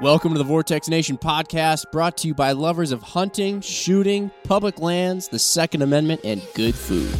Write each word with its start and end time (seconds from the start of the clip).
Welcome 0.00 0.30
to 0.34 0.38
the 0.38 0.44
Vortex 0.44 0.86
Nation 0.88 1.18
podcast, 1.18 1.90
brought 1.90 2.18
to 2.18 2.28
you 2.28 2.34
by 2.34 2.52
lovers 2.52 2.92
of 2.92 3.02
hunting, 3.02 3.60
shooting, 3.60 4.30
public 4.44 4.78
lands, 4.78 5.26
the 5.26 5.40
Second 5.40 5.82
Amendment, 5.82 6.20
and 6.22 6.40
good 6.54 6.76
food. 6.76 7.12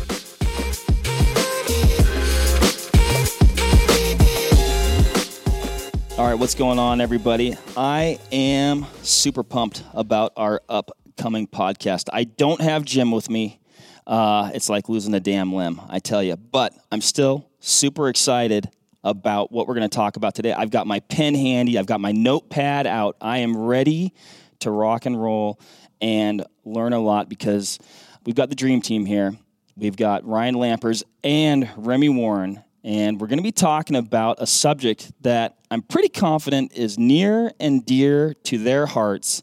All 6.16 6.24
right, 6.24 6.38
what's 6.38 6.54
going 6.54 6.78
on, 6.78 7.00
everybody? 7.00 7.56
I 7.76 8.20
am 8.30 8.86
super 9.02 9.42
pumped 9.42 9.82
about 9.92 10.32
our 10.36 10.62
upcoming 10.68 11.48
podcast. 11.48 12.04
I 12.12 12.22
don't 12.22 12.60
have 12.60 12.84
Jim 12.84 13.10
with 13.10 13.28
me. 13.28 13.58
Uh, 14.06 14.52
it's 14.54 14.68
like 14.68 14.88
losing 14.88 15.14
a 15.14 15.20
damn 15.20 15.52
limb, 15.52 15.80
I 15.88 15.98
tell 15.98 16.22
you. 16.22 16.36
But 16.36 16.74
I'm 16.92 17.00
still 17.00 17.50
super 17.58 18.08
excited 18.08 18.70
about 19.04 19.52
what 19.52 19.66
we're 19.66 19.74
going 19.74 19.88
to 19.88 19.94
talk 19.94 20.16
about 20.16 20.34
today. 20.34 20.52
I've 20.52 20.70
got 20.70 20.86
my 20.86 21.00
pen 21.00 21.34
handy, 21.34 21.78
I've 21.78 21.86
got 21.86 22.00
my 22.00 22.12
notepad 22.12 22.86
out. 22.86 23.16
I 23.20 23.38
am 23.38 23.56
ready 23.56 24.12
to 24.60 24.70
rock 24.70 25.06
and 25.06 25.20
roll 25.20 25.60
and 26.00 26.44
learn 26.64 26.92
a 26.92 26.98
lot 26.98 27.28
because 27.28 27.78
we've 28.24 28.34
got 28.34 28.48
the 28.48 28.54
dream 28.54 28.80
team 28.80 29.06
here. 29.06 29.36
We've 29.76 29.96
got 29.96 30.26
Ryan 30.26 30.56
Lampers 30.56 31.04
and 31.22 31.68
Remi 31.76 32.08
Warren, 32.08 32.64
and 32.82 33.20
we're 33.20 33.28
going 33.28 33.38
to 33.38 33.44
be 33.44 33.52
talking 33.52 33.94
about 33.96 34.38
a 34.40 34.46
subject 34.46 35.12
that 35.22 35.56
I'm 35.70 35.82
pretty 35.82 36.08
confident 36.08 36.72
is 36.72 36.98
near 36.98 37.52
and 37.60 37.86
dear 37.86 38.34
to 38.44 38.58
their 38.58 38.86
hearts, 38.86 39.42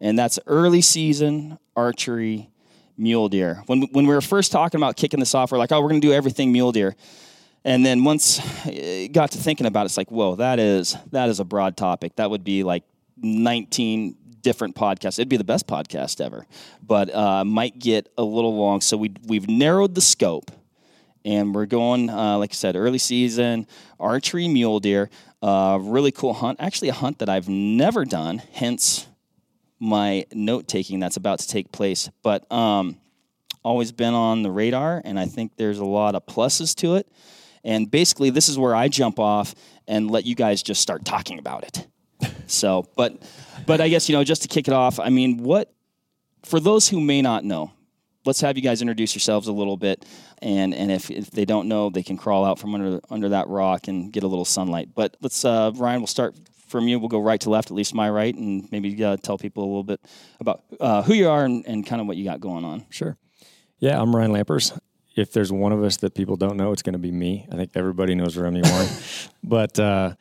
and 0.00 0.18
that's 0.18 0.38
early 0.46 0.80
season 0.80 1.58
archery 1.76 2.50
mule 2.96 3.28
deer. 3.28 3.62
When, 3.66 3.82
when 3.92 4.06
we 4.06 4.14
were 4.14 4.20
first 4.20 4.52
talking 4.52 4.78
about 4.78 4.96
kicking 4.96 5.20
this 5.20 5.34
off, 5.34 5.52
we're 5.52 5.58
like, 5.58 5.72
oh, 5.72 5.80
we're 5.80 5.88
going 5.88 6.00
to 6.00 6.06
do 6.06 6.12
everything 6.12 6.52
mule 6.52 6.72
deer. 6.72 6.94
And 7.64 7.84
then 7.84 8.04
once 8.04 8.40
I 8.66 9.08
got 9.10 9.32
to 9.32 9.38
thinking 9.38 9.66
about 9.66 9.82
it, 9.82 9.86
it's 9.86 9.96
like, 9.96 10.10
whoa, 10.10 10.36
that 10.36 10.58
is 10.58 10.96
that 11.12 11.28
is 11.28 11.40
a 11.40 11.44
broad 11.44 11.76
topic. 11.76 12.16
That 12.16 12.30
would 12.30 12.44
be 12.44 12.62
like 12.62 12.84
19 13.16 14.16
different 14.42 14.76
podcasts. 14.76 15.18
It'd 15.18 15.28
be 15.28 15.38
the 15.38 15.44
best 15.44 15.66
podcast 15.66 16.20
ever, 16.20 16.46
but 16.86 17.12
uh, 17.14 17.44
might 17.44 17.78
get 17.78 18.10
a 18.18 18.22
little 18.22 18.54
long. 18.54 18.80
So 18.82 18.96
we 18.96 19.12
we've 19.26 19.48
narrowed 19.48 19.94
the 19.94 20.02
scope, 20.02 20.50
and 21.24 21.54
we're 21.54 21.66
going, 21.66 22.10
uh, 22.10 22.36
like 22.38 22.50
I 22.52 22.54
said, 22.54 22.76
early 22.76 22.98
season 22.98 23.66
archery 23.98 24.46
mule 24.46 24.80
deer. 24.80 25.08
Uh, 25.42 25.78
really 25.80 26.12
cool 26.12 26.34
hunt. 26.34 26.58
Actually, 26.60 26.90
a 26.90 26.94
hunt 26.94 27.18
that 27.18 27.28
I've 27.28 27.48
never 27.48 28.04
done. 28.04 28.42
Hence 28.52 29.06
my 29.80 30.24
note 30.32 30.68
taking 30.68 31.00
that's 31.00 31.16
about 31.16 31.38
to 31.40 31.48
take 31.48 31.72
place. 31.72 32.10
But 32.22 32.50
um, 32.52 32.98
always 33.62 33.92
been 33.92 34.14
on 34.14 34.42
the 34.42 34.50
radar, 34.50 35.00
and 35.04 35.18
I 35.18 35.26
think 35.26 35.56
there's 35.56 35.78
a 35.78 35.84
lot 35.84 36.14
of 36.14 36.26
pluses 36.26 36.74
to 36.76 36.96
it. 36.96 37.08
And 37.64 37.90
basically, 37.90 38.30
this 38.30 38.48
is 38.48 38.58
where 38.58 38.74
I 38.74 38.88
jump 38.88 39.18
off 39.18 39.54
and 39.88 40.10
let 40.10 40.26
you 40.26 40.34
guys 40.34 40.62
just 40.62 40.80
start 40.80 41.04
talking 41.04 41.38
about 41.38 41.64
it. 41.64 41.86
so, 42.46 42.86
but, 42.96 43.22
but 43.66 43.80
I 43.80 43.88
guess 43.88 44.08
you 44.08 44.14
know, 44.14 44.22
just 44.22 44.42
to 44.42 44.48
kick 44.48 44.68
it 44.68 44.74
off, 44.74 45.00
I 45.00 45.08
mean, 45.08 45.38
what 45.42 45.72
for 46.44 46.60
those 46.60 46.88
who 46.88 47.00
may 47.00 47.22
not 47.22 47.44
know, 47.44 47.72
let's 48.24 48.40
have 48.42 48.56
you 48.56 48.62
guys 48.62 48.82
introduce 48.82 49.14
yourselves 49.14 49.48
a 49.48 49.52
little 49.52 49.76
bit, 49.76 50.04
and 50.42 50.74
and 50.74 50.92
if, 50.92 51.10
if 51.10 51.30
they 51.30 51.44
don't 51.44 51.68
know, 51.68 51.90
they 51.90 52.02
can 52.02 52.16
crawl 52.16 52.44
out 52.44 52.58
from 52.58 52.74
under 52.74 53.00
under 53.10 53.30
that 53.30 53.48
rock 53.48 53.88
and 53.88 54.12
get 54.12 54.22
a 54.22 54.26
little 54.26 54.44
sunlight. 54.44 54.90
But 54.94 55.16
let's, 55.20 55.44
uh, 55.44 55.72
Ryan, 55.74 56.00
we'll 56.00 56.06
start 56.06 56.36
from 56.68 56.86
you. 56.86 56.98
We'll 56.98 57.08
go 57.08 57.20
right 57.20 57.40
to 57.40 57.50
left, 57.50 57.70
at 57.70 57.74
least 57.74 57.94
my 57.94 58.10
right, 58.10 58.34
and 58.34 58.70
maybe 58.70 59.02
uh, 59.02 59.16
tell 59.16 59.38
people 59.38 59.64
a 59.64 59.66
little 59.66 59.84
bit 59.84 60.00
about 60.40 60.64
uh, 60.80 61.02
who 61.02 61.14
you 61.14 61.28
are 61.28 61.44
and, 61.44 61.64
and 61.66 61.86
kind 61.86 62.00
of 62.00 62.06
what 62.06 62.16
you 62.16 62.24
got 62.24 62.40
going 62.40 62.64
on. 62.64 62.84
Sure. 62.90 63.16
Yeah, 63.78 64.00
I'm 64.00 64.14
Ryan 64.14 64.32
Lampers 64.32 64.78
if 65.14 65.32
there's 65.32 65.52
one 65.52 65.72
of 65.72 65.82
us 65.82 65.98
that 65.98 66.14
people 66.14 66.36
don't 66.36 66.56
know, 66.56 66.72
it's 66.72 66.82
going 66.82 66.94
to 66.94 66.98
be 66.98 67.12
me. 67.12 67.46
I 67.50 67.56
think 67.56 67.72
everybody 67.74 68.14
knows 68.14 68.36
Remi 68.36 68.62
Warren. 68.62 68.88
but 69.42 69.78
uh, 69.78 70.14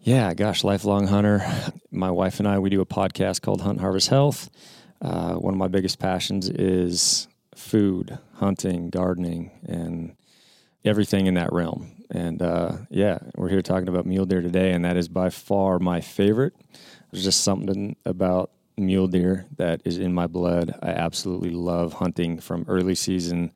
yeah, 0.00 0.32
gosh, 0.34 0.64
lifelong 0.64 1.06
hunter. 1.08 1.44
My 1.90 2.10
wife 2.10 2.38
and 2.38 2.48
I, 2.48 2.58
we 2.58 2.70
do 2.70 2.80
a 2.80 2.86
podcast 2.86 3.42
called 3.42 3.60
Hunt 3.60 3.80
Harvest 3.80 4.08
Health. 4.08 4.50
Uh, 5.02 5.34
one 5.34 5.54
of 5.54 5.58
my 5.58 5.68
biggest 5.68 5.98
passions 5.98 6.48
is 6.48 7.26
food, 7.54 8.18
hunting, 8.34 8.90
gardening, 8.90 9.50
and 9.66 10.14
everything 10.84 11.26
in 11.26 11.34
that 11.34 11.52
realm. 11.52 11.92
And 12.10 12.42
uh, 12.42 12.78
yeah, 12.90 13.18
we're 13.36 13.48
here 13.48 13.62
talking 13.62 13.88
about 13.88 14.06
mule 14.06 14.26
deer 14.26 14.42
today, 14.42 14.72
and 14.72 14.84
that 14.84 14.96
is 14.96 15.08
by 15.08 15.30
far 15.30 15.78
my 15.78 16.00
favorite. 16.00 16.54
There's 17.10 17.24
just 17.24 17.42
something 17.42 17.96
about 18.04 18.50
mule 18.76 19.08
deer 19.08 19.46
that 19.56 19.80
is 19.84 19.98
in 19.98 20.12
my 20.12 20.26
blood. 20.26 20.74
I 20.82 20.90
absolutely 20.90 21.50
love 21.50 21.94
hunting 21.94 22.40
from 22.40 22.64
early 22.68 22.94
season 22.94 23.52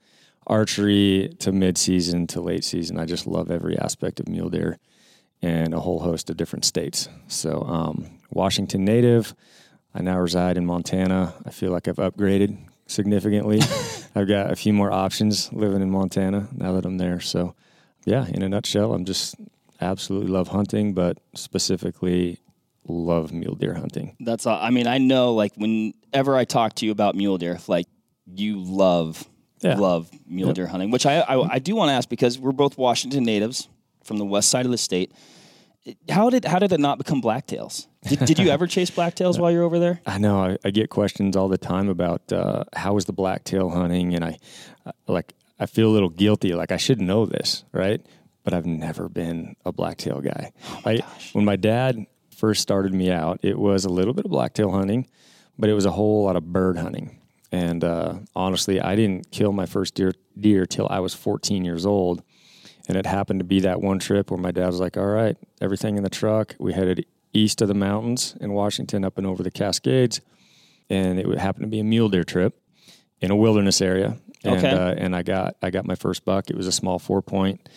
archery 0.47 1.35
to 1.39 1.53
mid 1.53 1.79
season 1.79 2.27
to 2.29 2.41
late 2.41 2.65
season. 2.65 2.99
I 2.99 3.07
just 3.07 3.27
love 3.27 3.51
every 3.51 3.79
aspect 3.79 4.21
of 4.21 4.29
mule 4.29 4.51
deer 4.51 4.79
and 5.43 5.75
a 5.75 5.81
whole 5.81 6.01
host 6.01 6.31
of 6.31 6.37
different 6.37 6.65
states. 6.65 7.09
So, 7.29 7.63
um, 7.63 8.19
Washington 8.31 8.85
native. 8.85 9.35
I 9.95 10.03
now 10.03 10.19
reside 10.19 10.57
in 10.57 10.67
Montana. 10.67 11.35
I 11.47 11.51
feel 11.51 11.71
like 11.71 11.87
I've 11.87 11.97
upgraded 11.97 12.59
significantly. 12.87 13.61
I've 14.15 14.27
got 14.29 14.51
a 14.51 14.57
few 14.57 14.73
more 14.73 14.91
options 14.91 15.53
living 15.53 15.83
in 15.83 15.91
Montana 15.91 16.49
now 16.53 16.73
that 16.73 16.85
I'm 16.85 16.99
there. 16.99 17.21
So, 17.21 17.55
yeah, 18.05 18.27
in 18.27 18.43
a 18.43 18.49
nutshell, 18.49 18.93
I'm 18.93 19.05
just 19.05 19.37
absolutely 19.81 20.31
love 20.31 20.49
hunting, 20.49 20.95
but 20.95 21.19
specifically 21.35 22.41
love 22.87 23.33
mule 23.33 23.55
deer 23.55 23.75
hunting. 23.75 24.17
That's 24.21 24.47
all. 24.47 24.59
I 24.61 24.71
mean, 24.71 24.87
I 24.87 24.99
know 24.99 25.35
like 25.35 25.55
whenever 25.57 26.37
I 26.37 26.45
talk 26.45 26.75
to 26.77 26.87
you 26.87 26.93
about 26.93 27.15
mule 27.15 27.39
deer, 27.39 27.59
like 27.69 27.87
you 28.27 28.63
love 28.63 29.29
yeah. 29.65 29.77
love 29.77 30.11
mule 30.27 30.49
yep. 30.49 30.57
deer 30.57 30.67
hunting, 30.67 30.91
which 30.91 31.07
I, 31.07 31.21
I, 31.21 31.55
I 31.55 31.59
do 31.59 31.75
want 31.75 31.89
to 31.89 31.93
ask 31.93 32.09
because 32.09 32.39
we're 32.39 32.53
both 32.53 32.77
Washington 32.79 33.25
natives 33.25 33.69
from 34.05 34.19
the 34.19 34.25
west 34.25 34.51
side 34.51 34.65
of 34.65 34.71
the 34.71 34.79
state. 34.79 35.13
How 36.09 36.31
did 36.31 36.45
how 36.45 36.59
did 36.59 36.73
it 36.73 36.81
not 36.81 36.99
become 36.99 37.21
blacktails? 37.21 37.87
Did, 38.09 38.21
did 38.21 38.39
you 38.39 38.49
ever 38.51 38.67
chase 38.67 38.91
blacktails 38.91 39.39
while 39.39 39.51
you're 39.51 39.65
over 39.65 39.79
there? 39.79 40.01
I 40.07 40.19
know 40.19 40.39
I, 40.39 40.57
I 40.65 40.71
get 40.71 40.89
questions 40.89 41.37
all 41.37 41.49
the 41.49 41.59
time 41.59 41.89
about 41.89 42.33
uh, 42.33 42.65
how 42.75 42.95
was 42.95 43.05
the 43.05 43.13
blacktail 43.13 43.69
hunting, 43.69 44.15
and 44.15 44.25
I 44.25 44.39
like 45.07 45.35
I 45.59 45.67
feel 45.67 45.89
a 45.89 45.93
little 45.93 46.09
guilty, 46.09 46.55
like 46.55 46.73
I 46.73 46.77
should 46.77 47.01
know 47.01 47.27
this, 47.27 47.65
right? 47.73 48.05
But 48.45 48.55
I've 48.55 48.67
never 48.67 49.09
been 49.09 49.57
a 49.65 49.73
blacktail 49.73 50.21
guy. 50.21 50.53
Oh 50.69 50.81
my 50.85 50.93
I, 50.93 51.01
when 51.33 51.45
my 51.45 51.57
dad 51.57 52.07
first 52.35 52.63
started 52.63 52.93
me 52.93 53.11
out, 53.11 53.41
it 53.43 53.59
was 53.59 53.85
a 53.85 53.89
little 53.89 54.15
bit 54.15 54.25
of 54.25 54.31
blacktail 54.31 54.71
hunting, 54.71 55.07
but 55.59 55.71
it 55.71 55.75
was 55.75 55.87
a 55.87 55.91
whole 55.91 56.25
lot 56.25 56.37
of 56.37 56.53
bird 56.53 56.77
hunting. 56.77 57.19
And 57.55 57.85
uh, 57.85 58.15
honestly, 58.35 58.81
I 58.81 58.97
didn't 58.97 59.31
kill 59.31 59.53
my 59.53 59.65
first 59.65 59.95
deer 59.95 60.13
deer 60.39 60.67
till 60.67 60.89
I 60.91 60.99
was 60.99 61.15
14 61.15 61.65
years 61.65 61.87
old. 61.87 62.21
And 62.89 62.97
it 62.97 63.07
happened 63.07 63.39
to 63.39 63.45
be 63.45 63.61
that 63.61 63.81
one 63.81 64.01
trip 64.01 64.33
where 64.33 64.41
my 64.41 64.51
dad 64.51 64.67
was 64.67 64.81
like, 64.81 64.97
"All 64.97 65.07
right, 65.07 65.37
everything 65.61 65.97
in 65.97 66.03
the 66.03 66.11
truck." 66.11 66.57
We 66.59 66.73
headed 66.73 67.07
east 67.33 67.63
of 67.63 67.69
the 67.69 67.75
mountains 67.75 68.37
in 68.41 68.53
Washington, 68.53 69.05
up 69.05 69.19
and 69.19 69.27
over 69.27 69.45
the 69.45 69.53
Cascades, 69.53 70.21
and 70.91 71.21
it 71.21 71.39
happened 71.39 71.63
to 71.63 71.69
be 71.69 71.79
a 71.79 71.85
mule 71.85 72.09
deer 72.09 72.25
trip 72.25 72.61
in 73.21 73.31
a 73.31 73.37
wilderness 73.37 73.81
area. 73.81 74.19
And, 74.43 74.57
okay. 74.57 74.71
Uh, 74.71 74.95
and 74.99 75.15
I 75.15 75.23
got 75.23 75.55
I 75.63 75.71
got 75.71 75.87
my 75.87 75.95
first 75.95 76.25
buck. 76.25 76.51
It 76.51 76.57
was 76.57 76.67
a 76.67 76.73
small 76.73 76.99
four 76.99 77.23
point. 77.23 77.69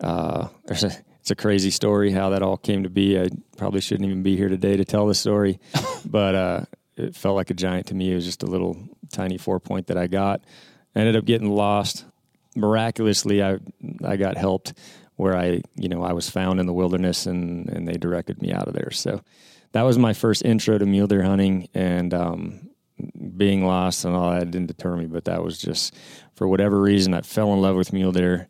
Uh, 0.00 0.48
there's 0.64 0.84
a 0.84 0.92
it's 1.20 1.30
a 1.30 1.36
crazy 1.36 1.70
story 1.70 2.12
how 2.12 2.30
that 2.30 2.42
all 2.42 2.56
came 2.56 2.82
to 2.84 2.90
be. 2.90 3.20
I 3.20 3.28
probably 3.58 3.82
shouldn't 3.82 4.08
even 4.08 4.22
be 4.22 4.36
here 4.36 4.48
today 4.48 4.78
to 4.78 4.86
tell 4.86 5.06
the 5.06 5.14
story, 5.14 5.60
but 6.06 6.34
uh, 6.34 6.60
it 6.98 7.14
felt 7.14 7.36
like 7.36 7.50
a 7.50 7.54
giant 7.54 7.86
to 7.86 7.94
me. 7.94 8.12
It 8.12 8.16
was 8.16 8.24
just 8.24 8.42
a 8.42 8.46
little 8.46 8.76
tiny 9.12 9.38
four 9.38 9.60
point 9.60 9.86
that 9.86 9.96
I 9.96 10.06
got. 10.06 10.42
I 10.94 11.00
ended 11.00 11.16
up 11.16 11.24
getting 11.24 11.50
lost. 11.50 12.04
Miraculously, 12.56 13.42
I 13.42 13.58
I 14.04 14.16
got 14.16 14.36
helped 14.36 14.74
where 15.16 15.36
I 15.36 15.62
you 15.76 15.88
know 15.88 16.02
I 16.02 16.12
was 16.12 16.28
found 16.28 16.60
in 16.60 16.66
the 16.66 16.72
wilderness 16.72 17.26
and 17.26 17.68
and 17.68 17.86
they 17.86 17.94
directed 17.94 18.42
me 18.42 18.52
out 18.52 18.68
of 18.68 18.74
there. 18.74 18.90
So 18.90 19.22
that 19.72 19.82
was 19.82 19.98
my 19.98 20.12
first 20.12 20.44
intro 20.44 20.78
to 20.78 20.86
mule 20.86 21.06
deer 21.06 21.22
hunting 21.22 21.68
and 21.74 22.12
um, 22.14 22.70
being 23.36 23.66
lost 23.66 24.04
and 24.04 24.14
all 24.16 24.30
that 24.30 24.50
didn't 24.50 24.68
deter 24.68 24.96
me. 24.96 25.06
But 25.06 25.26
that 25.26 25.42
was 25.42 25.58
just 25.58 25.94
for 26.34 26.48
whatever 26.48 26.80
reason 26.80 27.14
I 27.14 27.20
fell 27.20 27.52
in 27.52 27.60
love 27.60 27.76
with 27.76 27.92
mule 27.92 28.12
deer. 28.12 28.48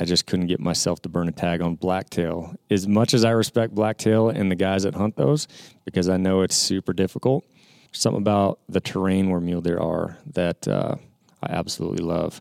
I 0.00 0.04
just 0.04 0.26
couldn't 0.26 0.46
get 0.46 0.58
myself 0.58 1.02
to 1.02 1.08
burn 1.08 1.28
a 1.28 1.32
tag 1.32 1.60
on 1.60 1.76
blacktail. 1.76 2.56
As 2.70 2.88
much 2.88 3.14
as 3.14 3.24
I 3.24 3.30
respect 3.30 3.74
blacktail 3.74 4.30
and 4.30 4.50
the 4.50 4.56
guys 4.56 4.82
that 4.82 4.94
hunt 4.94 5.16
those, 5.16 5.46
because 5.84 6.08
I 6.08 6.16
know 6.16 6.40
it's 6.40 6.56
super 6.56 6.92
difficult 6.92 7.44
something 7.92 8.20
about 8.20 8.58
the 8.68 8.80
terrain 8.80 9.30
where 9.30 9.40
mule 9.40 9.60
deer 9.60 9.78
are 9.78 10.18
that 10.32 10.66
uh, 10.66 10.96
I 11.42 11.52
absolutely 11.52 12.04
love 12.04 12.40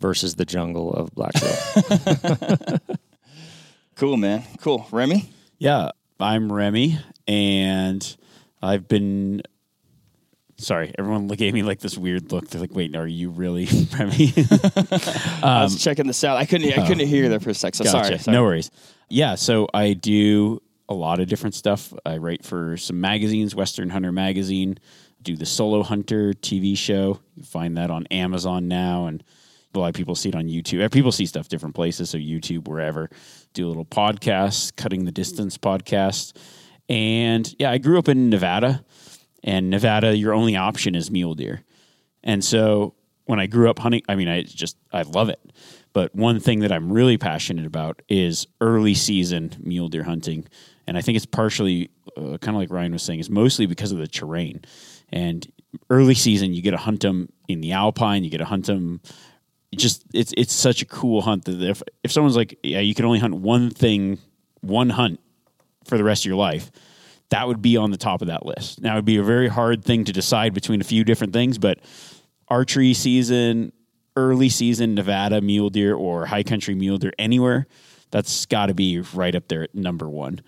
versus 0.00 0.34
the 0.34 0.44
jungle 0.44 0.92
of 0.92 1.14
Blacktail. 1.14 2.78
cool, 3.96 4.16
man. 4.16 4.44
Cool. 4.60 4.86
Remi? 4.90 5.28
Yeah, 5.58 5.90
I'm 6.18 6.52
Remi, 6.52 6.98
and 7.26 8.16
I've 8.60 8.88
been. 8.88 9.42
Sorry, 10.58 10.92
everyone 10.96 11.26
gave 11.28 11.54
me 11.54 11.62
like 11.62 11.80
this 11.80 11.98
weird 11.98 12.30
look. 12.30 12.48
They're 12.48 12.60
like, 12.60 12.74
"Wait, 12.74 12.94
are 12.94 13.06
you 13.06 13.30
really 13.30 13.66
Remi?" 13.98 14.32
um, 14.36 14.44
I 15.42 15.62
was 15.62 15.82
checking 15.82 16.06
this 16.06 16.22
out. 16.24 16.36
I 16.36 16.46
couldn't. 16.46 16.78
I 16.78 16.86
couldn't 16.86 17.06
hear 17.06 17.28
there 17.28 17.40
for 17.40 17.50
a 17.50 17.54
sec. 17.54 17.74
So 17.74 17.84
gotcha. 17.84 18.04
sorry, 18.06 18.18
sorry. 18.18 18.36
No 18.36 18.42
worries. 18.44 18.70
Yeah, 19.08 19.34
so 19.34 19.68
I 19.74 19.92
do 19.92 20.60
a 20.92 20.94
lot 20.94 21.20
of 21.20 21.26
different 21.26 21.54
stuff. 21.54 21.92
I 22.04 22.18
write 22.18 22.44
for 22.44 22.76
some 22.76 23.00
magazines, 23.00 23.54
Western 23.54 23.90
Hunter 23.90 24.12
Magazine, 24.12 24.78
do 25.22 25.36
the 25.36 25.46
Solo 25.46 25.82
Hunter 25.82 26.32
TV 26.32 26.76
show. 26.76 27.20
You 27.34 27.42
find 27.42 27.76
that 27.76 27.90
on 27.90 28.06
Amazon 28.08 28.68
now, 28.68 29.06
and 29.06 29.24
a 29.74 29.78
lot 29.78 29.88
of 29.88 29.94
people 29.94 30.14
see 30.14 30.28
it 30.28 30.34
on 30.34 30.48
YouTube. 30.48 30.84
Uh, 30.84 30.88
people 30.88 31.12
see 31.12 31.26
stuff 31.26 31.48
different 31.48 31.74
places, 31.74 32.10
so 32.10 32.18
YouTube, 32.18 32.68
wherever. 32.68 33.08
Do 33.54 33.66
a 33.66 33.68
little 33.68 33.86
podcast, 33.86 34.76
Cutting 34.76 35.04
the 35.04 35.12
Distance 35.12 35.56
podcast. 35.56 36.36
And 36.88 37.54
yeah, 37.58 37.70
I 37.70 37.78
grew 37.78 37.98
up 37.98 38.08
in 38.08 38.28
Nevada, 38.28 38.84
and 39.42 39.70
Nevada, 39.70 40.16
your 40.16 40.34
only 40.34 40.56
option 40.56 40.94
is 40.94 41.10
mule 41.10 41.34
deer. 41.34 41.62
And 42.22 42.44
so 42.44 42.94
when 43.24 43.40
I 43.40 43.46
grew 43.46 43.70
up 43.70 43.78
hunting, 43.78 44.02
I 44.08 44.14
mean, 44.14 44.28
I 44.28 44.42
just, 44.42 44.76
I 44.92 45.02
love 45.02 45.28
it. 45.28 45.40
But 45.92 46.14
one 46.14 46.40
thing 46.40 46.60
that 46.60 46.72
I'm 46.72 46.92
really 46.92 47.18
passionate 47.18 47.66
about 47.66 48.02
is 48.08 48.46
early 48.60 48.94
season 48.94 49.54
mule 49.60 49.88
deer 49.88 50.04
hunting. 50.04 50.46
And 50.86 50.98
I 50.98 51.00
think 51.00 51.16
it's 51.16 51.26
partially, 51.26 51.90
uh, 52.16 52.38
kind 52.38 52.56
of 52.56 52.56
like 52.56 52.70
Ryan 52.70 52.92
was 52.92 53.02
saying, 53.02 53.20
is 53.20 53.30
mostly 53.30 53.66
because 53.66 53.92
of 53.92 53.98
the 53.98 54.08
terrain. 54.08 54.62
And 55.10 55.46
early 55.90 56.14
season, 56.14 56.54
you 56.54 56.62
get 56.62 56.72
to 56.72 56.76
hunt 56.76 57.00
them 57.00 57.28
in 57.48 57.60
the 57.60 57.72
alpine, 57.72 58.24
you 58.24 58.30
get 58.30 58.38
to 58.38 58.44
hunt 58.44 58.66
them. 58.66 59.00
Just 59.74 60.04
it's 60.12 60.34
it's 60.36 60.52
such 60.52 60.82
a 60.82 60.84
cool 60.84 61.22
hunt 61.22 61.46
that 61.46 61.62
if 61.62 61.82
if 62.04 62.12
someone's 62.12 62.36
like, 62.36 62.58
yeah, 62.62 62.80
you 62.80 62.94
can 62.94 63.06
only 63.06 63.18
hunt 63.18 63.34
one 63.34 63.70
thing, 63.70 64.18
one 64.60 64.90
hunt 64.90 65.18
for 65.84 65.96
the 65.96 66.04
rest 66.04 66.22
of 66.22 66.26
your 66.26 66.36
life, 66.36 66.70
that 67.30 67.48
would 67.48 67.62
be 67.62 67.78
on 67.78 67.90
the 67.90 67.96
top 67.96 68.20
of 68.20 68.28
that 68.28 68.44
list. 68.44 68.82
Now, 68.82 68.92
it 68.92 68.96
would 68.96 69.04
be 69.06 69.16
a 69.16 69.22
very 69.22 69.48
hard 69.48 69.82
thing 69.84 70.04
to 70.04 70.12
decide 70.12 70.52
between 70.52 70.82
a 70.82 70.84
few 70.84 71.04
different 71.04 71.32
things, 71.32 71.56
but 71.56 71.78
archery 72.48 72.92
season, 72.92 73.72
early 74.14 74.50
season 74.50 74.94
Nevada 74.94 75.40
mule 75.40 75.70
deer 75.70 75.94
or 75.94 76.26
high 76.26 76.42
country 76.42 76.74
mule 76.74 76.98
deer 76.98 77.12
anywhere, 77.18 77.66
that's 78.10 78.44
got 78.44 78.66
to 78.66 78.74
be 78.74 79.00
right 79.14 79.34
up 79.34 79.48
there 79.48 79.62
at 79.62 79.74
number 79.74 80.08
one. 80.08 80.42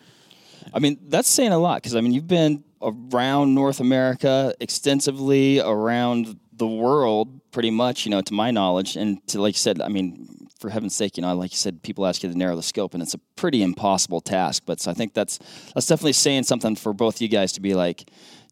I 0.73 0.79
mean, 0.79 0.99
that's 1.09 1.29
saying 1.29 1.53
a 1.53 1.59
lot 1.59 1.83
because 1.83 1.97
I 1.97 2.01
mean, 2.01 2.13
you've 2.13 2.29
been 2.29 2.65
around 2.83 3.55
North 3.55 3.81
America 3.81 4.55
extensively, 4.61 5.61
around 5.61 6.39
the 6.53 6.67
world, 6.67 7.41
pretty 7.51 7.71
much, 7.71 8.05
you 8.05 8.11
know, 8.11 8.21
to 8.21 8.35
my 8.35 8.51
knowledge. 8.51 8.97
And 8.97 9.27
to, 9.29 9.41
like 9.41 9.55
you 9.55 9.59
said, 9.59 9.81
I 9.81 9.89
mean, 9.89 10.49
for 10.59 10.71
heaven's 10.71 10.95
sake, 10.95 11.17
you 11.17 11.23
know, 11.23 11.35
like 11.35 11.53
you 11.53 11.57
said, 11.57 11.83
people 11.83 12.07
ask 12.07 12.23
you 12.23 12.31
to 12.31 12.39
narrow 12.39 12.57
the 12.57 12.63
scope, 12.63 12.95
and 12.95 13.03
it's 13.03 13.15
a 13.15 13.19
pretty 13.37 13.63
impossible 13.63 14.21
task. 14.21 14.63
But 14.67 14.81
so 14.81 14.91
I 14.91 14.95
think 14.95 15.15
that's 15.15 15.39
that's 15.75 15.87
definitely 15.87 16.13
saying 16.13 16.45
something 16.45 16.77
for 16.77 16.93
both 16.93 17.21
you 17.21 17.29
guys 17.29 17.53
to 17.53 17.61
be 17.61 17.75
like 17.75 18.11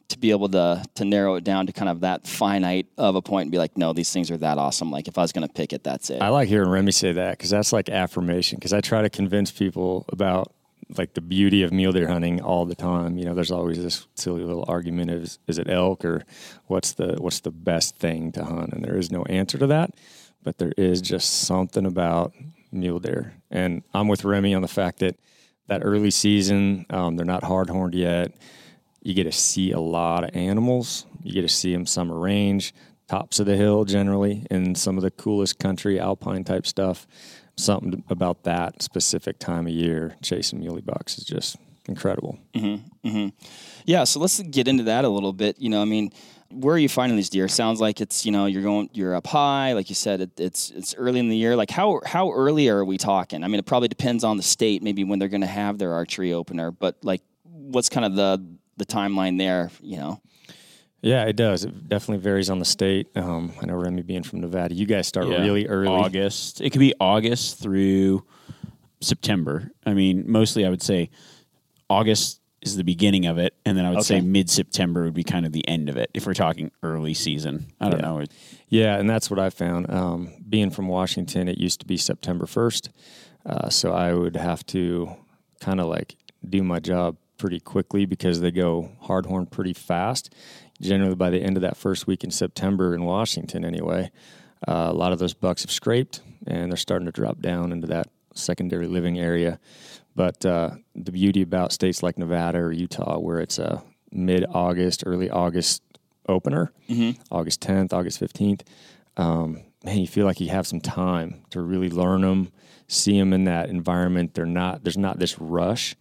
to 0.08 0.18
be 0.18 0.30
able 0.30 0.48
to 0.50 0.84
to 0.94 1.04
narrow 1.04 1.36
it 1.36 1.44
down 1.44 1.66
to 1.66 1.72
kind 1.72 1.88
of 1.88 2.00
that 2.00 2.26
finite 2.26 2.86
of 2.98 3.14
a 3.14 3.22
point 3.22 3.46
and 3.46 3.52
be 3.52 3.58
like, 3.58 3.76
no, 3.76 3.92
these 3.92 4.12
things 4.12 4.30
are 4.30 4.36
that 4.38 4.58
awesome. 4.58 4.90
Like 4.90 5.08
if 5.08 5.18
I 5.18 5.22
was 5.22 5.32
going 5.32 5.46
to 5.46 5.52
pick 5.52 5.72
it, 5.72 5.84
that's 5.84 6.10
it. 6.10 6.20
I 6.20 6.28
like 6.28 6.48
hearing 6.48 6.68
Remi 6.68 6.92
say 6.92 7.12
that 7.12 7.38
because 7.38 7.50
that's 7.50 7.72
like 7.72 7.88
affirmation. 7.88 8.56
Because 8.56 8.72
I 8.72 8.80
try 8.80 9.02
to 9.02 9.10
convince 9.10 9.50
people 9.50 10.04
about 10.08 10.52
like 10.98 11.14
the 11.14 11.20
beauty 11.20 11.62
of 11.62 11.72
mule 11.72 11.92
deer 11.92 12.08
hunting 12.08 12.40
all 12.40 12.64
the 12.64 12.74
time. 12.74 13.18
You 13.18 13.24
know, 13.24 13.34
there's 13.34 13.50
always 13.50 13.82
this 13.82 14.06
silly 14.14 14.42
little 14.42 14.64
argument: 14.68 15.10
is 15.10 15.38
is 15.46 15.58
it 15.58 15.68
elk 15.68 16.04
or 16.04 16.24
what's 16.66 16.92
the 16.92 17.16
what's 17.18 17.40
the 17.40 17.50
best 17.50 17.96
thing 17.96 18.32
to 18.32 18.44
hunt? 18.44 18.72
And 18.72 18.84
there 18.84 18.96
is 18.96 19.10
no 19.10 19.22
answer 19.24 19.58
to 19.58 19.66
that, 19.68 19.90
but 20.42 20.58
there 20.58 20.72
is 20.76 21.00
just 21.00 21.42
something 21.42 21.86
about 21.86 22.32
mule 22.70 22.98
deer. 22.98 23.34
And 23.50 23.82
I'm 23.92 24.08
with 24.08 24.24
Remi 24.24 24.54
on 24.54 24.62
the 24.62 24.68
fact 24.68 25.00
that 25.00 25.16
that 25.68 25.82
early 25.84 26.10
season, 26.10 26.86
um, 26.90 27.16
they're 27.16 27.24
not 27.24 27.44
hard 27.44 27.70
horned 27.70 27.94
yet. 27.94 28.32
You 29.02 29.14
get 29.14 29.24
to 29.24 29.32
see 29.32 29.72
a 29.72 29.80
lot 29.80 30.24
of 30.24 30.36
animals. 30.36 31.06
You 31.22 31.32
get 31.32 31.42
to 31.42 31.48
see 31.48 31.72
them 31.72 31.86
summer 31.86 32.18
range, 32.18 32.74
tops 33.08 33.40
of 33.40 33.46
the 33.46 33.56
hill 33.56 33.84
generally, 33.84 34.46
and 34.50 34.76
some 34.76 34.96
of 34.96 35.02
the 35.02 35.10
coolest 35.10 35.58
country 35.58 35.98
alpine 35.98 36.44
type 36.44 36.66
stuff 36.66 37.06
something 37.56 38.04
about 38.08 38.44
that 38.44 38.82
specific 38.82 39.38
time 39.38 39.66
of 39.66 39.72
year 39.72 40.16
chasing 40.22 40.60
muley 40.60 40.80
bucks 40.80 41.18
is 41.18 41.24
just 41.24 41.56
incredible. 41.86 42.38
Mm-hmm, 42.54 43.08
mm-hmm. 43.08 43.28
Yeah, 43.84 44.04
so 44.04 44.20
let's 44.20 44.40
get 44.40 44.68
into 44.68 44.84
that 44.84 45.04
a 45.04 45.08
little 45.08 45.32
bit. 45.32 45.58
You 45.58 45.68
know, 45.68 45.82
I 45.82 45.84
mean, 45.84 46.12
where 46.50 46.74
are 46.74 46.78
you 46.78 46.88
finding 46.88 47.16
these 47.16 47.30
deer? 47.30 47.48
Sounds 47.48 47.80
like 47.80 48.00
it's 48.00 48.24
you 48.24 48.32
know 48.32 48.46
you're 48.46 48.62
going 48.62 48.90
you're 48.92 49.14
up 49.14 49.26
high, 49.26 49.72
like 49.72 49.88
you 49.88 49.94
said. 49.94 50.20
It, 50.20 50.40
it's 50.40 50.70
it's 50.70 50.94
early 50.94 51.20
in 51.20 51.28
the 51.28 51.36
year. 51.36 51.56
Like 51.56 51.70
how 51.70 52.00
how 52.04 52.32
early 52.32 52.68
are 52.68 52.84
we 52.84 52.98
talking? 52.98 53.42
I 53.44 53.48
mean, 53.48 53.58
it 53.58 53.66
probably 53.66 53.88
depends 53.88 54.24
on 54.24 54.36
the 54.36 54.42
state, 54.42 54.82
maybe 54.82 55.04
when 55.04 55.18
they're 55.18 55.28
going 55.28 55.42
to 55.42 55.46
have 55.46 55.78
their 55.78 55.92
archery 55.94 56.32
opener. 56.32 56.70
But 56.70 56.96
like, 57.02 57.22
what's 57.44 57.88
kind 57.88 58.06
of 58.06 58.14
the 58.14 58.44
the 58.76 58.86
timeline 58.86 59.38
there? 59.38 59.70
You 59.80 59.98
know. 59.98 60.20
Yeah, 61.02 61.24
it 61.24 61.34
does. 61.36 61.64
It 61.64 61.88
definitely 61.88 62.22
varies 62.22 62.48
on 62.48 62.58
the 62.60 62.64
state. 62.64 63.08
Um, 63.16 63.52
I 63.60 63.66
know 63.66 63.74
Remi 63.74 64.02
being 64.02 64.22
from 64.22 64.40
Nevada, 64.40 64.74
you 64.74 64.86
guys 64.86 65.06
start 65.08 65.28
Yeah. 65.28 65.40
really 65.42 65.66
early. 65.66 65.88
August. 65.88 66.60
It 66.60 66.70
could 66.70 66.78
be 66.78 66.94
August 67.00 67.58
through 67.58 68.24
September. 69.00 69.72
I 69.84 69.94
mean, 69.94 70.24
mostly 70.30 70.64
I 70.64 70.70
would 70.70 70.82
say 70.82 71.10
August 71.90 72.40
is 72.62 72.76
the 72.76 72.84
beginning 72.84 73.26
of 73.26 73.38
it, 73.38 73.54
and 73.66 73.76
then 73.76 73.84
I 73.84 73.90
would 73.90 74.04
say 74.04 74.20
mid 74.20 74.48
September 74.48 75.02
would 75.02 75.14
be 75.14 75.24
kind 75.24 75.44
of 75.44 75.50
the 75.52 75.66
end 75.66 75.88
of 75.88 75.96
it 75.96 76.08
if 76.14 76.24
we're 76.24 76.34
talking 76.34 76.70
early 76.84 77.12
season. 77.14 77.66
I 77.80 77.88
don't 77.90 77.98
Yeah. 77.98 78.06
know. 78.06 78.24
Yeah, 78.68 78.98
and 79.00 79.10
that's 79.10 79.28
what 79.28 79.40
I 79.40 79.50
found. 79.50 79.90
Um, 79.90 80.30
being 80.48 80.70
from 80.70 80.86
Washington, 80.86 81.48
it 81.48 81.58
used 81.58 81.80
to 81.80 81.86
be 81.86 81.96
September 81.96 82.46
1st. 82.46 82.90
Uh, 83.44 83.68
so 83.68 83.92
I 83.92 84.14
would 84.14 84.36
have 84.36 84.64
to 84.66 85.10
kind 85.60 85.80
of 85.80 85.88
like 85.88 86.14
do 86.48 86.62
my 86.62 86.78
job 86.78 87.16
pretty 87.38 87.58
quickly 87.58 88.06
because 88.06 88.40
they 88.40 88.52
go 88.52 88.92
hard 89.00 89.26
horn 89.26 89.46
pretty 89.46 89.72
fast. 89.72 90.32
Generally, 90.82 91.14
by 91.14 91.30
the 91.30 91.40
end 91.40 91.56
of 91.56 91.62
that 91.62 91.76
first 91.76 92.06
week 92.06 92.24
in 92.24 92.30
September 92.30 92.94
in 92.94 93.04
Washington, 93.04 93.64
anyway, 93.64 94.10
uh, 94.66 94.88
a 94.90 94.92
lot 94.92 95.12
of 95.12 95.18
those 95.18 95.32
bucks 95.32 95.62
have 95.62 95.70
scraped 95.70 96.20
and 96.46 96.70
they're 96.70 96.76
starting 96.76 97.06
to 97.06 97.12
drop 97.12 97.40
down 97.40 97.72
into 97.72 97.86
that 97.86 98.08
secondary 98.34 98.86
living 98.88 99.18
area. 99.18 99.60
But 100.16 100.44
uh, 100.44 100.72
the 100.94 101.12
beauty 101.12 101.42
about 101.42 101.72
states 101.72 102.02
like 102.02 102.18
Nevada 102.18 102.58
or 102.58 102.72
Utah, 102.72 103.18
where 103.18 103.38
it's 103.38 103.58
a 103.58 103.82
mid 104.10 104.44
August, 104.50 105.04
early 105.06 105.30
August 105.30 105.82
opener, 106.28 106.72
August 107.30 107.60
10th, 107.60 107.92
August 107.92 108.20
15th, 108.20 108.62
um, 109.16 109.62
man, 109.84 109.98
you 109.98 110.06
feel 110.06 110.26
like 110.26 110.40
you 110.40 110.48
have 110.48 110.66
some 110.66 110.80
time 110.80 111.44
to 111.50 111.60
really 111.60 111.90
learn 111.90 112.22
them, 112.22 112.50
see 112.88 113.18
them 113.18 113.32
in 113.32 113.44
that 113.44 113.68
environment. 113.68 114.34
They're 114.34 114.46
not, 114.46 114.84
there's 114.84 114.98
not 114.98 115.18
this 115.18 115.38
rush 115.38 115.96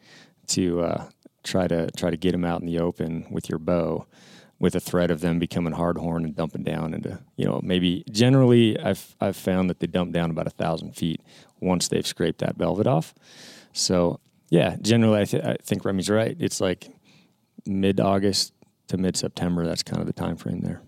to 0.47 0.81
uh, 0.81 1.09
try 1.43 1.67
to 1.67 1.89
try 1.91 2.09
to 2.09 2.17
get 2.17 2.31
them 2.31 2.45
out 2.45 2.61
in 2.61 2.67
the 2.67 2.79
open 2.79 3.27
with 3.29 3.49
your 3.49 3.59
bow 3.59 4.05
with 4.61 4.75
a 4.75 4.79
threat 4.79 5.09
of 5.09 5.21
them 5.21 5.39
becoming 5.39 5.73
hard 5.73 5.97
horn 5.97 6.23
and 6.23 6.35
dumping 6.35 6.61
down 6.63 6.93
into 6.93 7.19
you 7.35 7.43
know 7.43 7.59
maybe 7.63 8.03
generally 8.11 8.79
I've 8.79 9.15
I've 9.19 9.35
found 9.35 9.71
that 9.71 9.79
they 9.79 9.87
dump 9.87 10.13
down 10.13 10.29
about 10.29 10.45
a 10.45 10.51
thousand 10.51 10.95
feet 10.95 11.19
once 11.59 11.87
they've 11.87 12.05
scraped 12.05 12.39
that 12.39 12.57
velvet 12.57 12.85
off. 12.85 13.15
So 13.73 14.19
yeah, 14.49 14.75
generally 14.79 15.21
I, 15.21 15.25
th- 15.25 15.43
I 15.43 15.55
think 15.63 15.83
Remi's 15.83 16.09
right. 16.09 16.37
It's 16.39 16.61
like 16.61 16.89
mid 17.65 17.99
August 17.99 18.53
to 18.89 18.97
mid 18.97 19.17
September. 19.17 19.65
That's 19.65 19.81
kind 19.81 19.99
of 19.99 20.05
the 20.05 20.13
time 20.13 20.37
frame 20.37 20.61
there. 20.61 20.81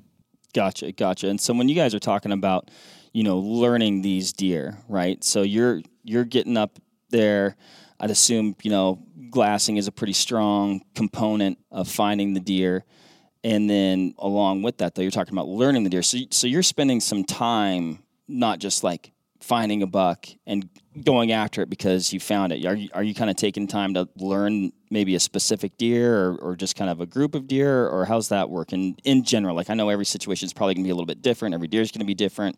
Gotcha, 0.54 0.92
gotcha. 0.92 1.28
And 1.28 1.42
so 1.42 1.54
when 1.56 1.68
you 1.68 1.74
guys 1.74 1.96
are 1.96 2.00
talking 2.00 2.32
about, 2.32 2.70
you 3.12 3.24
know, 3.24 3.40
learning 3.40 4.04
these 4.04 4.34
deer, 4.34 4.78
right? 4.88 5.24
So 5.24 5.42
you're 5.42 5.82
you're 6.04 6.26
getting 6.26 6.58
up 6.58 6.78
there. 7.10 7.56
I'd 8.00 8.12
assume 8.12 8.56
you 8.62 8.70
know 8.70 9.04
glassing 9.32 9.78
is 9.78 9.88
a 9.88 9.92
pretty 9.92 10.14
strong 10.14 10.82
component 10.94 11.58
of 11.72 11.88
finding 11.88 12.36
the 12.36 12.40
deer, 12.40 12.86
and 13.44 13.70
then 13.70 14.14
along 14.18 14.62
with 14.62 14.78
that, 14.78 14.96
though, 14.96 15.02
you're 15.02 15.12
talking 15.12 15.34
about 15.34 15.48
learning 15.48 15.84
the 15.84 15.90
deer. 15.90 16.02
So 16.02 16.20
so 16.30 16.48
you're 16.48 16.64
spending 16.64 17.00
some 17.00 17.24
time 17.24 18.00
not 18.28 18.60
just 18.60 18.84
like 18.84 19.12
finding 19.44 19.84
a 19.84 19.88
buck 19.88 20.26
and 20.48 20.70
going 21.04 21.34
after 21.34 21.62
it 21.62 21.70
because 21.70 22.14
you 22.14 22.20
found 22.20 22.54
it. 22.54 22.66
Are 22.66 22.76
you, 22.76 22.88
are 22.94 23.04
you 23.04 23.14
kind 23.14 23.30
of 23.30 23.36
taking 23.36 23.68
time 23.68 23.94
to 23.96 24.08
learn 24.16 24.72
maybe 24.90 25.16
a 25.16 25.20
specific 25.20 25.76
deer 25.78 26.18
or, 26.18 26.36
or 26.38 26.56
just 26.56 26.78
kind 26.78 26.90
of 26.90 27.02
a 27.02 27.06
group 27.06 27.36
of 27.36 27.46
deer 27.46 27.88
or 27.90 28.06
how's 28.06 28.30
that 28.30 28.50
working 28.50 28.98
in 29.04 29.24
general? 29.24 29.54
Like 29.54 29.70
I 29.70 29.74
know 29.74 29.90
every 29.90 30.06
situation 30.06 30.46
is 30.46 30.54
probably 30.54 30.76
going 30.76 30.86
to 30.86 30.88
be 30.88 30.92
a 30.92 30.96
little 30.96 31.06
bit 31.06 31.22
different. 31.22 31.54
Every 31.54 31.68
deer 31.68 31.82
is 31.82 31.92
going 31.92 32.00
to 32.00 32.06
be 32.06 32.14
different. 32.14 32.58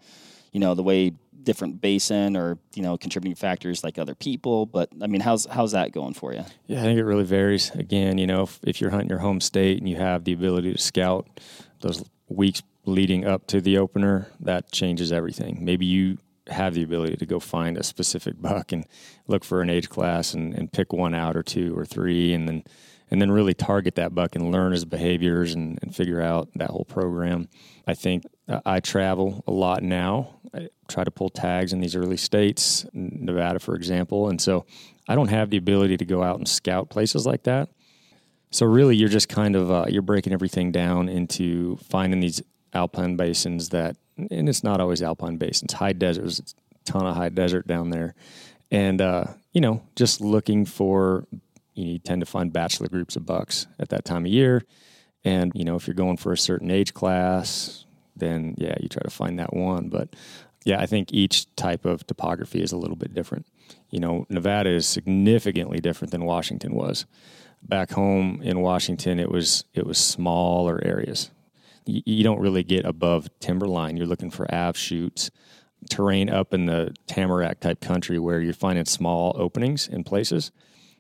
You 0.52 0.60
know, 0.60 0.76
the 0.76 0.84
way 0.84 1.14
different 1.46 1.80
basin 1.80 2.36
or, 2.36 2.58
you 2.74 2.84
know, 2.84 2.98
contributing 2.98 3.36
factors 3.36 3.84
like 3.84 3.98
other 3.98 4.16
people. 4.16 4.66
But 4.66 4.90
I 5.02 5.08
mean, 5.08 5.22
how's, 5.22 5.46
how's 5.46 5.72
that 5.72 5.92
going 5.92 6.14
for 6.14 6.34
you? 6.34 6.44
Yeah, 6.68 6.80
I 6.80 6.84
think 6.84 7.00
it 7.00 7.06
really 7.06 7.24
varies. 7.24 7.72
Again, 7.72 8.18
you 8.18 8.28
know, 8.28 8.44
if, 8.44 8.60
if 8.64 8.82
you're 8.82 8.90
hunting 8.90 9.10
your 9.10 9.20
home 9.20 9.40
state 9.40 9.78
and 9.78 9.88
you 9.88 9.96
have 9.96 10.26
the 10.26 10.34
ability 10.34 10.74
to 10.74 10.78
scout 10.78 11.40
those 11.82 12.04
weeks 12.28 12.62
leading 12.86 13.26
up 13.26 13.48
to 13.48 13.62
the 13.62 13.78
opener, 13.78 14.28
that 14.40 14.72
changes 14.72 15.12
everything. 15.12 15.64
Maybe 15.64 15.86
you 15.86 16.18
have 16.48 16.74
the 16.74 16.84
ability 16.84 17.16
to 17.18 17.26
go 17.26 17.40
find 17.40 17.78
a 17.78 17.84
specific 17.84 18.42
buck 18.42 18.72
and 18.72 18.86
look 19.28 19.44
for 19.44 19.62
an 19.62 19.70
age 19.70 19.90
class 19.90 20.34
and, 20.34 20.54
and 20.54 20.72
pick 20.72 20.94
one 20.94 21.16
out 21.16 21.36
or 21.36 21.44
two 21.44 21.78
or 21.78 21.86
three 21.86 22.34
and 22.34 22.48
then 22.48 22.64
and 23.12 23.22
then 23.22 23.32
really 23.32 23.54
target 23.54 23.96
that 23.96 24.16
buck 24.16 24.36
and 24.36 24.52
learn 24.52 24.72
his 24.72 24.84
behaviors 24.84 25.54
and, 25.54 25.78
and 25.84 25.96
figure 25.96 26.22
out 26.22 26.50
that 26.56 26.72
whole 26.72 26.86
program. 26.86 27.48
I 27.86 27.94
think 27.94 28.24
I 28.48 28.80
travel 28.80 29.44
a 29.48 29.52
lot 29.52 29.82
now. 29.84 30.36
I 30.54 30.70
try 30.88 31.04
to 31.04 31.12
pull 31.12 31.30
tags 31.30 31.74
in 31.74 31.82
these 31.82 31.96
early 31.96 32.18
states, 32.18 32.86
Nevada, 32.94 33.60
for 33.60 33.76
example. 33.76 34.30
And 34.30 34.40
so 34.40 34.66
I 35.08 35.16
don't 35.16 35.30
have 35.30 35.50
the 35.50 35.58
ability 35.58 35.98
to 35.98 36.06
go 36.06 36.24
out 36.24 36.38
and 36.38 36.48
scout 36.48 36.90
places 36.90 37.26
like 37.26 37.44
that. 37.44 37.70
So 38.52 38.66
really, 38.66 38.96
you're 38.96 39.10
just 39.10 39.28
kind 39.28 39.56
of 39.56 39.72
uh, 39.72 39.86
you're 39.90 40.02
breaking 40.02 40.34
everything 40.34 40.72
down 40.72 41.10
into 41.10 41.76
finding 41.78 42.20
these 42.20 42.42
alpine 42.74 43.18
basins 43.18 43.70
that, 43.70 43.98
and 44.18 44.48
it's 44.48 44.64
not 44.64 44.80
always 44.80 45.02
alpine 45.02 45.38
basins, 45.38 45.74
high 45.74 45.94
deserts, 45.94 46.56
a 46.72 46.92
ton 46.92 47.06
of 47.06 47.16
high 47.16 47.30
desert 47.30 47.68
down 47.68 47.90
there, 47.90 48.16
and 48.72 49.02
uh, 49.02 49.26
you 49.52 49.60
know, 49.60 49.82
just 49.96 50.22
looking 50.22 50.64
for 50.64 51.26
you 51.74 52.00
tend 52.00 52.22
to 52.22 52.26
find 52.26 52.54
bachelor 52.54 52.88
groups 52.88 53.18
of 53.18 53.26
bucks 53.26 53.68
at 53.78 53.90
that 53.90 54.06
time 54.06 54.26
of 54.26 54.32
year, 54.32 54.64
and 55.26 55.52
you 55.54 55.66
know, 55.66 55.76
if 55.76 55.86
you're 55.88 55.94
going 55.94 56.16
for 56.16 56.32
a 56.32 56.38
certain 56.38 56.72
age 56.72 56.94
class, 56.94 57.85
then 58.16 58.56
yeah, 58.58 58.76
you 58.80 58.90
try 58.90 59.02
to 59.04 59.10
find 59.10 59.40
that 59.40 59.54
one, 59.54 59.90
but. 59.90 60.16
Yeah, 60.68 60.82
I 60.82 60.88
think 60.88 61.14
each 61.14 61.46
type 61.56 61.86
of 61.86 62.08
topography 62.08 62.60
is 62.60 62.72
a 62.72 62.78
little 62.78 62.96
bit 62.96 63.14
different. 63.14 63.46
You 63.92 64.00
know, 64.00 64.26
Nevada 64.30 64.72
is 64.72 64.88
significantly 64.88 65.80
different 65.80 66.10
than 66.10 66.26
Washington 66.26 66.74
was 66.74 67.06
back 67.68 67.92
home 67.92 68.42
in 68.44 68.62
Washington, 68.62 69.20
it 69.20 69.32
was 69.32 69.66
it 69.74 69.86
was 69.86 69.98
smaller 69.98 70.80
areas. 70.84 71.32
You, 71.86 72.02
you 72.06 72.24
don't 72.24 72.40
really 72.40 72.64
get 72.64 72.86
above 72.86 73.28
timberline. 73.40 73.98
You're 73.98 74.08
looking 74.08 74.32
for 74.32 74.54
av 74.54 74.78
chutes, 74.78 75.32
terrain 75.90 76.30
up 76.30 76.54
in 76.54 76.66
the 76.66 76.94
tamarack 77.08 77.60
type 77.60 77.82
country 77.82 78.20
where 78.20 78.40
you're 78.40 78.54
finding 78.54 78.86
small 78.86 79.36
openings 79.38 79.88
in 79.88 80.04
places, 80.04 80.52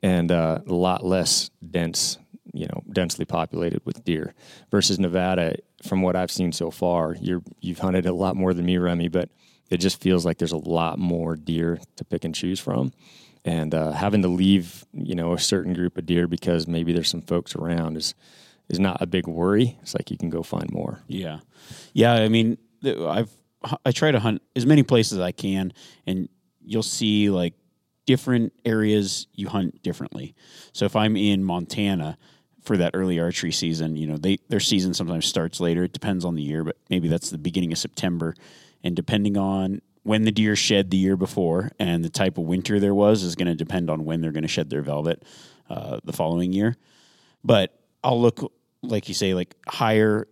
and 0.01 0.31
uh, 0.31 0.60
a 0.67 0.74
lot 0.74 1.05
less 1.05 1.50
dense, 1.69 2.17
you 2.53 2.67
know, 2.67 2.84
densely 2.91 3.25
populated 3.25 3.81
with 3.86 4.03
deer. 4.03 4.34
Versus 4.72 5.00
Nevada, 5.00 5.57
from 5.85 6.01
what 6.01 6.15
I've 6.15 6.31
seen 6.31 6.51
so 6.51 6.71
far, 6.71 7.15
you're 7.19 7.41
you've 7.61 7.79
hunted 7.79 8.05
a 8.05 8.13
lot 8.13 8.35
more 8.35 8.53
than 8.53 8.65
me, 8.65 8.77
Remi, 8.77 9.07
but 9.07 9.29
it 9.69 9.77
just 9.77 10.01
feels 10.01 10.25
like 10.25 10.37
there's 10.37 10.51
a 10.51 10.57
lot 10.57 10.99
more 10.99 11.35
deer 11.35 11.79
to 11.95 12.05
pick 12.05 12.23
and 12.23 12.35
choose 12.35 12.59
from 12.59 12.93
and 13.45 13.75
uh, 13.75 13.91
having 13.91 14.23
to 14.23 14.27
leave 14.27 14.85
you 14.91 15.15
know 15.15 15.33
a 15.33 15.39
certain 15.39 15.73
group 15.73 15.97
of 15.97 16.05
deer 16.05 16.27
because 16.27 16.67
maybe 16.67 16.91
there's 16.91 17.09
some 17.09 17.21
folks 17.21 17.55
around 17.55 17.95
is 17.95 18.15
is 18.67 18.79
not 18.79 19.01
a 19.01 19.05
big 19.05 19.27
worry. 19.27 19.77
It's 19.81 19.93
like 19.93 20.09
you 20.09 20.17
can 20.17 20.31
go 20.31 20.41
find 20.41 20.71
more. 20.71 20.99
Yeah, 21.07 21.39
yeah. 21.93 22.13
I 22.13 22.27
mean, 22.27 22.57
I've 22.83 23.31
I 23.85 23.91
try 23.91 24.11
to 24.11 24.19
hunt 24.19 24.41
as 24.55 24.65
many 24.65 24.83
places 24.83 25.19
as 25.19 25.23
I 25.23 25.31
can, 25.31 25.71
and 26.05 26.27
you'll 26.61 26.83
see 26.83 27.29
like 27.29 27.53
different 28.05 28.53
areas 28.65 29.27
you 29.33 29.47
hunt 29.47 29.81
differently. 29.83 30.35
So 30.73 30.85
if 30.85 30.95
I'm 30.95 31.15
in 31.15 31.43
Montana 31.43 32.17
for 32.65 32.77
that 32.77 32.91
early 32.93 33.19
archery 33.19 33.51
season, 33.51 33.95
you 33.95 34.07
know, 34.07 34.17
they 34.17 34.38
their 34.50 34.60
season 34.60 34.93
sometimes 34.93 35.25
starts 35.25 35.60
later. 35.60 35.84
It 35.84 35.93
depends 35.93 36.25
on 36.25 36.36
the 36.36 36.41
year, 36.41 36.63
but 36.63 36.77
maybe 36.89 37.07
that's 37.07 37.29
the 37.29 37.38
beginning 37.38 37.72
of 37.72 37.77
September. 37.77 38.36
And 38.84 38.95
depending 38.95 39.38
on 39.38 39.81
when 40.03 40.24
the 40.24 40.31
deer 40.31 40.55
shed 40.55 40.91
the 40.91 40.98
year 40.98 41.17
before 41.17 41.72
and 41.79 42.03
the 42.03 42.10
type 42.10 42.38
of 42.38 42.43
winter 42.45 42.79
there 42.79 42.93
was 42.93 43.24
is 43.24 43.36
going 43.36 43.48
to 43.48 43.55
depend 43.55 43.89
on 43.89 44.05
when 44.05 44.22
they're 44.22 44.31
going 44.31 44.43
to 44.43 44.48
shed 44.48 44.69
their 44.69 44.84
velvet 44.84 45.24
uh, 45.69 46.00
the 46.03 46.13
following 46.13 46.53
year. 46.53 46.75
But 47.43 47.77
I'll 48.03 48.22
look, 48.22 48.53
like 48.84 49.07
you 49.07 49.13
say, 49.13 49.34
like 49.34 49.55
higher. 49.67 50.27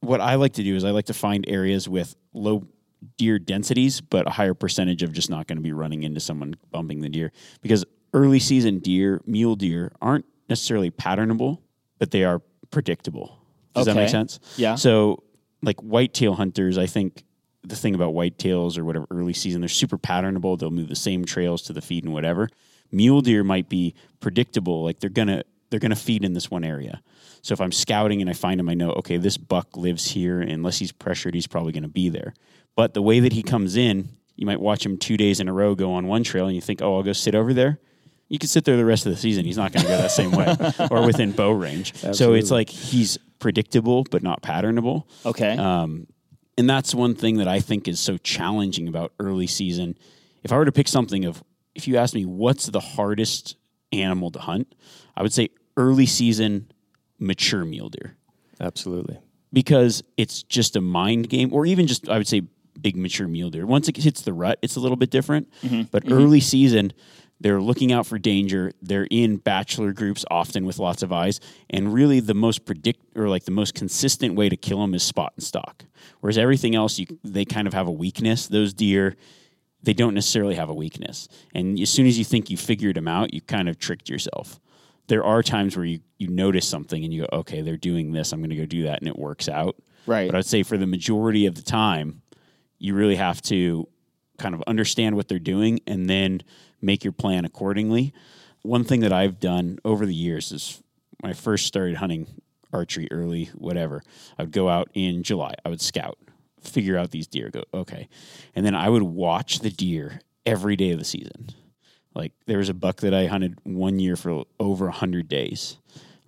What 0.00 0.20
I 0.20 0.36
like 0.36 0.54
to 0.54 0.62
do 0.62 0.76
is 0.76 0.84
I 0.84 0.90
like 0.90 1.06
to 1.06 1.14
find 1.14 1.44
areas 1.48 1.88
with 1.88 2.14
low 2.32 2.68
deer 3.16 3.38
densities, 3.38 4.00
but 4.00 4.26
a 4.26 4.30
higher 4.30 4.54
percentage 4.54 5.02
of 5.02 5.12
just 5.12 5.30
not 5.30 5.46
going 5.46 5.56
to 5.56 5.62
be 5.62 5.72
running 5.72 6.04
into 6.04 6.20
someone 6.20 6.54
bumping 6.70 7.00
the 7.00 7.08
deer. 7.08 7.32
Because 7.62 7.84
early 8.12 8.38
season 8.38 8.78
deer, 8.78 9.20
mule 9.26 9.56
deer, 9.56 9.92
aren't 10.00 10.24
necessarily 10.48 10.90
patternable, 10.90 11.58
but 11.98 12.10
they 12.10 12.24
are 12.24 12.40
predictable. 12.70 13.38
Does 13.74 13.86
that 13.86 13.96
make 13.96 14.08
sense? 14.08 14.40
Yeah. 14.56 14.74
So, 14.74 15.22
like 15.62 15.80
whitetail 15.80 16.34
hunters, 16.34 16.78
I 16.78 16.86
think 16.86 17.24
the 17.62 17.76
thing 17.76 17.94
about 17.94 18.14
whitetails 18.14 18.78
or 18.78 18.84
whatever 18.84 19.06
early 19.10 19.32
season, 19.32 19.60
they're 19.60 19.68
super 19.68 19.98
patternable. 19.98 20.58
They'll 20.58 20.70
move 20.70 20.88
the 20.88 20.96
same 20.96 21.24
trails 21.24 21.62
to 21.62 21.72
the 21.72 21.82
feed 21.82 22.04
and 22.04 22.12
whatever. 22.12 22.48
Mule 22.92 23.20
deer 23.20 23.42
might 23.44 23.68
be 23.68 23.94
predictable, 24.20 24.84
like 24.84 25.00
they're 25.00 25.10
gonna 25.10 25.42
they're 25.70 25.80
gonna 25.80 25.96
feed 25.96 26.24
in 26.24 26.32
this 26.32 26.50
one 26.50 26.64
area. 26.64 27.02
So 27.42 27.52
if 27.52 27.60
I'm 27.60 27.72
scouting 27.72 28.20
and 28.20 28.30
I 28.30 28.32
find 28.32 28.60
him, 28.60 28.68
I 28.68 28.74
know 28.74 28.92
okay, 28.92 29.16
this 29.16 29.36
buck 29.36 29.76
lives 29.76 30.10
here. 30.10 30.40
Unless 30.40 30.78
he's 30.78 30.92
pressured, 30.92 31.34
he's 31.34 31.46
probably 31.46 31.72
gonna 31.72 31.88
be 31.88 32.08
there. 32.08 32.34
But 32.76 32.94
the 32.94 33.02
way 33.02 33.20
that 33.20 33.32
he 33.32 33.42
comes 33.42 33.76
in, 33.76 34.10
you 34.36 34.46
might 34.46 34.60
watch 34.60 34.84
him 34.84 34.98
two 34.98 35.16
days 35.16 35.40
in 35.40 35.48
a 35.48 35.52
row 35.52 35.74
go 35.74 35.92
on 35.92 36.06
one 36.06 36.22
trail, 36.22 36.46
and 36.46 36.54
you 36.54 36.60
think, 36.60 36.82
oh, 36.82 36.96
I'll 36.96 37.02
go 37.02 37.12
sit 37.12 37.34
over 37.34 37.52
there. 37.52 37.80
You 38.28 38.38
could 38.38 38.50
sit 38.50 38.64
there 38.64 38.76
the 38.76 38.84
rest 38.84 39.06
of 39.06 39.12
the 39.12 39.18
season. 39.18 39.44
He's 39.44 39.56
not 39.56 39.72
going 39.72 39.84
to 39.84 39.88
go 39.88 39.96
that 39.98 40.10
same 40.10 40.32
way 40.32 40.56
or 40.90 41.06
within 41.06 41.32
bow 41.32 41.52
range. 41.52 41.94
So 42.14 42.32
it's 42.34 42.50
like 42.50 42.68
he's 42.68 43.18
predictable 43.38 44.04
but 44.10 44.22
not 44.22 44.42
patternable. 44.42 45.04
Okay. 45.24 45.56
Um, 45.56 46.08
and 46.58 46.68
that's 46.68 46.94
one 46.94 47.14
thing 47.14 47.36
that 47.36 47.48
I 47.48 47.60
think 47.60 47.86
is 47.86 48.00
so 48.00 48.16
challenging 48.16 48.88
about 48.88 49.12
early 49.20 49.46
season. 49.46 49.96
If 50.42 50.52
I 50.52 50.56
were 50.56 50.64
to 50.64 50.72
pick 50.72 50.88
something 50.88 51.24
of, 51.24 51.42
if 51.74 51.86
you 51.86 51.98
asked 51.98 52.14
me 52.14 52.24
what's 52.24 52.66
the 52.66 52.80
hardest 52.80 53.56
animal 53.92 54.30
to 54.32 54.38
hunt, 54.38 54.74
I 55.16 55.22
would 55.22 55.32
say 55.32 55.50
early 55.76 56.06
season 56.06 56.70
mature 57.18 57.64
mule 57.64 57.90
deer 57.90 58.16
Absolutely. 58.60 59.18
because 59.52 60.02
it's 60.16 60.42
just 60.42 60.76
a 60.76 60.80
mind 60.80 61.28
game, 61.28 61.52
or 61.52 61.66
even 61.66 61.86
just 61.86 62.08
I 62.08 62.16
would 62.18 62.28
say 62.28 62.42
big 62.80 62.96
mature 62.96 63.28
mule 63.28 63.50
deer. 63.50 63.66
Once 63.66 63.88
it 63.88 63.96
hits 63.96 64.22
the 64.22 64.32
rut, 64.32 64.58
it's 64.62 64.76
a 64.76 64.80
little 64.80 64.96
bit 64.96 65.10
different. 65.10 65.48
But 65.90 66.10
early 66.10 66.40
season, 66.40 66.92
they're 67.40 67.60
looking 67.60 67.92
out 67.92 68.06
for 68.06 68.18
danger. 68.18 68.72
They're 68.80 69.06
in 69.10 69.36
bachelor 69.36 69.92
groups 69.92 70.24
often 70.30 70.64
with 70.64 70.78
lots 70.78 71.02
of 71.02 71.12
eyes, 71.12 71.40
and 71.70 71.92
really 71.92 72.20
the 72.20 72.34
most 72.34 72.64
predict 72.64 73.16
or 73.16 73.28
like 73.28 73.44
the 73.44 73.50
most 73.50 73.74
consistent 73.74 74.34
way 74.34 74.48
to 74.48 74.56
kill 74.56 74.80
them 74.80 74.94
is 74.94 75.02
spot 75.02 75.32
and 75.36 75.44
stock. 75.44 75.84
Whereas 76.20 76.38
everything 76.38 76.74
else, 76.74 76.98
you 76.98 77.06
they 77.22 77.44
kind 77.44 77.66
of 77.66 77.74
have 77.74 77.88
a 77.88 77.92
weakness. 77.92 78.46
Those 78.46 78.72
deer. 78.72 79.16
They 79.82 79.92
don't 79.92 80.14
necessarily 80.14 80.56
have 80.56 80.68
a 80.68 80.74
weakness. 80.74 81.28
And 81.54 81.78
as 81.78 81.90
soon 81.90 82.06
as 82.06 82.18
you 82.18 82.24
think 82.24 82.50
you 82.50 82.56
figured 82.56 82.96
them 82.96 83.06
out, 83.06 83.32
you 83.32 83.40
kind 83.40 83.68
of 83.68 83.78
tricked 83.78 84.08
yourself 84.08 84.58
there 85.08 85.24
are 85.24 85.42
times 85.42 85.76
where 85.76 85.84
you, 85.84 86.00
you 86.18 86.28
notice 86.28 86.66
something 86.66 87.04
and 87.04 87.12
you 87.12 87.22
go, 87.22 87.38
okay, 87.38 87.62
they're 87.62 87.76
doing 87.76 88.12
this. 88.12 88.32
I'm 88.32 88.40
going 88.40 88.50
to 88.50 88.56
go 88.56 88.66
do 88.66 88.84
that. 88.84 89.00
And 89.00 89.08
it 89.08 89.18
works 89.18 89.48
out. 89.48 89.76
Right. 90.06 90.30
But 90.30 90.36
I'd 90.36 90.46
say 90.46 90.62
for 90.62 90.76
the 90.76 90.86
majority 90.86 91.46
of 91.46 91.54
the 91.54 91.62
time, 91.62 92.22
you 92.78 92.94
really 92.94 93.16
have 93.16 93.40
to 93.42 93.88
kind 94.38 94.54
of 94.54 94.62
understand 94.66 95.16
what 95.16 95.28
they're 95.28 95.38
doing 95.38 95.80
and 95.86 96.08
then 96.08 96.42
make 96.86 97.04
your 97.04 97.12
plan 97.12 97.44
accordingly. 97.44 98.14
One 98.62 98.84
thing 98.84 99.00
that 99.00 99.12
I've 99.12 99.38
done 99.38 99.78
over 99.84 100.06
the 100.06 100.14
years 100.14 100.52
is 100.52 100.82
when 101.20 101.30
I 101.30 101.34
first 101.34 101.66
started 101.66 101.96
hunting 101.96 102.26
archery 102.72 103.08
early, 103.10 103.46
whatever, 103.54 104.02
I 104.38 104.44
would 104.44 104.52
go 104.52 104.68
out 104.68 104.88
in 104.94 105.22
July, 105.22 105.54
I 105.64 105.68
would 105.68 105.80
scout, 105.80 106.18
figure 106.60 106.96
out 106.96 107.10
these 107.10 107.26
deer, 107.26 107.50
go, 107.50 107.64
okay. 107.74 108.08
And 108.54 108.64
then 108.64 108.74
I 108.74 108.88
would 108.88 109.02
watch 109.02 109.60
the 109.60 109.70
deer 109.70 110.20
every 110.44 110.76
day 110.76 110.92
of 110.92 110.98
the 110.98 111.04
season. 111.04 111.50
Like 112.14 112.32
there 112.46 112.58
was 112.58 112.68
a 112.68 112.74
buck 112.74 113.00
that 113.02 113.12
I 113.12 113.26
hunted 113.26 113.58
one 113.64 113.98
year 113.98 114.16
for 114.16 114.44
over 114.58 114.88
hundred 114.88 115.28
days, 115.28 115.76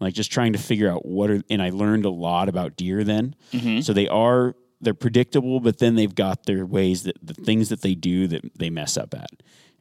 like 0.01 0.13
just 0.13 0.31
trying 0.31 0.53
to 0.53 0.59
figure 0.59 0.91
out 0.91 1.07
what 1.07 1.31
are. 1.31 1.43
And 1.49 1.63
I 1.63 1.71
learned 1.71 2.05
a 2.05 2.11
lot 2.11 2.49
about 2.49 2.77
deer 2.77 3.05
then. 3.05 3.35
Mm-hmm. 3.53 3.81
So 3.81 3.95
they 3.95 4.07
are 4.07 4.55
they're 4.81 4.95
predictable, 4.95 5.61
but 5.61 5.79
then 5.79 5.95
they've 5.95 6.15
got 6.15 6.45
their 6.45 6.65
ways 6.67 7.05
that 7.05 7.17
the 7.23 7.35
things 7.35 7.71
that 7.71 7.81
they 7.81 7.95
do 7.95 8.27
that 8.29 8.59
they 8.59 8.71
mess 8.71 8.97
up 8.97 9.15
at, 9.15 9.31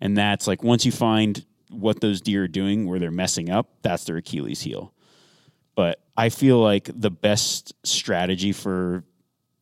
and 0.01 0.15
that's 0.17 0.47
like 0.47 0.63
once 0.63 0.85
you 0.85 0.91
find 0.91 1.45
what 1.69 1.99
those 2.01 2.21
deer 2.21 2.43
are 2.43 2.47
doing 2.47 2.87
where 2.87 2.99
they're 2.99 3.11
messing 3.11 3.49
up, 3.49 3.69
that's 3.81 4.03
their 4.05 4.17
Achilles 4.17 4.61
heel. 4.61 4.93
But 5.75 5.99
I 6.15 6.29
feel 6.29 6.59
like 6.59 6.89
the 6.93 7.11
best 7.11 7.73
strategy 7.83 8.51
for 8.51 9.03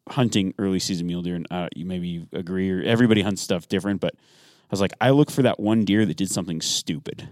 hunting 0.07 0.53
early 0.59 0.79
season 0.79 1.07
mule 1.07 1.21
deer, 1.23 1.35
and 1.35 1.47
uh, 1.51 1.67
you 1.75 1.85
maybe 1.85 2.27
agree, 2.31 2.69
or 2.71 2.81
everybody 2.83 3.21
hunts 3.21 3.41
stuff 3.41 3.67
different, 3.67 3.99
but 4.01 4.13
I 4.15 4.67
was 4.71 4.79
like, 4.81 4.93
I 5.01 5.09
look 5.11 5.31
for 5.31 5.41
that 5.43 5.59
one 5.59 5.83
deer 5.83 6.05
that 6.05 6.15
did 6.17 6.29
something 6.31 6.61
stupid 6.61 7.27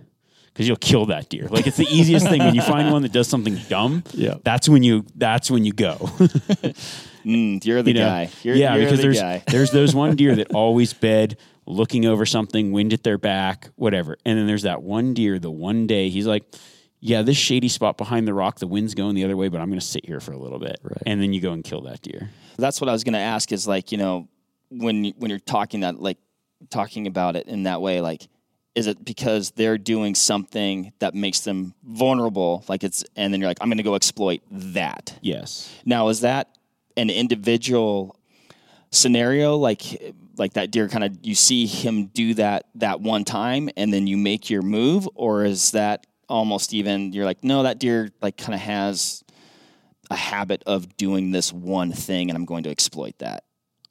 because 0.47 0.67
you'll 0.67 0.77
kill 0.77 1.05
that 1.07 1.29
deer. 1.29 1.47
Like 1.49 1.65
it's 1.67 1.77
the 1.77 1.87
easiest 1.89 2.27
thing 2.27 2.39
when 2.43 2.55
you 2.55 2.61
find 2.61 2.91
one 2.91 3.01
that 3.03 3.11
does 3.11 3.27
something 3.27 3.57
dumb. 3.69 4.03
Yeah. 4.11 4.35
that's 4.43 4.67
when 4.69 4.83
you 4.83 5.05
that's 5.15 5.49
when 5.51 5.65
you 5.65 5.73
go. 5.73 5.95
Mm, 7.23 7.63
you're 7.65 7.81
the 7.81 7.91
You 7.91 7.99
know? 7.99 8.05
guy. 8.05 8.29
You're, 8.43 8.55
yeah, 8.57 8.75
you're 8.75 8.83
because 8.83 8.97
the 8.99 9.03
there's 9.03 9.21
guy. 9.21 9.43
there's 9.47 9.71
those 9.71 9.95
one 9.95 10.17
deer 10.17 10.35
that 10.35 10.51
always 10.53 10.91
bed 10.91 11.37
looking 11.65 12.05
over 12.05 12.25
something, 12.25 12.71
wind 12.71 12.93
at 12.93 13.03
their 13.03 13.17
back, 13.17 13.69
whatever. 13.75 14.17
And 14.25 14.37
then 14.37 14.47
there's 14.47 14.63
that 14.63 14.83
one 14.83 15.13
deer. 15.13 15.39
The 15.39 15.51
one 15.51 15.87
day 15.87 16.09
he's 16.09 16.27
like, 16.27 16.43
"Yeah, 16.99 17.21
this 17.21 17.37
shady 17.37 17.69
spot 17.69 17.97
behind 17.97 18.27
the 18.27 18.33
rock, 18.33 18.59
the 18.59 18.67
wind's 18.67 18.95
going 18.95 19.15
the 19.15 19.23
other 19.23 19.37
way, 19.37 19.47
but 19.47 19.61
I'm 19.61 19.69
going 19.69 19.79
to 19.79 19.85
sit 19.85 20.05
here 20.05 20.19
for 20.19 20.31
a 20.31 20.37
little 20.37 20.59
bit." 20.59 20.79
Right. 20.83 21.03
And 21.05 21.21
then 21.21 21.33
you 21.33 21.41
go 21.41 21.51
and 21.51 21.63
kill 21.63 21.81
that 21.81 22.01
deer. 22.01 22.29
That's 22.57 22.81
what 22.81 22.89
I 22.89 22.93
was 22.93 23.03
going 23.03 23.13
to 23.13 23.19
ask. 23.19 23.51
Is 23.51 23.67
like 23.67 23.91
you 23.91 23.97
know 23.97 24.27
when 24.69 25.05
you, 25.05 25.13
when 25.17 25.29
you're 25.29 25.39
talking 25.39 25.81
that 25.81 25.99
like 25.99 26.17
talking 26.69 27.07
about 27.07 27.35
it 27.35 27.47
in 27.47 27.63
that 27.63 27.81
way, 27.81 28.01
like 28.01 28.27
is 28.75 28.87
it 28.87 29.03
because 29.03 29.51
they're 29.51 29.77
doing 29.77 30.15
something 30.15 30.93
that 30.99 31.13
makes 31.13 31.41
them 31.41 31.73
vulnerable? 31.83 32.65
Like 32.67 32.83
it's 32.83 33.05
and 33.15 33.33
then 33.33 33.39
you're 33.39 33.49
like 33.49 33.59
I'm 33.61 33.69
going 33.69 33.77
to 33.77 33.83
go 33.83 33.95
exploit 33.95 34.41
that. 34.51 35.17
Yes. 35.21 35.73
Now 35.85 36.09
is 36.09 36.21
that 36.21 36.49
an 36.97 37.09
individual 37.09 38.15
scenario 38.93 39.55
like 39.57 40.13
like 40.37 40.53
that 40.53 40.71
deer 40.71 40.87
kind 40.87 41.03
of 41.03 41.17
you 41.23 41.35
see 41.35 41.65
him 41.65 42.05
do 42.07 42.33
that 42.33 42.65
that 42.75 43.01
one 43.01 43.23
time 43.23 43.69
and 43.75 43.91
then 43.91 44.07
you 44.07 44.17
make 44.17 44.49
your 44.49 44.61
move 44.61 45.07
or 45.15 45.45
is 45.45 45.71
that 45.71 46.05
almost 46.29 46.73
even 46.73 47.11
you're 47.11 47.25
like 47.25 47.43
no 47.43 47.63
that 47.63 47.79
deer 47.79 48.09
like 48.21 48.37
kind 48.37 48.53
of 48.53 48.59
has 48.59 49.23
a 50.09 50.15
habit 50.15 50.63
of 50.65 50.95
doing 50.95 51.31
this 51.31 51.51
one 51.51 51.91
thing 51.91 52.29
and 52.29 52.37
I'm 52.37 52.45
going 52.45 52.63
to 52.63 52.69
exploit 52.69 53.17
that. 53.19 53.43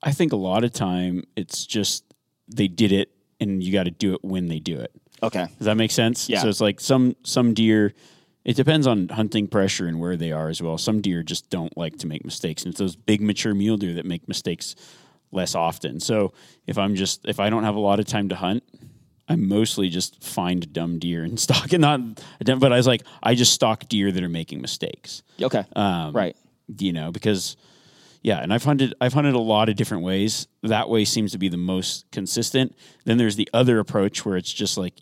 I 0.02 0.12
think 0.12 0.32
a 0.32 0.36
lot 0.36 0.64
of 0.64 0.72
time 0.72 1.24
it's 1.36 1.66
just 1.66 2.04
they 2.48 2.68
did 2.68 2.92
it 2.92 3.10
and 3.40 3.62
you 3.62 3.72
got 3.72 3.84
to 3.84 3.90
do 3.90 4.14
it 4.14 4.24
when 4.24 4.48
they 4.48 4.58
do 4.58 4.78
it. 4.78 4.92
Okay. 5.22 5.46
Does 5.58 5.66
that 5.66 5.76
make 5.76 5.90
sense? 5.90 6.28
Yeah. 6.28 6.42
So 6.42 6.48
it's 6.48 6.60
like 6.60 6.80
some 6.80 7.16
some 7.22 7.54
deer. 7.54 7.92
It 8.44 8.56
depends 8.56 8.86
on 8.86 9.08
hunting 9.08 9.46
pressure 9.46 9.86
and 9.86 10.00
where 10.00 10.16
they 10.16 10.32
are 10.32 10.48
as 10.48 10.60
well. 10.60 10.76
Some 10.76 11.00
deer 11.00 11.22
just 11.22 11.48
don't 11.48 11.76
like 11.76 11.98
to 11.98 12.06
make 12.06 12.24
mistakes, 12.24 12.62
and 12.64 12.72
it's 12.72 12.80
those 12.80 12.96
big 12.96 13.20
mature 13.20 13.54
mule 13.54 13.76
deer 13.76 13.94
that 13.94 14.04
make 14.04 14.26
mistakes 14.28 14.74
less 15.30 15.54
often. 15.54 16.00
So 16.00 16.32
if 16.66 16.76
I'm 16.78 16.94
just 16.94 17.24
if 17.26 17.40
I 17.40 17.50
don't 17.50 17.64
have 17.64 17.76
a 17.76 17.80
lot 17.80 18.00
of 18.00 18.06
time 18.06 18.28
to 18.30 18.34
hunt, 18.34 18.64
I 19.28 19.36
mostly 19.36 19.88
just 19.88 20.22
find 20.22 20.72
dumb 20.72 20.98
deer 20.98 21.24
and 21.24 21.38
stalk 21.46 21.72
it. 21.72 21.78
Not, 21.78 22.00
but 22.44 22.72
I 22.72 22.76
was 22.76 22.86
like, 22.86 23.02
I 23.22 23.34
just 23.34 23.52
stalk 23.52 23.88
deer 23.88 24.12
that 24.12 24.22
are 24.22 24.28
making 24.28 24.60
mistakes. 24.60 25.22
Okay. 25.40 25.64
Um, 25.74 26.12
right. 26.12 26.36
you 26.78 26.92
know, 26.92 27.12
because 27.12 27.56
yeah, 28.22 28.38
and 28.38 28.52
I've 28.52 28.64
hunted 28.64 28.94
I've 29.00 29.12
hunted 29.12 29.34
a 29.34 29.40
lot 29.40 29.68
of 29.68 29.76
different 29.76 30.04
ways. 30.04 30.46
That 30.62 30.88
way 30.88 31.04
seems 31.04 31.32
to 31.32 31.38
be 31.38 31.48
the 31.48 31.56
most 31.56 32.10
consistent. 32.12 32.76
Then 33.04 33.18
there's 33.18 33.36
the 33.36 33.48
other 33.52 33.78
approach 33.78 34.24
where 34.24 34.36
it's 34.36 34.52
just 34.52 34.76
like 34.78 34.94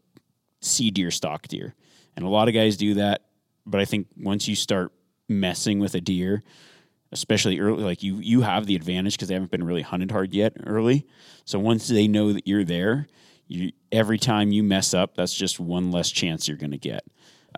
see 0.60 0.90
deer, 0.90 1.10
stalk 1.10 1.48
deer. 1.48 1.74
And 2.16 2.24
a 2.24 2.28
lot 2.28 2.48
of 2.48 2.54
guys 2.54 2.76
do 2.76 2.94
that. 2.94 3.22
But 3.66 3.80
I 3.80 3.84
think 3.84 4.06
once 4.16 4.48
you 4.48 4.54
start 4.56 4.92
messing 5.28 5.78
with 5.78 5.94
a 5.94 6.00
deer, 6.00 6.42
especially 7.12 7.58
early, 7.60 7.82
like 7.82 8.02
you 8.02 8.16
you 8.18 8.42
have 8.42 8.66
the 8.66 8.76
advantage 8.76 9.14
because 9.14 9.28
they 9.28 9.34
haven't 9.34 9.50
been 9.50 9.64
really 9.64 9.82
hunted 9.82 10.10
hard 10.10 10.32
yet 10.32 10.54
early. 10.66 11.06
So 11.44 11.58
once 11.58 11.88
they 11.88 12.08
know 12.08 12.32
that 12.32 12.46
you're 12.46 12.64
there, 12.64 13.06
you 13.48 13.72
every 13.90 14.18
time 14.18 14.52
you 14.52 14.62
mess 14.62 14.94
up, 14.94 15.14
that's 15.16 15.34
just 15.34 15.58
one 15.60 15.90
less 15.90 16.10
chance 16.10 16.46
you're 16.48 16.56
going 16.56 16.70
to 16.72 16.78
get. 16.78 17.02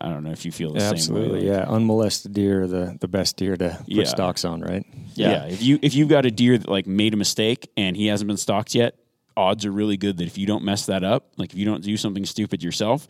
I 0.01 0.09
don't 0.09 0.25
know 0.25 0.31
if 0.31 0.47
you 0.47 0.53
feel 0.53 0.73
the 0.73 0.81
same 0.81 0.93
Absolutely, 0.95 1.41
way. 1.41 1.47
yeah. 1.47 1.67
Unmolested 1.69 2.33
deer 2.33 2.63
are 2.63 2.67
the, 2.67 2.97
the 2.99 3.09
best 3.09 3.37
deer 3.37 3.57
to 3.59 3.77
put 3.79 3.89
Yeah. 3.89 4.05
stocks 4.05 4.43
on, 4.47 4.63
right? 4.63 4.87
Yeah. 5.15 5.45
If 5.45 5.63
you 5.63 5.79
if 5.83 5.93
you've 5.95 6.09
got 6.09 6.25
a 6.25 6.31
deer 6.31 6.57
that 6.57 6.69
like 6.69 6.87
made 6.87 7.13
a 7.13 7.17
mistake 7.19 7.71
and 7.77 7.95
he 7.95 8.07
hasn't 8.07 8.27
been 8.27 8.39
stalked 8.39 8.75
yet, 8.75 8.97
odds 9.37 9.67
are 9.67 9.71
really 9.71 9.99
good 9.99 10.17
that 10.17 10.27
if 10.27 10.39
you 10.39 10.47
don't 10.47 10.65
mess 10.65 10.87
that 10.87 11.05
up, 11.05 11.33
like 11.37 11.53
if 11.53 11.59
you 11.59 11.67
don't 11.67 11.83
do 11.85 11.97
something 11.99 12.25
stupid 12.25 12.63
yourself, 12.63 13.07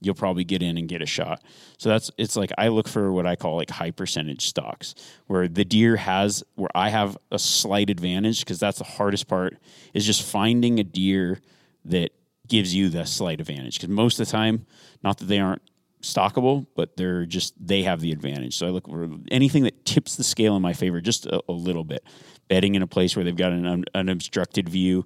you'll 0.00 0.14
probably 0.14 0.44
get 0.44 0.62
in 0.62 0.76
and 0.76 0.88
get 0.88 1.02
a 1.02 1.06
shot. 1.06 1.42
So 1.78 1.88
that's 1.88 2.10
it's 2.18 2.36
like 2.36 2.52
I 2.58 2.68
look 2.68 2.88
for 2.88 3.12
what 3.12 3.26
I 3.26 3.36
call 3.36 3.56
like 3.56 3.70
high 3.70 3.90
percentage 3.90 4.46
stocks, 4.46 4.94
where 5.26 5.48
the 5.48 5.64
deer 5.64 5.96
has 5.96 6.44
where 6.54 6.70
I 6.74 6.90
have 6.90 7.16
a 7.30 7.38
slight 7.38 7.90
advantage 7.90 8.40
because 8.40 8.60
that's 8.60 8.78
the 8.78 8.84
hardest 8.84 9.28
part 9.28 9.56
is 9.94 10.06
just 10.06 10.22
finding 10.22 10.78
a 10.78 10.84
deer 10.84 11.40
that 11.84 12.10
gives 12.46 12.74
you 12.74 12.88
the 12.88 13.04
slight 13.04 13.40
advantage 13.40 13.78
because 13.78 13.88
most 13.88 14.20
of 14.20 14.26
the 14.26 14.32
time, 14.32 14.66
not 15.02 15.18
that 15.18 15.26
they 15.26 15.40
aren't 15.40 15.62
stockable, 16.02 16.66
but 16.74 16.96
they're 16.96 17.26
just 17.26 17.54
they 17.64 17.82
have 17.82 18.00
the 18.00 18.12
advantage. 18.12 18.56
So 18.56 18.66
I 18.66 18.70
look 18.70 18.88
for 18.88 19.08
anything 19.30 19.64
that 19.64 19.84
tips 19.84 20.16
the 20.16 20.24
scale 20.24 20.56
in 20.56 20.62
my 20.62 20.72
favor 20.72 21.00
just 21.00 21.26
a, 21.26 21.42
a 21.48 21.52
little 21.52 21.84
bit. 21.84 22.04
Betting 22.48 22.76
in 22.76 22.82
a 22.82 22.86
place 22.86 23.16
where 23.16 23.24
they've 23.24 23.36
got 23.36 23.52
an 23.52 23.66
un, 23.66 23.84
unobstructed 23.94 24.68
view, 24.68 25.04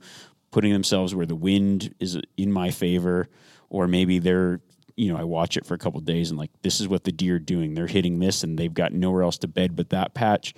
putting 0.50 0.72
themselves 0.72 1.14
where 1.14 1.26
the 1.26 1.36
wind 1.36 1.94
is 2.00 2.18
in 2.36 2.52
my 2.52 2.70
favor, 2.70 3.28
or 3.70 3.86
maybe 3.88 4.18
they're 4.18 4.60
you 5.00 5.10
know 5.10 5.18
I 5.18 5.24
watch 5.24 5.56
it 5.56 5.64
for 5.64 5.72
a 5.74 5.78
couple 5.78 5.98
days 6.00 6.28
and 6.30 6.38
like 6.38 6.50
this 6.62 6.78
is 6.78 6.86
what 6.86 7.04
the 7.04 7.12
deer 7.12 7.36
are 7.36 7.38
doing. 7.38 7.74
They're 7.74 7.86
hitting 7.86 8.18
this 8.18 8.44
and 8.44 8.58
they've 8.58 8.72
got 8.72 8.92
nowhere 8.92 9.22
else 9.22 9.38
to 9.38 9.48
bed 9.48 9.74
but 9.74 9.88
that 9.90 10.12
patch. 10.12 10.54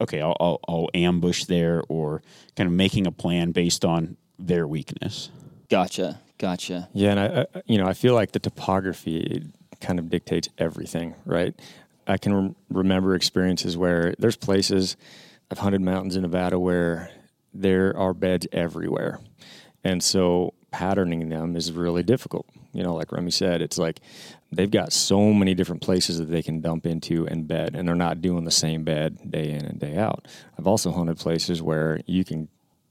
Okay, 0.00 0.20
I'll, 0.20 0.36
I'll, 0.38 0.60
I'll 0.68 0.88
ambush 0.94 1.46
there 1.46 1.82
or 1.88 2.22
kind 2.54 2.68
of 2.68 2.72
making 2.74 3.06
a 3.06 3.10
plan 3.10 3.50
based 3.50 3.84
on 3.84 4.16
their 4.38 4.68
weakness. 4.68 5.30
Gotcha. 5.68 6.20
Gotcha. 6.38 6.88
Yeah, 6.92 7.10
and 7.10 7.20
I, 7.20 7.46
I 7.54 7.62
you 7.66 7.78
know, 7.78 7.86
I 7.86 7.94
feel 7.94 8.14
like 8.14 8.32
the 8.32 8.38
topography 8.38 9.44
kind 9.80 9.98
of 9.98 10.08
dictates 10.08 10.48
everything, 10.58 11.14
right? 11.24 11.58
I 12.06 12.16
can 12.16 12.34
rem- 12.34 12.56
remember 12.70 13.14
experiences 13.14 13.76
where 13.76 14.14
there's 14.18 14.36
places 14.36 14.96
I've 15.50 15.58
hunted 15.58 15.80
mountains 15.80 16.14
in 16.14 16.22
Nevada 16.22 16.60
where 16.60 17.10
there 17.52 17.96
are 17.96 18.14
beds 18.14 18.46
everywhere, 18.52 19.18
and 19.82 20.02
so 20.02 20.54
patterning 20.70 21.28
them 21.28 21.56
is 21.56 21.72
really 21.72 22.02
difficult. 22.02 22.46
You 22.72 22.82
know, 22.82 22.94
like 22.94 23.12
Remi 23.12 23.30
said, 23.30 23.62
it's 23.62 23.78
like 23.78 24.00
they've 24.52 24.70
got 24.70 24.92
so 24.92 25.32
many 25.32 25.54
different 25.54 25.82
places 25.82 26.18
that 26.18 26.26
they 26.26 26.42
can 26.42 26.60
dump 26.60 26.86
into 26.86 27.26
and 27.26 27.48
bed, 27.48 27.74
and 27.74 27.88
they're 27.88 27.94
not 27.94 28.20
doing 28.20 28.44
the 28.44 28.50
same 28.50 28.84
bed 28.84 29.30
day 29.30 29.50
in 29.50 29.64
and 29.64 29.78
day 29.78 29.96
out. 29.96 30.28
I've 30.58 30.66
also 30.66 30.92
hunted 30.92 31.18
places 31.18 31.62
where 31.62 32.00
you 32.06 32.24
can 32.24 32.48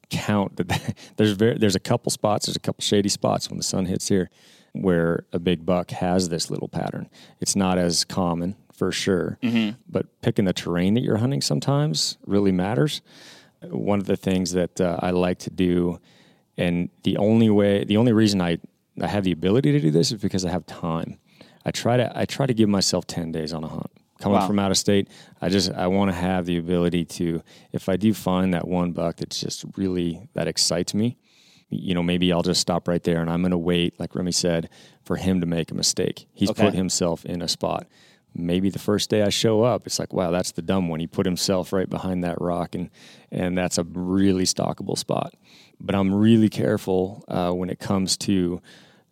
count 0.10 0.56
that 0.58 0.96
there's 1.18 1.32
very, 1.32 1.58
there's 1.58 1.76
a 1.76 1.80
couple 1.80 2.12
spots, 2.12 2.48
there's 2.48 2.56
a 2.56 2.62
couple 2.62 2.82
shady 2.82 3.10
spots 3.10 3.50
when 3.50 3.58
the 3.58 3.64
sun 3.64 3.86
hits 3.86 4.08
here 4.08 4.30
where 4.74 5.26
a 5.34 5.40
big 5.40 5.66
buck 5.66 5.92
has 5.92 6.30
this 6.30 6.52
little 6.52 6.68
pattern. 6.68 7.10
It's 7.40 7.56
not 7.56 7.78
as 7.78 8.04
common 8.04 8.56
for 8.74 8.92
sure, 8.92 9.40
but 9.90 10.22
picking 10.22 10.46
the 10.46 10.54
terrain 10.54 10.94
that 10.96 11.02
you're 11.02 11.18
hunting 11.18 11.42
sometimes 11.42 12.18
really 12.28 12.52
matters. 12.52 13.02
One 13.64 14.00
of 14.00 14.06
the 14.06 14.18
things 14.18 14.52
that 14.52 14.80
uh, 14.80 14.98
I 15.02 15.10
like 15.12 15.40
to 15.40 15.50
do, 15.50 16.00
and 16.58 16.90
the 17.04 17.18
only 17.18 17.50
way, 17.50 17.84
the 17.86 17.98
only 17.98 18.14
reason 18.14 18.40
I, 18.40 18.60
I 19.02 19.08
have 19.08 19.24
the 19.24 19.32
ability 19.32 19.72
to 19.74 19.80
do 19.80 19.92
this 19.92 20.12
is 20.12 20.22
because 20.22 20.46
I 20.46 20.50
have 20.50 20.66
time. 20.66 21.20
I 21.66 21.72
try 21.72 21.98
to 21.98 22.12
I 22.18 22.26
try 22.26 22.46
to 22.46 22.54
give 22.54 22.70
myself 22.70 23.06
ten 23.08 23.32
days 23.32 23.54
on 23.54 23.64
a 23.64 23.68
hunt. 23.68 23.92
Coming 24.20 24.40
Wow. 24.40 24.48
from 24.48 24.58
out 24.58 24.72
of 24.72 24.78
state, 24.78 25.10
I 25.42 25.50
just 25.50 25.72
I 25.72 25.86
want 25.88 26.10
to 26.10 26.16
have 26.18 26.46
the 26.48 26.58
ability 26.58 27.06
to, 27.06 27.44
if 27.72 27.88
I 27.88 27.98
do 27.98 28.16
find 28.16 28.52
that 28.56 28.68
one 28.68 28.92
buck 28.92 29.18
that's 29.18 29.40
just 29.40 29.64
really 29.76 30.28
that 30.34 30.48
excites 30.48 30.96
me, 30.96 31.18
you 31.70 31.94
know, 31.94 32.02
maybe 32.02 32.34
I'll 32.34 32.42
just 32.42 32.60
stop 32.62 32.88
right 32.88 33.04
there 33.04 33.22
and 33.22 33.30
I'm 33.30 33.42
going 33.42 33.52
to 33.52 33.58
wait, 33.60 34.00
like 34.00 34.16
Remi 34.16 34.32
said, 34.32 34.70
for 35.04 35.18
him 35.18 35.40
to 35.42 35.46
make 35.46 35.70
a 35.70 35.76
mistake. 35.76 36.26
He's 36.34 36.50
Okay. 36.50 36.64
put 36.64 36.74
himself 36.74 37.26
in 37.26 37.44
a 37.44 37.48
spot. 37.48 37.86
Maybe 38.34 38.72
the 38.72 38.80
first 38.80 39.12
day 39.12 39.22
I 39.22 39.30
show 39.30 39.62
up, 39.64 39.86
it's 39.86 40.00
like, 40.00 40.14
wow, 40.14 40.32
that's 40.32 40.52
the 40.52 40.62
dumb 40.64 40.90
one. 40.90 41.00
He 41.00 41.06
put 41.08 41.26
himself 41.28 41.72
right 41.72 41.90
behind 41.90 42.24
that 42.24 42.42
rock, 42.42 42.74
and 42.74 42.90
and 43.32 43.56
that's 43.58 43.78
a 43.78 43.84
really 43.84 44.46
stockable 44.46 44.98
spot. 44.98 45.34
But 45.80 45.94
I'm 45.96 46.12
really 46.14 46.50
careful 46.50 47.24
uh, 47.28 47.52
when 47.52 47.70
it 47.70 47.78
comes 47.80 48.18
to 48.18 48.62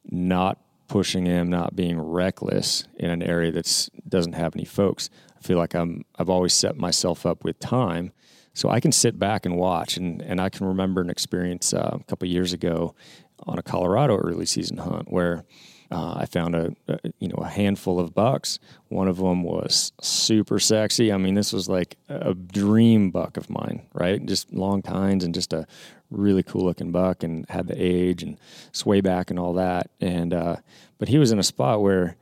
not 0.09 0.59
pushing 0.87 1.25
him, 1.25 1.49
not 1.49 1.75
being 1.75 1.99
reckless 1.99 2.85
in 2.95 3.09
an 3.09 3.23
area 3.23 3.51
that's 3.51 3.89
doesn't 4.07 4.33
have 4.33 4.55
any 4.55 4.65
folks. 4.65 5.09
I 5.37 5.41
feel 5.41 5.57
like 5.57 5.73
I'm 5.73 6.05
I've 6.17 6.29
always 6.29 6.53
set 6.53 6.77
myself 6.77 7.25
up 7.25 7.43
with 7.43 7.59
time, 7.59 8.11
so 8.53 8.69
I 8.69 8.79
can 8.79 8.91
sit 8.91 9.17
back 9.17 9.45
and 9.45 9.57
watch. 9.57 9.97
And 9.97 10.21
and 10.21 10.39
I 10.39 10.49
can 10.49 10.67
remember 10.67 11.01
an 11.01 11.09
experience 11.09 11.73
uh, 11.73 11.97
a 11.99 12.03
couple 12.03 12.27
years 12.27 12.53
ago 12.53 12.95
on 13.43 13.59
a 13.59 13.63
Colorado 13.63 14.17
early 14.17 14.45
season 14.45 14.77
hunt 14.77 15.11
where 15.11 15.43
uh, 15.91 16.15
I 16.17 16.25
found 16.25 16.55
a, 16.55 16.75
a 16.87 16.99
you 17.19 17.27
know 17.27 17.37
a 17.37 17.47
handful 17.47 17.99
of 17.99 18.13
bucks. 18.13 18.59
One 18.89 19.07
of 19.07 19.17
them 19.17 19.43
was 19.43 19.91
super 20.01 20.59
sexy. 20.59 21.11
I 21.11 21.17
mean, 21.17 21.35
this 21.35 21.53
was 21.53 21.69
like 21.69 21.97
a 22.09 22.33
dream 22.33 23.11
buck 23.11 23.37
of 23.37 23.49
mine, 23.49 23.83
right? 23.93 24.23
Just 24.25 24.53
long 24.53 24.81
tines 24.81 25.23
and 25.23 25.33
just 25.33 25.53
a 25.53 25.67
really 26.09 26.43
cool 26.43 26.65
looking 26.65 26.91
buck, 26.91 27.23
and 27.23 27.45
had 27.49 27.67
the 27.67 27.75
age 27.77 28.23
and 28.23 28.37
sway 28.71 29.01
back 29.01 29.29
and 29.29 29.39
all 29.39 29.53
that. 29.53 29.89
And 29.99 30.33
uh, 30.33 30.57
but 30.97 31.09
he 31.09 31.17
was 31.17 31.31
in 31.31 31.39
a 31.39 31.43
spot 31.43 31.81
where 31.81 32.15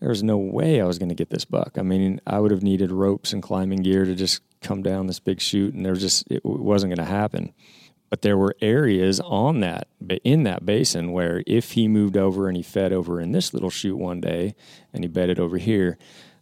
there 0.00 0.08
was 0.08 0.22
no 0.22 0.38
way 0.38 0.80
I 0.80 0.86
was 0.86 0.98
going 0.98 1.10
to 1.10 1.14
get 1.14 1.30
this 1.30 1.44
buck. 1.44 1.76
I 1.76 1.82
mean, 1.82 2.20
I 2.26 2.40
would 2.40 2.50
have 2.50 2.62
needed 2.62 2.90
ropes 2.90 3.32
and 3.32 3.42
climbing 3.42 3.82
gear 3.82 4.04
to 4.04 4.14
just 4.14 4.42
come 4.62 4.82
down 4.82 5.06
this 5.06 5.20
big 5.20 5.40
chute, 5.40 5.74
and 5.74 5.84
there 5.84 5.92
was 5.92 6.00
just 6.00 6.30
it 6.30 6.44
wasn't 6.44 6.94
going 6.94 7.06
to 7.06 7.12
happen. 7.12 7.52
But 8.08 8.22
there 8.22 8.36
were 8.36 8.56
areas 8.60 9.20
on 9.20 9.60
that 9.60 9.86
in 10.24 10.42
that 10.42 10.66
basin 10.66 11.12
where 11.12 11.44
if 11.46 11.72
he 11.72 11.86
moved 11.86 12.16
over 12.16 12.48
and 12.48 12.56
he 12.56 12.62
fed 12.62 12.92
over 12.92 13.20
in 13.20 13.30
this 13.30 13.54
little 13.54 13.70
chute 13.70 13.98
one 13.98 14.20
day, 14.20 14.54
and 14.92 15.04
he 15.04 15.08
bedded 15.08 15.38
over 15.38 15.58
here, 15.58 15.96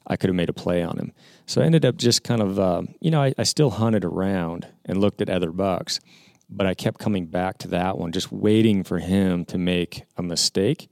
I 0.06 0.16
could 0.16 0.30
have 0.30 0.34
made 0.34 0.48
a 0.48 0.54
play 0.54 0.82
on 0.82 0.96
him. 0.96 1.12
So 1.44 1.60
I 1.60 1.66
ended 1.66 1.84
up 1.84 1.96
just 1.96 2.24
kind 2.24 2.40
of, 2.40 2.58
um, 2.58 2.94
you 3.00 3.10
know, 3.10 3.22
I, 3.22 3.34
I 3.36 3.42
still 3.42 3.70
hunted 3.70 4.04
around 4.04 4.66
and 4.86 4.98
looked 4.98 5.20
at 5.20 5.28
other 5.28 5.50
bucks, 5.50 6.00
but 6.48 6.66
I 6.66 6.74
kept 6.74 6.98
coming 6.98 7.26
back 7.26 7.58
to 7.58 7.68
that 7.68 7.98
one, 7.98 8.12
just 8.12 8.32
waiting 8.32 8.84
for 8.84 8.98
him 8.98 9.44
to 9.46 9.58
make 9.58 10.04
a 10.16 10.22
mistake, 10.22 10.88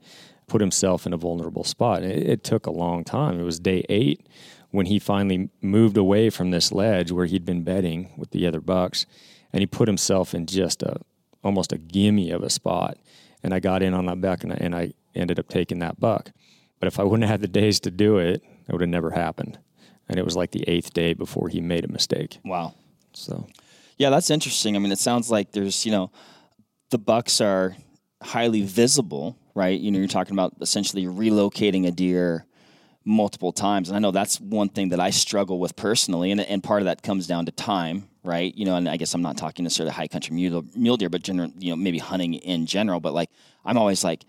put 0.47 0.61
himself 0.61 1.05
in 1.05 1.13
a 1.13 1.17
vulnerable 1.17 1.63
spot. 1.63 2.03
It, 2.03 2.27
it 2.27 2.43
took 2.43 2.65
a 2.65 2.71
long 2.71 3.03
time. 3.03 3.39
It 3.39 3.43
was 3.43 3.59
day 3.59 3.83
eight 3.89 4.27
when 4.71 4.85
he 4.85 4.99
finally 4.99 5.49
moved 5.61 5.97
away 5.97 6.29
from 6.29 6.51
this 6.51 6.71
ledge 6.71 7.11
where 7.11 7.25
he'd 7.25 7.45
been 7.45 7.63
bedding 7.63 8.11
with 8.17 8.31
the 8.31 8.45
other 8.45 8.61
bucks, 8.61 9.05
and 9.51 9.61
he 9.61 9.65
put 9.65 9.87
himself 9.87 10.33
in 10.33 10.45
just 10.45 10.83
a 10.83 10.97
almost 11.43 11.71
a 11.71 11.77
gimme 11.77 12.31
of 12.31 12.43
a 12.43 12.49
spot. 12.49 12.97
And 13.43 13.53
I 13.53 13.59
got 13.59 13.81
in 13.81 13.93
on 13.93 14.07
that 14.07 14.19
buck, 14.19 14.43
and 14.43 14.51
I, 14.51 14.57
and 14.59 14.75
I 14.75 14.93
ended 15.15 15.39
up 15.39 15.47
taking 15.47 15.79
that 15.79 15.99
buck. 15.99 16.31
But 16.79 16.87
if 16.87 16.99
I 16.99 17.03
wouldn't 17.03 17.23
have 17.23 17.39
had 17.39 17.41
the 17.41 17.47
days 17.47 17.79
to 17.81 17.91
do 17.91 18.17
it, 18.17 18.43
it 18.67 18.71
would 18.71 18.81
have 18.81 18.89
never 18.89 19.11
happened. 19.11 19.57
And 20.09 20.19
it 20.19 20.25
was 20.25 20.35
like 20.35 20.51
the 20.51 20.67
eighth 20.67 20.93
day 20.93 21.13
before 21.13 21.49
he 21.49 21.61
made 21.61 21.85
a 21.85 21.91
mistake. 21.91 22.39
Wow. 22.43 22.73
So 23.13 23.47
Yeah, 23.97 24.09
that's 24.11 24.29
interesting. 24.29 24.75
I 24.75 24.79
mean, 24.79 24.91
it 24.91 24.99
sounds 24.99 25.31
like 25.31 25.51
there's, 25.51 25.85
you 25.85 25.91
know, 25.91 26.11
the 26.91 26.97
bucks 26.97 27.41
are 27.41 27.75
highly 28.21 28.61
visible, 28.61 29.37
right? 29.55 29.79
You 29.79 29.91
know, 29.91 29.99
you're 29.99 30.07
talking 30.07 30.33
about 30.33 30.53
essentially 30.61 31.05
relocating 31.05 31.87
a 31.87 31.91
deer 31.91 32.45
multiple 33.03 33.51
times. 33.51 33.89
And 33.89 33.95
I 33.95 33.99
know 33.99 34.11
that's 34.11 34.39
one 34.39 34.69
thing 34.69 34.89
that 34.89 34.99
I 34.99 35.09
struggle 35.09 35.59
with 35.59 35.75
personally. 35.75 36.31
And, 36.31 36.41
and 36.41 36.63
part 36.63 36.81
of 36.81 36.85
that 36.85 37.01
comes 37.01 37.25
down 37.25 37.45
to 37.45 37.51
time, 37.51 38.07
right? 38.23 38.53
You 38.55 38.65
know, 38.65 38.75
and 38.75 38.87
I 38.87 38.97
guess 38.97 39.13
I'm 39.13 39.21
not 39.21 39.37
talking 39.37 39.63
necessarily 39.63 39.93
high 39.93 40.07
country 40.07 40.35
mule, 40.35 40.65
mule 40.75 40.97
deer, 40.97 41.09
but 41.09 41.23
general, 41.23 41.51
you 41.57 41.71
know, 41.71 41.75
maybe 41.75 41.97
hunting 41.97 42.35
in 42.35 42.65
general. 42.65 42.99
But 42.99 43.13
like, 43.13 43.29
I'm 43.65 43.77
always 43.77 44.03
like, 44.03 44.25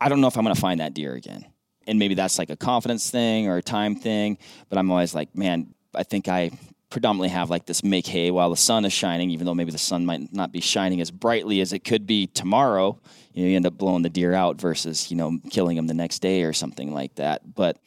I 0.00 0.08
don't 0.08 0.20
know 0.20 0.28
if 0.28 0.36
I'm 0.36 0.44
going 0.44 0.54
to 0.54 0.60
find 0.60 0.80
that 0.80 0.94
deer 0.94 1.14
again. 1.14 1.46
And 1.86 1.98
maybe 1.98 2.14
that's 2.14 2.38
like 2.38 2.50
a 2.50 2.56
confidence 2.56 3.10
thing 3.10 3.48
or 3.48 3.56
a 3.56 3.62
time 3.62 3.96
thing. 3.96 4.38
But 4.68 4.78
I'm 4.78 4.90
always 4.90 5.14
like, 5.14 5.34
man, 5.34 5.74
I 5.94 6.04
think 6.04 6.28
I 6.28 6.50
predominantly 6.90 7.28
have 7.28 7.48
like 7.48 7.66
this 7.66 7.82
make 7.82 8.06
hay 8.06 8.30
while 8.30 8.50
the 8.50 8.56
sun 8.56 8.84
is 8.84 8.92
shining, 8.92 9.30
even 9.30 9.46
though 9.46 9.54
maybe 9.54 9.70
the 9.70 9.78
sun 9.78 10.04
might 10.04 10.32
not 10.32 10.52
be 10.52 10.60
shining 10.60 11.00
as 11.00 11.10
brightly 11.10 11.60
as 11.60 11.72
it 11.72 11.80
could 11.80 12.06
be 12.06 12.26
tomorrow. 12.26 12.98
You, 13.32 13.44
know, 13.44 13.50
you 13.50 13.56
end 13.56 13.66
up 13.66 13.78
blowing 13.78 14.02
the 14.02 14.10
deer 14.10 14.34
out 14.34 14.60
versus, 14.60 15.10
you 15.10 15.16
know, 15.16 15.38
killing 15.50 15.76
them 15.76 15.86
the 15.86 15.94
next 15.94 16.18
day 16.18 16.42
or 16.42 16.52
something 16.52 16.92
like 16.92 17.14
that. 17.14 17.54
But 17.54 17.78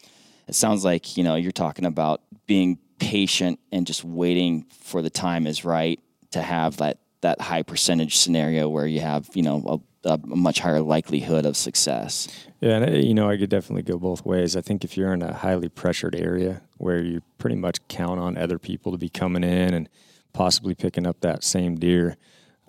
it 0.48 0.56
sounds 0.56 0.86
like, 0.86 1.18
you 1.18 1.24
know, 1.24 1.36
you're 1.36 1.52
talking 1.52 1.86
about 1.86 2.22
being 2.48 2.80
patient 2.98 3.60
and 3.72 3.86
just 3.86 4.06
waiting 4.06 4.66
for 4.82 5.02
the 5.02 5.10
time 5.10 5.46
is 5.46 5.66
right 5.66 6.00
to 6.32 6.42
have 6.42 6.78
that, 6.78 7.00
that 7.22 7.42
high 7.42 7.64
percentage 7.64 8.18
scenario 8.18 8.70
where 8.70 8.88
you 8.88 9.02
have, 9.02 9.30
you 9.34 9.44
know, 9.44 9.82
a, 10.06 10.14
a 10.14 10.18
much 10.26 10.60
higher 10.60 10.82
likelihood 10.82 11.46
of 11.46 11.58
success. 11.58 12.28
Yeah, 12.62 12.78
and 12.78 12.90
uh, 12.90 12.98
you 12.98 13.14
know, 13.14 13.30
I 13.30 13.38
could 13.38 13.50
definitely 13.50 13.84
go 13.84 13.98
both 13.98 14.26
ways. 14.26 14.56
I 14.56 14.62
think 14.62 14.84
if 14.84 14.96
you're 14.96 15.14
in 15.14 15.22
a 15.22 15.34
highly 15.34 15.70
pressured 15.70 16.16
area 16.16 16.62
where 16.84 17.02
you 17.02 17.22
pretty 17.38 17.56
much 17.56 17.80
count 17.88 18.20
on 18.20 18.38
other 18.38 18.60
people 18.60 18.92
to 18.92 18.98
be 18.98 19.10
coming 19.10 19.44
in 19.44 19.74
and 19.74 19.88
possibly 20.34 20.76
picking 20.76 21.08
up 21.08 21.22
that 21.22 21.44
same 21.44 21.76
deer, 21.76 22.18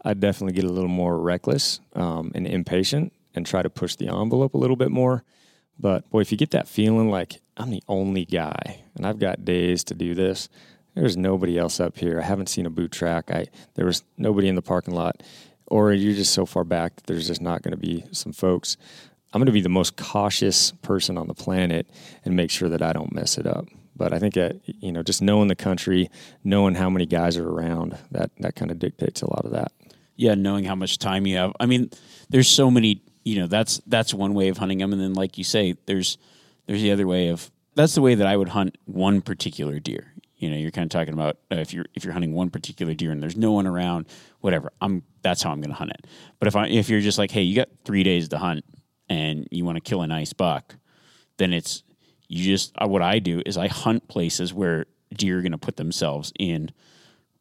I'd 0.04 0.20
definitely 0.20 0.54
get 0.54 0.64
a 0.64 0.72
little 0.72 0.88
more 0.88 1.18
reckless 1.18 1.80
um, 1.94 2.30
and 2.34 2.46
impatient 2.46 3.12
and 3.34 3.44
try 3.44 3.62
to 3.62 3.70
push 3.70 3.96
the 3.96 4.08
envelope 4.08 4.54
a 4.54 4.58
little 4.58 4.76
bit 4.76 4.90
more. 4.90 5.24
But 5.78 6.08
boy, 6.10 6.20
if 6.20 6.30
you 6.30 6.38
get 6.38 6.52
that 6.52 6.68
feeling 6.68 7.10
like 7.10 7.40
I'm 7.56 7.70
the 7.70 7.82
only 7.88 8.24
guy 8.24 8.84
and 8.94 9.04
I've 9.04 9.18
got 9.18 9.44
days 9.44 9.82
to 9.84 9.94
do 9.94 10.14
this, 10.14 10.48
there's 10.94 11.16
nobody 11.16 11.58
else 11.58 11.80
up 11.80 11.98
here. 11.98 12.20
I 12.20 12.24
haven't 12.24 12.48
seen 12.48 12.66
a 12.66 12.70
boot 12.70 12.92
track. 12.92 13.32
I 13.32 13.46
there 13.74 13.86
was 13.86 14.04
nobody 14.16 14.46
in 14.46 14.54
the 14.54 14.62
parking 14.62 14.94
lot, 14.94 15.24
or 15.66 15.92
you're 15.92 16.14
just 16.14 16.32
so 16.32 16.46
far 16.46 16.62
back 16.62 16.94
that 16.94 17.06
there's 17.06 17.26
just 17.26 17.42
not 17.42 17.62
going 17.62 17.72
to 17.72 17.76
be 17.76 18.04
some 18.12 18.32
folks. 18.32 18.76
I'm 19.32 19.40
going 19.40 19.46
to 19.46 19.52
be 19.52 19.60
the 19.60 19.68
most 19.68 19.96
cautious 19.96 20.70
person 20.82 21.18
on 21.18 21.26
the 21.26 21.34
planet 21.34 21.88
and 22.24 22.36
make 22.36 22.52
sure 22.52 22.68
that 22.68 22.82
I 22.82 22.92
don't 22.92 23.12
mess 23.12 23.36
it 23.36 23.48
up. 23.48 23.66
But 23.96 24.12
I 24.12 24.18
think 24.18 24.34
that 24.34 24.60
you 24.64 24.92
know, 24.92 25.02
just 25.02 25.22
knowing 25.22 25.48
the 25.48 25.56
country, 25.56 26.10
knowing 26.42 26.74
how 26.74 26.90
many 26.90 27.06
guys 27.06 27.36
are 27.36 27.48
around, 27.48 27.96
that 28.10 28.30
that 28.40 28.56
kind 28.56 28.70
of 28.70 28.78
dictates 28.78 29.22
a 29.22 29.30
lot 29.30 29.44
of 29.44 29.52
that. 29.52 29.72
Yeah, 30.16 30.34
knowing 30.34 30.64
how 30.64 30.74
much 30.74 30.98
time 30.98 31.26
you 31.26 31.36
have. 31.36 31.52
I 31.60 31.66
mean, 31.66 31.90
there's 32.28 32.48
so 32.48 32.70
many. 32.70 33.02
You 33.24 33.40
know, 33.40 33.46
that's 33.46 33.80
that's 33.86 34.12
one 34.12 34.34
way 34.34 34.48
of 34.48 34.58
hunting 34.58 34.78
them, 34.78 34.92
and 34.92 35.00
then 35.00 35.14
like 35.14 35.38
you 35.38 35.44
say, 35.44 35.76
there's 35.86 36.18
there's 36.66 36.82
the 36.82 36.92
other 36.92 37.06
way 37.06 37.28
of. 37.28 37.50
That's 37.76 37.96
the 37.96 38.02
way 38.02 38.14
that 38.14 38.26
I 38.26 38.36
would 38.36 38.50
hunt 38.50 38.78
one 38.84 39.20
particular 39.20 39.80
deer. 39.80 40.12
You 40.36 40.50
know, 40.50 40.56
you're 40.56 40.70
kind 40.70 40.84
of 40.84 40.90
talking 40.90 41.14
about 41.14 41.38
uh, 41.50 41.56
if 41.56 41.72
you're 41.72 41.86
if 41.94 42.04
you're 42.04 42.12
hunting 42.12 42.34
one 42.34 42.50
particular 42.50 42.94
deer 42.94 43.10
and 43.10 43.22
there's 43.22 43.36
no 43.36 43.52
one 43.52 43.66
around, 43.66 44.06
whatever. 44.40 44.72
I'm 44.80 45.02
that's 45.22 45.42
how 45.42 45.50
I'm 45.50 45.60
going 45.60 45.70
to 45.70 45.76
hunt 45.76 45.90
it. 45.90 46.06
But 46.38 46.48
if 46.48 46.54
I 46.54 46.68
if 46.68 46.88
you're 46.88 47.00
just 47.00 47.18
like, 47.18 47.30
hey, 47.30 47.42
you 47.42 47.56
got 47.56 47.68
three 47.84 48.02
days 48.02 48.28
to 48.28 48.38
hunt 48.38 48.64
and 49.08 49.48
you 49.50 49.64
want 49.64 49.76
to 49.76 49.80
kill 49.80 50.02
a 50.02 50.06
nice 50.06 50.32
buck, 50.32 50.76
then 51.38 51.52
it's 51.52 51.82
you 52.34 52.44
just 52.44 52.72
uh, 52.82 52.88
what 52.88 53.00
I 53.00 53.20
do 53.20 53.42
is 53.46 53.56
I 53.56 53.68
hunt 53.68 54.08
places 54.08 54.52
where 54.52 54.86
deer 55.14 55.38
are 55.38 55.42
going 55.42 55.52
to 55.52 55.58
put 55.58 55.76
themselves 55.76 56.32
in 56.38 56.72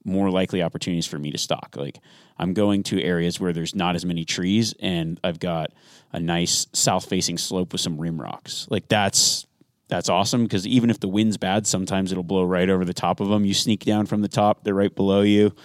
more 0.06 0.30
likely 0.30 0.62
opportunities 0.62 1.08
for 1.08 1.18
me 1.18 1.32
to 1.32 1.38
stalk. 1.40 1.76
Like 1.76 1.98
I'm 2.38 2.54
going 2.54 2.84
to 2.84 3.02
areas 3.02 3.40
where 3.40 3.54
there's 3.54 3.74
not 3.74 3.96
as 3.96 4.06
many 4.06 4.24
trees 4.24 4.76
and 4.80 5.20
I've 5.24 5.40
got 5.40 5.72
a 6.12 6.20
nice 6.20 6.68
south 6.74 7.10
facing 7.10 7.40
slope 7.40 7.72
with 7.72 7.82
some 7.82 8.00
rim 8.00 8.22
rocks. 8.22 8.68
Like 8.70 8.88
that's 8.88 9.48
that's 9.88 10.10
awesome 10.10 10.44
because 10.44 10.68
even 10.68 10.92
if 10.92 11.00
the 11.00 11.08
wind's 11.08 11.38
bad, 11.38 11.66
sometimes 11.66 12.12
it'll 12.12 12.24
blow 12.24 12.44
right 12.44 12.70
over 12.70 12.86
the 12.86 12.94
top 12.94 13.20
of 13.20 13.30
them. 13.30 13.46
You 13.46 13.54
sneak 13.56 13.86
down 13.86 14.06
from 14.06 14.22
the 14.22 14.28
top, 14.28 14.64
they're 14.64 14.76
right 14.76 14.96
below 14.96 15.22
you. 15.22 15.56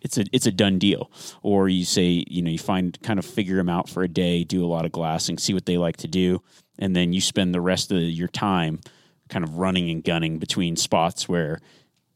It's 0.00 0.16
a 0.16 0.24
it's 0.32 0.46
a 0.46 0.52
done 0.52 0.78
deal. 0.78 1.10
Or 1.42 1.68
you 1.68 1.84
say, 1.84 2.24
you 2.28 2.40
know, 2.40 2.50
you 2.50 2.58
find 2.58 2.96
kind 3.02 3.18
of 3.18 3.24
figure 3.24 3.56
them 3.56 3.68
out 3.68 3.88
for 3.88 4.04
a 4.04 4.08
day, 4.08 4.44
do 4.44 4.64
a 4.64 4.68
lot 4.68 4.84
of 4.84 4.92
glassing, 4.92 5.38
see 5.38 5.54
what 5.54 5.66
they 5.66 5.76
like 5.76 5.96
to 5.98 6.08
do, 6.08 6.40
and 6.80 6.96
then 6.96 7.12
you 7.12 7.20
spend 7.20 7.54
the 7.54 7.60
rest 7.60 7.92
of 7.92 8.00
your 8.00 8.28
time 8.28 8.80
kind 9.28 9.44
of 9.44 9.58
running 9.58 9.90
and 9.90 10.02
gunning 10.02 10.38
between 10.38 10.76
spots 10.76 11.28
where 11.28 11.60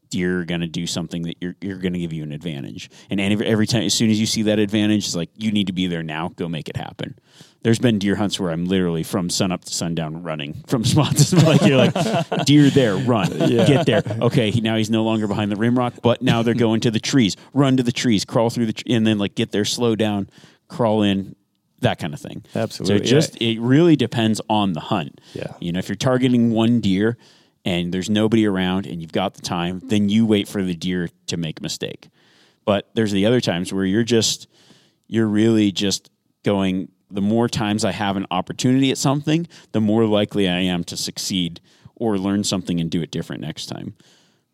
deer 0.09 0.41
are 0.41 0.45
going 0.45 0.61
to 0.61 0.67
do 0.67 0.87
something 0.87 1.23
that 1.23 1.35
you're, 1.41 1.55
you're 1.61 1.77
going 1.77 1.93
to 1.93 1.99
give 1.99 2.13
you 2.13 2.23
an 2.23 2.31
advantage. 2.31 2.89
And 3.09 3.19
every, 3.19 3.45
every 3.45 3.67
time, 3.67 3.83
as 3.83 3.93
soon 3.93 4.09
as 4.09 4.19
you 4.19 4.25
see 4.25 4.43
that 4.43 4.59
advantage, 4.59 5.05
it's 5.05 5.15
like, 5.15 5.29
you 5.35 5.51
need 5.51 5.67
to 5.67 5.73
be 5.73 5.87
there 5.87 6.03
now. 6.03 6.29
Go 6.35 6.47
make 6.47 6.69
it 6.69 6.77
happen. 6.77 7.17
There's 7.63 7.79
been 7.79 7.97
deer 7.97 8.15
hunts 8.15 8.39
where 8.39 8.51
I'm 8.51 8.65
literally 8.65 9.01
from 9.01 9.29
sun 9.29 9.51
up 9.51 9.65
to 9.65 9.73
sundown 9.73 10.21
running 10.21 10.63
from 10.67 10.83
spots. 10.85 11.33
like 11.33 11.61
you're 11.63 11.77
like, 11.77 12.45
deer 12.45 12.69
there, 12.69 12.95
run, 12.95 13.31
yeah. 13.49 13.65
get 13.65 13.85
there. 13.85 14.03
Okay, 14.21 14.51
he, 14.51 14.61
now 14.61 14.75
he's 14.75 14.89
no 14.89 15.03
longer 15.03 15.27
behind 15.27 15.51
the 15.51 15.55
rim 15.55 15.77
rock, 15.77 15.95
but 16.03 16.21
now 16.21 16.43
they're 16.43 16.53
going 16.53 16.81
to 16.81 16.91
the 16.91 16.99
trees. 16.99 17.35
Run 17.53 17.77
to 17.77 17.83
the 17.83 17.91
trees, 17.91 18.23
crawl 18.23 18.49
through 18.49 18.67
the, 18.67 18.83
and 18.87 19.05
then 19.05 19.17
like 19.17 19.35
get 19.35 19.51
there, 19.51 19.65
slow 19.65 19.95
down, 19.95 20.29
crawl 20.67 21.01
in, 21.01 21.35
that 21.85 21.99
kind 21.99 22.13
of 22.13 22.19
thing. 22.19 22.43
Absolutely. 22.55 22.97
So 22.97 23.03
it 23.03 23.07
just 23.07 23.41
yeah. 23.41 23.53
it 23.53 23.59
really 23.61 23.95
depends 23.95 24.41
on 24.49 24.73
the 24.73 24.79
hunt. 24.79 25.21
Yeah. 25.33 25.53
You 25.59 25.71
know, 25.71 25.79
if 25.79 25.87
you're 25.87 25.95
targeting 25.95 26.51
one 26.51 26.81
deer 26.81 27.17
and 27.63 27.93
there's 27.93 28.09
nobody 28.09 28.45
around 28.45 28.85
and 28.85 29.01
you've 29.01 29.11
got 29.11 29.35
the 29.35 29.41
time, 29.41 29.81
then 29.83 30.09
you 30.09 30.25
wait 30.25 30.47
for 30.47 30.61
the 30.63 30.75
deer 30.75 31.09
to 31.27 31.37
make 31.37 31.59
a 31.59 31.63
mistake. 31.63 32.09
But 32.65 32.89
there's 32.93 33.11
the 33.11 33.25
other 33.25 33.39
times 33.39 33.71
where 33.71 33.85
you're 33.85 34.03
just 34.03 34.47
you're 35.07 35.27
really 35.27 35.71
just 35.71 36.09
going 36.43 36.89
the 37.11 37.21
more 37.21 37.47
times 37.47 37.85
I 37.85 37.91
have 37.91 38.17
an 38.17 38.25
opportunity 38.31 38.91
at 38.91 38.97
something, 38.97 39.47
the 39.71 39.81
more 39.81 40.05
likely 40.05 40.49
I 40.49 40.59
am 40.59 40.83
to 40.85 40.97
succeed 40.97 41.61
or 41.95 42.17
learn 42.17 42.43
something 42.43 42.79
and 42.79 42.89
do 42.89 43.01
it 43.01 43.11
different 43.11 43.41
next 43.41 43.67
time. 43.67 43.95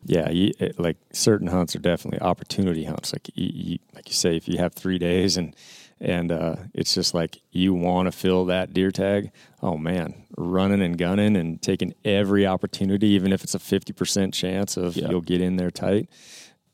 Yeah, 0.04 0.30
you, 0.30 0.52
eh, 0.60 0.70
like 0.78 0.96
certain 1.12 1.46
hunts 1.46 1.74
are 1.76 1.78
definitely 1.78 2.20
opportunity 2.20 2.84
hunts. 2.84 3.12
Like 3.12 3.30
you, 3.34 3.50
you, 3.52 3.78
like 3.94 4.08
you 4.08 4.14
say, 4.14 4.36
if 4.36 4.48
you 4.48 4.58
have 4.58 4.74
three 4.74 4.98
days 4.98 5.36
and 5.36 5.54
and 6.02 6.32
uh, 6.32 6.56
it's 6.74 6.94
just 6.94 7.14
like 7.14 7.40
you 7.52 7.72
want 7.72 8.06
to 8.06 8.12
fill 8.12 8.46
that 8.46 8.74
deer 8.74 8.90
tag. 8.90 9.30
Oh 9.62 9.78
man, 9.78 10.26
running 10.36 10.82
and 10.82 10.98
gunning 10.98 11.36
and 11.36 11.62
taking 11.62 11.94
every 12.04 12.44
opportunity, 12.44 13.08
even 13.08 13.32
if 13.32 13.44
it's 13.44 13.54
a 13.54 13.60
fifty 13.60 13.92
percent 13.92 14.34
chance 14.34 14.76
of 14.76 14.96
yep. 14.96 15.10
you'll 15.10 15.20
get 15.20 15.40
in 15.40 15.56
there 15.56 15.70
tight. 15.70 16.10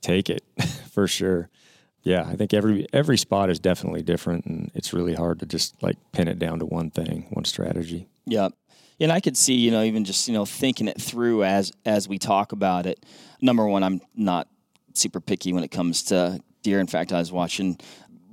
Take 0.01 0.31
it 0.31 0.43
for 0.91 1.07
sure. 1.07 1.51
Yeah, 2.03 2.25
I 2.27 2.37
think 2.37 2.55
every 2.55 2.87
every 2.93 3.19
spot 3.19 3.51
is 3.51 3.61
definitely 3.61 4.03
different, 4.03 4.47
and 4.47 4.71
it's 4.75 4.95
really 4.95 5.15
hard 5.15 5.41
to 5.41 5.47
just 5.47 5.81
like 5.83 5.99
pin 6.13 6.27
it 6.27 6.39
down 6.39 6.59
to 6.61 6.67
one 6.67 6.91
thing, 6.91 7.27
one 7.31 7.45
strategy. 7.45 8.09
Yeah, 8.25 8.49
and 8.99 9.13
I 9.13 9.21
could 9.21 9.37
see, 9.37 9.55
you 9.55 9.71
know, 9.71 9.83
even 9.83 10.07
just 10.07 10.27
you 10.27 10.33
know 10.33 10.47
thinking 10.47 10.89
it 10.89 11.01
through 11.01 11.45
as 11.45 11.71
as 11.85 12.09
we 12.09 12.19
talk 12.19 12.53
about 12.53 12.87
it. 12.87 13.05
Number 13.43 13.67
one, 13.67 13.83
I'm 13.83 14.01
not 14.15 14.49
super 14.95 15.21
picky 15.21 15.53
when 15.53 15.65
it 15.65 15.71
comes 15.71 16.05
to 16.05 16.41
deer. 16.63 16.81
In 16.81 16.87
fact, 16.87 17.13
I 17.13 17.19
was 17.19 17.31
watching 17.31 17.79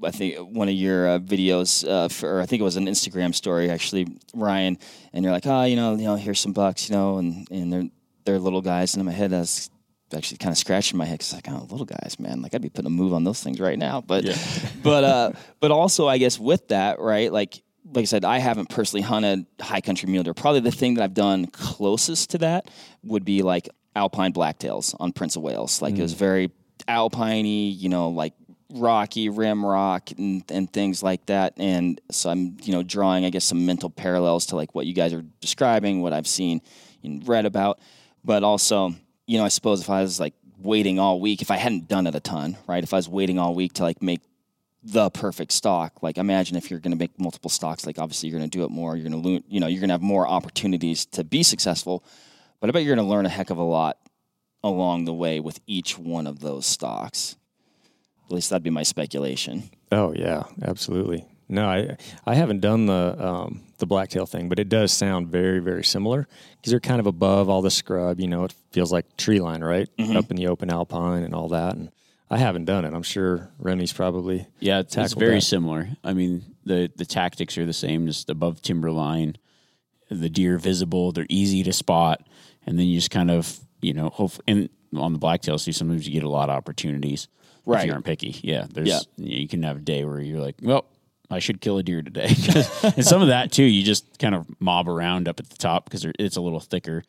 I 0.04 0.12
think 0.12 0.38
one 0.38 0.68
of 0.68 0.76
your 0.76 1.08
uh, 1.08 1.20
videos, 1.20 1.88
uh, 1.88 2.08
for, 2.10 2.42
I 2.42 2.46
think 2.46 2.62
it 2.62 2.64
was 2.64 2.76
an 2.76 2.86
Instagram 2.86 3.34
story 3.34 3.70
actually, 3.70 4.08
Ryan, 4.34 4.78
and 5.14 5.24
you're 5.24 5.34
like, 5.34 5.46
oh, 5.46 5.64
you 5.64 5.76
know, 5.76 5.96
you 5.96 6.04
know, 6.04 6.16
here's 6.16 6.40
some 6.40 6.54
bucks, 6.54 6.90
you 6.90 6.96
know, 6.96 7.18
and 7.18 7.48
and 7.50 7.72
they're 7.72 7.90
they're 8.26 8.40
little 8.40 8.62
guys, 8.62 8.94
and 8.94 9.02
in 9.02 9.06
my 9.06 9.12
head, 9.12 9.34
I 9.34 9.40
was 9.40 9.70
actually 10.14 10.38
kind 10.38 10.52
of 10.52 10.58
scratching 10.58 10.98
my 10.98 11.06
head 11.06 11.20
because 11.20 11.34
like, 11.34 11.50
oh, 11.50 11.68
little 11.70 11.86
guys, 11.86 12.18
man, 12.20 12.42
like 12.42 12.54
I'd 12.54 12.62
be 12.62 12.70
putting 12.70 12.88
a 12.88 12.92
move 12.92 13.14
on 13.14 13.24
those 13.24 13.42
things 13.42 13.60
right 13.60 13.78
now, 13.78 14.02
but 14.02 14.24
yeah. 14.24 14.38
but 14.84 15.04
uh, 15.04 15.32
but 15.60 15.72
also 15.72 16.08
I 16.08 16.18
guess 16.18 16.40
with 16.40 16.68
that, 16.70 17.00
right, 17.00 17.32
like. 17.32 17.62
Like 17.94 18.02
I 18.02 18.06
said, 18.06 18.26
I 18.26 18.40
haven't 18.40 18.70
personally 18.70 19.04
hunted 19.04 19.46
high 19.62 19.80
country 19.80 20.10
mule 20.10 20.24
deer. 20.24 20.34
Probably 20.34 20.60
the 20.60 20.72
thing 20.72 20.96
that 20.96 21.04
I've 21.04 21.14
done 21.14 21.46
closest 21.46 22.32
to 22.32 22.40
that 22.40 22.68
would 23.04 23.24
be 23.24 23.44
like 23.44 23.70
alpine 23.96 24.34
blacktails 24.34 24.96
on 25.00 25.14
Prince 25.14 25.36
of 25.36 25.44
Wales. 25.44 25.84
Like 25.84 25.94
mm. 25.94 26.00
it 26.00 26.02
was 26.02 26.16
mm. 26.16 26.18
very 26.18 26.52
alpiney, 26.88 27.78
you 27.78 27.90
know, 27.90 28.10
like 28.10 28.34
rocky 28.76 29.30
rim 29.30 29.66
rock 29.66 30.12
and, 30.18 30.44
and 30.50 30.72
things 30.72 31.02
like 31.02 31.26
that. 31.28 31.54
And 31.58 32.00
so 32.12 32.30
i'm 32.30 32.58
you 32.62 32.74
know 32.74 32.84
drawing 32.84 33.26
i 33.26 33.30
guess 33.30 33.46
some 33.46 33.66
mental 33.66 33.90
parallels 33.90 34.48
to 34.48 34.56
like 34.56 34.76
what 34.76 34.86
you 34.86 34.94
guys 34.94 35.14
are 35.14 35.24
describing 35.40 36.02
what 36.02 36.14
i've 36.14 36.28
seen 36.28 36.62
and 37.04 37.28
read 37.28 37.46
about. 37.46 37.80
But 38.24 38.44
also 38.44 38.96
you 39.28 39.38
know 39.38 39.46
i 39.46 39.50
suppose 39.50 39.82
if 39.82 39.90
i 39.90 40.02
was 40.02 40.20
like 40.20 40.34
waiting 40.58 41.00
all 41.00 41.20
week 41.20 41.42
if 41.42 41.52
i 41.52 41.58
hadn't 41.58 41.88
done 41.88 42.08
it 42.08 42.16
a 42.16 42.20
ton 42.20 42.58
right 42.68 42.84
if 42.84 42.94
i 42.94 42.98
was 42.98 43.10
waiting 43.10 43.38
all 43.38 43.54
week 43.54 43.74
to 43.74 43.84
like 43.84 44.02
make 44.02 44.22
the 44.84 45.10
perfect 45.10 45.52
stock 45.52 46.02
like 46.04 46.18
imagine 46.18 46.56
if 46.56 46.70
you're 46.70 46.80
going 46.80 46.92
to 46.92 46.98
make 46.98 47.20
multiple 47.20 47.50
stocks 47.50 47.86
like 47.86 47.98
obviously 47.98 48.30
you're 48.30 48.40
going 48.40 48.50
to 48.50 48.58
do 48.58 48.64
it 48.64 48.70
more 48.70 48.96
you're 48.96 49.10
going 49.10 49.22
to 49.22 49.44
you 49.48 49.60
know 49.60 49.68
you're 49.68 49.80
going 49.80 49.90
to 49.90 49.94
have 49.94 50.02
more 50.02 50.28
opportunities 50.28 51.06
to 51.06 51.24
be 51.24 51.44
successful. 51.44 52.04
But 52.60 52.70
i 52.70 52.72
bet 52.72 52.84
you're 52.84 52.96
going 52.96 53.06
to 53.06 53.10
learn 53.10 53.26
a 53.26 53.30
heck 53.30 53.50
of 53.50 53.58
a 53.58 53.64
lot 53.64 53.98
along 54.64 55.06
the 55.06 55.14
way 55.14 55.40
with 55.40 55.60
each 55.68 55.98
one 55.98 56.28
of 56.28 56.40
those 56.40 56.66
stocks 56.66 57.36
at 58.26 58.32
least 58.32 58.50
that'd 58.50 58.64
be 58.64 58.70
my 58.70 58.84
speculation. 58.84 59.70
Oh 59.92 60.14
yeah, 60.14 60.44
absolutely. 60.62 61.26
No, 61.48 61.68
I 61.68 61.98
I 62.26 62.36
haven't 62.36 62.62
done 62.62 62.88
the 62.88 63.16
um, 63.20 63.62
the 63.78 63.86
blacktail 63.86 64.26
thing, 64.26 64.50
but 64.50 64.60
it 64.60 64.70
does 64.70 64.92
sound 64.92 65.28
very 65.30 65.60
very 65.60 65.84
similar 65.84 66.28
because 66.58 66.72
they're 66.72 66.80
kind 66.80 67.00
of 67.00 67.06
above 67.06 67.50
all 67.50 67.62
the 67.62 67.72
scrub. 67.72 68.20
You 68.20 68.28
know, 68.28 68.46
it 68.46 68.54
feels 68.72 68.92
like 68.92 69.16
tree 69.18 69.40
line, 69.40 69.64
right, 69.64 69.88
mm-hmm. 69.98 70.18
up 70.18 70.32
in 70.32 70.38
the 70.38 70.48
open 70.48 70.72
alpine 70.72 71.24
and 71.24 71.36
all 71.36 71.50
that. 71.50 71.76
And 71.76 71.92
I 72.30 72.38
haven't 72.38 72.66
done 72.66 72.84
it. 72.84 72.94
I'm 72.94 73.04
sure 73.04 73.52
Remi's 73.60 73.94
probably 73.94 74.48
yeah. 74.60 74.80
It's, 74.80 74.98
it's 74.98 75.14
very 75.14 75.36
that. 75.36 75.42
similar. 75.42 75.90
I 76.04 76.14
mean, 76.14 76.44
the 76.66 76.92
the 76.96 77.06
tactics 77.06 77.58
are 77.58 77.66
the 77.66 77.74
same, 77.74 78.08
just 78.08 78.30
above 78.30 78.62
timberline. 78.62 79.38
The 80.10 80.30
deer 80.30 80.58
visible, 80.58 81.12
they're 81.12 81.26
easy 81.30 81.64
to 81.64 81.74
spot, 81.74 82.26
and 82.66 82.78
then 82.78 82.88
you 82.88 82.98
just 82.98 83.12
kind 83.12 83.30
of 83.30 83.60
you 83.82 83.94
know 83.94 84.10
hope 84.10 84.34
and 84.48 84.70
on 84.96 85.14
the 85.14 85.20
blacktail, 85.20 85.58
see 85.58 85.72
sometimes 85.72 86.08
you 86.08 86.14
get 86.14 86.24
a 86.24 86.30
lot 86.30 86.50
of 86.50 86.56
opportunities 86.56 87.28
right. 87.66 87.82
if 87.82 87.88
you 87.88 87.94
aren't 87.94 88.06
picky. 88.06 88.36
Yeah, 88.42 88.68
there's 88.70 88.88
yeah. 88.88 89.00
you 89.18 89.48
can 89.48 89.64
have 89.64 89.78
a 89.78 89.82
day 89.82 90.06
where 90.06 90.20
you're 90.20 90.40
like, 90.40 90.56
well, 90.62 90.86
I 91.30 91.40
should 91.40 91.62
kill 91.62 91.78
a 91.78 91.84
deer 91.84 92.02
today, 92.02 92.28
and 92.84 93.06
some 93.06 93.22
of 93.22 93.30
that 93.30 93.52
too. 93.52 93.64
You 93.64 93.84
just 93.84 94.20
kind 94.20 94.36
of 94.36 94.46
mob 94.60 94.88
around 94.88 95.28
up 95.28 95.40
at 95.40 95.50
the 95.50 95.58
top 95.58 95.86
because 95.86 96.06
it's 96.20 96.38
a 96.38 96.42
little 96.42 96.60
thicker. 96.60 97.04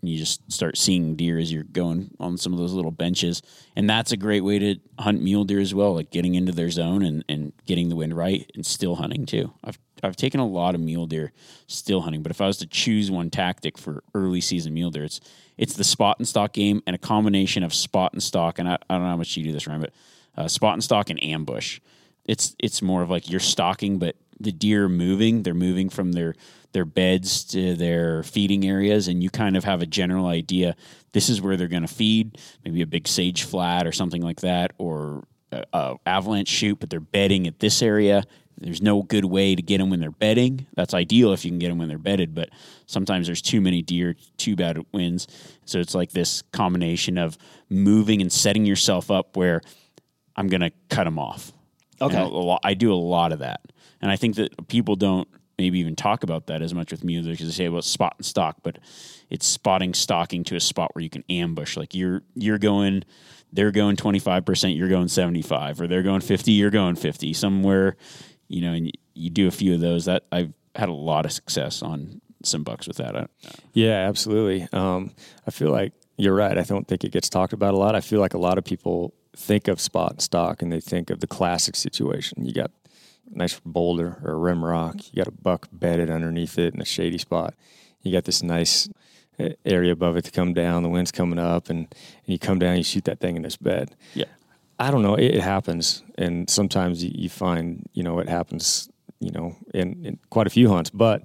And 0.00 0.10
you 0.10 0.16
just 0.16 0.50
start 0.50 0.78
seeing 0.78 1.16
deer 1.16 1.38
as 1.38 1.52
you're 1.52 1.64
going 1.64 2.12
on 2.18 2.38
some 2.38 2.54
of 2.54 2.58
those 2.58 2.72
little 2.72 2.90
benches, 2.90 3.42
and 3.76 3.88
that's 3.88 4.10
a 4.10 4.16
great 4.16 4.40
way 4.40 4.58
to 4.58 4.76
hunt 4.98 5.22
mule 5.22 5.44
deer 5.44 5.60
as 5.60 5.74
well. 5.74 5.94
Like 5.94 6.10
getting 6.10 6.34
into 6.34 6.50
their 6.50 6.70
zone 6.70 7.02
and, 7.02 7.22
and 7.28 7.52
getting 7.66 7.90
the 7.90 7.96
wind 7.96 8.16
right, 8.16 8.50
and 8.54 8.64
still 8.64 8.96
hunting 8.96 9.26
too. 9.26 9.52
I've 9.62 9.78
I've 10.02 10.16
taken 10.16 10.40
a 10.40 10.46
lot 10.46 10.74
of 10.74 10.80
mule 10.80 11.06
deer 11.06 11.32
still 11.66 12.00
hunting, 12.00 12.22
but 12.22 12.32
if 12.32 12.40
I 12.40 12.46
was 12.46 12.56
to 12.58 12.66
choose 12.66 13.10
one 13.10 13.30
tactic 13.30 13.76
for 13.76 14.02
early 14.14 14.40
season 14.40 14.74
mule 14.74 14.90
deer, 14.90 15.04
it's 15.04 15.20
it's 15.56 15.74
the 15.74 15.84
spot 15.84 16.18
and 16.18 16.26
stock 16.26 16.52
game 16.52 16.82
and 16.86 16.94
a 16.94 16.98
combination 16.98 17.62
of 17.62 17.74
spot 17.74 18.12
and 18.12 18.22
stock. 18.22 18.58
And 18.58 18.68
I, 18.68 18.78
I 18.88 18.94
don't 18.94 19.02
know 19.02 19.10
how 19.10 19.16
much 19.16 19.36
you 19.36 19.44
do 19.44 19.52
this, 19.52 19.66
Ryan, 19.66 19.80
but 19.80 19.92
uh, 20.36 20.48
spot 20.48 20.74
and 20.74 20.84
stock 20.84 21.10
and 21.10 21.22
ambush. 21.22 21.80
It's 22.24 22.54
it's 22.58 22.82
more 22.82 23.02
of 23.02 23.10
like 23.10 23.30
you're 23.30 23.40
stalking, 23.40 23.98
but 23.98 24.16
the 24.38 24.52
deer 24.52 24.88
moving. 24.88 25.42
They're 25.42 25.54
moving 25.54 25.88
from 25.88 26.12
their 26.12 26.34
their 26.72 26.84
beds 26.84 27.44
to 27.44 27.74
their 27.74 28.22
feeding 28.22 28.64
areas, 28.66 29.08
and 29.08 29.22
you 29.22 29.30
kind 29.30 29.56
of 29.56 29.64
have 29.64 29.82
a 29.82 29.86
general 29.86 30.26
idea. 30.26 30.76
This 31.12 31.28
is 31.28 31.42
where 31.42 31.56
they're 31.56 31.68
going 31.68 31.86
to 31.86 31.92
feed. 31.92 32.38
Maybe 32.64 32.80
a 32.80 32.86
big 32.86 33.08
sage 33.08 33.42
flat 33.42 33.86
or 33.86 33.92
something 33.92 34.22
like 34.22 34.40
that, 34.40 34.72
or 34.78 35.24
avalanche 36.06 36.48
chute, 36.48 36.80
But 36.80 36.90
they're 36.90 37.00
bedding 37.00 37.46
at 37.46 37.58
this 37.58 37.82
area. 37.82 38.24
There's 38.58 38.82
no 38.82 39.02
good 39.02 39.24
way 39.24 39.54
to 39.54 39.62
get 39.62 39.78
them 39.78 39.90
when 39.90 40.00
they're 40.00 40.10
bedding. 40.10 40.66
That's 40.74 40.94
ideal 40.94 41.32
if 41.32 41.44
you 41.44 41.50
can 41.50 41.58
get 41.58 41.68
them 41.68 41.78
when 41.78 41.88
they're 41.88 41.98
bedded, 41.98 42.34
but 42.34 42.50
sometimes 42.86 43.26
there's 43.26 43.42
too 43.42 43.60
many 43.60 43.82
deer, 43.82 44.14
too 44.36 44.56
bad 44.56 44.78
winds. 44.92 45.26
So 45.64 45.78
it's 45.78 45.94
like 45.94 46.12
this 46.12 46.42
combination 46.52 47.18
of 47.18 47.36
moving 47.68 48.20
and 48.20 48.32
setting 48.32 48.64
yourself 48.64 49.10
up 49.10 49.36
where 49.36 49.60
I'm 50.36 50.48
going 50.48 50.60
to 50.60 50.72
cut 50.88 51.04
them 51.04 51.18
off. 51.18 51.52
Okay. 52.00 52.20
A 52.20 52.24
lot- 52.24 52.60
I 52.64 52.74
do 52.74 52.92
a 52.92 52.96
lot 52.96 53.32
of 53.32 53.40
that. 53.40 53.60
And 54.00 54.10
I 54.10 54.16
think 54.16 54.36
that 54.36 54.68
people 54.68 54.96
don't 54.96 55.28
maybe 55.58 55.78
even 55.78 55.94
talk 55.94 56.22
about 56.24 56.46
that 56.46 56.62
as 56.62 56.74
much 56.74 56.90
with 56.90 57.04
music 57.04 57.34
because 57.34 57.46
they 57.46 57.52
say, 57.52 57.68
well, 57.68 57.82
spot 57.82 58.14
and 58.18 58.26
stock, 58.26 58.56
but 58.62 58.78
it's 59.30 59.46
spotting 59.46 59.94
stalking 59.94 60.44
to 60.44 60.56
a 60.56 60.60
spot 60.60 60.94
where 60.94 61.02
you 61.02 61.10
can 61.10 61.24
ambush. 61.30 61.76
Like 61.76 61.94
you're 61.94 62.22
you're 62.34 62.58
going 62.58 63.04
they're 63.52 63.70
going 63.70 63.96
25%, 63.96 64.76
you're 64.76 64.88
going 64.88 65.08
75, 65.08 65.82
or 65.82 65.86
they're 65.86 66.02
going 66.02 66.22
50, 66.22 66.52
you're 66.52 66.70
going 66.70 66.96
50. 66.96 67.34
Somewhere, 67.34 67.96
you 68.52 68.60
know, 68.60 68.72
and 68.72 68.86
you, 68.86 68.92
you 69.14 69.30
do 69.30 69.48
a 69.48 69.50
few 69.50 69.74
of 69.74 69.80
those. 69.80 70.04
That 70.04 70.24
I've 70.30 70.52
had 70.74 70.88
a 70.88 70.94
lot 70.94 71.24
of 71.24 71.32
success 71.32 71.82
on 71.82 72.20
some 72.44 72.62
bucks 72.62 72.86
with 72.86 72.96
that. 72.98 73.16
I, 73.16 73.26
Yeah, 73.72 74.08
absolutely. 74.08 74.68
Um, 74.72 75.12
I 75.46 75.50
feel 75.50 75.70
like 75.70 75.92
you're 76.16 76.34
right. 76.34 76.56
I 76.56 76.62
don't 76.62 76.86
think 76.86 77.04
it 77.04 77.12
gets 77.12 77.28
talked 77.28 77.52
about 77.52 77.74
a 77.74 77.76
lot. 77.76 77.94
I 77.94 78.00
feel 78.00 78.20
like 78.20 78.34
a 78.34 78.38
lot 78.38 78.58
of 78.58 78.64
people 78.64 79.14
think 79.34 79.68
of 79.68 79.80
spot 79.80 80.12
and 80.12 80.22
stock 80.22 80.62
and 80.62 80.72
they 80.72 80.80
think 80.80 81.10
of 81.10 81.20
the 81.20 81.26
classic 81.26 81.76
situation. 81.76 82.44
You 82.44 82.52
got 82.52 82.70
a 83.32 83.38
nice 83.38 83.60
boulder 83.64 84.18
or 84.22 84.32
a 84.32 84.36
rim 84.36 84.64
rock, 84.64 84.96
you 85.10 85.16
got 85.16 85.28
a 85.28 85.32
buck 85.32 85.68
bedded 85.72 86.10
underneath 86.10 86.58
it 86.58 86.74
in 86.74 86.80
a 86.80 86.84
shady 86.84 87.18
spot. 87.18 87.54
You 88.02 88.12
got 88.12 88.24
this 88.24 88.42
nice 88.42 88.88
uh, 89.38 89.50
area 89.64 89.92
above 89.92 90.16
it 90.16 90.24
to 90.26 90.30
come 90.30 90.52
down, 90.52 90.82
the 90.82 90.88
wind's 90.88 91.12
coming 91.12 91.38
up, 91.38 91.70
and, 91.70 91.78
and 91.78 92.26
you 92.26 92.38
come 92.38 92.58
down, 92.58 92.76
you 92.76 92.82
shoot 92.82 93.04
that 93.04 93.20
thing 93.20 93.36
in 93.36 93.42
this 93.42 93.56
bed. 93.56 93.94
yeah. 94.14 94.26
I 94.82 94.90
don't 94.90 95.02
know. 95.02 95.14
It, 95.14 95.40
happens, 95.40 96.02
and 96.18 96.50
sometimes 96.50 97.04
you, 97.04 97.12
you 97.14 97.28
find 97.28 97.88
you 97.92 98.02
know 98.02 98.18
it 98.18 98.28
happens. 98.28 98.88
You 99.20 99.30
know, 99.30 99.56
in, 99.72 100.04
in 100.04 100.18
quite 100.30 100.48
a 100.48 100.50
few 100.50 100.68
hunts, 100.68 100.90
but 100.90 101.24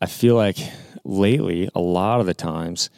I 0.00 0.06
feel 0.06 0.36
like 0.36 0.56
lately, 1.02 1.68
a 1.74 1.80
lot 1.80 2.20
of 2.20 2.26
the 2.26 2.34
times, 2.34 2.88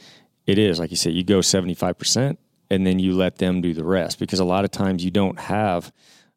it 0.47 0.59
is 0.59 0.79
like 0.79 0.91
you 0.91 0.99
say, 0.99 1.11
you 1.11 1.25
go 1.25 1.41
seventy 1.41 1.73
five 1.73 1.99
percent, 1.99 2.39
and 2.69 2.87
then 2.87 2.99
you 2.99 3.15
let 3.15 3.37
them 3.37 3.63
do 3.63 3.73
the 3.73 3.85
rest 3.85 4.19
because 4.19 4.41
a 4.41 4.45
lot 4.45 4.67
of 4.67 4.71
times 4.71 5.03
you 5.03 5.11
don't 5.11 5.39
have 5.39 5.91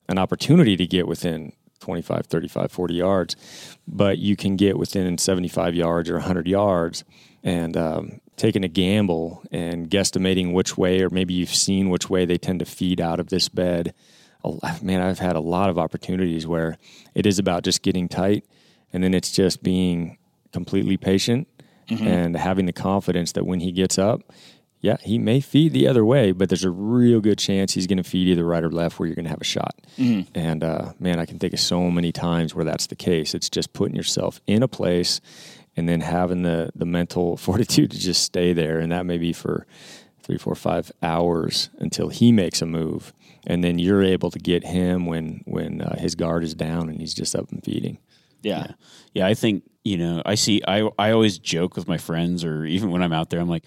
an 0.08 0.18
opportunity 0.18 0.78
to 0.78 0.88
get 0.88 1.06
within 1.06 1.52
25, 1.82 2.28
35, 2.28 2.72
40 2.72 2.94
yards, 2.94 3.36
but 3.86 4.18
you 4.18 4.38
can 4.38 4.56
get 4.56 4.78
within 4.78 5.18
75 5.18 5.76
yards 5.76 6.10
or 6.10 6.14
100 6.14 6.48
yards 6.48 7.04
and 7.44 7.76
um, 7.76 8.22
taking 8.38 8.64
a 8.64 8.68
gamble 8.68 9.44
and 9.52 9.90
guesstimating 9.90 10.54
which 10.54 10.78
way, 10.78 11.02
or 11.02 11.10
maybe 11.10 11.34
you've 11.34 11.54
seen 11.54 11.90
which 11.90 12.10
way 12.10 12.26
they 12.26 12.38
tend 12.38 12.60
to 12.60 12.66
feed 12.66 13.00
out 13.00 13.20
of 13.20 13.30
this 13.30 13.50
bed. 13.50 13.94
Man, 14.82 15.02
I've 15.02 15.20
had 15.20 15.36
a 15.36 15.40
lot 15.40 15.70
of 15.70 15.80
opportunities 15.80 16.46
where 16.46 16.78
it 17.16 17.26
is 17.26 17.40
about 17.40 17.64
just 17.64 17.82
getting 17.82 18.08
tight, 18.08 18.46
and 18.94 19.04
then 19.04 19.14
it's 19.14 19.32
just 19.32 19.64
being 19.64 20.18
completely 20.54 20.98
patient 20.98 21.48
and 22.08 22.36
having 22.36 22.66
the 22.66 22.74
confidence 22.74 23.32
that 23.34 23.46
when 23.46 23.60
he 23.60 23.72
gets 23.72 23.98
up, 24.00 24.22
yeah, 24.82 24.98
he 25.02 25.18
may 25.18 25.40
feed 25.40 25.72
the 25.74 25.88
other 25.88 26.04
way, 26.06 26.32
but 26.32 26.50
there's 26.50 26.64
a 26.64 26.70
real 26.70 27.20
good 27.22 27.38
chance 27.40 27.74
he's 27.74 27.88
going 27.88 27.98
to 27.98 28.04
feed 28.04 28.28
either 28.28 28.44
right 28.44 28.64
or 28.64 28.72
left 28.72 29.00
where 29.00 29.08
you're 29.08 29.16
going 29.16 29.26
to 29.26 29.30
have 29.32 29.42
a 29.42 29.44
shot. 29.46 29.76
And 30.36 30.64
uh, 30.64 30.94
man, 31.00 31.20
I 31.20 31.26
can 31.26 31.40
think 31.40 31.54
of 31.54 31.60
so 31.60 31.90
many 31.90 32.12
times 32.12 32.54
where 32.54 32.66
that's 32.66 32.88
the 32.88 32.96
case. 32.96 33.34
It's 33.34 33.50
just 33.50 33.74
putting 33.74 33.96
yourself 33.96 34.42
in 34.48 34.62
a 34.64 34.68
place 34.68 35.22
and 35.78 35.88
then 35.88 36.02
having 36.02 36.44
the 36.44 36.72
the 36.76 36.86
mental 36.86 37.38
fortitude 37.46 37.92
to 37.92 38.00
just 38.00 38.24
stay 38.24 38.54
there, 38.54 38.80
and 38.80 38.92
that 38.92 39.06
may 39.06 39.18
be 39.18 39.34
for 39.34 39.66
three, 40.22 40.38
four, 40.38 40.56
five 40.56 40.92
hours 41.04 41.70
until 41.78 42.10
he 42.10 42.32
makes 42.32 42.62
a 42.62 42.66
move, 42.66 43.14
and 43.46 43.64
then 43.64 43.78
you're 43.78 44.04
able 44.04 44.32
to 44.32 44.40
get 44.40 44.64
him 44.64 45.06
when 45.06 45.42
when 45.46 45.82
uh, 45.82 45.98
his 45.98 46.16
guard 46.16 46.44
is 46.44 46.54
down 46.54 46.90
and 46.90 47.00
he's 47.00 47.14
just 47.14 47.36
up 47.36 47.52
and 47.52 47.64
feeding. 47.64 48.00
Yeah. 48.42 48.74
Yeah, 49.14 49.28
I 49.28 49.34
think 49.34 49.64
you 49.84 49.98
know. 49.98 50.22
I 50.26 50.36
see. 50.36 50.62
I 50.68 50.90
I 51.00 51.12
always 51.12 51.40
joke 51.40 51.76
with 51.76 51.88
my 51.88 51.98
friends, 51.98 52.44
or 52.44 52.66
even 52.66 52.92
when 52.92 53.02
I'm 53.02 53.14
out 53.14 53.30
there, 53.30 53.40
I'm 53.40 53.50
like, 53.50 53.66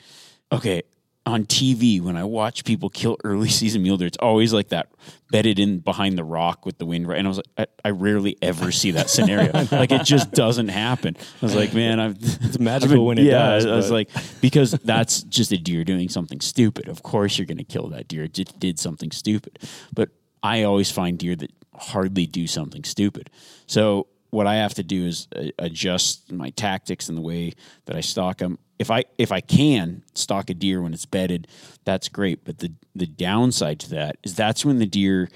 okay, 0.52 0.82
on 1.28 1.44
TV 1.44 2.00
when 2.00 2.16
I 2.16 2.24
watch 2.24 2.64
people 2.64 2.88
kill 2.88 3.16
early 3.22 3.48
season 3.60 3.82
mule 3.82 3.96
deer, 3.96 4.06
it's 4.06 4.18
always 4.18 4.52
like 4.52 4.68
that 4.68 4.88
bedded 5.30 5.58
in 5.58 5.78
behind 5.78 6.16
the 6.16 6.24
rock 6.24 6.64
with 6.64 6.78
the 6.78 6.86
wind. 6.86 7.06
right. 7.06 7.18
And 7.18 7.26
I 7.26 7.28
was 7.28 7.36
like, 7.36 7.68
I, 7.84 7.88
I 7.88 7.90
rarely 7.90 8.36
ever 8.40 8.72
see 8.72 8.92
that 8.92 9.10
scenario. 9.10 9.52
like 9.72 9.92
it 9.92 10.04
just 10.04 10.32
doesn't 10.32 10.68
happen. 10.68 11.16
I 11.18 11.44
was 11.44 11.54
like, 11.54 11.74
man, 11.74 12.00
I've 12.00 12.16
it's 12.20 12.58
magical 12.60 13.06
when 13.06 13.18
it 13.18 13.24
yeah, 13.24 13.50
does, 13.50 13.66
I 13.66 13.76
was 13.76 13.90
like, 13.90 14.10
because 14.40 14.72
that's 14.72 15.22
just 15.24 15.52
a 15.52 15.58
deer 15.58 15.84
doing 15.84 16.08
something 16.08 16.40
stupid. 16.40 16.88
Of 16.88 17.02
course, 17.02 17.38
you're 17.38 17.46
going 17.46 17.58
to 17.58 17.64
kill 17.64 17.88
that 17.88 18.08
deer. 18.08 18.24
It 18.24 18.34
just 18.34 18.58
did 18.58 18.78
something 18.78 19.10
stupid. 19.10 19.58
But 19.92 20.10
I 20.42 20.62
always 20.62 20.90
find 20.90 21.18
deer 21.18 21.36
that 21.36 21.52
hardly 21.74 22.26
do 22.26 22.46
something 22.46 22.84
stupid. 22.84 23.30
So 23.66 24.06
what 24.30 24.46
I 24.46 24.56
have 24.56 24.74
to 24.74 24.82
do 24.82 25.06
is 25.06 25.28
uh, 25.34 25.44
adjust 25.58 26.32
my 26.32 26.50
tactics 26.50 27.08
and 27.08 27.16
the 27.16 27.22
way 27.22 27.52
that 27.86 27.96
I 27.96 28.00
stalk 28.00 28.38
them. 28.38 28.58
If 28.78 28.90
I 28.90 29.04
if 29.16 29.32
I 29.32 29.40
can 29.40 30.04
stalk 30.14 30.50
a 30.50 30.54
deer 30.54 30.80
when 30.82 30.94
it's 30.94 31.06
bedded, 31.06 31.48
that's 31.84 32.08
great. 32.08 32.44
But 32.44 32.58
the 32.58 32.72
the 32.94 33.06
downside 33.06 33.80
to 33.80 33.90
that 33.90 34.16
is 34.22 34.34
that's 34.34 34.64
when 34.64 34.78
the 34.78 34.86
deer, 34.86 35.28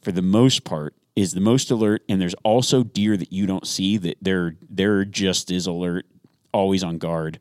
for 0.00 0.12
the 0.12 0.22
most 0.22 0.64
part, 0.64 0.94
is 1.14 1.32
the 1.32 1.40
most 1.40 1.70
alert. 1.70 2.02
And 2.08 2.20
there's 2.20 2.34
also 2.44 2.84
deer 2.84 3.16
that 3.16 3.32
you 3.32 3.46
don't 3.46 3.66
see 3.66 3.96
that 3.98 4.18
they're 4.22 4.56
they're 4.68 5.04
just 5.04 5.50
as 5.50 5.66
alert, 5.66 6.06
always 6.52 6.82
on 6.82 6.98
guard. 6.98 7.40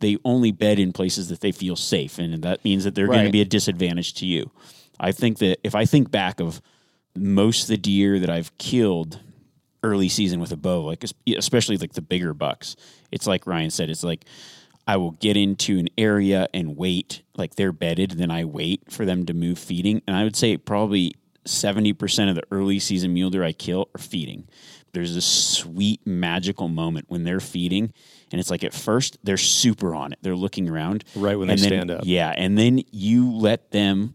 They 0.00 0.18
only 0.24 0.50
bed 0.52 0.78
in 0.78 0.92
places 0.92 1.28
that 1.28 1.40
they 1.40 1.52
feel 1.52 1.76
safe, 1.76 2.18
and 2.18 2.42
that 2.42 2.64
means 2.64 2.84
that 2.84 2.94
they're 2.94 3.06
going 3.06 3.26
to 3.26 3.32
be 3.32 3.40
a 3.40 3.44
disadvantage 3.44 4.14
to 4.14 4.26
you. 4.26 4.50
I 4.98 5.12
think 5.12 5.38
that 5.38 5.58
if 5.64 5.74
I 5.74 5.84
think 5.84 6.10
back 6.10 6.40
of 6.40 6.60
most 7.16 7.62
of 7.62 7.68
the 7.68 7.76
deer 7.76 8.18
that 8.18 8.30
I've 8.30 8.56
killed 8.58 9.20
early 9.82 10.08
season 10.08 10.40
with 10.40 10.52
a 10.52 10.56
bow, 10.56 10.82
like 10.84 11.04
especially 11.36 11.76
like 11.76 11.92
the 11.94 12.02
bigger 12.02 12.34
bucks, 12.34 12.76
it's 13.10 13.26
like 13.26 13.46
Ryan 13.46 13.70
said, 13.70 13.90
it's 13.90 14.04
like 14.04 14.24
I 14.86 14.96
will 14.96 15.12
get 15.12 15.36
into 15.36 15.78
an 15.78 15.88
area 15.96 16.48
and 16.52 16.76
wait, 16.76 17.22
like 17.36 17.54
they're 17.54 17.72
bedded, 17.72 18.12
then 18.12 18.30
I 18.30 18.44
wait 18.44 18.90
for 18.90 19.04
them 19.04 19.26
to 19.26 19.34
move 19.34 19.58
feeding, 19.58 20.02
and 20.06 20.16
I 20.16 20.24
would 20.24 20.36
say 20.36 20.56
probably 20.56 21.14
seventy 21.44 21.92
percent 21.92 22.30
of 22.30 22.36
the 22.36 22.44
early 22.50 22.78
season 22.78 23.12
mule 23.14 23.30
deer 23.30 23.44
I 23.44 23.52
kill 23.52 23.88
are 23.94 24.00
feeding. 24.00 24.48
There's 24.92 25.14
this 25.14 25.24
sweet 25.24 26.06
magical 26.06 26.68
moment 26.68 27.06
when 27.08 27.24
they're 27.24 27.40
feeding, 27.40 27.92
and 28.30 28.40
it's 28.40 28.50
like 28.50 28.62
at 28.62 28.74
first 28.74 29.16
they're 29.24 29.36
super 29.38 29.94
on 29.94 30.12
it, 30.12 30.18
they're 30.22 30.36
looking 30.36 30.68
around, 30.68 31.04
Right 31.16 31.38
when 31.38 31.48
they 31.48 31.54
then- 31.56 31.64
stand 31.64 31.90
up. 31.90 32.02
yeah, 32.04 32.32
and 32.36 32.58
then 32.58 32.82
you 32.90 33.32
let 33.32 33.70
them 33.70 34.14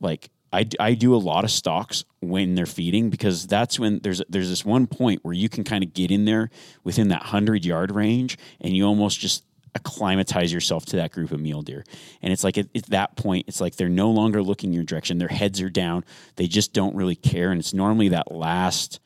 like 0.00 0.30
I, 0.54 0.66
I 0.78 0.94
do 0.94 1.14
a 1.14 1.16
lot 1.16 1.44
of 1.44 1.50
stalks 1.50 2.04
when 2.20 2.54
they're 2.54 2.64
feeding 2.64 3.10
because 3.10 3.46
that's 3.46 3.78
when 3.78 3.98
there's 3.98 4.22
there's 4.28 4.48
this 4.48 4.64
one 4.64 4.86
point 4.86 5.24
where 5.24 5.34
you 5.34 5.48
can 5.48 5.64
kind 5.64 5.82
of 5.82 5.92
get 5.92 6.10
in 6.10 6.24
there 6.24 6.50
within 6.84 7.08
that 7.08 7.22
hundred 7.24 7.64
yard 7.64 7.90
range 7.90 8.38
and 8.60 8.74
you 8.76 8.84
almost 8.84 9.18
just 9.18 9.44
acclimatize 9.74 10.52
yourself 10.52 10.86
to 10.86 10.96
that 10.96 11.10
group 11.10 11.32
of 11.32 11.40
mule 11.40 11.62
deer. 11.62 11.84
And 12.22 12.32
it's 12.32 12.44
like 12.44 12.56
at, 12.56 12.68
at 12.76 12.86
that 12.86 13.16
point 13.16 13.46
it's 13.48 13.60
like 13.60 13.74
they're 13.74 13.88
no 13.88 14.10
longer 14.10 14.42
looking 14.42 14.72
your 14.72 14.84
direction. 14.84 15.18
Their 15.18 15.28
heads 15.28 15.60
are 15.60 15.70
down. 15.70 16.04
They 16.36 16.46
just 16.46 16.72
don't 16.72 16.94
really 16.94 17.16
care. 17.16 17.50
And 17.50 17.58
it's 17.58 17.74
normally 17.74 18.08
that 18.10 18.30
last 18.30 19.00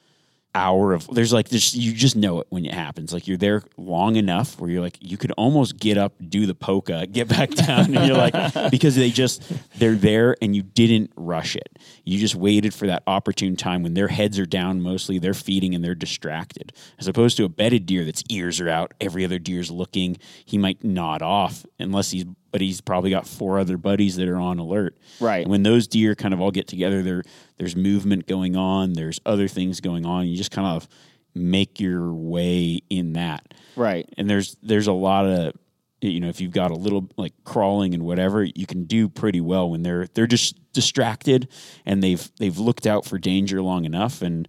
hour 0.54 0.92
of 0.92 1.06
there's 1.08 1.32
like 1.32 1.48
this 1.50 1.74
you 1.74 1.92
just 1.92 2.16
know 2.16 2.40
it 2.40 2.46
when 2.50 2.64
it 2.64 2.74
happens. 2.74 3.12
Like 3.12 3.28
you're 3.28 3.36
there 3.36 3.62
long 3.76 4.16
enough 4.16 4.58
where 4.58 4.70
you're 4.70 4.80
like 4.80 4.98
you 5.00 5.16
could 5.16 5.32
almost 5.32 5.76
get 5.78 5.98
up 5.98 6.14
do 6.28 6.46
the 6.46 6.54
polka 6.54 7.06
get 7.06 7.28
back 7.28 7.50
down 7.66 7.94
and 7.94 8.06
you're 8.06 8.16
like 8.16 8.70
because 8.70 8.96
they 8.96 9.10
just 9.10 9.42
they're 9.78 9.94
there 9.94 10.36
and 10.40 10.56
you 10.56 10.62
didn't 10.62 11.12
rush 11.16 11.54
it. 11.56 11.78
You 12.04 12.18
just 12.18 12.34
waited 12.34 12.74
for 12.74 12.86
that 12.86 13.02
opportune 13.06 13.56
time 13.56 13.82
when 13.82 13.94
their 13.94 14.08
heads 14.08 14.38
are 14.38 14.46
down 14.46 14.80
mostly 14.80 15.18
they're 15.18 15.34
feeding 15.34 15.74
and 15.74 15.84
they're 15.84 15.94
distracted. 15.94 16.72
As 16.98 17.08
opposed 17.08 17.36
to 17.36 17.44
a 17.44 17.48
bedded 17.48 17.86
deer 17.86 18.04
that's 18.04 18.24
ears 18.28 18.60
are 18.60 18.68
out 18.68 18.94
every 19.00 19.24
other 19.24 19.38
deer's 19.38 19.70
looking 19.70 20.16
he 20.44 20.58
might 20.58 20.82
nod 20.82 21.22
off 21.22 21.64
unless 21.78 22.10
he's 22.10 22.24
but 22.50 22.60
he's 22.60 22.80
probably 22.80 23.10
got 23.10 23.26
four 23.26 23.58
other 23.58 23.76
buddies 23.76 24.16
that 24.16 24.28
are 24.28 24.38
on 24.38 24.58
alert 24.58 24.96
Right. 25.20 25.42
and 25.42 25.50
when 25.50 25.62
those 25.62 25.86
deer 25.86 26.14
kind 26.14 26.32
of 26.34 26.40
all 26.40 26.50
get 26.50 26.66
together, 26.68 27.02
there 27.02 27.22
there's 27.56 27.76
movement 27.76 28.26
going 28.26 28.56
on, 28.56 28.92
there's 28.94 29.20
other 29.26 29.48
things 29.48 29.80
going 29.80 30.06
on. 30.06 30.26
You 30.26 30.36
just 30.36 30.50
kind 30.50 30.66
of 30.66 30.88
make 31.34 31.78
your 31.80 32.12
way 32.12 32.80
in 32.90 33.12
that. 33.14 33.54
Right. 33.76 34.08
And 34.16 34.28
there's 34.28 34.56
there's 34.62 34.86
a 34.86 34.92
lot 34.92 35.26
of 35.26 35.52
you 36.00 36.20
know, 36.20 36.28
if 36.28 36.40
you've 36.40 36.52
got 36.52 36.70
a 36.70 36.74
little 36.76 37.08
like 37.16 37.32
crawling 37.42 37.92
and 37.92 38.04
whatever, 38.04 38.44
you 38.44 38.66
can 38.66 38.84
do 38.84 39.08
pretty 39.08 39.40
well 39.40 39.68
when 39.68 39.82
they're 39.82 40.06
they're 40.14 40.28
just 40.28 40.56
distracted 40.72 41.48
and 41.84 42.02
they've 42.02 42.30
they've 42.38 42.56
looked 42.58 42.86
out 42.86 43.04
for 43.04 43.18
danger 43.18 43.60
long 43.62 43.84
enough 43.84 44.22
and 44.22 44.48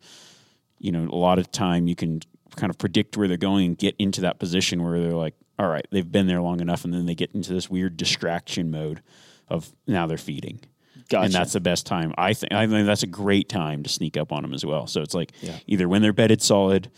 you 0.77 0.91
know, 0.91 1.09
a 1.11 1.15
lot 1.17 1.39
of 1.39 1.51
time 1.51 1.87
you 1.87 1.95
can 1.95 2.21
kind 2.55 2.69
of 2.69 2.77
predict 2.77 3.17
where 3.17 3.27
they're 3.27 3.35
going 3.37 3.65
and 3.65 3.77
get 3.77 3.95
into 3.99 4.21
that 4.21 4.39
position 4.39 4.83
where 4.83 4.99
they're 5.01 5.11
like, 5.11 5.33
all 5.59 5.67
right, 5.67 5.85
they've 5.91 6.09
been 6.09 6.27
there 6.27 6.41
long 6.41 6.61
enough, 6.61 6.85
and 6.85 6.93
then 6.93 7.05
they 7.05 7.15
get 7.15 7.35
into 7.35 7.53
this 7.53 7.69
weird 7.69 7.97
distraction 7.97 8.71
mode 8.71 9.01
of 9.49 9.73
now 9.85 10.07
they're 10.07 10.17
feeding. 10.17 10.61
Gotcha. 11.09 11.25
And 11.25 11.33
that's 11.33 11.53
the 11.53 11.59
best 11.59 11.85
time. 11.85 12.13
I 12.17 12.33
think 12.33 12.53
I 12.53 12.65
think 12.65 12.87
that's 12.87 13.03
a 13.03 13.07
great 13.07 13.49
time 13.49 13.83
to 13.83 13.89
sneak 13.89 14.15
up 14.15 14.31
on 14.31 14.43
them 14.43 14.53
as 14.53 14.65
well. 14.65 14.87
So 14.87 15.01
it's 15.01 15.13
like 15.13 15.33
either 15.67 15.89
when 15.89 16.01
they're 16.01 16.13
bedded 16.13 16.41
solid, 16.41 16.89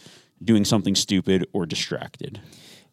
doing 0.43 0.63
something 0.63 0.95
stupid, 0.95 1.47
or 1.53 1.65
distracted. 1.65 2.39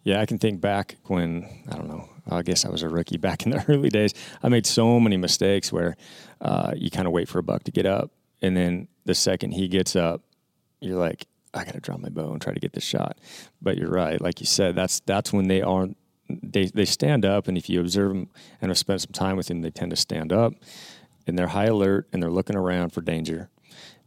Yeah, 0.05 0.21
I 0.21 0.27
can 0.27 0.39
think 0.39 0.61
back 0.61 0.97
when 1.05 1.47
I 1.71 1.77
don't 1.77 1.89
know. 1.89 2.09
I 2.31 2.43
guess 2.43 2.65
I 2.65 2.71
was 2.71 2.83
a 2.83 2.89
rookie 2.89 3.17
back 3.19 3.45
in 3.45 3.51
the 3.51 3.65
early 3.69 3.91
days. 3.91 4.15
I 4.43 4.49
made 4.49 4.65
so 4.65 4.99
many 4.99 5.17
mistakes 5.17 5.71
where 5.71 5.97
uh, 6.41 6.73
you 6.77 6.91
kind 6.91 7.07
of 7.07 7.13
wait 7.13 7.29
for 7.29 7.41
a 7.41 7.43
buck 7.43 7.65
to 7.65 7.73
get 7.73 7.85
up, 7.85 8.11
and 8.41 8.57
then 8.57 8.89
the 9.05 9.15
second 9.15 9.53
he 9.53 9.69
gets 9.69 9.97
up, 9.97 10.23
you're 10.81 10.99
like, 10.99 11.27
I 11.55 11.65
got 11.65 11.75
to 11.75 11.81
draw 11.81 11.97
my 11.97 12.09
bow 12.11 12.33
and 12.33 12.41
try 12.41 12.53
to 12.53 12.61
get 12.61 12.73
the 12.73 12.81
shot. 12.81 13.19
But 13.63 13.79
you're 13.79 13.91
right, 13.91 14.21
like 14.21 14.41
you 14.41 14.47
said, 14.47 14.75
that's 14.77 15.01
that's 15.01 15.33
when 15.33 15.49
they 15.49 15.63
are 15.63 15.89
they 16.29 16.67
they 16.67 16.85
stand 16.85 17.25
up, 17.25 17.49
and 17.49 17.57
if 17.57 17.69
you 17.71 17.81
observe 17.81 18.11
them 18.13 18.29
and 18.61 18.71
have 18.71 18.79
spent 18.79 19.01
some 19.01 19.13
time 19.13 19.37
with 19.37 19.47
them, 19.47 19.63
they 19.63 19.71
tend 19.71 19.91
to 19.91 19.97
stand 19.97 20.33
up, 20.33 20.53
and 21.27 21.39
they're 21.39 21.49
high 21.49 21.67
alert 21.67 22.07
and 22.13 22.23
they're 22.23 22.31
looking 22.31 22.57
around 22.57 22.91
for 22.91 23.01
danger. 23.01 23.49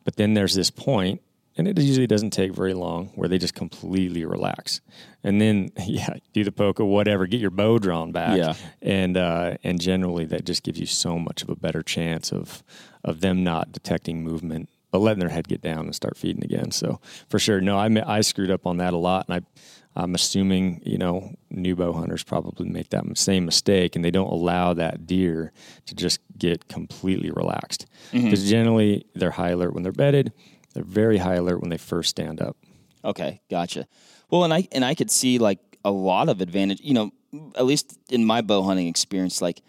But 0.03 0.15
then 0.15 0.33
there's 0.35 0.53
this 0.55 0.69
point, 0.71 1.21
and 1.57 1.67
it 1.67 1.79
usually 1.79 2.07
doesn't 2.07 2.31
take 2.31 2.53
very 2.55 2.73
long, 2.73 3.07
where 3.15 3.27
they 3.29 3.37
just 3.37 3.55
completely 3.55 4.23
relax, 4.25 4.81
and 5.23 5.41
then 5.41 5.71
yeah, 5.85 6.13
do 6.33 6.43
the 6.43 6.51
poke 6.51 6.79
or 6.79 6.85
whatever, 6.85 7.25
get 7.25 7.41
your 7.41 7.49
bow 7.51 7.79
drawn 7.79 8.11
back, 8.11 8.37
Yeah. 8.37 8.53
and 8.83 9.17
uh, 9.17 9.57
and 9.63 9.81
generally 9.81 10.25
that 10.25 10.45
just 10.45 10.61
gives 10.61 10.79
you 10.79 10.85
so 10.85 11.17
much 11.17 11.41
of 11.41 11.49
a 11.49 11.55
better 11.55 11.81
chance 11.81 12.31
of 12.31 12.61
of 13.03 13.21
them 13.21 13.43
not 13.43 13.71
detecting 13.71 14.23
movement, 14.23 14.69
but 14.91 14.99
letting 14.99 15.19
their 15.19 15.29
head 15.29 15.47
get 15.47 15.61
down 15.61 15.79
and 15.79 15.95
start 15.95 16.17
feeding 16.17 16.43
again. 16.43 16.71
So 16.71 16.99
for 17.29 17.39
sure, 17.39 17.61
no, 17.61 17.77
I 17.77 17.89
I 18.05 18.21
screwed 18.21 18.51
up 18.51 18.65
on 18.65 18.77
that 18.77 18.93
a 18.93 18.97
lot, 18.97 19.27
and 19.27 19.43
I. 19.43 19.61
I'm 19.93 20.15
assuming 20.15 20.81
you 20.85 20.97
know 20.97 21.35
new 21.49 21.75
bow 21.75 21.91
hunters 21.91 22.23
probably 22.23 22.69
make 22.69 22.91
that 22.91 23.03
same 23.17 23.43
mistake, 23.43 23.97
and 23.97 24.05
they 24.05 24.09
don't 24.09 24.31
allow 24.31 24.73
that 24.75 25.05
deer 25.05 25.51
to 25.85 25.93
just 25.93 26.21
get 26.37 26.69
completely 26.69 27.29
relaxed 27.29 27.87
mm-hmm. 28.13 28.23
because 28.23 28.49
generally 28.49 29.05
they're 29.15 29.31
high 29.31 29.49
alert 29.49 29.73
when 29.73 29.83
they're 29.83 29.91
bedded. 29.91 30.31
They're 30.73 30.85
very 30.85 31.17
high 31.17 31.35
alert 31.35 31.59
when 31.59 31.71
they 31.71 31.77
first 31.77 32.09
stand 32.09 32.39
up. 32.39 32.55
Okay, 33.03 33.41
gotcha. 33.49 33.85
Well, 34.29 34.45
and 34.45 34.53
I 34.53 34.67
and 34.71 34.85
I 34.85 34.95
could 34.95 35.11
see 35.11 35.39
like 35.39 35.59
a 35.83 35.91
lot 35.91 36.29
of 36.29 36.39
advantage. 36.41 36.79
You 36.81 36.93
know, 36.93 37.11
at 37.55 37.65
least 37.65 37.99
in 38.09 38.25
my 38.25 38.41
bow 38.41 38.63
hunting 38.63 38.87
experience, 38.87 39.41
like 39.41 39.61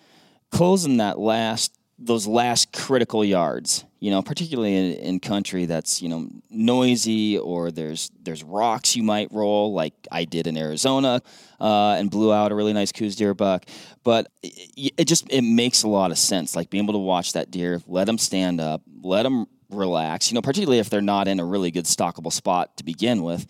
closing 0.50 0.98
that 0.98 1.18
last 1.18 1.76
those 1.98 2.26
last 2.26 2.72
critical 2.72 3.24
yards. 3.24 3.84
You 4.02 4.10
know, 4.10 4.20
particularly 4.20 4.74
in, 4.74 4.94
in 4.94 5.20
country 5.20 5.64
that's 5.66 6.02
you 6.02 6.08
know 6.08 6.28
noisy 6.50 7.38
or 7.38 7.70
there's 7.70 8.10
there's 8.20 8.42
rocks 8.42 8.96
you 8.96 9.04
might 9.04 9.30
roll, 9.30 9.72
like 9.74 9.94
I 10.10 10.24
did 10.24 10.48
in 10.48 10.56
Arizona, 10.56 11.22
uh, 11.60 11.94
and 11.96 12.10
blew 12.10 12.32
out 12.32 12.50
a 12.50 12.56
really 12.56 12.72
nice 12.72 12.90
Coues 12.90 13.14
deer 13.14 13.32
buck. 13.32 13.64
But 14.02 14.26
it, 14.42 14.92
it 14.96 15.04
just 15.06 15.30
it 15.30 15.42
makes 15.42 15.84
a 15.84 15.88
lot 15.88 16.10
of 16.10 16.18
sense, 16.18 16.56
like 16.56 16.68
being 16.68 16.82
able 16.82 16.94
to 16.94 16.98
watch 16.98 17.34
that 17.34 17.52
deer, 17.52 17.80
let 17.86 18.06
them 18.06 18.18
stand 18.18 18.60
up, 18.60 18.82
let 19.02 19.22
them 19.22 19.46
relax. 19.70 20.32
You 20.32 20.34
know, 20.34 20.42
particularly 20.42 20.80
if 20.80 20.90
they're 20.90 21.00
not 21.00 21.28
in 21.28 21.38
a 21.38 21.44
really 21.44 21.70
good 21.70 21.84
stockable 21.84 22.32
spot 22.32 22.76
to 22.78 22.84
begin 22.84 23.22
with 23.22 23.46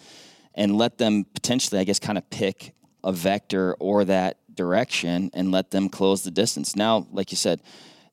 and 0.55 0.77
let 0.77 0.99
them 0.99 1.25
potentially, 1.33 1.81
I 1.81 1.85
guess, 1.85 1.99
kind 1.99 2.19
of 2.19 2.29
pick 2.29 2.75
a 3.03 3.11
vector 3.11 3.75
or 3.81 4.05
that 4.05 4.37
direction 4.55 5.31
and 5.33 5.51
let 5.51 5.71
them 5.71 5.89
close 5.89 6.25
the 6.25 6.31
distance. 6.31 6.77
Now, 6.77 7.07
like 7.11 7.33
you 7.33 7.39
said, 7.39 7.63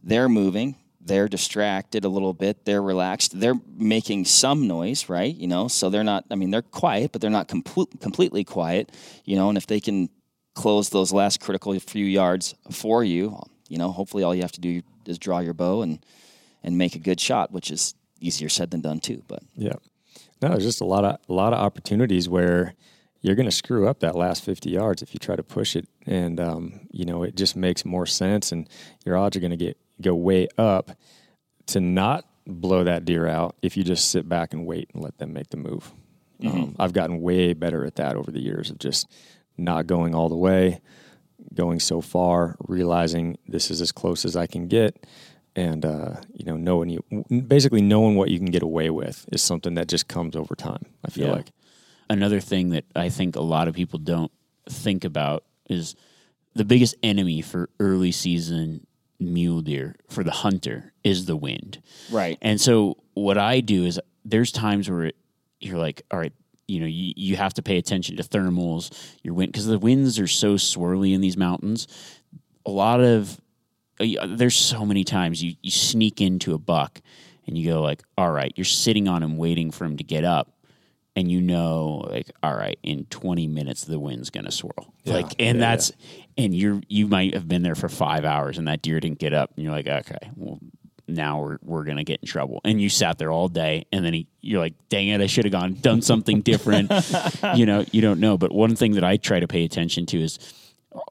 they're 0.01 0.29
moving, 0.29 0.77
they're 1.09 1.27
distracted 1.27 2.05
a 2.05 2.09
little 2.09 2.33
bit, 2.33 2.63
they're 2.63 2.81
relaxed, 2.81 3.37
they're 3.37 3.59
making 3.75 4.25
some 4.25 4.67
noise, 4.67 5.09
right? 5.09 5.35
You 5.35 5.47
know, 5.47 5.67
so 5.67 5.89
they're 5.89 6.03
not, 6.03 6.23
I 6.31 6.35
mean, 6.35 6.51
they're 6.51 6.61
quiet, 6.61 7.11
but 7.11 7.19
they're 7.19 7.29
not 7.29 7.47
complete, 7.47 7.89
completely 7.99 8.43
quiet, 8.43 8.91
you 9.25 9.35
know, 9.35 9.49
and 9.49 9.57
if 9.57 9.67
they 9.67 9.79
can 9.79 10.09
close 10.53 10.89
those 10.89 11.11
last 11.11 11.41
critical 11.41 11.77
few 11.79 12.05
yards 12.05 12.53
for 12.71 13.03
you, 13.03 13.37
you 13.67 13.77
know, 13.77 13.91
hopefully 13.91 14.23
all 14.23 14.33
you 14.33 14.41
have 14.41 14.51
to 14.53 14.61
do 14.61 14.81
is 15.05 15.17
draw 15.17 15.39
your 15.39 15.53
bow 15.53 15.81
and, 15.81 16.05
and 16.63 16.77
make 16.77 16.95
a 16.95 16.99
good 16.99 17.19
shot, 17.19 17.51
which 17.51 17.71
is 17.71 17.95
easier 18.19 18.49
said 18.49 18.71
than 18.71 18.81
done 18.81 18.99
too, 18.99 19.23
but. 19.27 19.41
Yeah. 19.55 19.73
No, 20.41 20.49
there's 20.49 20.63
just 20.63 20.81
a 20.81 20.85
lot 20.85 21.03
of 21.03 21.19
a 21.27 21.33
lot 21.33 21.51
of 21.51 21.59
opportunities 21.59 22.29
where 22.29 22.75
you're 23.21 23.35
going 23.35 23.49
to 23.49 23.55
screw 23.55 23.87
up 23.89 23.99
that 23.99 24.15
last 24.15 24.43
50 24.43 24.69
yards 24.69 25.01
if 25.01 25.13
you 25.13 25.19
try 25.19 25.35
to 25.35 25.43
push 25.43 25.75
it, 25.75 25.87
and 26.05 26.39
um, 26.39 26.87
you 26.91 27.03
know 27.03 27.23
it 27.23 27.35
just 27.35 27.55
makes 27.55 27.83
more 27.83 28.05
sense, 28.05 28.51
and 28.51 28.69
your 29.05 29.17
odds 29.17 29.35
are 29.35 29.41
going 29.41 29.51
to 29.51 29.57
get 29.57 29.77
go 30.01 30.15
way 30.15 30.47
up 30.57 30.91
to 31.67 31.79
not 31.79 32.25
blow 32.47 32.83
that 32.83 33.05
deer 33.05 33.27
out 33.27 33.55
if 33.61 33.77
you 33.77 33.83
just 33.83 34.09
sit 34.09 34.27
back 34.27 34.53
and 34.53 34.65
wait 34.65 34.89
and 34.93 35.03
let 35.03 35.17
them 35.19 35.33
make 35.33 35.49
the 35.49 35.57
move. 35.57 35.91
Um, 36.45 36.75
I've 36.79 36.93
gotten 36.93 37.21
way 37.21 37.53
better 37.53 37.83
at 37.85 37.97
that 37.97 38.15
over 38.15 38.31
the 38.31 38.39
years 38.39 38.69
of 38.69 38.79
just 38.79 39.07
not 39.57 39.87
going 39.87 40.15
all 40.15 40.29
the 40.29 40.37
way, 40.37 40.79
going 41.53 41.79
so 41.81 41.99
far, 41.99 42.55
realizing 42.67 43.37
this 43.45 43.69
is 43.69 43.81
as 43.81 43.91
close 43.91 44.23
as 44.23 44.37
I 44.37 44.47
can 44.47 44.67
get, 44.69 45.05
and 45.55 45.83
uh, 45.85 46.13
you 46.33 46.45
know 46.45 46.55
knowing 46.55 46.89
you 46.89 47.03
basically 47.47 47.81
knowing 47.81 48.15
what 48.15 48.29
you 48.29 48.37
can 48.37 48.47
get 48.51 48.63
away 48.63 48.89
with 48.89 49.25
is 49.33 49.41
something 49.41 49.73
that 49.73 49.89
just 49.89 50.07
comes 50.07 50.35
over 50.37 50.55
time. 50.55 50.85
I 51.03 51.09
feel 51.09 51.27
Yeah. 51.27 51.33
like 51.33 51.51
another 52.09 52.39
thing 52.39 52.69
that 52.69 52.85
I 52.95 53.09
think 53.09 53.35
a 53.35 53.41
lot 53.41 53.67
of 53.67 53.75
people 53.75 53.99
don't 53.99 54.31
think 54.69 55.03
about 55.03 55.43
is 55.69 55.93
the 56.55 56.63
biggest 56.65 56.95
enemy 57.03 57.41
for 57.41 57.69
early 57.81 58.11
season 58.13 58.87
mule 59.19 59.61
deer 59.61 59.95
for 60.09 60.23
the 60.23 60.31
hunter 60.31 60.93
is 61.03 61.25
the 61.25 61.35
wind. 61.35 61.81
Right. 62.11 62.37
And 62.41 62.59
so 62.59 62.97
what 63.13 63.37
I 63.37 63.59
do 63.59 63.85
is 63.85 63.99
there's 64.23 64.51
times 64.51 64.89
where 64.89 65.05
it, 65.05 65.15
you're 65.59 65.77
like, 65.77 66.03
all 66.11 66.19
right, 66.19 66.33
you 66.67 66.79
know, 66.79 66.85
you, 66.85 67.13
you 67.15 67.35
have 67.35 67.53
to 67.55 67.61
pay 67.61 67.77
attention 67.77 68.15
to 68.17 68.23
thermals, 68.23 69.15
your 69.23 69.33
wind, 69.33 69.51
because 69.51 69.65
the 69.65 69.79
winds 69.79 70.19
are 70.19 70.27
so 70.27 70.55
swirly 70.55 71.13
in 71.13 71.21
these 71.21 71.35
mountains. 71.35 71.87
A 72.65 72.71
lot 72.71 73.01
of, 73.01 73.41
uh, 73.99 74.27
there's 74.27 74.55
so 74.55 74.85
many 74.85 75.03
times 75.03 75.43
you, 75.43 75.55
you 75.61 75.71
sneak 75.71 76.21
into 76.21 76.53
a 76.53 76.57
buck 76.57 77.01
and 77.47 77.57
you 77.57 77.71
go 77.71 77.81
like, 77.81 78.03
all 78.17 78.31
right, 78.31 78.53
you're 78.55 78.65
sitting 78.65 79.07
on 79.07 79.23
him 79.23 79.35
waiting 79.35 79.71
for 79.71 79.85
him 79.85 79.97
to 79.97 80.03
get 80.03 80.23
up. 80.23 80.53
And 81.19 81.29
you 81.29 81.41
know, 81.41 82.05
like, 82.09 82.31
all 82.41 82.55
right, 82.55 82.79
in 82.81 83.05
20 83.05 83.45
minutes 83.47 83.83
the 83.83 83.99
wind's 83.99 84.29
gonna 84.29 84.51
swirl. 84.51 84.93
Like, 85.05 85.35
and 85.37 85.59
Yeah, 85.59 85.71
that's, 85.71 85.91
and 86.37 86.55
you're 86.55 86.81
you 86.87 87.07
might 87.07 87.33
have 87.33 87.47
been 87.47 87.61
there 87.61 87.75
for 87.75 87.89
five 87.89 88.23
hours 88.23 88.57
and 88.57 88.67
that 88.69 88.81
deer 88.81 88.99
didn't 89.01 89.19
get 89.19 89.33
up, 89.33 89.51
and 89.55 89.63
you're 89.65 89.73
like, 89.73 89.87
okay, 89.87 90.31
well, 90.37 90.59
now 91.07 91.41
we're 91.41 91.57
we're 91.61 91.83
gonna 91.83 92.05
get 92.05 92.21
in 92.21 92.27
trouble. 92.27 92.61
And 92.63 92.79
you 92.81 92.87
sat 92.87 93.17
there 93.17 93.31
all 93.31 93.49
day, 93.49 93.85
and 93.91 94.05
then 94.05 94.13
he, 94.13 94.27
you're 94.41 94.61
like, 94.61 94.75
dang 94.87 95.09
it, 95.09 95.19
I 95.19 95.25
should 95.27 95.43
have 95.43 95.51
gone 95.51 95.73
done 95.73 96.01
something 96.01 96.41
different. 96.41 96.91
you 97.55 97.65
know, 97.65 97.83
you 97.91 98.01
don't 98.01 98.21
know. 98.21 98.37
But 98.37 98.53
one 98.53 98.75
thing 98.75 98.93
that 98.93 99.03
I 99.03 99.17
try 99.17 99.41
to 99.41 99.47
pay 99.47 99.65
attention 99.65 100.05
to 100.07 100.21
is 100.21 100.39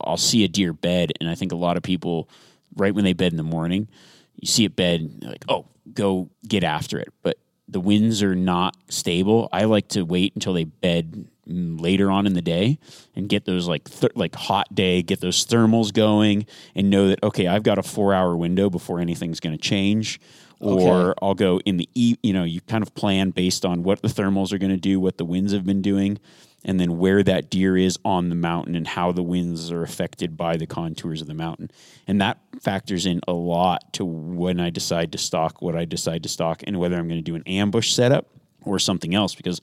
I'll 0.01 0.17
see 0.17 0.43
a 0.45 0.49
deer 0.49 0.73
bed, 0.73 1.13
and 1.21 1.29
I 1.29 1.35
think 1.35 1.53
a 1.53 1.57
lot 1.57 1.77
of 1.77 1.83
people, 1.83 2.31
right 2.77 2.95
when 2.95 3.05
they 3.05 3.13
bed 3.13 3.33
in 3.33 3.37
the 3.37 3.43
morning, 3.43 3.89
you 4.37 4.47
see 4.47 4.65
it 4.65 4.75
bed, 4.75 5.01
and 5.01 5.21
they're 5.21 5.31
like, 5.31 5.45
oh, 5.49 5.67
go 5.93 6.31
get 6.47 6.65
after 6.65 6.99
it. 6.99 7.13
But 7.23 7.39
the 7.69 7.81
winds 7.81 8.23
are 8.23 8.35
not 8.35 8.77
stable. 8.89 9.49
I 9.53 9.65
like 9.65 9.89
to 9.89 10.03
wait 10.03 10.35
until 10.35 10.55
they 10.55 10.65
bed 10.65 11.29
mm, 11.49 11.81
later 11.81 12.11
on 12.11 12.27
in 12.27 12.33
the 12.33 12.43
day 12.43 12.79
and 13.15 13.29
get 13.29 13.45
those 13.45 13.69
like 13.69 13.89
th- 13.91 14.17
like 14.17 14.35
hot 14.35 14.75
day, 14.75 15.03
get 15.03 15.21
those 15.21 15.45
thermals 15.45 15.93
going, 15.93 16.47
and 16.75 16.91
know 16.91 17.09
that 17.09 17.23
okay, 17.23 17.47
I've 17.47 17.63
got 17.63 17.79
a 17.79 17.83
four 17.83 18.15
hour 18.15 18.37
window 18.37 18.71
before 18.71 19.01
anything's 19.01 19.41
going 19.41 19.57
to 19.57 19.63
change. 19.63 20.21
Or 20.61 21.15
I'll 21.23 21.35
go 21.35 21.61
in 21.61 21.77
the 21.77 21.89
e. 21.95 22.17
You 22.21 22.33
know, 22.33 22.43
you 22.43 22.61
kind 22.63 22.83
of 22.83 22.93
plan 22.97 23.31
based 23.31 23.65
on 23.65 23.85
what 23.85 24.03
the 24.03 24.09
thermals 24.09 24.53
are 24.53 24.59
going 24.59 24.73
to 24.73 24.77
do, 24.77 24.99
what 24.99 25.17
the 25.17 25.25
winds 25.25 25.53
have 25.53 25.65
been 25.65 25.83
doing, 25.83 26.19
and 26.65 26.81
then 26.81 26.99
where 26.99 27.23
that 27.23 27.51
deer 27.51 27.77
is 27.77 27.99
on 28.05 28.29
the 28.29 28.35
mountain 28.35 28.75
and 28.75 28.87
how 28.87 29.13
the 29.13 29.23
winds 29.23 29.71
are 29.71 29.83
affected 29.83 30.37
by 30.37 30.57
the 30.57 30.67
contours 30.67 31.21
of 31.21 31.29
the 31.29 31.35
mountain. 31.35 31.71
And 32.07 32.21
that 32.21 32.39
factors 32.61 33.07
in 33.07 33.21
a 33.29 33.33
lot 33.33 33.93
to 33.95 34.05
when 34.05 34.59
I 34.59 34.71
decide 34.71 35.13
to 35.13 35.19
stalk, 35.19 35.63
what 35.63 35.77
I 35.77 35.85
decide 35.85 36.25
to 36.25 36.29
stalk, 36.29 36.63
and 36.67 36.79
whether 36.79 36.97
I'm 36.97 37.09
going 37.09 37.21
to 37.21 37.23
do 37.23 37.37
an 37.37 37.45
ambush 37.47 37.93
setup 37.93 38.27
or 38.65 38.79
something 38.79 39.15
else. 39.15 39.35
Because 39.35 39.61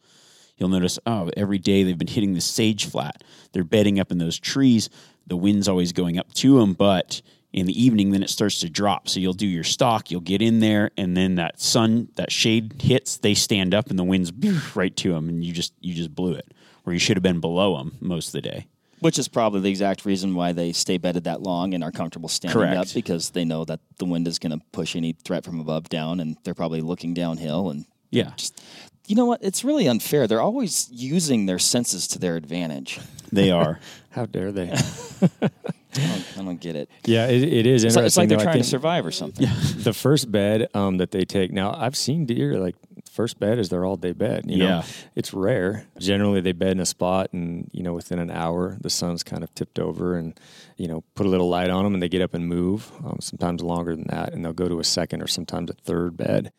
you'll 0.57 0.69
notice, 0.69 0.97
oh, 1.05 1.29
every 1.35 1.57
day 1.57 1.83
they've 1.83 1.97
been 1.97 2.07
hitting 2.07 2.33
the 2.33 2.41
sage 2.41 2.85
flat. 2.85 3.23
They're 3.51 3.63
bedding 3.63 3.99
up 3.99 4.11
in 4.11 4.17
those 4.17 4.39
trees. 4.39 4.89
The 5.27 5.37
wind's 5.37 5.67
always 5.67 5.91
going 5.91 6.17
up 6.17 6.33
to 6.35 6.59
them, 6.59 6.73
but 6.73 7.21
in 7.51 7.65
the 7.65 7.81
evening, 7.83 8.11
then 8.11 8.21
it 8.21 8.29
starts 8.29 8.59
to 8.59 8.69
drop. 8.69 9.07
So 9.07 9.19
you'll 9.19 9.33
do 9.33 9.47
your 9.47 9.63
stalk, 9.63 10.11
you'll 10.11 10.21
get 10.21 10.41
in 10.41 10.59
there, 10.59 10.91
and 10.97 11.15
then 11.15 11.35
that 11.35 11.59
sun, 11.59 12.09
that 12.15 12.29
shade 12.29 12.81
hits, 12.81 13.17
they 13.17 13.33
stand 13.33 13.73
up, 13.73 13.89
and 13.89 13.97
the 13.97 14.03
wind's 14.03 14.31
right 14.75 14.95
to 14.97 15.13
them, 15.13 15.29
and 15.29 15.43
you 15.43 15.53
just 15.53 15.73
you 15.79 15.93
just 15.93 16.13
blew 16.13 16.33
it. 16.33 16.53
Where 16.85 16.93
you 16.93 16.99
should 16.99 17.17
have 17.17 17.23
been 17.23 17.39
below 17.41 17.77
them 17.77 17.97
most 17.99 18.27
of 18.27 18.31
the 18.33 18.41
day. 18.41 18.67
Which 19.01 19.19
is 19.19 19.27
probably 19.27 19.59
the 19.59 19.69
exact 19.69 20.05
reason 20.05 20.33
why 20.35 20.53
they 20.53 20.71
stay 20.71 20.97
bedded 20.97 21.25
that 21.25 21.41
long 21.41 21.73
and 21.73 21.83
are 21.83 21.91
comfortable 21.91 22.29
standing 22.29 22.53
Correct. 22.59 22.77
up 22.77 22.93
because 22.93 23.31
they 23.31 23.43
know 23.43 23.65
that 23.65 23.81
the 23.97 24.05
wind 24.05 24.27
is 24.27 24.39
going 24.39 24.57
to 24.57 24.65
push 24.71 24.95
any 24.95 25.11
threat 25.13 25.43
from 25.43 25.59
above 25.59 25.89
down 25.89 26.19
and 26.21 26.37
they're 26.43 26.53
probably 26.55 26.81
looking 26.81 27.13
downhill 27.13 27.69
and 27.69 27.85
Yeah, 28.09 28.31
just 28.37 28.63
you 29.07 29.15
know 29.15 29.25
what 29.25 29.43
it's 29.43 29.63
really 29.63 29.87
unfair 29.87 30.25
they're 30.27 30.41
always 30.41 30.89
using 30.91 31.45
their 31.45 31.59
senses 31.59 32.07
to 32.07 32.19
their 32.19 32.35
advantage 32.37 32.99
they 33.31 33.51
are. 33.51 33.79
how 34.11 34.25
dare 34.25 34.51
they? 34.51 34.71
I 35.41 35.49
don't, 35.93 36.25
I 36.37 36.43
don't 36.43 36.59
get 36.61 36.75
it 36.75 36.89
yeah, 37.05 37.27
it, 37.27 37.43
it 37.43 37.65
is 37.65 37.83
it's, 37.83 37.95
interesting. 37.95 37.97
like- 37.97 38.05
it's 38.05 38.17
like 38.17 38.29
they're 38.29 38.37
though. 38.39 38.43
Trying 38.45 38.57
to 38.57 38.63
survive 38.63 39.05
or 39.05 39.11
something 39.11 39.47
the 39.77 39.93
first 39.93 40.31
bed 40.31 40.69
um, 40.73 40.97
that 40.97 41.11
they 41.11 41.25
take 41.25 41.51
now, 41.51 41.73
I've 41.77 41.95
seen 41.97 42.25
deer 42.25 42.57
like 42.59 42.75
first 43.15 43.39
bed 43.39 43.57
is 43.59 43.69
their 43.69 43.85
all 43.85 43.95
day 43.95 44.11
bed. 44.11 44.43
You 44.47 44.57
know, 44.57 44.65
Yeah. 44.65 44.83
it's 45.15 45.33
rare. 45.33 45.87
Generally, 45.99 46.41
they 46.41 46.51
bed 46.51 46.71
in 46.73 46.79
a 46.79 46.85
spot, 46.85 47.29
and 47.33 47.69
you 47.73 47.81
know, 47.81 47.93
within 47.93 48.19
an 48.19 48.29
hour, 48.29 48.77
the 48.81 48.89
sun's 48.89 49.23
kind 49.23 49.43
of 49.43 49.53
tipped 49.55 49.79
over, 49.79 50.15
and 50.15 50.37
you 50.77 50.87
know, 50.87 51.03
put 51.15 51.25
a 51.25 51.29
little 51.29 51.49
light 51.49 51.69
on 51.69 51.83
them, 51.83 51.93
and 51.93 52.03
they 52.03 52.09
get 52.09 52.21
up 52.21 52.33
and 52.33 52.47
move. 52.47 52.91
Um, 53.03 53.17
sometimes 53.21 53.61
longer 53.63 53.95
than 53.95 54.07
that, 54.09 54.33
and 54.33 54.43
they'll 54.43 54.53
go 54.53 54.67
to 54.67 54.79
a 54.79 54.83
second 54.83 55.21
or 55.21 55.27
sometimes 55.27 55.69
a 55.71 55.73
third 55.73 56.17
bed. 56.17 56.51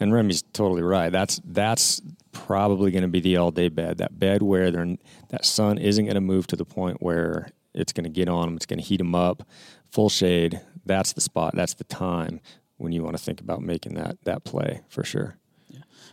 And 0.00 0.12
Remi's 0.12 0.42
totally 0.52 0.82
right. 0.82 1.10
That's 1.10 1.40
that's 1.44 2.00
probably 2.32 2.90
going 2.90 3.02
to 3.02 3.08
be 3.08 3.20
the 3.20 3.36
all 3.36 3.50
day 3.50 3.68
bed. 3.68 3.98
That 3.98 4.18
bed 4.18 4.42
where 4.42 4.70
they're, 4.70 4.96
that 5.30 5.44
sun 5.44 5.76
isn't 5.78 6.04
going 6.04 6.14
to 6.14 6.20
move 6.20 6.46
to 6.48 6.56
the 6.56 6.64
point 6.64 6.98
where 7.02 7.50
it's 7.74 7.92
going 7.92 8.04
to 8.04 8.10
get 8.10 8.28
on 8.28 8.46
them. 8.46 8.56
It's 8.56 8.66
going 8.66 8.78
to 8.78 8.84
heat 8.84 8.98
them 8.98 9.14
up. 9.14 9.42
Full 9.90 10.08
shade. 10.08 10.60
That's 10.86 11.12
the 11.14 11.20
spot. 11.20 11.54
That's 11.56 11.74
the 11.74 11.84
time 11.84 12.40
when 12.76 12.92
you 12.92 13.02
want 13.02 13.16
to 13.16 13.22
think 13.22 13.40
about 13.40 13.60
making 13.60 13.94
that 13.94 14.18
that 14.24 14.44
play 14.44 14.82
for 14.88 15.02
sure. 15.02 15.36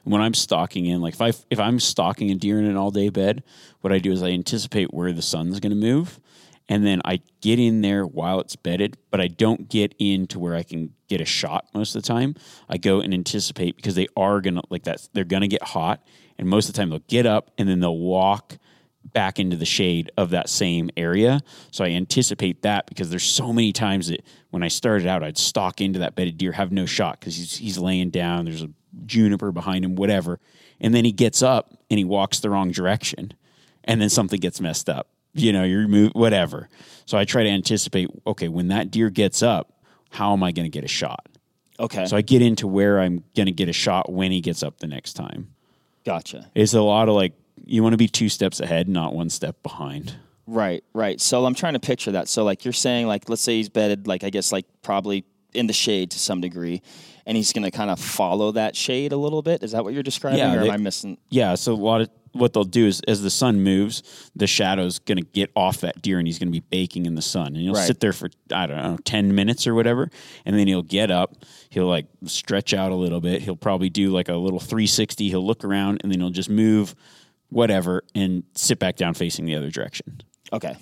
When 0.05 0.21
I'm 0.21 0.33
stalking 0.33 0.85
in, 0.85 1.01
like 1.01 1.15
if 1.15 1.21
I 1.21 1.33
if 1.49 1.59
I'm 1.59 1.79
stalking 1.79 2.31
a 2.31 2.35
deer 2.35 2.59
in 2.59 2.65
an 2.65 2.77
all 2.77 2.91
day 2.91 3.09
bed, 3.09 3.43
what 3.81 3.91
I 3.91 3.99
do 3.99 4.11
is 4.11 4.23
I 4.23 4.29
anticipate 4.29 4.93
where 4.93 5.11
the 5.11 5.21
sun's 5.21 5.59
going 5.59 5.71
to 5.71 5.75
move, 5.75 6.19
and 6.69 6.85
then 6.85 7.01
I 7.03 7.21
get 7.41 7.59
in 7.59 7.81
there 7.81 8.05
while 8.05 8.39
it's 8.39 8.55
bedded, 8.55 8.97
but 9.11 9.19
I 9.19 9.27
don't 9.27 9.67
get 9.67 9.93
in 9.99 10.27
to 10.27 10.39
where 10.39 10.55
I 10.55 10.63
can 10.63 10.93
get 11.07 11.21
a 11.21 11.25
shot 11.25 11.67
most 11.73 11.95
of 11.95 12.01
the 12.01 12.07
time. 12.07 12.35
I 12.69 12.77
go 12.77 13.01
and 13.01 13.13
anticipate 13.13 13.75
because 13.75 13.95
they 13.95 14.07
are 14.15 14.41
gonna 14.41 14.61
like 14.69 14.83
that. 14.83 15.07
They're 15.13 15.23
gonna 15.23 15.47
get 15.47 15.63
hot, 15.63 16.05
and 16.37 16.47
most 16.47 16.67
of 16.69 16.73
the 16.73 16.77
time 16.77 16.89
they'll 16.89 16.99
get 17.07 17.25
up 17.25 17.51
and 17.57 17.67
then 17.67 17.79
they'll 17.79 17.97
walk 17.97 18.57
back 19.13 19.39
into 19.39 19.55
the 19.55 19.65
shade 19.65 20.11
of 20.17 20.31
that 20.31 20.49
same 20.49 20.89
area. 20.97 21.41
So 21.71 21.85
I 21.85 21.89
anticipate 21.89 22.63
that 22.63 22.85
because 22.87 23.09
there's 23.09 23.23
so 23.23 23.53
many 23.53 23.71
times 23.71 24.07
that 24.07 24.25
when 24.49 24.63
I 24.63 24.67
started 24.67 25.07
out, 25.07 25.23
I'd 25.23 25.37
stalk 25.37 25.81
into 25.81 25.99
that 25.99 26.15
bedded 26.15 26.37
deer, 26.37 26.51
have 26.51 26.71
no 26.71 26.85
shot 26.85 27.19
because 27.19 27.35
he's 27.35 27.55
he's 27.57 27.77
laying 27.77 28.09
down. 28.09 28.45
There's 28.45 28.63
a 28.63 28.69
juniper 29.05 29.51
behind 29.51 29.85
him, 29.85 29.95
whatever, 29.95 30.39
and 30.79 30.93
then 30.93 31.05
he 31.05 31.11
gets 31.11 31.41
up 31.41 31.73
and 31.89 31.97
he 31.97 32.05
walks 32.05 32.39
the 32.39 32.49
wrong 32.49 32.71
direction, 32.71 33.33
and 33.83 34.01
then 34.01 34.09
something 34.09 34.39
gets 34.39 34.59
messed 34.59 34.89
up. 34.89 35.09
You 35.33 35.51
know, 35.51 35.63
you 35.63 35.79
remove 35.79 36.11
whatever. 36.13 36.69
So 37.05 37.17
I 37.17 37.25
try 37.25 37.43
to 37.43 37.49
anticipate. 37.49 38.09
Okay, 38.25 38.47
when 38.47 38.69
that 38.69 38.91
deer 38.91 39.09
gets 39.09 39.43
up, 39.43 39.73
how 40.11 40.33
am 40.33 40.43
I 40.43 40.51
going 40.51 40.65
to 40.65 40.69
get 40.69 40.83
a 40.83 40.89
shot? 40.89 41.27
Okay. 41.79 42.05
So 42.05 42.15
I 42.15 42.21
get 42.21 42.41
into 42.41 42.67
where 42.67 42.99
I'm 42.99 43.23
going 43.35 43.47
to 43.47 43.51
get 43.51 43.67
a 43.69 43.73
shot 43.73 44.11
when 44.11 44.31
he 44.31 44.41
gets 44.41 44.63
up 44.63 44.77
the 44.79 44.87
next 44.87 45.13
time. 45.13 45.53
gotcha. 46.05 46.49
It's 46.55 46.73
a 46.73 46.81
lot 46.81 47.09
of 47.09 47.15
like 47.15 47.33
you 47.65 47.83
want 47.83 47.93
to 47.93 47.97
be 47.97 48.07
two 48.07 48.29
steps 48.29 48.59
ahead, 48.59 48.87
not 48.87 49.13
one 49.13 49.29
step 49.29 49.61
behind. 49.63 50.15
Right, 50.47 50.83
right. 50.93 51.19
So 51.19 51.45
I'm 51.45 51.55
trying 51.55 51.73
to 51.73 51.79
picture 51.79 52.11
that. 52.11 52.27
So 52.27 52.43
like 52.43 52.65
you're 52.65 52.73
saying, 52.73 53.07
like 53.07 53.29
let's 53.29 53.41
say 53.41 53.55
he's 53.57 53.69
bedded, 53.69 54.07
like 54.07 54.23
I 54.23 54.29
guess 54.29 54.51
like 54.51 54.65
probably 54.83 55.25
in 55.53 55.67
the 55.67 55.73
shade 55.73 56.11
to 56.11 56.19
some 56.19 56.41
degree, 56.41 56.81
and 57.25 57.35
he's 57.37 57.53
going 57.53 57.63
to 57.63 57.71
kind 57.71 57.89
of 57.89 57.99
follow 57.99 58.51
that 58.51 58.75
shade 58.75 59.11
a 59.11 59.17
little 59.17 59.41
bit. 59.41 59.63
Is 59.63 59.71
that 59.71 59.83
what 59.83 59.93
you're 59.93 60.03
describing, 60.03 60.39
Yeah, 60.39 60.53
or 60.55 60.59
they- 60.61 60.67
am 60.67 60.73
I 60.73 60.77
missing? 60.77 61.17
Yeah, 61.29 61.55
so 61.55 61.73
a 61.73 61.75
lot 61.75 62.01
of 62.01 62.09
what 62.33 62.51
they'll 62.51 62.65
do 62.65 62.85
is 62.85 62.99
as 63.07 63.21
the 63.23 63.29
sun 63.29 63.61
moves, 63.63 64.03
the 64.35 64.45
shadow's 64.45 64.99
going 64.99 65.17
to 65.17 65.23
get 65.23 65.49
off 65.55 65.77
that 65.79 66.01
deer 66.01 66.19
and 66.19 66.27
he's 66.27 66.37
going 66.37 66.49
to 66.49 66.51
be 66.51 66.59
baking 66.69 67.05
in 67.05 67.15
the 67.15 67.21
sun. 67.21 67.47
And 67.47 67.55
he'll 67.57 67.73
Right. 67.73 67.87
sit 67.87 68.01
there 68.01 68.11
for 68.11 68.29
I 68.51 68.67
don't 68.67 68.75
know, 68.75 68.97
10 69.05 69.33
minutes 69.33 69.65
or 69.65 69.73
whatever, 69.73 70.11
and 70.45 70.59
then 70.59 70.67
he'll 70.67 70.81
get 70.83 71.09
up, 71.09 71.33
he'll 71.69 71.87
like 71.87 72.07
stretch 72.25 72.73
out 72.73 72.91
a 72.91 72.95
little 72.95 73.21
bit. 73.21 73.41
He'll 73.41 73.55
probably 73.55 73.89
do 73.89 74.09
like 74.11 74.27
a 74.27 74.35
little 74.35 74.59
360, 74.59 75.29
he'll 75.29 75.45
look 75.47 75.63
around 75.63 76.01
and 76.03 76.11
then 76.11 76.19
he'll 76.19 76.29
just 76.29 76.49
move 76.49 76.93
whatever 77.55 78.03
and 78.13 78.43
sit 78.53 78.79
back 78.79 78.97
down 78.97 79.13
facing 79.13 79.45
the 79.45 79.55
other 79.55 79.69
direction. 79.69 80.21
Okay, 80.51 80.75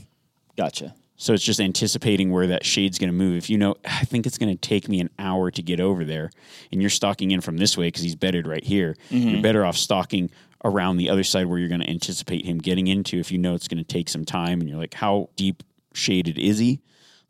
gotcha. 0.57 0.95
So 1.17 1.31
it's 1.31 1.43
just 1.43 1.61
anticipating 1.61 2.31
where 2.31 2.47
that 2.47 2.65
shade's 2.65 2.97
going 2.97 3.11
to 3.11 3.15
move. 3.15 3.37
If 3.37 3.47
you 3.47 3.59
know, 3.59 3.75
I 3.85 4.05
think 4.05 4.25
it's 4.25 4.39
going 4.39 4.51
to 4.51 4.59
take 4.59 4.89
me 4.89 4.99
an 4.99 5.11
hour 5.19 5.51
to 5.51 5.61
get 5.61 5.79
over 5.79 6.03
there, 6.03 6.31
and 6.71 6.81
you're 6.81 6.89
stalking 6.89 7.29
in 7.29 7.41
from 7.41 7.57
this 7.57 7.77
way 7.77 7.89
because 7.89 8.01
he's 8.01 8.15
bedded 8.15 8.47
right 8.47 8.63
here, 8.63 8.95
mm-hmm. 9.11 9.29
you're 9.29 9.41
better 9.43 9.63
off 9.63 9.77
stalking 9.77 10.31
around 10.65 10.97
the 10.97 11.11
other 11.11 11.23
side 11.23 11.45
where 11.45 11.59
you're 11.59 11.69
going 11.69 11.81
to 11.81 11.89
anticipate 11.89 12.43
him 12.43 12.57
getting 12.57 12.87
into. 12.87 13.19
If 13.19 13.31
you 13.31 13.37
know 13.37 13.53
it's 13.53 13.67
going 13.67 13.83
to 13.83 13.83
take 13.83 14.09
some 14.09 14.25
time, 14.25 14.59
and 14.59 14.67
you're 14.67 14.79
like, 14.79 14.95
how 14.95 15.29
deep 15.35 15.61
shaded 15.93 16.39
is 16.39 16.57
he? 16.57 16.81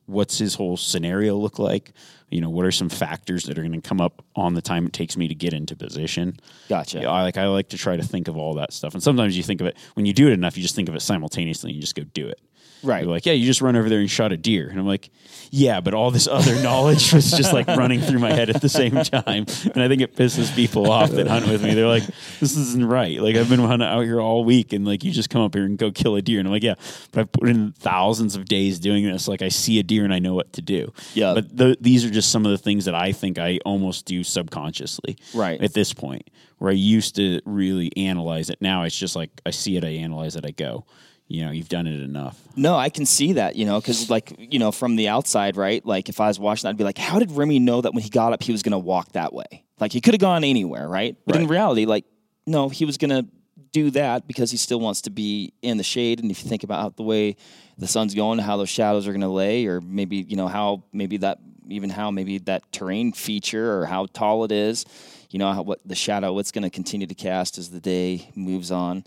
What's 0.05 0.37
his 0.37 0.55
whole 0.55 0.77
scenario 0.77 1.35
look 1.35 1.59
like? 1.59 1.93
You 2.29 2.41
know, 2.41 2.49
what 2.49 2.65
are 2.65 2.71
some 2.71 2.89
factors 2.89 3.43
that 3.45 3.57
are 3.57 3.61
going 3.61 3.79
to 3.79 3.87
come 3.87 4.01
up 4.01 4.23
on 4.35 4.53
the 4.53 4.61
time 4.61 4.85
it 4.85 4.93
takes 4.93 5.15
me 5.15 5.27
to 5.27 5.35
get 5.35 5.53
into 5.53 5.75
position? 5.75 6.37
Gotcha. 6.67 7.01
Yeah, 7.01 7.11
I 7.11 7.21
like 7.21 7.37
I 7.37 7.47
like 7.47 7.69
to 7.69 7.77
try 7.77 7.95
to 7.95 8.03
think 8.03 8.27
of 8.27 8.35
all 8.35 8.55
that 8.55 8.73
stuff. 8.73 8.93
And 8.93 9.03
sometimes 9.03 9.37
you 9.37 9.43
think 9.43 9.61
of 9.61 9.67
it 9.67 9.77
when 9.93 10.05
you 10.05 10.13
do 10.13 10.27
it 10.27 10.33
enough, 10.33 10.57
you 10.57 10.63
just 10.63 10.75
think 10.75 10.89
of 10.89 10.95
it 10.95 11.01
simultaneously 11.01 11.69
and 11.69 11.75
you 11.75 11.81
just 11.81 11.95
go 11.95 12.03
do 12.03 12.27
it. 12.27 12.39
Right. 12.83 13.05
Like, 13.05 13.25
yeah, 13.25 13.33
you 13.33 13.45
just 13.45 13.61
run 13.61 13.75
over 13.75 13.89
there 13.89 13.99
and 13.99 14.09
shot 14.09 14.31
a 14.31 14.37
deer. 14.37 14.67
And 14.69 14.79
I'm 14.79 14.87
like, 14.87 15.09
yeah, 15.51 15.81
but 15.81 15.93
all 15.93 16.11
this 16.11 16.27
other 16.27 16.61
knowledge 16.61 17.13
was 17.13 17.31
just 17.31 17.53
like 17.53 17.67
running 17.77 18.01
through 18.01 18.19
my 18.19 18.33
head 18.33 18.49
at 18.49 18.61
the 18.61 18.69
same 18.69 18.95
time. 19.03 19.45
And 19.73 19.83
I 19.83 19.87
think 19.87 20.01
it 20.01 20.15
pisses 20.15 20.53
people 20.55 20.91
off 20.91 21.11
that 21.11 21.27
hunt 21.27 21.47
with 21.47 21.63
me. 21.63 21.73
They're 21.73 21.87
like, 21.87 22.05
this 22.39 22.57
isn't 22.57 22.85
right. 22.85 23.19
Like 23.21 23.35
I've 23.35 23.49
been 23.49 23.59
hunting 23.59 23.87
out 23.87 24.01
here 24.01 24.19
all 24.19 24.43
week 24.43 24.73
and 24.73 24.85
like 24.85 25.03
you 25.03 25.11
just 25.11 25.29
come 25.29 25.41
up 25.41 25.53
here 25.53 25.63
and 25.63 25.77
go 25.77 25.91
kill 25.91 26.15
a 26.15 26.21
deer. 26.21 26.39
And 26.39 26.47
I'm 26.47 26.51
like, 26.51 26.63
yeah, 26.63 26.75
but 27.11 27.21
I've 27.21 27.31
put 27.31 27.49
in 27.49 27.71
thousands 27.73 28.35
of 28.35 28.45
days 28.45 28.79
doing 28.79 29.05
this. 29.05 29.27
Like 29.27 29.41
I 29.41 29.49
see 29.49 29.79
a 29.79 29.83
deer 29.83 30.03
and 30.03 30.13
I 30.13 30.19
know 30.19 30.33
what 30.33 30.53
to 30.53 30.61
do. 30.61 30.91
Yeah. 31.13 31.35
But 31.35 31.57
th- 31.57 31.77
these 31.81 32.03
are 32.03 32.09
just 32.09 32.31
some 32.31 32.45
of 32.45 32.51
the 32.51 32.57
things 32.57 32.85
that 32.85 32.95
I 32.95 33.11
think 33.11 33.37
I 33.37 33.59
almost 33.65 34.05
do 34.05 34.23
subconsciously. 34.23 35.17
Right. 35.33 35.61
At 35.61 35.73
this 35.73 35.93
point, 35.93 36.29
where 36.57 36.71
I 36.71 36.75
used 36.75 37.15
to 37.17 37.41
really 37.45 37.91
analyze 37.97 38.49
it. 38.49 38.61
Now 38.61 38.83
it's 38.83 38.97
just 38.97 39.15
like 39.15 39.29
I 39.45 39.51
see 39.51 39.77
it, 39.77 39.83
I 39.83 39.89
analyze 39.89 40.35
it, 40.35 40.45
I 40.45 40.51
go. 40.51 40.85
You 41.27 41.45
know, 41.45 41.51
you've 41.51 41.69
done 41.69 41.87
it 41.87 42.01
enough. 42.01 42.39
No, 42.55 42.75
I 42.75 42.89
can 42.89 43.05
see 43.05 43.33
that, 43.33 43.55
you 43.55 43.65
know, 43.65 43.79
because 43.79 44.09
like, 44.09 44.35
you 44.37 44.59
know, 44.59 44.71
from 44.71 44.95
the 44.97 45.07
outside, 45.07 45.57
right? 45.57 45.83
Like 45.85 46.09
if 46.09 46.19
I 46.19 46.27
was 46.27 46.39
watching, 46.39 46.69
I'd 46.69 46.77
be 46.77 46.83
like, 46.83 46.97
how 46.97 47.17
did 47.17 47.31
Remi 47.31 47.59
know 47.59 47.81
that 47.81 47.93
when 47.93 48.03
he 48.03 48.09
got 48.09 48.33
up, 48.33 48.43
he 48.43 48.51
was 48.51 48.61
going 48.61 48.73
to 48.73 48.77
walk 48.77 49.13
that 49.13 49.33
way? 49.33 49.63
Like 49.79 49.93
he 49.93 50.01
could 50.01 50.13
have 50.13 50.21
gone 50.21 50.43
anywhere, 50.43 50.87
right? 50.87 51.15
But 51.25 51.37
in 51.37 51.47
reality, 51.47 51.85
like, 51.85 52.05
no, 52.45 52.69
he 52.69 52.85
was 52.85 52.97
going 52.97 53.09
to 53.09 53.27
do 53.71 53.89
that 53.91 54.27
because 54.27 54.51
he 54.51 54.57
still 54.57 54.79
wants 54.79 55.01
to 55.01 55.09
be 55.09 55.53
in 55.61 55.77
the 55.77 55.83
shade. 55.83 56.19
And 56.19 56.29
if 56.29 56.43
you 56.43 56.49
think 56.49 56.63
about 56.63 56.97
the 56.97 57.03
way 57.03 57.37
the 57.77 57.87
sun's 57.87 58.13
going, 58.13 58.37
how 58.39 58.57
those 58.57 58.69
shadows 58.69 59.07
are 59.07 59.11
going 59.11 59.21
to 59.21 59.27
lay, 59.27 59.65
or 59.65 59.81
maybe, 59.81 60.17
you 60.17 60.35
know, 60.35 60.47
how 60.47 60.83
maybe 60.93 61.17
that, 61.17 61.39
even 61.69 61.89
how 61.89 62.11
maybe 62.11 62.37
that 62.39 62.71
terrain 62.71 63.13
feature 63.13 63.79
or 63.79 63.85
how 63.85 64.05
tall 64.07 64.43
it 64.43 64.51
is, 64.51 64.85
you 65.31 65.39
know, 65.39 65.51
how, 65.51 65.63
what 65.63 65.79
the 65.83 65.95
shadow, 65.95 66.33
what's 66.33 66.51
going 66.51 66.63
to 66.63 66.69
continue 66.69 67.07
to 67.07 67.15
cast 67.15 67.57
as 67.57 67.71
the 67.71 67.79
day 67.79 68.29
moves 68.35 68.69
on. 68.71 69.03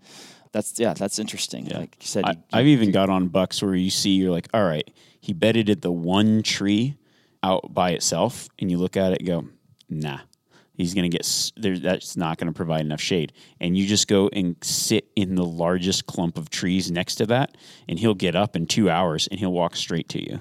That's, 0.57 0.79
yeah, 0.81 0.95
that's 0.95 1.19
interesting. 1.19 1.67
Like 1.67 1.97
you 2.01 2.07
said, 2.07 2.25
I, 2.25 2.31
you- 2.31 2.37
I've 2.53 2.67
even 2.67 2.91
got 2.91 3.11
on 3.11 3.29
bucks 3.29 3.63
where 3.63 3.75
you 3.75 3.91
see 3.91 4.11
you're 4.11 4.31
like, 4.31 4.49
all 4.55 4.65
right, 4.65 4.89
he 5.21 5.33
betted 5.35 5.69
at 5.69 5.83
the 5.83 5.93
one 5.93 6.43
tree 6.43 6.97
out 7.43 7.75
by 7.75 7.91
itself, 7.91 8.49
and 8.59 8.71
you 8.71 8.79
look 8.79 8.97
at 8.97 9.13
it 9.13 9.19
and 9.19 9.27
go, 9.29 9.45
nah, 9.91 10.21
he's 10.73 10.95
gonna 10.95 11.11
get 11.11 11.21
s- 11.25 11.53
there. 11.57 11.79
That's 11.79 12.17
not 12.17 12.39
gonna 12.39 12.55
provide 12.55 12.81
enough 12.81 13.01
shade, 13.03 13.35
and 13.61 13.77
you 13.77 13.87
just 13.87 14.09
go 14.09 14.29
and 14.33 14.57
sit 14.63 15.09
in 15.15 15.35
the 15.35 15.45
largest 15.45 16.07
clump 16.07 16.39
of 16.39 16.49
trees 16.49 16.91
next 16.91 17.17
to 17.17 17.27
that, 17.27 17.55
and 17.87 17.99
he'll 17.99 18.15
get 18.15 18.35
up 18.35 18.57
in 18.57 18.65
two 18.67 18.89
hours 18.89 19.29
and 19.31 19.39
he'll 19.39 19.53
walk 19.53 19.77
straight 19.77 20.09
to 20.09 20.23
you. 20.23 20.41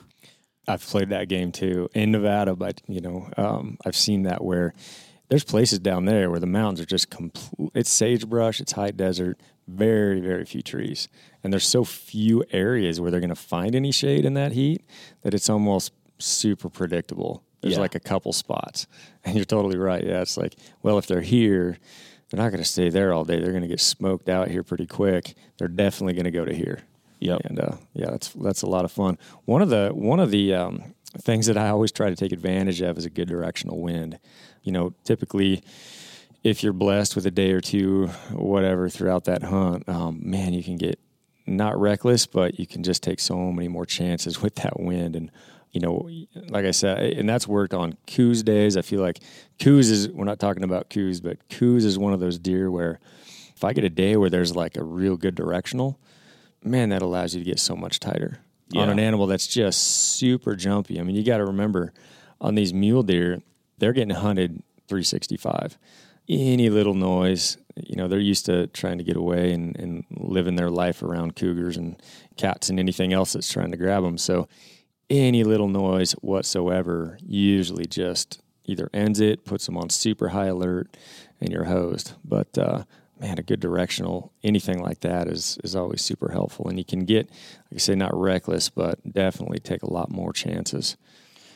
I've 0.68 0.82
played 0.82 1.10
that 1.10 1.28
game 1.28 1.52
too 1.52 1.90
in 1.94 2.12
Nevada, 2.12 2.56
but 2.56 2.82
you 2.88 3.02
know, 3.02 3.30
um, 3.38 3.78
I've 3.86 3.96
seen 3.98 4.24
that 4.24 4.44
where 4.44 4.74
there's 5.30 5.44
places 5.44 5.80
down 5.80 6.06
there 6.06 6.30
where 6.32 6.40
the 6.40 6.48
mountains 6.48 6.80
are 6.80 6.86
just 6.86 7.10
complete. 7.10 7.72
It's 7.76 7.92
sagebrush, 7.92 8.62
it's 8.62 8.72
high 8.72 8.92
desert, 8.92 9.40
very 9.68 10.20
very 10.22 10.46
few 10.46 10.62
trees, 10.62 11.08
and 11.44 11.52
there's 11.52 11.68
so 11.68 11.84
few 11.84 12.44
areas 12.52 13.00
where 13.02 13.10
they're 13.12 13.20
going 13.20 13.30
to 13.30 13.36
find 13.36 13.76
any 13.76 13.92
shade 13.92 14.26
in 14.26 14.34
that 14.36 14.52
heat 14.52 14.82
that 15.24 15.34
it's 15.34 15.50
almost 15.50 15.92
super 16.20 16.70
predictable. 16.70 17.44
There's 17.62 17.76
Yeah. 17.76 17.82
like 17.82 17.96
a 17.96 18.00
couple 18.00 18.32
spots, 18.34 18.86
and 19.24 19.36
you're 19.36 19.46
totally 19.46 19.78
right. 19.78 20.04
Yeah, 20.04 20.22
it's 20.22 20.38
like, 20.38 20.56
well, 20.84 20.98
if 20.98 21.08
they're 21.08 21.22
here, 21.22 21.78
they're 22.30 22.38
not 22.44 22.50
going 22.50 22.62
to 22.64 22.70
stay 22.70 22.90
there 22.90 23.12
all 23.12 23.26
day. 23.26 23.40
They're 23.40 23.52
going 23.52 23.64
to 23.64 23.68
get 23.68 23.80
smoked 23.80 24.30
out 24.30 24.50
here 24.50 24.62
pretty 24.64 24.86
quick. 24.86 25.34
They're 25.58 25.68
definitely 25.68 26.14
going 26.14 26.26
to 26.26 26.32
go 26.32 26.46
to 26.46 26.54
here. 26.54 26.80
yeah 27.20 27.38
And 27.44 27.60
uh, 27.60 27.78
yeah, 27.94 28.12
that's 28.12 28.30
that's 28.34 28.62
a 28.62 28.68
lot 28.68 28.86
of 28.86 28.92
fun. 28.92 29.18
One 29.46 29.62
of 29.64 29.70
the 29.70 29.90
one 29.94 30.20
of 30.20 30.30
the 30.32 30.54
um, 30.54 30.94
things 31.22 31.48
that 31.48 31.58
I 31.58 31.70
always 31.70 31.92
try 31.92 32.10
to 32.10 32.16
take 32.16 32.32
advantage 32.34 32.82
of 32.82 32.98
is 32.98 33.06
a 33.06 33.10
good 33.10 33.28
directional 33.28 33.80
wind. 33.82 34.20
You 34.64 34.72
know, 34.72 34.94
typically, 35.04 35.64
if 36.46 36.62
you're 36.62 36.74
blessed 36.74 37.16
with 37.16 37.26
a 37.26 37.32
day 37.32 37.52
or 37.52 37.60
two, 37.60 38.06
whatever, 38.32 38.88
throughout 38.88 39.26
that 39.26 39.42
hunt, 39.42 39.90
um, 39.90 40.20
man, 40.22 40.54
you 40.54 40.64
can 40.64 40.78
get 40.78 41.00
not 41.48 41.80
reckless, 41.80 42.28
but 42.28 42.60
you 42.60 42.68
can 42.68 42.84
just 42.84 43.02
take 43.02 43.20
so 43.20 43.52
many 43.52 43.68
more 43.68 43.86
chances 43.86 44.42
with 44.44 44.56
that 44.56 44.80
wind. 44.80 45.16
And 45.16 45.32
you 45.72 45.82
know, 45.82 46.08
like 46.48 46.66
I 46.66 46.72
said, 46.72 47.00
and 47.00 47.28
that's 47.28 47.48
worked 47.48 47.74
on 47.74 47.98
Coues 48.06 48.44
days. 48.44 48.78
I 48.78 48.84
feel 48.84 49.02
like 49.02 49.20
Coues 49.60 49.90
is 49.90 50.08
we're 50.08 50.24
not 50.24 50.40
talking 50.40 50.64
about 50.64 50.90
Coues, 50.90 51.20
but 51.20 51.50
Coues 51.50 51.84
is 51.84 51.98
one 51.98 52.14
of 52.14 52.20
those 52.20 52.38
deer 52.38 52.70
where 52.70 53.00
if 53.56 53.64
I 53.64 53.74
get 53.74 53.84
a 53.84 53.90
day 53.90 54.16
where 54.16 54.30
there's 54.30 54.56
like 54.56 54.78
a 54.78 54.84
real 54.84 55.18
good 55.18 55.34
directional, 55.34 56.00
man, 56.64 56.90
that 56.90 57.02
allows 57.02 57.34
you 57.34 57.44
to 57.44 57.50
get 57.50 57.60
so 57.60 57.76
much 57.76 58.00
tighter 58.00 58.40
on 58.76 58.90
an 58.90 59.00
animal 59.00 59.26
that's 59.26 59.48
just 59.48 59.82
super 60.18 60.56
jumpy. 60.56 61.00
I 61.00 61.04
mean, 61.04 61.16
you 61.16 61.24
got 61.24 61.38
to 61.38 61.46
remember 61.46 61.92
on 62.40 62.54
these 62.56 62.72
mule 62.74 63.04
deer, 63.04 63.42
they're 63.80 63.94
getting 63.94 64.16
hunted 64.16 64.62
365. 64.88 65.78
Any 66.28 66.70
little 66.70 66.96
noise, 66.96 67.58
you 67.76 67.96
know, 67.96 68.08
they're 68.08 68.20
used 68.20 68.46
to 68.48 68.68
trying 68.68 68.98
to 68.98 69.04
get 69.04 69.16
away 69.16 69.54
and, 69.54 69.78
and 69.78 70.06
living 70.12 70.56
their 70.56 70.72
life 70.72 71.04
around 71.04 71.36
cougars 71.36 71.78
and 71.78 72.02
cats 72.38 72.70
and 72.70 72.80
anything 72.80 73.14
else 73.14 73.34
that's 73.34 73.52
trying 73.52 73.72
to 73.72 73.78
grab 73.78 74.04
them. 74.04 74.18
So 74.18 74.48
any 75.10 75.44
little 75.44 75.68
noise 75.68 76.14
whatsoever 76.14 77.18
usually 77.22 77.86
just 77.86 78.42
either 78.66 78.90
ends 78.94 79.20
it, 79.20 79.46
puts 79.46 79.66
them 79.66 79.78
on 79.78 79.90
super 79.90 80.30
high 80.30 80.48
alert, 80.48 80.98
and 81.40 81.52
you're 81.52 81.66
hosed. 81.66 82.14
But 82.24 82.58
uh, 82.58 82.86
man, 83.20 83.38
a 83.38 83.44
good 83.44 83.60
directional 83.60 84.34
anything 84.44 84.82
like 84.82 85.02
that 85.02 85.28
is 85.28 85.58
is 85.64 85.76
always 85.76 86.02
super 86.02 86.32
helpful, 86.32 86.68
and 86.68 86.78
you 86.78 86.86
can 86.86 87.06
get, 87.06 87.30
like 87.72 87.76
I 87.76 87.78
say, 87.78 87.96
not 87.96 88.16
reckless, 88.16 88.70
but 88.70 89.00
definitely 89.12 89.60
take 89.60 89.84
a 89.84 89.94
lot 89.94 90.12
more 90.12 90.34
chances. 90.34 90.98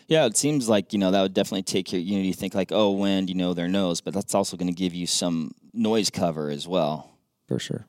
Yeah, 0.10 0.26
it 0.26 0.36
seems 0.36 0.68
like 0.68 0.92
you 0.92 0.98
know 0.98 1.12
that 1.12 1.22
would 1.22 1.36
definitely 1.36 1.64
take 1.64 1.92
your. 1.94 2.02
You 2.02 2.18
know, 2.18 2.24
you 2.24 2.34
think 2.34 2.56
like, 2.56 2.72
oh, 2.72 2.92
wind, 2.92 3.30
you 3.30 3.36
know, 3.36 3.54
their 3.54 3.68
nose, 3.68 4.02
but 4.02 4.14
that's 4.14 4.34
also 4.34 4.58
going 4.58 4.68
to 4.68 4.74
give 4.74 4.94
you 4.94 5.06
some 5.06 5.52
noise 5.72 6.10
cover 6.10 6.50
as 6.50 6.68
well. 6.68 7.12
For 7.48 7.60
sure. 7.60 7.86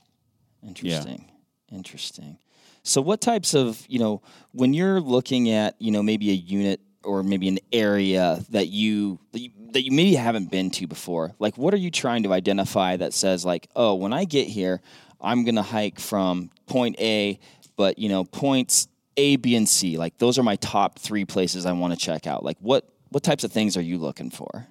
Interesting, 0.63 1.25
interesting. 1.73 2.37
So, 2.83 3.01
what 3.01 3.23
types 3.23 3.55
of 3.55 3.83
you 3.89 3.99
know 3.99 4.21
when 4.53 4.75
you're 4.75 5.01
looking 5.01 5.49
at 5.51 5.77
you 5.79 5.91
know 5.91 6.03
maybe 6.03 6.31
a 6.31 6.35
unit 6.35 6.81
or 7.05 7.23
maybe 7.23 7.49
an 7.49 7.59
area 7.73 8.45
that 8.51 8.69
you, 8.69 9.19
that 9.33 9.41
you 9.41 9.51
that 9.73 9.83
you 9.85 9.91
maybe 9.91 10.15
haven't 10.15 10.51
been 10.51 10.71
to 10.73 10.87
before? 10.87 11.33
Like, 11.39 11.57
what 11.57 11.73
are 11.73 11.79
you 11.79 11.91
trying 11.91 12.25
to 12.25 12.35
identify 12.35 12.99
that 12.99 13.15
says 13.15 13.47
like, 13.47 13.67
oh, 13.75 13.95
when 13.95 14.13
I 14.13 14.25
get 14.25 14.47
here, 14.47 14.83
I'm 15.23 15.45
gonna 15.45 15.63
hike 15.63 15.99
from 15.99 16.51
point 16.67 17.01
A, 17.01 17.41
but 17.77 17.99
you 17.99 18.11
know 18.11 18.25
points 18.25 18.89
A, 19.21 19.37
B, 19.37 19.55
and 19.55 19.69
C. 19.69 19.99
Like 19.99 20.17
those 20.17 20.39
are 20.39 20.43
my 20.43 20.57
top 20.57 20.99
three 20.99 21.27
places 21.27 21.67
I 21.67 21.73
want 21.73 21.93
to 21.93 21.99
check 21.99 22.27
out. 22.27 22.43
Like 22.43 22.57
what 22.61 22.89
what 23.11 23.23
types 23.23 23.45
of 23.45 23.53
things 23.53 23.77
are 23.77 23.83
you 23.83 23.99
looking 23.99 24.31
for? 24.31 24.67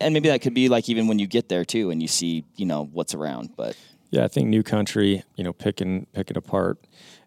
And 0.00 0.12
maybe 0.12 0.28
that 0.28 0.42
could 0.42 0.54
be 0.54 0.68
like 0.68 0.88
even 0.88 1.06
when 1.06 1.20
you 1.20 1.28
get 1.28 1.48
there 1.48 1.64
too, 1.64 1.90
and 1.90 2.02
you 2.02 2.08
see 2.08 2.44
you 2.56 2.66
know 2.66 2.88
what's 2.92 3.14
around. 3.14 3.50
But 3.56 3.76
Yeah, 4.10 4.24
I 4.24 4.28
think 4.28 4.48
new 4.48 4.64
country, 4.64 5.22
you 5.36 5.44
know, 5.44 5.52
picking 5.52 6.06
picking 6.12 6.36
apart 6.36 6.84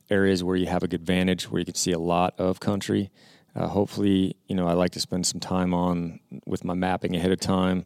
areas 0.09 0.43
where 0.43 0.57
you 0.57 0.67
have 0.67 0.83
a 0.83 0.87
good 0.87 1.05
vantage, 1.05 1.49
where 1.49 1.59
you 1.59 1.65
can 1.65 1.75
see 1.75 1.93
a 1.93 1.99
lot 1.99 2.35
of 2.37 2.59
country. 2.59 3.09
Uh, 3.55 3.67
hopefully, 3.67 4.35
you 4.47 4.55
know, 4.55 4.67
I 4.67 4.73
like 4.73 4.91
to 4.91 4.99
spend 4.99 5.25
some 5.25 5.39
time 5.39 5.73
on 5.73 6.19
with 6.45 6.65
my 6.65 6.73
mapping 6.73 7.15
ahead 7.15 7.31
of 7.31 7.39
time. 7.39 7.85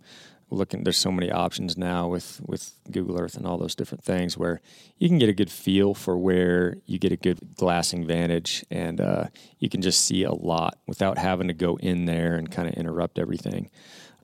Looking, 0.51 0.83
there's 0.83 0.97
so 0.97 1.11
many 1.11 1.31
options 1.31 1.77
now 1.77 2.07
with 2.07 2.41
with 2.45 2.73
Google 2.89 3.19
Earth 3.19 3.35
and 3.35 3.45
all 3.45 3.59
those 3.59 3.75
different 3.75 4.03
things 4.03 4.37
where 4.37 4.61
you 4.97 5.07
can 5.07 5.19
get 5.19 5.29
a 5.29 5.33
good 5.33 5.51
feel 5.51 5.93
for 5.93 6.17
where 6.17 6.77
you 6.87 6.97
get 6.97 7.11
a 7.11 7.17
good 7.17 7.39
glassing 7.55 8.05
vantage, 8.05 8.65
and 8.71 8.99
uh, 8.99 9.25
you 9.59 9.69
can 9.69 9.81
just 9.81 10.03
see 10.03 10.23
a 10.23 10.31
lot 10.33 10.79
without 10.87 11.19
having 11.19 11.47
to 11.49 11.53
go 11.53 11.77
in 11.77 12.05
there 12.05 12.35
and 12.35 12.49
kind 12.51 12.67
of 12.67 12.73
interrupt 12.73 13.19
everything. 13.19 13.69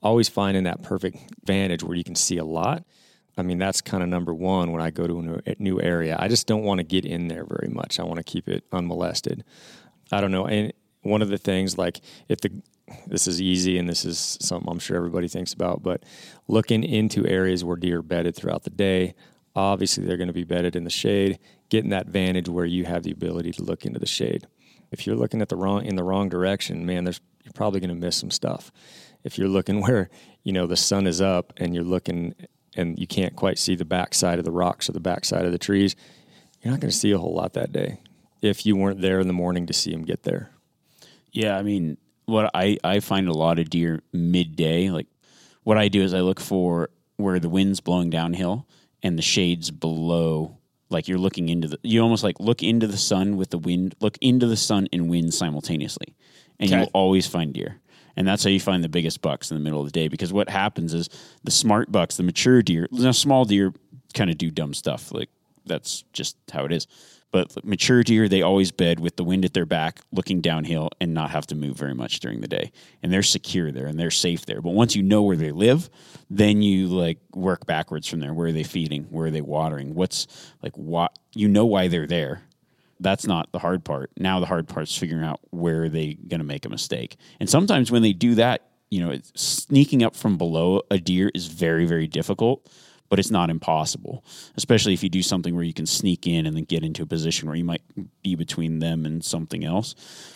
Always 0.02 0.28
finding 0.28 0.64
that 0.64 0.82
perfect 0.82 1.18
vantage 1.44 1.84
where 1.84 1.96
you 1.96 2.04
can 2.04 2.16
see 2.16 2.38
a 2.38 2.44
lot. 2.44 2.84
I 3.38 3.42
mean, 3.42 3.58
that's 3.58 3.80
kind 3.80 4.02
of 4.02 4.08
number 4.08 4.32
one 4.32 4.72
when 4.72 4.80
I 4.80 4.90
go 4.90 5.06
to 5.06 5.40
a 5.46 5.54
new- 5.58 5.80
area. 5.80 6.16
I 6.18 6.28
just 6.28 6.46
don't 6.46 6.62
want 6.62 6.78
to 6.78 6.84
get 6.84 7.04
in 7.04 7.28
there 7.28 7.44
very 7.44 7.68
much. 7.68 8.00
I 8.00 8.04
want 8.04 8.16
to 8.16 8.24
keep 8.24 8.48
it 8.48 8.64
unmolested. 8.72 9.44
I 10.10 10.20
don't 10.20 10.32
know. 10.32 10.46
And 10.46 10.72
one 11.06 11.22
of 11.22 11.28
the 11.28 11.38
things, 11.38 11.78
like, 11.78 12.00
if 12.28 12.40
the 12.40 12.62
this 13.06 13.26
is 13.26 13.40
easy 13.40 13.78
and 13.78 13.88
this 13.88 14.04
is 14.04 14.38
something 14.40 14.70
I'm 14.70 14.78
sure 14.78 14.96
everybody 14.96 15.28
thinks 15.28 15.52
about, 15.52 15.82
but 15.82 16.04
looking 16.46 16.84
into 16.84 17.26
areas 17.26 17.64
where 17.64 17.76
deer 17.76 17.98
are 17.98 18.02
bedded 18.02 18.36
throughout 18.36 18.62
the 18.62 18.70
day, 18.70 19.14
obviously 19.56 20.04
they're 20.04 20.16
going 20.16 20.28
to 20.28 20.32
be 20.32 20.44
bedded 20.44 20.76
in 20.76 20.84
the 20.84 20.90
shade, 20.90 21.38
getting 21.68 21.90
that 21.90 22.06
vantage 22.06 22.48
where 22.48 22.64
you 22.64 22.84
have 22.84 23.02
the 23.02 23.10
ability 23.10 23.52
to 23.52 23.64
look 23.64 23.84
into 23.84 23.98
the 23.98 24.06
shade. 24.06 24.46
If 24.92 25.06
you're 25.06 25.16
looking 25.16 25.42
at 25.42 25.48
the 25.48 25.56
wrong 25.56 25.84
in 25.84 25.96
the 25.96 26.04
wrong 26.04 26.28
direction, 26.28 26.86
man, 26.86 27.04
there's 27.04 27.20
you're 27.42 27.52
probably 27.52 27.80
going 27.80 27.90
to 27.90 27.96
miss 27.96 28.16
some 28.16 28.30
stuff. 28.30 28.70
If 29.24 29.38
you're 29.38 29.48
looking 29.48 29.80
where, 29.82 30.10
you 30.44 30.52
know, 30.52 30.66
the 30.66 30.76
sun 30.76 31.06
is 31.06 31.20
up 31.20 31.52
and 31.56 31.74
you're 31.74 31.84
looking 31.84 32.34
and 32.76 32.98
you 32.98 33.06
can't 33.06 33.34
quite 33.34 33.58
see 33.58 33.74
the 33.74 33.84
backside 33.84 34.38
of 34.38 34.44
the 34.44 34.52
rocks 34.52 34.88
or 34.88 34.92
the 34.92 35.00
backside 35.00 35.44
of 35.44 35.52
the 35.52 35.58
trees, 35.58 35.96
you're 36.60 36.72
not 36.72 36.80
going 36.80 36.90
to 36.90 36.96
see 36.96 37.10
a 37.10 37.18
whole 37.18 37.34
lot 37.34 37.54
that 37.54 37.72
day 37.72 37.98
if 38.42 38.66
you 38.66 38.76
weren't 38.76 39.00
there 39.00 39.18
in 39.18 39.26
the 39.26 39.32
morning 39.32 39.66
to 39.66 39.72
see 39.72 39.90
them 39.90 40.02
get 40.02 40.24
there. 40.24 40.50
Yeah, 41.36 41.56
I 41.56 41.62
mean, 41.62 41.98
what 42.24 42.50
I, 42.54 42.78
I 42.82 43.00
find 43.00 43.28
a 43.28 43.32
lot 43.32 43.58
of 43.58 43.68
deer 43.70 44.02
midday. 44.12 44.88
Like, 44.90 45.06
what 45.64 45.76
I 45.76 45.88
do 45.88 46.02
is 46.02 46.14
I 46.14 46.20
look 46.20 46.40
for 46.40 46.88
where 47.16 47.38
the 47.38 47.48
wind's 47.48 47.80
blowing 47.80 48.08
downhill 48.10 48.66
and 49.02 49.18
the 49.18 49.22
shades 49.22 49.70
below. 49.70 50.56
Like 50.88 51.08
you're 51.08 51.18
looking 51.18 51.48
into 51.48 51.68
the, 51.68 51.78
you 51.82 52.00
almost 52.00 52.22
like 52.22 52.38
look 52.38 52.62
into 52.62 52.86
the 52.86 52.96
sun 52.96 53.36
with 53.36 53.50
the 53.50 53.58
wind, 53.58 53.96
look 54.00 54.16
into 54.20 54.46
the 54.46 54.56
sun 54.56 54.86
and 54.92 55.10
wind 55.10 55.34
simultaneously, 55.34 56.14
and 56.60 56.70
Okay. 56.70 56.78
you'll 56.80 56.90
always 56.94 57.26
find 57.26 57.52
deer. 57.52 57.80
And 58.16 58.26
that's 58.26 58.44
how 58.44 58.50
you 58.50 58.60
find 58.60 58.82
the 58.82 58.88
biggest 58.88 59.20
bucks 59.20 59.50
in 59.50 59.56
the 59.56 59.62
middle 59.62 59.80
of 59.80 59.86
the 59.86 59.92
day. 59.92 60.08
Because 60.08 60.32
what 60.32 60.48
happens 60.48 60.94
is 60.94 61.10
the 61.44 61.50
smart 61.50 61.92
bucks, 61.92 62.16
the 62.16 62.22
mature 62.22 62.62
deer, 62.62 62.88
now 62.92 63.10
small 63.10 63.44
deer 63.44 63.74
kind 64.14 64.30
of 64.30 64.38
do 64.38 64.50
dumb 64.50 64.72
stuff. 64.72 65.12
Like 65.12 65.28
that's 65.66 66.04
just 66.12 66.36
how 66.52 66.64
it 66.64 66.72
is. 66.72 66.86
But 67.36 67.66
mature 67.66 68.02
deer, 68.02 68.30
they 68.30 68.40
always 68.40 68.72
bed 68.72 68.98
with 68.98 69.16
the 69.16 69.24
wind 69.24 69.44
at 69.44 69.52
their 69.52 69.66
back, 69.66 70.00
looking 70.10 70.40
downhill, 70.40 70.88
and 71.02 71.12
not 71.12 71.32
have 71.32 71.46
to 71.48 71.54
move 71.54 71.76
very 71.76 71.92
much 71.92 72.18
during 72.20 72.40
the 72.40 72.48
day. 72.48 72.72
And 73.02 73.12
they're 73.12 73.22
secure 73.22 73.70
there 73.70 73.84
and 73.84 74.00
they're 74.00 74.10
safe 74.10 74.46
there. 74.46 74.62
But 74.62 74.70
once 74.70 74.96
you 74.96 75.02
know 75.02 75.22
where 75.22 75.36
they 75.36 75.52
live, 75.52 75.90
then 76.30 76.62
you 76.62 76.86
like 76.86 77.18
work 77.34 77.66
backwards 77.66 78.08
from 78.08 78.20
there. 78.20 78.32
Where 78.32 78.46
are 78.46 78.52
they 78.52 78.62
feeding? 78.62 79.02
Where 79.10 79.26
are 79.26 79.30
they 79.30 79.42
watering? 79.42 79.94
What's 79.94 80.26
like 80.62 80.74
what 80.78 81.14
you 81.34 81.46
know 81.46 81.66
why 81.66 81.88
they're 81.88 82.06
there. 82.06 82.40
That's 83.00 83.26
not 83.26 83.52
the 83.52 83.58
hard 83.58 83.84
part. 83.84 84.12
Now 84.16 84.40
the 84.40 84.46
hard 84.46 84.66
part 84.66 84.84
is 84.84 84.96
figuring 84.96 85.22
out 85.22 85.40
where 85.50 85.82
are 85.82 85.88
they 85.90 86.14
going 86.14 86.40
to 86.40 86.46
make 86.46 86.64
a 86.64 86.70
mistake. 86.70 87.18
And 87.38 87.50
sometimes 87.50 87.90
when 87.90 88.00
they 88.00 88.14
do 88.14 88.36
that, 88.36 88.70
you 88.88 89.04
know, 89.04 89.18
sneaking 89.34 90.02
up 90.02 90.16
from 90.16 90.38
below 90.38 90.80
a 90.90 90.96
deer 90.96 91.30
is 91.34 91.48
very 91.48 91.84
very 91.84 92.06
difficult 92.06 92.66
but 93.08 93.18
it's 93.18 93.30
not 93.30 93.50
impossible, 93.50 94.24
especially 94.56 94.94
if 94.94 95.02
you 95.02 95.08
do 95.08 95.22
something 95.22 95.54
where 95.54 95.64
you 95.64 95.74
can 95.74 95.86
sneak 95.86 96.26
in 96.26 96.46
and 96.46 96.56
then 96.56 96.64
get 96.64 96.82
into 96.82 97.02
a 97.02 97.06
position 97.06 97.48
where 97.48 97.56
you 97.56 97.64
might 97.64 97.82
be 98.22 98.34
between 98.34 98.78
them 98.78 99.06
and 99.06 99.24
something 99.24 99.64
else. 99.64 99.94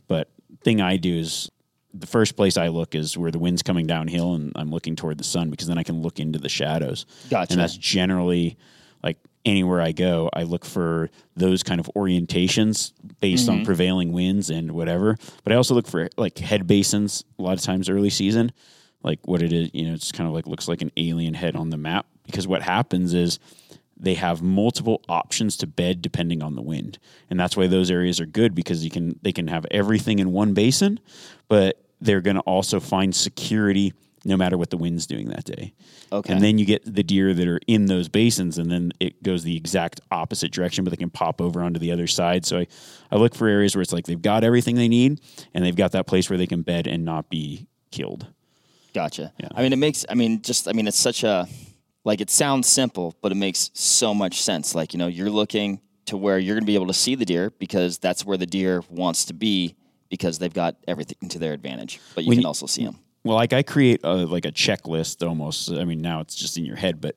But 0.08 0.30
thing 0.62 0.80
I 0.80 0.96
do 0.96 1.16
is 1.16 1.50
the 1.92 2.06
first 2.06 2.36
place 2.36 2.56
I 2.56 2.68
look 2.68 2.94
is 2.94 3.18
where 3.18 3.30
the 3.30 3.38
wind's 3.38 3.62
coming 3.62 3.86
downhill 3.86 4.34
and 4.34 4.52
I'm 4.54 4.70
looking 4.70 4.96
toward 4.96 5.18
the 5.18 5.24
sun 5.24 5.50
because 5.50 5.66
then 5.66 5.78
I 5.78 5.82
can 5.82 6.02
look 6.02 6.20
into 6.20 6.38
the 6.38 6.48
shadows. 6.48 7.06
Gotcha. 7.28 7.52
And 7.52 7.60
that's 7.60 7.76
generally 7.76 8.56
like 9.02 9.18
anywhere 9.44 9.80
I 9.80 9.92
go, 9.92 10.30
I 10.32 10.44
look 10.44 10.64
for 10.64 11.10
those 11.34 11.62
kind 11.62 11.80
of 11.80 11.90
orientations 11.96 12.92
based 13.20 13.48
on 13.48 13.56
mm-hmm. 13.56 13.64
prevailing 13.64 14.12
winds 14.12 14.50
and 14.50 14.72
whatever. 14.72 15.16
But 15.42 15.52
I 15.52 15.56
also 15.56 15.74
look 15.74 15.86
for 15.86 16.08
like 16.16 16.38
head 16.38 16.66
basins 16.66 17.24
a 17.38 17.42
lot 17.42 17.54
of 17.54 17.62
times 17.62 17.88
early 17.88 18.10
season, 18.10 18.52
like 19.02 19.18
what 19.26 19.42
it 19.42 19.52
is, 19.52 19.70
you 19.72 19.86
know, 19.86 19.94
it's 19.94 20.12
kind 20.12 20.28
of 20.28 20.34
like 20.34 20.46
looks 20.46 20.68
like 20.68 20.82
an 20.82 20.92
alien 20.96 21.34
head 21.34 21.56
on 21.56 21.70
the 21.70 21.76
map 21.76 22.06
because 22.26 22.46
what 22.46 22.62
happens 22.62 23.14
is 23.14 23.38
they 23.96 24.14
have 24.14 24.42
multiple 24.42 25.02
options 25.08 25.56
to 25.58 25.66
bed 25.66 26.00
depending 26.00 26.42
on 26.42 26.54
the 26.54 26.62
wind. 26.62 26.98
And 27.28 27.38
that's 27.38 27.56
why 27.56 27.66
those 27.66 27.90
areas 27.90 28.20
are 28.20 28.26
good 28.26 28.54
because 28.54 28.84
you 28.84 28.90
can 28.90 29.18
they 29.22 29.32
can 29.32 29.48
have 29.48 29.66
everything 29.70 30.18
in 30.18 30.32
one 30.32 30.54
basin, 30.54 31.00
but 31.48 31.82
they're 32.00 32.22
going 32.22 32.36
to 32.36 32.42
also 32.42 32.80
find 32.80 33.14
security 33.14 33.92
no 34.24 34.36
matter 34.36 34.58
what 34.58 34.70
the 34.70 34.76
wind's 34.76 35.06
doing 35.06 35.28
that 35.28 35.44
day. 35.44 35.72
Okay. 36.12 36.32
And 36.32 36.42
then 36.42 36.58
you 36.58 36.66
get 36.66 36.82
the 36.84 37.02
deer 37.02 37.32
that 37.32 37.48
are 37.48 37.60
in 37.66 37.86
those 37.86 38.08
basins 38.08 38.58
and 38.58 38.70
then 38.70 38.92
it 39.00 39.22
goes 39.22 39.44
the 39.44 39.56
exact 39.56 40.00
opposite 40.10 40.52
direction, 40.52 40.84
but 40.84 40.90
they 40.90 40.96
can 40.96 41.10
pop 41.10 41.40
over 41.40 41.62
onto 41.62 41.80
the 41.80 41.92
other 41.92 42.06
side. 42.06 42.44
So 42.44 42.58
I, 42.58 42.66
I 43.10 43.16
look 43.16 43.34
for 43.34 43.48
areas 43.48 43.74
where 43.74 43.82
it's 43.82 43.92
like 43.92 44.06
they've 44.06 44.20
got 44.20 44.44
everything 44.44 44.76
they 44.76 44.88
need 44.88 45.20
and 45.54 45.64
they've 45.64 45.76
got 45.76 45.92
that 45.92 46.06
place 46.06 46.28
where 46.28 46.36
they 46.36 46.46
can 46.46 46.62
bed 46.62 46.86
and 46.86 47.04
not 47.04 47.30
be 47.30 47.66
killed. 47.90 48.26
Gotcha. 48.94 49.32
Yeah. 49.38 49.48
I 49.54 49.62
mean, 49.62 49.72
it 49.72 49.76
makes. 49.76 50.04
I 50.08 50.14
mean, 50.14 50.42
just. 50.42 50.68
I 50.68 50.72
mean, 50.72 50.86
it's 50.86 50.98
such 50.98 51.24
a. 51.24 51.48
Like 52.04 52.20
it 52.20 52.30
sounds 52.30 52.66
simple, 52.66 53.14
but 53.20 53.30
it 53.30 53.34
makes 53.34 53.70
so 53.74 54.14
much 54.14 54.40
sense. 54.42 54.74
Like 54.74 54.94
you 54.94 54.98
know, 54.98 55.06
you're 55.06 55.30
looking 55.30 55.80
to 56.06 56.16
where 56.16 56.38
you're 56.38 56.54
going 56.54 56.62
to 56.62 56.66
be 56.66 56.74
able 56.74 56.86
to 56.86 56.94
see 56.94 57.14
the 57.14 57.24
deer 57.24 57.50
because 57.50 57.98
that's 57.98 58.24
where 58.24 58.36
the 58.36 58.46
deer 58.46 58.82
wants 58.88 59.26
to 59.26 59.34
be 59.34 59.76
because 60.08 60.38
they've 60.38 60.52
got 60.52 60.76
everything 60.88 61.28
to 61.28 61.38
their 61.38 61.52
advantage. 61.52 62.00
But 62.14 62.24
you 62.24 62.30
When 62.30 62.38
can 62.38 62.46
also 62.46 62.66
see 62.66 62.84
them. 62.84 62.98
Well, 63.22 63.36
like 63.36 63.52
I 63.52 63.62
create 63.62 64.00
a, 64.02 64.14
like 64.14 64.44
a 64.44 64.52
checklist 64.52 65.26
almost. 65.26 65.70
I 65.70 65.84
mean, 65.84 66.00
now 66.00 66.20
it's 66.20 66.34
just 66.34 66.56
in 66.56 66.64
your 66.64 66.76
head, 66.76 67.00
but 67.00 67.16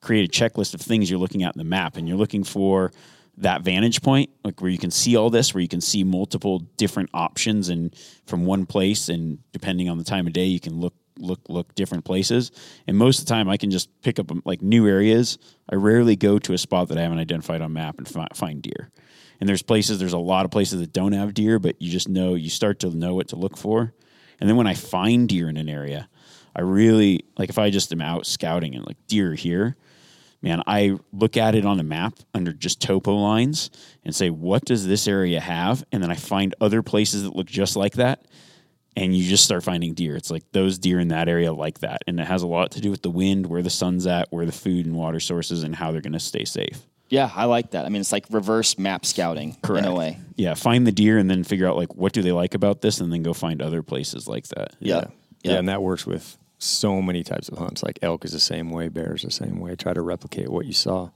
create 0.00 0.28
a 0.28 0.44
checklist 0.44 0.74
of 0.74 0.80
things 0.80 1.08
you're 1.08 1.18
looking 1.18 1.42
at 1.42 1.54
in 1.54 1.58
the 1.58 1.64
map, 1.64 1.96
and 1.96 2.06
you're 2.06 2.18
looking 2.18 2.44
for 2.44 2.92
that 3.38 3.62
vantage 3.62 4.02
point, 4.02 4.30
like 4.44 4.60
where 4.60 4.70
you 4.70 4.78
can 4.78 4.90
see 4.90 5.16
all 5.16 5.30
this, 5.30 5.54
where 5.54 5.60
you 5.60 5.68
can 5.68 5.80
see 5.80 6.04
multiple 6.04 6.60
different 6.76 7.10
options, 7.14 7.68
and 7.68 7.96
from 8.26 8.44
one 8.46 8.66
place, 8.66 9.08
and 9.08 9.38
depending 9.52 9.88
on 9.88 9.98
the 9.98 10.04
time 10.04 10.26
of 10.26 10.32
day, 10.32 10.44
you 10.44 10.60
can 10.60 10.80
look 10.80 10.94
look 11.18 11.40
look 11.48 11.74
different 11.74 12.04
places. 12.04 12.50
And 12.86 12.96
most 12.96 13.20
of 13.20 13.26
the 13.26 13.30
time, 13.30 13.48
I 13.48 13.56
can 13.56 13.70
just 13.70 13.88
pick 14.02 14.18
up 14.18 14.30
um, 14.30 14.42
like 14.44 14.62
new 14.62 14.86
areas. 14.86 15.38
I 15.68 15.76
rarely 15.76 16.16
go 16.16 16.38
to 16.38 16.52
a 16.52 16.58
spot 16.58 16.88
that 16.88 16.98
I 16.98 17.02
haven't 17.02 17.18
identified 17.18 17.60
on 17.60 17.72
map 17.72 17.98
and 17.98 18.08
fi- 18.08 18.28
find 18.34 18.62
deer. 18.62 18.90
And 19.40 19.48
there's 19.48 19.62
places, 19.62 19.98
there's 19.98 20.12
a 20.12 20.18
lot 20.18 20.44
of 20.44 20.50
places 20.50 20.80
that 20.80 20.92
don't 20.92 21.12
have 21.12 21.34
deer, 21.34 21.58
but 21.58 21.80
you 21.80 21.90
just 21.90 22.08
know 22.08 22.34
you 22.34 22.50
start 22.50 22.78
to 22.80 22.90
know 22.90 23.14
what 23.14 23.28
to 23.28 23.36
look 23.36 23.56
for. 23.56 23.92
And 24.40 24.48
then 24.48 24.56
when 24.56 24.66
I 24.66 24.74
find 24.74 25.28
deer 25.28 25.48
in 25.48 25.56
an 25.56 25.68
area, 25.68 26.08
I 26.56 26.60
really 26.60 27.24
like 27.36 27.48
if 27.48 27.58
I 27.58 27.70
just 27.70 27.92
am 27.92 28.00
out 28.00 28.26
scouting 28.26 28.74
and 28.74 28.86
like 28.86 28.96
deer 29.08 29.34
here, 29.34 29.76
man, 30.40 30.62
I 30.66 30.98
look 31.12 31.36
at 31.36 31.54
it 31.54 31.64
on 31.64 31.78
the 31.78 31.82
map 31.82 32.18
under 32.34 32.52
just 32.52 32.80
topo 32.80 33.14
lines 33.14 33.70
and 34.04 34.14
say, 34.14 34.30
what 34.30 34.64
does 34.64 34.86
this 34.86 35.08
area 35.08 35.40
have? 35.40 35.84
And 35.90 36.02
then 36.02 36.10
I 36.10 36.16
find 36.16 36.54
other 36.60 36.82
places 36.82 37.22
that 37.22 37.34
look 37.34 37.46
just 37.46 37.76
like 37.76 37.94
that. 37.94 38.26
And 38.96 39.16
you 39.16 39.28
just 39.28 39.44
start 39.44 39.64
finding 39.64 39.94
deer. 39.94 40.14
It's 40.14 40.30
like 40.30 40.44
those 40.52 40.78
deer 40.78 41.00
in 41.00 41.08
that 41.08 41.28
area 41.28 41.52
like 41.52 41.80
that. 41.80 42.02
And 42.06 42.20
it 42.20 42.26
has 42.26 42.42
a 42.42 42.46
lot 42.46 42.70
to 42.72 42.80
do 42.80 42.90
with 42.90 43.02
the 43.02 43.10
wind, 43.10 43.46
where 43.46 43.62
the 43.62 43.70
sun's 43.70 44.06
at, 44.06 44.30
where 44.30 44.46
the 44.46 44.52
food 44.52 44.86
and 44.86 44.94
water 44.94 45.18
sources, 45.18 45.64
and 45.64 45.74
how 45.74 45.90
they're 45.90 46.00
going 46.00 46.12
to 46.12 46.20
stay 46.20 46.44
safe. 46.44 46.80
Yeah, 47.08 47.30
I 47.34 47.44
like 47.44 47.72
that. 47.72 47.86
I 47.86 47.88
mean, 47.88 48.00
it's 48.00 48.12
like 48.12 48.26
reverse 48.30 48.78
map 48.78 49.04
scouting 49.04 49.56
in 49.68 49.84
a 49.84 49.94
way. 49.94 50.18
Yeah, 50.36 50.54
find 50.54 50.86
the 50.86 50.92
deer 50.92 51.18
and 51.18 51.28
then 51.28 51.44
figure 51.44 51.68
out 51.68 51.76
like 51.76 51.94
what 51.94 52.12
do 52.12 52.22
they 52.22 52.32
like 52.32 52.54
about 52.54 52.80
this, 52.80 53.00
and 53.00 53.12
then 53.12 53.22
go 53.22 53.32
find 53.32 53.60
other 53.60 53.82
places 53.82 54.26
like 54.26 54.46
that. 54.48 54.74
Yeah. 54.78 54.96
Yeah. 54.96 55.06
Yeah. 55.42 55.58
and 55.58 55.68
that 55.68 55.82
works 55.82 56.06
with 56.06 56.38
so 56.58 57.02
many 57.02 57.22
types 57.22 57.48
of 57.48 57.58
hunts. 57.58 57.82
Like 57.82 57.98
elk 58.00 58.24
is 58.24 58.32
the 58.32 58.40
same 58.40 58.70
way, 58.70 58.88
bears 58.88 59.22
the 59.22 59.30
same 59.30 59.60
way. 59.60 59.76
Try 59.76 59.92
to 59.92 60.00
replicate 60.00 60.48
what 60.48 60.64
you 60.66 60.72
saw. 60.72 61.10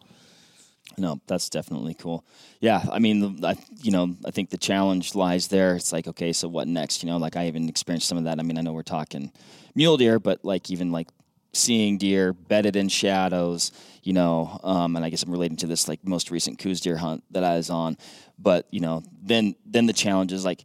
No, 0.99 1.21
that's 1.27 1.49
definitely 1.49 1.95
cool. 1.95 2.25
Yeah, 2.61 2.85
I 2.91 2.99
mean, 2.99 3.45
I, 3.45 3.57
you 3.83 3.93
know, 3.93 4.17
I 4.27 4.31
think 4.31 4.51
the 4.51 4.59
challenge 4.59 5.15
lies 5.15 5.49
there. 5.49 5.77
It's 5.77 5.93
like, 5.93 6.09
okay, 6.09 6.33
so 6.33 6.49
what 6.49 6.67
next? 6.67 7.03
You 7.03 7.09
know, 7.09 7.17
like 7.19 7.37
I 7.37 7.47
even 7.47 7.69
experienced 7.69 8.09
some 8.09 8.19
of 8.19 8.25
that. 8.25 8.41
I 8.41 8.43
mean, 8.43 8.59
I 8.59 8.63
know 8.63 8.73
we're 8.73 8.83
talking 8.83 9.33
mule 9.75 9.97
deer, 9.97 10.19
but 10.19 10.45
like 10.45 10.71
even 10.71 10.91
like 10.91 11.09
seeing 11.53 11.99
deer 11.99 12.33
bedded 12.33 12.77
in 12.77 12.89
shadows, 12.89 13.73
you 14.03 14.13
know, 14.13 14.59
um, 14.65 14.97
and 14.97 15.05
I 15.05 15.11
guess 15.11 15.23
I'm 15.23 15.31
relating 15.31 15.57
to 15.59 15.67
this 15.67 15.89
like 15.89 16.05
most 16.07 16.31
recent 16.31 16.59
Coues 16.59 16.81
deer 16.81 16.97
hunt 16.97 17.23
that 17.31 17.45
I 17.45 17.57
was 17.57 17.71
on. 17.71 17.97
But 18.39 18.67
you 18.71 18.81
know, 18.81 19.03
then 19.23 19.55
then 19.65 19.87
the 19.87 19.93
challenge 19.93 20.33
is 20.33 20.45
like, 20.45 20.65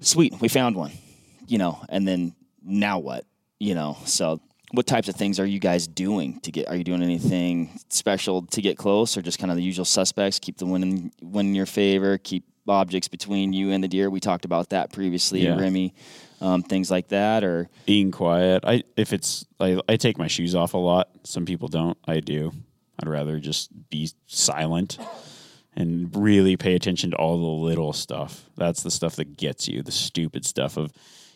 sweet, 0.00 0.40
we 0.40 0.48
found 0.48 0.76
one, 0.76 0.92
you 1.46 1.58
know, 1.58 1.82
and 1.88 2.06
then 2.06 2.34
now 2.62 2.98
what? 2.98 3.24
You 3.58 3.74
know, 3.74 3.96
so 4.04 4.40
what 4.76 4.86
types 4.86 5.08
of 5.08 5.16
things 5.16 5.40
are 5.40 5.46
you 5.46 5.58
guys 5.58 5.86
doing 5.86 6.38
to 6.40 6.52
get? 6.52 6.68
Are 6.68 6.76
you 6.76 6.84
doing 6.84 7.02
anything 7.02 7.78
special 7.88 8.42
to 8.42 8.60
get 8.62 8.76
close, 8.76 9.16
or 9.16 9.22
just 9.22 9.38
kind 9.38 9.50
of 9.50 9.56
the 9.56 9.62
usual 9.62 9.84
suspects? 9.84 10.38
Keep 10.38 10.58
the 10.58 10.66
wind 10.66 10.84
in, 10.84 11.12
wind 11.22 11.48
in 11.48 11.54
your 11.54 11.66
favor. 11.66 12.18
Keep 12.18 12.44
objects 12.68 13.08
between 13.08 13.52
you 13.52 13.70
and 13.70 13.82
the 13.82 13.88
deer. 13.88 14.10
We 14.10 14.20
talked 14.20 14.44
about 14.44 14.70
that 14.70 14.92
previously, 14.92 15.40
Yeah. 15.44 15.56
Remi. 15.56 15.94
Um, 16.40 16.62
things 16.62 16.90
like 16.90 17.08
that, 17.08 17.44
or 17.44 17.70
being 17.86 18.10
quiet. 18.10 18.62
I 18.66 18.82
if 18.96 19.14
it's 19.14 19.46
I, 19.58 19.80
I 19.88 19.96
take 19.96 20.18
my 20.18 20.26
shoes 20.26 20.54
off 20.54 20.74
a 20.74 20.78
lot. 20.78 21.08
Some 21.24 21.46
people 21.46 21.68
don't. 21.68 21.96
I 22.06 22.20
do. 22.20 22.52
I'd 23.00 23.08
rather 23.08 23.40
just 23.40 23.70
be 23.88 24.10
silent 24.26 24.98
and 25.74 26.14
really 26.14 26.56
pay 26.58 26.74
attention 26.74 27.12
to 27.12 27.16
all 27.16 27.38
the 27.38 27.64
little 27.66 27.94
stuff. 27.94 28.44
That's 28.56 28.82
the 28.82 28.90
stuff 28.90 29.16
that 29.16 29.38
gets 29.38 29.66
you. 29.66 29.82
The 29.82 29.92
stupid 29.92 30.44
stuff 30.44 30.76
of 30.76 30.92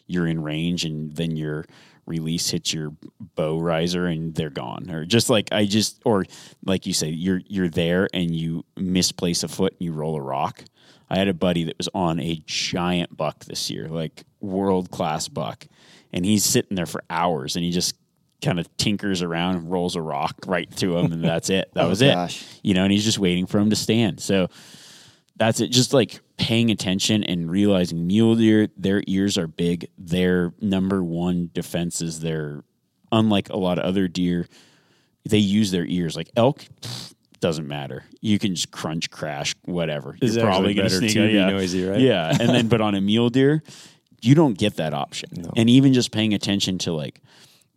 you're 0.06 0.26
in 0.26 0.42
range 0.42 0.84
and 0.84 1.14
then 1.16 1.36
your 1.36 1.64
release 2.10 2.50
hits 2.50 2.74
your 2.74 2.92
bow 3.36 3.58
riser 3.58 4.06
and 4.06 4.34
they're 4.34 4.50
gone. 4.50 4.90
Or 4.90 5.04
just 5.06 5.30
like 5.30 5.48
I 5.52 5.64
just 5.64 6.02
or 6.04 6.26
like 6.66 6.84
you 6.86 6.92
say, 6.92 7.08
you're 7.08 7.40
you're 7.46 7.68
there 7.70 8.08
and 8.12 8.34
you 8.34 8.64
misplace 8.76 9.42
a 9.42 9.48
foot 9.48 9.72
and 9.78 9.82
you 9.86 9.92
roll 9.92 10.16
a 10.16 10.20
rock. 10.20 10.62
I 11.08 11.18
had 11.18 11.28
a 11.28 11.34
buddy 11.34 11.64
that 11.64 11.78
was 11.78 11.88
on 11.94 12.20
a 12.20 12.40
giant 12.46 13.16
buck 13.16 13.44
this 13.46 13.70
year, 13.70 13.88
like 13.88 14.24
world 14.40 14.90
class 14.90 15.26
buck, 15.28 15.66
and 16.12 16.24
he's 16.24 16.44
sitting 16.44 16.76
there 16.76 16.86
for 16.86 17.02
hours 17.08 17.56
and 17.56 17.64
he 17.64 17.70
just 17.70 17.96
kind 18.42 18.58
of 18.60 18.74
tinkers 18.76 19.20
around 19.22 19.56
and 19.56 19.70
rolls 19.70 19.96
a 19.96 20.00
rock 20.02 20.34
right 20.46 20.70
to 20.76 20.96
him 20.96 21.12
and 21.12 21.24
that's 21.24 21.50
it. 21.50 21.70
That 21.74 21.84
Oh, 21.84 21.88
was 21.88 22.00
gosh. 22.00 22.42
it. 22.42 22.60
You 22.62 22.74
know, 22.74 22.84
and 22.84 22.92
he's 22.92 23.04
just 23.04 23.18
waiting 23.18 23.46
for 23.46 23.58
him 23.58 23.70
to 23.70 23.76
stand. 23.76 24.20
So 24.20 24.48
that's 25.36 25.60
it. 25.60 25.68
Just 25.68 25.92
like 25.92 26.20
paying 26.40 26.70
attention 26.70 27.22
and 27.22 27.50
realizing 27.50 28.06
mule 28.06 28.34
deer, 28.34 28.66
their 28.74 29.02
ears 29.06 29.36
are 29.36 29.46
big. 29.46 29.86
Their 29.98 30.54
number 30.62 31.04
one 31.04 31.50
defense 31.52 32.00
is 32.00 32.20
their, 32.20 32.64
unlike 33.12 33.50
a 33.50 33.58
lot 33.58 33.78
of 33.78 33.84
other 33.84 34.08
deer, 34.08 34.48
they 35.28 35.36
use 35.36 35.70
their 35.70 35.84
ears. 35.84 36.16
Like 36.16 36.30
elk, 36.36 36.64
pff, 36.80 37.12
doesn't 37.40 37.68
matter. 37.68 38.04
You 38.22 38.38
can 38.38 38.54
just 38.54 38.70
crunch, 38.70 39.10
crash, 39.10 39.54
whatever. 39.66 40.16
It's 40.22 40.34
You're 40.34 40.46
probably 40.46 40.72
going 40.72 40.88
to 40.88 40.94
better 40.94 41.08
sneak 41.08 41.12
to 41.12 41.26
be 41.28 41.34
Yeah. 41.34 41.50
noisy, 41.50 41.84
right? 41.84 42.00
Yeah. 42.00 42.30
And 42.30 42.48
then, 42.48 42.68
but 42.68 42.80
on 42.80 42.94
a 42.94 43.02
mule 43.02 43.28
deer, 43.28 43.62
you 44.22 44.34
don't 44.34 44.56
get 44.56 44.76
that 44.76 44.94
option. 44.94 45.30
And 45.56 45.68
even 45.68 45.92
just 45.92 46.10
paying 46.10 46.32
attention 46.32 46.78
to 46.78 46.92
like, 46.92 47.20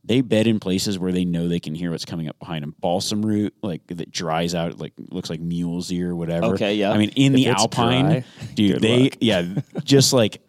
they 0.05 0.21
bed 0.21 0.47
in 0.47 0.59
places 0.59 0.99
where 0.99 1.11
they 1.11 1.23
know 1.25 1.47
they 1.47 1.59
can 1.59 1.73
hear 1.75 1.91
what's 1.91 2.05
coming 2.05 2.27
up 2.27 2.37
behind 2.39 2.63
them. 2.63 2.75
Balsam 2.79 3.25
root, 3.25 3.53
like 3.61 3.85
that 3.87 4.11
dries 4.11 4.53
out, 4.53 4.77
like 4.79 4.93
looks 5.09 5.29
like 5.29 5.39
mule's 5.39 5.91
ear, 5.91 6.11
or 6.11 6.15
whatever. 6.15 6.47
Okay, 6.55 6.75
yeah. 6.75 6.91
I 6.91 6.97
mean, 6.97 7.09
in 7.15 7.33
the 7.33 7.47
alpine, 7.47 8.05
dry, 8.05 8.23
dude, 8.55 8.81
they 8.81 9.03
luck. 9.03 9.13
yeah, 9.21 9.45
just 9.83 10.11
like 10.13 10.41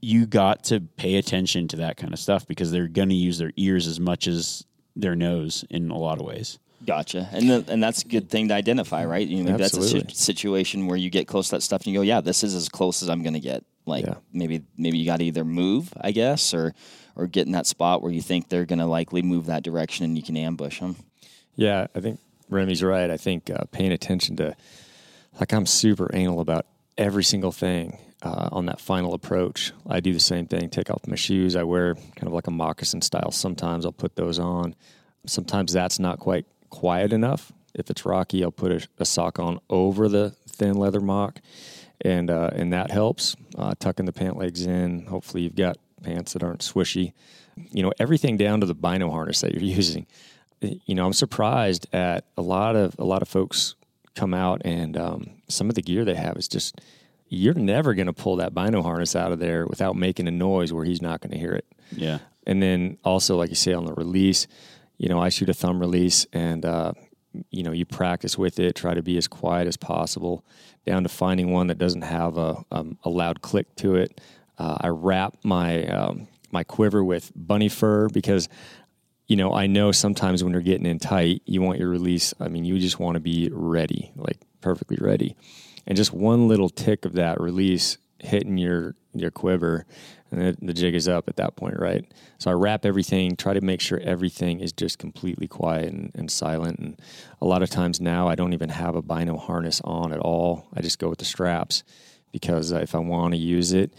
you 0.00 0.26
got 0.26 0.64
to 0.64 0.80
pay 0.80 1.16
attention 1.16 1.68
to 1.68 1.76
that 1.76 1.96
kind 1.96 2.12
of 2.12 2.18
stuff 2.18 2.46
because 2.46 2.70
they're 2.70 2.88
going 2.88 3.08
to 3.08 3.14
use 3.14 3.38
their 3.38 3.52
ears 3.56 3.86
as 3.86 3.98
much 4.00 4.26
as 4.26 4.64
their 4.94 5.14
nose 5.16 5.64
in 5.70 5.90
a 5.90 5.98
lot 5.98 6.18
of 6.20 6.26
ways. 6.26 6.58
Gotcha, 6.84 7.28
and 7.32 7.48
the, 7.50 7.64
and 7.68 7.82
that's 7.82 8.02
a 8.02 8.08
good 8.08 8.28
thing 8.28 8.48
to 8.48 8.54
identify, 8.54 9.04
right? 9.04 9.26
You 9.26 9.42
know, 9.44 9.56
that's 9.56 9.76
a 9.76 9.82
si- 9.82 10.04
situation 10.10 10.86
where 10.86 10.96
you 10.96 11.10
get 11.10 11.26
close 11.26 11.48
to 11.48 11.56
that 11.56 11.62
stuff 11.62 11.82
and 11.84 11.92
you 11.92 11.98
go, 11.98 12.02
"Yeah, 12.02 12.20
this 12.20 12.44
is 12.44 12.54
as 12.54 12.68
close 12.68 13.02
as 13.02 13.08
I'm 13.08 13.22
going 13.22 13.34
to 13.34 13.40
get." 13.40 13.64
Like 13.86 14.04
Yeah. 14.04 14.14
maybe 14.32 14.62
maybe 14.76 14.98
you 14.98 15.06
got 15.06 15.18
to 15.18 15.24
either 15.24 15.44
move, 15.44 15.92
I 16.00 16.12
guess, 16.12 16.52
or 16.52 16.74
or 17.16 17.26
get 17.26 17.46
in 17.46 17.52
that 17.52 17.66
spot 17.66 18.02
where 18.02 18.12
you 18.12 18.20
think 18.20 18.48
they're 18.48 18.66
going 18.66 18.78
to 18.78 18.86
likely 18.86 19.22
move 19.22 19.46
that 19.46 19.62
direction 19.62 20.04
and 20.04 20.16
you 20.16 20.22
can 20.22 20.36
ambush 20.36 20.80
them. 20.80 20.96
Yeah, 21.54 21.86
I 21.94 22.00
think 22.00 22.20
Remi's 22.50 22.82
right. 22.82 23.10
I 23.10 23.16
think 23.16 23.50
uh, 23.50 23.64
paying 23.72 23.92
attention 23.92 24.36
to, 24.36 24.54
like, 25.40 25.52
I'm 25.52 25.66
super 25.66 26.10
anal 26.12 26.40
about 26.40 26.66
every 26.98 27.24
single 27.24 27.52
thing 27.52 27.98
uh, 28.22 28.50
on 28.52 28.66
that 28.66 28.80
final 28.80 29.14
approach. 29.14 29.72
I 29.88 30.00
do 30.00 30.12
the 30.12 30.20
same 30.20 30.46
thing. 30.46 30.70
Take 30.70 30.90
off 30.90 31.06
my 31.06 31.16
shoes. 31.16 31.56
I 31.56 31.62
wear 31.62 31.94
kind 31.94 32.26
of 32.26 32.32
like 32.32 32.46
a 32.46 32.50
moccasin 32.50 33.02
style. 33.02 33.30
Sometimes 33.30 33.84
I'll 33.84 33.92
put 33.92 34.16
those 34.16 34.38
on. 34.38 34.74
Sometimes 35.26 35.72
that's 35.72 35.98
not 35.98 36.18
quite 36.18 36.46
quiet 36.70 37.12
enough. 37.12 37.52
If 37.74 37.90
it's 37.90 38.06
rocky, 38.06 38.42
I'll 38.42 38.50
put 38.50 38.72
a, 38.72 38.88
a 38.98 39.04
sock 39.04 39.38
on 39.38 39.60
over 39.68 40.08
the 40.08 40.30
thin 40.48 40.74
leather 40.74 41.00
mock, 41.00 41.40
and 42.00 42.30
uh, 42.30 42.50
and 42.54 42.72
that 42.72 42.90
helps. 42.90 43.36
Uh, 43.56 43.74
tucking 43.78 44.06
the 44.06 44.12
pant 44.12 44.38
legs 44.38 44.64
in. 44.64 45.04
Hopefully, 45.06 45.42
you've 45.42 45.56
got 45.56 45.76
pants 46.02 46.32
that 46.32 46.42
aren't 46.42 46.60
swishy. 46.60 47.12
You 47.70 47.82
know, 47.82 47.92
everything 47.98 48.36
down 48.36 48.60
to 48.60 48.66
the 48.66 48.74
bino 48.74 49.10
harness 49.10 49.40
that 49.40 49.52
you're 49.52 49.62
using 49.76 50.06
you 50.60 50.94
know, 50.94 51.06
I'm 51.06 51.12
surprised 51.12 51.86
at 51.92 52.24
a 52.36 52.42
lot 52.42 52.76
of 52.76 52.96
a 52.98 53.04
lot 53.04 53.22
of 53.22 53.28
folks 53.28 53.74
come 54.14 54.32
out 54.32 54.62
and 54.64 54.96
um, 54.96 55.30
some 55.48 55.68
of 55.68 55.74
the 55.74 55.82
gear 55.82 56.04
they 56.04 56.14
have 56.14 56.36
is 56.36 56.48
just 56.48 56.80
you're 57.28 57.54
never 57.54 57.92
going 57.92 58.06
to 58.06 58.12
pull 58.12 58.36
that 58.36 58.54
bino 58.54 58.82
harness 58.82 59.14
out 59.14 59.32
of 59.32 59.38
there 59.38 59.66
without 59.66 59.96
making 59.96 60.28
a 60.28 60.30
noise 60.30 60.72
where 60.72 60.84
he's 60.84 61.02
not 61.02 61.20
going 61.20 61.32
to 61.32 61.38
hear 61.38 61.52
it. 61.52 61.66
Yeah. 61.90 62.18
And 62.46 62.62
then 62.62 62.98
also, 63.04 63.36
like 63.36 63.50
you 63.50 63.56
say, 63.56 63.72
on 63.72 63.84
the 63.84 63.94
release, 63.94 64.46
you 64.96 65.08
know, 65.08 65.20
I 65.20 65.28
shoot 65.28 65.48
a 65.48 65.54
thumb 65.54 65.80
release 65.80 66.24
and, 66.32 66.64
uh, 66.64 66.92
you 67.50 67.64
know, 67.64 67.72
you 67.72 67.84
practice 67.84 68.38
with 68.38 68.60
it, 68.60 68.76
try 68.76 68.94
to 68.94 69.02
be 69.02 69.18
as 69.18 69.26
quiet 69.26 69.66
as 69.66 69.76
possible, 69.76 70.44
down 70.86 71.02
to 71.02 71.08
finding 71.08 71.50
one 71.50 71.66
that 71.66 71.78
doesn't 71.78 72.02
have 72.02 72.38
a, 72.38 72.64
um, 72.70 72.96
a 73.02 73.10
loud 73.10 73.42
click 73.42 73.74
to 73.76 73.96
it. 73.96 74.20
Uh, 74.58 74.78
I 74.80 74.88
wrap 74.88 75.36
my, 75.44 75.86
um, 75.86 76.28
my 76.50 76.64
quiver 76.64 77.04
with 77.04 77.32
bunny 77.34 77.68
fur 77.68 78.08
because, 78.08 78.48
you 79.26 79.36
know, 79.36 79.52
I 79.52 79.66
know 79.66 79.92
sometimes 79.92 80.42
when 80.42 80.52
you're 80.52 80.62
getting 80.62 80.86
in 80.86 80.98
tight, 80.98 81.42
you 81.46 81.60
want 81.62 81.78
your 81.78 81.88
release. 81.88 82.32
I 82.40 82.48
mean, 82.48 82.64
you 82.64 82.78
just 82.78 82.98
want 82.98 83.14
to 83.14 83.20
be 83.20 83.50
ready, 83.52 84.12
like 84.16 84.38
perfectly 84.60 84.98
ready. 85.00 85.36
And 85.86 85.96
just 85.96 86.12
one 86.12 86.48
little 86.48 86.68
tick 86.68 87.04
of 87.04 87.14
that 87.14 87.40
release 87.40 87.98
hitting 88.18 88.58
your 88.58 88.94
your 89.14 89.30
quiver, 89.30 89.86
and 90.30 90.40
the, 90.40 90.66
the 90.66 90.74
jig 90.74 90.94
is 90.94 91.08
up 91.08 91.28
at 91.28 91.36
that 91.36 91.56
point, 91.56 91.78
right? 91.78 92.04
So 92.38 92.50
I 92.50 92.54
wrap 92.54 92.84
everything, 92.84 93.34
try 93.34 93.54
to 93.54 93.60
make 93.62 93.80
sure 93.80 93.98
everything 94.00 94.60
is 94.60 94.72
just 94.72 94.98
completely 94.98 95.48
quiet 95.48 95.92
and, 95.92 96.10
and 96.14 96.30
silent. 96.30 96.78
And 96.78 97.00
a 97.40 97.46
lot 97.46 97.62
of 97.62 97.70
times 97.70 98.00
now, 98.00 98.28
I 98.28 98.34
don't 98.34 98.52
even 98.52 98.68
have 98.68 98.94
a 98.94 99.02
bino 99.02 99.38
harness 99.38 99.80
on 99.84 100.12
at 100.12 100.20
all. 100.20 100.68
I 100.74 100.82
just 100.82 100.98
go 100.98 101.08
with 101.08 101.18
the 101.18 101.24
straps 101.24 101.82
because 102.30 102.72
if 102.72 102.94
I 102.94 102.98
want 102.98 103.32
to 103.32 103.38
use 103.38 103.72
it, 103.72 103.94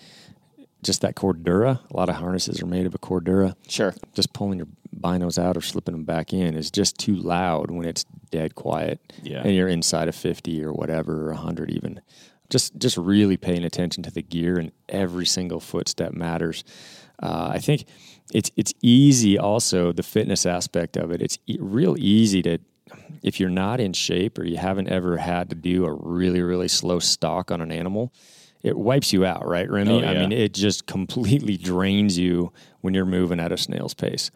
just 0.88 1.01
that 1.01 1.15
cordura. 1.15 1.79
A 1.91 1.95
lot 1.95 2.09
of 2.09 2.15
harnesses 2.15 2.61
are 2.63 2.65
made 2.65 2.88
of 2.88 2.95
a 2.95 2.97
cordura 2.97 3.53
Sure. 3.67 3.93
just 4.15 4.33
pulling 4.33 4.57
your 4.57 4.67
binos 4.99 5.38
out 5.38 5.55
or 5.55 5.61
slipping 5.61 5.93
them 5.93 6.03
back 6.05 6.33
in 6.33 6.55
is 6.55 6.71
just 6.71 6.97
too 6.97 7.15
loud 7.15 7.69
when 7.69 7.85
it's 7.88 8.03
dead 8.31 8.55
quiet. 8.55 8.99
Yeah. 9.21 9.41
And 9.43 9.53
you're 9.53 9.67
inside 9.67 10.07
of 10.07 10.15
50 10.15 10.63
or 10.63 10.73
whatever, 10.73 11.27
or 11.29 11.33
100 11.33 11.69
even. 11.69 12.01
Just 12.49 12.77
just 12.79 12.97
really 12.97 13.38
paying 13.38 13.63
attention 13.65 14.01
to 14.03 14.11
the 14.11 14.21
gear 14.23 14.57
and 14.57 14.71
every 14.89 15.25
single 15.25 15.59
footstep 15.59 16.13
matters. 16.13 16.63
Uh, 17.21 17.49
I 17.53 17.59
think 17.59 17.85
it's 18.33 18.49
it's 18.55 18.73
easy 18.81 19.38
also 19.38 19.91
the 19.91 20.03
fitness 20.03 20.45
aspect 20.45 20.95
of 20.97 21.11
it. 21.11 21.21
It's 21.21 21.38
e- 21.45 21.57
real 21.59 21.95
easy 21.99 22.41
to 22.43 22.57
if 23.21 23.39
you're 23.41 23.49
not 23.49 23.81
in 23.81 23.91
shape 23.91 24.39
or 24.39 24.45
you 24.45 24.55
haven't 24.55 24.88
ever 24.88 25.17
had 25.17 25.49
to 25.49 25.55
do 25.57 25.85
a 25.85 25.91
really 25.91 26.41
really 26.41 26.69
slow 26.69 26.99
stalk 26.99 27.51
on 27.51 27.59
an 27.59 27.71
animal, 27.71 28.13
it 28.64 28.78
wipes 28.78 29.14
you 29.14 29.26
out, 29.26 29.47
right, 29.47 29.70
Remi? 29.70 30.03
Oh, 30.03 30.08
I 30.08 30.14
mean, 30.14 30.32
it 30.32 30.53
just 30.53 30.88
completely 30.88 31.58
drains 31.58 32.18
you 32.18 32.51
when 32.82 32.93
you're 32.93 33.05
moving 33.05 33.39
at 33.39 33.51
a 33.51 33.58
snail's 33.58 33.93
pace. 33.93 34.32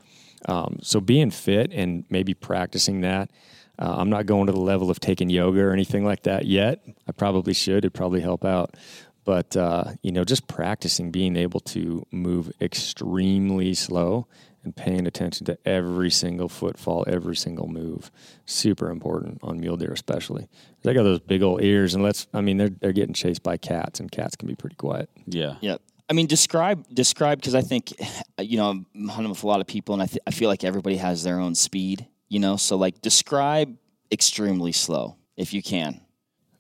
Um, 0.47 0.80
so 0.82 0.99
being 0.99 1.32
fit 1.32 1.72
and 1.72 2.05
maybe 2.09 2.34
practicing 2.34 3.01
that. 3.01 3.32
Uh, 3.80 3.95
I'm 3.97 4.09
not 4.09 4.26
going 4.26 4.47
to 4.47 4.51
the 4.53 4.59
level 4.59 4.91
of 4.91 4.99
taking 4.99 5.30
yoga 5.30 5.61
or 5.61 5.72
anything 5.72 6.05
like 6.05 6.24
that 6.24 6.45
yet. 6.45 6.84
I 7.07 7.11
probably 7.11 7.53
should. 7.53 7.80
It'd 7.80 7.93
probably 7.93 8.22
help 8.22 8.45
out. 8.45 8.76
But 9.24 9.55
uh, 9.55 9.93
you 10.01 10.11
know, 10.11 10.24
just 10.24 10.47
practicing 10.47 11.11
being 11.11 11.36
able 11.36 11.59
to 11.61 12.05
move 12.11 12.51
extremely 12.59 13.74
slow 13.74 14.28
and 14.64 14.76
paying 14.76 15.07
attention 15.07 15.45
to 15.47 15.57
every 15.66 16.12
single 16.12 16.47
footfall, 16.49 17.03
every 17.07 17.36
single 17.36 17.68
move, 17.68 18.12
super 18.45 18.89
important 18.89 19.39
on 19.41 19.59
mule 19.59 19.78
deer, 19.78 19.91
especially. 19.91 20.47
They 20.84 20.93
got 20.93 21.03
those 21.03 21.20
big 21.20 21.41
old 21.41 21.62
ears, 21.64 21.93
and 21.95 22.03
let's. 22.03 22.28
I 22.34 22.41
mean, 22.41 22.57
they're 22.57 22.70
they're 22.70 22.91
getting 22.91 23.14
chased 23.14 23.43
by 23.43 23.57
cats, 23.57 23.99
and 23.99 24.12
cats 24.12 24.36
can 24.36 24.47
be 24.47 24.55
pretty 24.55 24.76
quiet. 24.76 25.09
Yeah. 25.26 25.55
Yeah. 25.62 25.78
I 26.09 26.14
mean, 26.14 26.28
describe 26.28 26.86
describe 26.93 27.39
because 27.39 27.55
I 27.55 27.62
think 27.62 27.93
you 28.39 28.57
know 28.57 28.70
I'm 28.70 29.07
hunting 29.07 29.30
with 29.30 29.43
a 29.43 29.47
lot 29.47 29.62
of 29.62 29.68
people, 29.68 29.93
and 29.93 30.03
I 30.03 30.07
th- 30.07 30.22
I 30.28 30.32
feel 30.32 30.49
like 30.49 30.64
everybody 30.64 30.97
has 30.97 31.24
their 31.24 31.39
own 31.39 31.55
speed. 31.55 32.07
You 32.28 32.39
know, 32.39 32.55
so 32.57 32.78
like 32.78 33.01
describe 33.01 33.76
extremely 34.12 34.72
slow 34.72 35.16
if 35.38 35.53
you 35.53 35.62
can. 35.62 36.01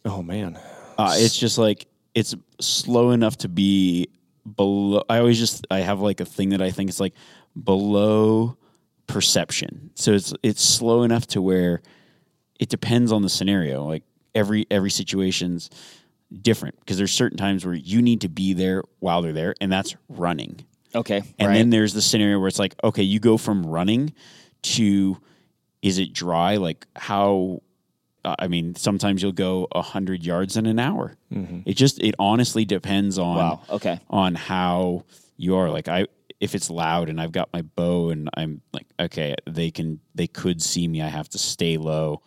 Oh 0.05 0.21
man, 0.21 0.57
Uh, 0.97 1.13
it's 1.17 1.37
just 1.37 1.57
like 1.57 1.85
it's 2.15 2.35
slow 2.59 3.11
enough 3.11 3.37
to 3.37 3.49
be 3.49 4.09
below. 4.55 5.03
I 5.09 5.19
always 5.19 5.37
just 5.37 5.67
I 5.69 5.79
have 5.79 5.99
like 5.99 6.19
a 6.19 6.25
thing 6.25 6.49
that 6.49 6.61
I 6.61 6.71
think 6.71 6.89
is 6.89 6.99
like 6.99 7.13
below 7.61 8.57
perception. 9.07 9.91
So 9.95 10.13
it's 10.13 10.33
it's 10.43 10.63
slow 10.63 11.03
enough 11.03 11.27
to 11.27 11.41
where 11.41 11.81
it 12.59 12.69
depends 12.69 13.11
on 13.11 13.21
the 13.21 13.29
scenario. 13.29 13.85
Like 13.85 14.03
every 14.33 14.65
every 14.71 14.91
situation's 14.91 15.69
different 16.41 16.79
because 16.79 16.97
there's 16.97 17.11
certain 17.11 17.37
times 17.37 17.65
where 17.65 17.75
you 17.75 18.01
need 18.01 18.21
to 18.21 18.29
be 18.29 18.53
there 18.53 18.83
while 18.99 19.21
they're 19.21 19.33
there, 19.33 19.55
and 19.59 19.71
that's 19.71 19.95
running. 20.09 20.65
Okay. 20.93 21.21
And 21.39 21.47
right. 21.47 21.55
then 21.55 21.69
there's 21.69 21.93
the 21.93 22.01
scenario 22.01 22.37
where 22.39 22.47
it's 22.47 22.59
like, 22.59 22.75
okay, 22.83 23.03
you 23.03 23.19
go 23.19 23.37
from 23.37 23.65
running 23.65 24.13
to 24.63 25.17
is 25.81 25.97
it 25.97 26.13
dry? 26.13 26.57
Like 26.57 26.85
how? 26.95 27.61
uh, 28.23 28.35
I 28.37 28.47
mean, 28.47 28.75
sometimes 28.75 29.23
you'll 29.23 29.31
go 29.31 29.67
a 29.71 29.81
hundred 29.81 30.23
yards 30.23 30.57
in 30.57 30.65
an 30.65 30.79
hour. 30.79 31.15
It 31.65 31.73
just 31.73 31.99
it 32.01 32.15
honestly 32.19 32.65
depends 32.65 33.17
on 33.17 33.37
Wow, 33.37 33.61
okay. 33.69 33.99
on 34.09 34.35
how 34.35 35.05
you 35.37 35.55
are. 35.55 35.69
Like 35.69 35.87
I, 35.87 36.07
if 36.41 36.55
it's 36.55 36.69
loud 36.69 37.07
and 37.07 37.21
I've 37.21 37.31
got 37.31 37.53
my 37.53 37.61
bow 37.61 38.09
and 38.09 38.29
I'm 38.35 38.61
like, 38.73 38.87
okay, 38.99 39.35
they 39.47 39.71
can 39.71 40.01
they 40.13 40.27
could 40.27 40.61
see 40.61 40.87
me. 40.87 41.01
I 41.01 41.07
have 41.07 41.29
to 41.29 41.37
stay 41.37 41.77
low. 41.77 42.23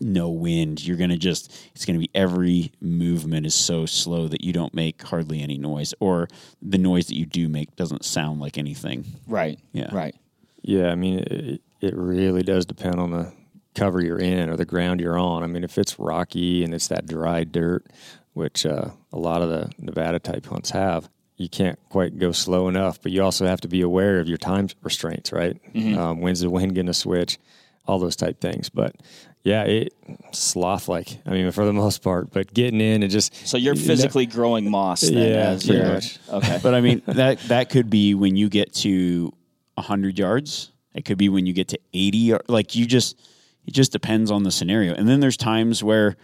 No 0.00 0.30
wind. 0.30 0.84
You're 0.84 0.96
gonna 0.96 1.16
just 1.16 1.54
it's 1.74 1.84
gonna 1.84 2.00
be 2.00 2.10
every 2.14 2.72
movement 2.80 3.46
is 3.46 3.54
so 3.54 3.86
slow 3.86 4.26
that 4.26 4.42
you 4.42 4.52
don't 4.52 4.74
make 4.74 5.00
hardly 5.02 5.40
any 5.40 5.58
noise, 5.58 5.94
or 6.00 6.28
the 6.60 6.76
noise 6.76 7.06
that 7.06 7.16
you 7.16 7.24
do 7.24 7.48
make 7.48 7.76
doesn't 7.76 8.04
sound 8.04 8.40
like 8.40 8.58
anything. 8.58 9.04
Right. 9.28 9.60
Yeah. 9.72 9.94
Right. 9.94 10.16
Yeah, 10.62 10.90
I 10.90 10.94
mean, 10.96 11.20
it, 11.20 11.60
it 11.80 11.94
really 11.96 12.42
does 12.42 12.66
depend 12.66 12.96
on 12.96 13.10
the 13.10 13.32
cover 13.74 14.00
you're 14.02 14.18
in 14.18 14.48
or 14.48 14.56
the 14.56 14.64
ground 14.64 15.00
you're 15.00 15.18
on. 15.18 15.42
I 15.42 15.46
mean, 15.46 15.64
if 15.64 15.78
it's 15.78 15.98
rocky 15.98 16.64
and 16.64 16.74
it's 16.74 16.88
that 16.88 17.06
dry 17.06 17.44
dirt, 17.44 17.86
which 18.32 18.66
uh, 18.66 18.90
a 19.12 19.18
lot 19.18 19.42
of 19.42 19.48
the 19.50 19.70
Nevada 19.78 20.18
type 20.18 20.46
hunts 20.46 20.70
have, 20.70 21.08
you 21.42 21.48
can't 21.48 21.78
quite 21.88 22.18
go 22.18 22.32
slow 22.32 22.68
enough. 22.68 23.00
But 23.02 23.12
you 23.12 23.22
also 23.22 23.46
have 23.46 23.60
to 23.62 23.68
be 23.68 23.82
aware 23.82 24.20
of 24.20 24.28
your 24.28 24.38
time 24.38 24.68
restraints, 24.82 25.32
right? 25.32 25.60
Um, 25.74 26.20
when's 26.20 26.40
the 26.40 26.50
wind 26.50 26.74
going 26.74 26.86
to 26.86 26.94
switch? 26.94 27.38
All 27.86 27.98
those 27.98 28.14
type 28.16 28.40
things. 28.40 28.68
But 28.68 28.94
yeah, 29.42 29.64
it 29.64 29.92
sloth 30.30 30.88
like. 30.88 31.18
I 31.26 31.30
mean, 31.30 31.50
for 31.50 31.64
the 31.64 31.72
most 31.72 32.02
part, 32.02 32.30
but 32.30 32.54
getting 32.54 32.80
in 32.80 33.02
and 33.02 33.10
just 33.10 33.34
So 33.46 33.56
you're 33.56 33.74
physically 33.74 34.24
growing 34.26 34.70
moss 34.70 35.00
then 35.00 35.14
Yeah, 35.14 35.48
as 35.50 35.66
pretty 35.66 35.80
you're 35.80 35.92
much. 35.94 36.18
okay. 36.30 36.60
But 36.62 36.74
I 36.74 36.80
mean 36.80 37.02
that 37.06 37.40
that 37.48 37.68
could 37.70 37.90
be 37.90 38.14
when 38.14 38.36
you 38.36 38.48
get 38.48 38.72
to 38.76 39.32
hundred 39.76 40.16
yards. 40.18 40.70
It 40.94 41.04
could 41.04 41.18
be 41.18 41.28
when 41.28 41.44
you 41.46 41.52
get 41.54 41.68
to 41.68 41.78
eighty. 41.92 42.18
Yard, 42.18 42.42
like 42.48 42.76
you 42.76 42.86
just, 42.86 43.18
it 43.66 43.72
just 43.74 43.90
depends 43.90 44.30
on 44.30 44.44
the 44.44 44.50
scenario. 44.52 44.94
And 44.94 45.08
then 45.08 45.18
there's 45.18 45.36
times 45.36 45.82
where 45.82 46.16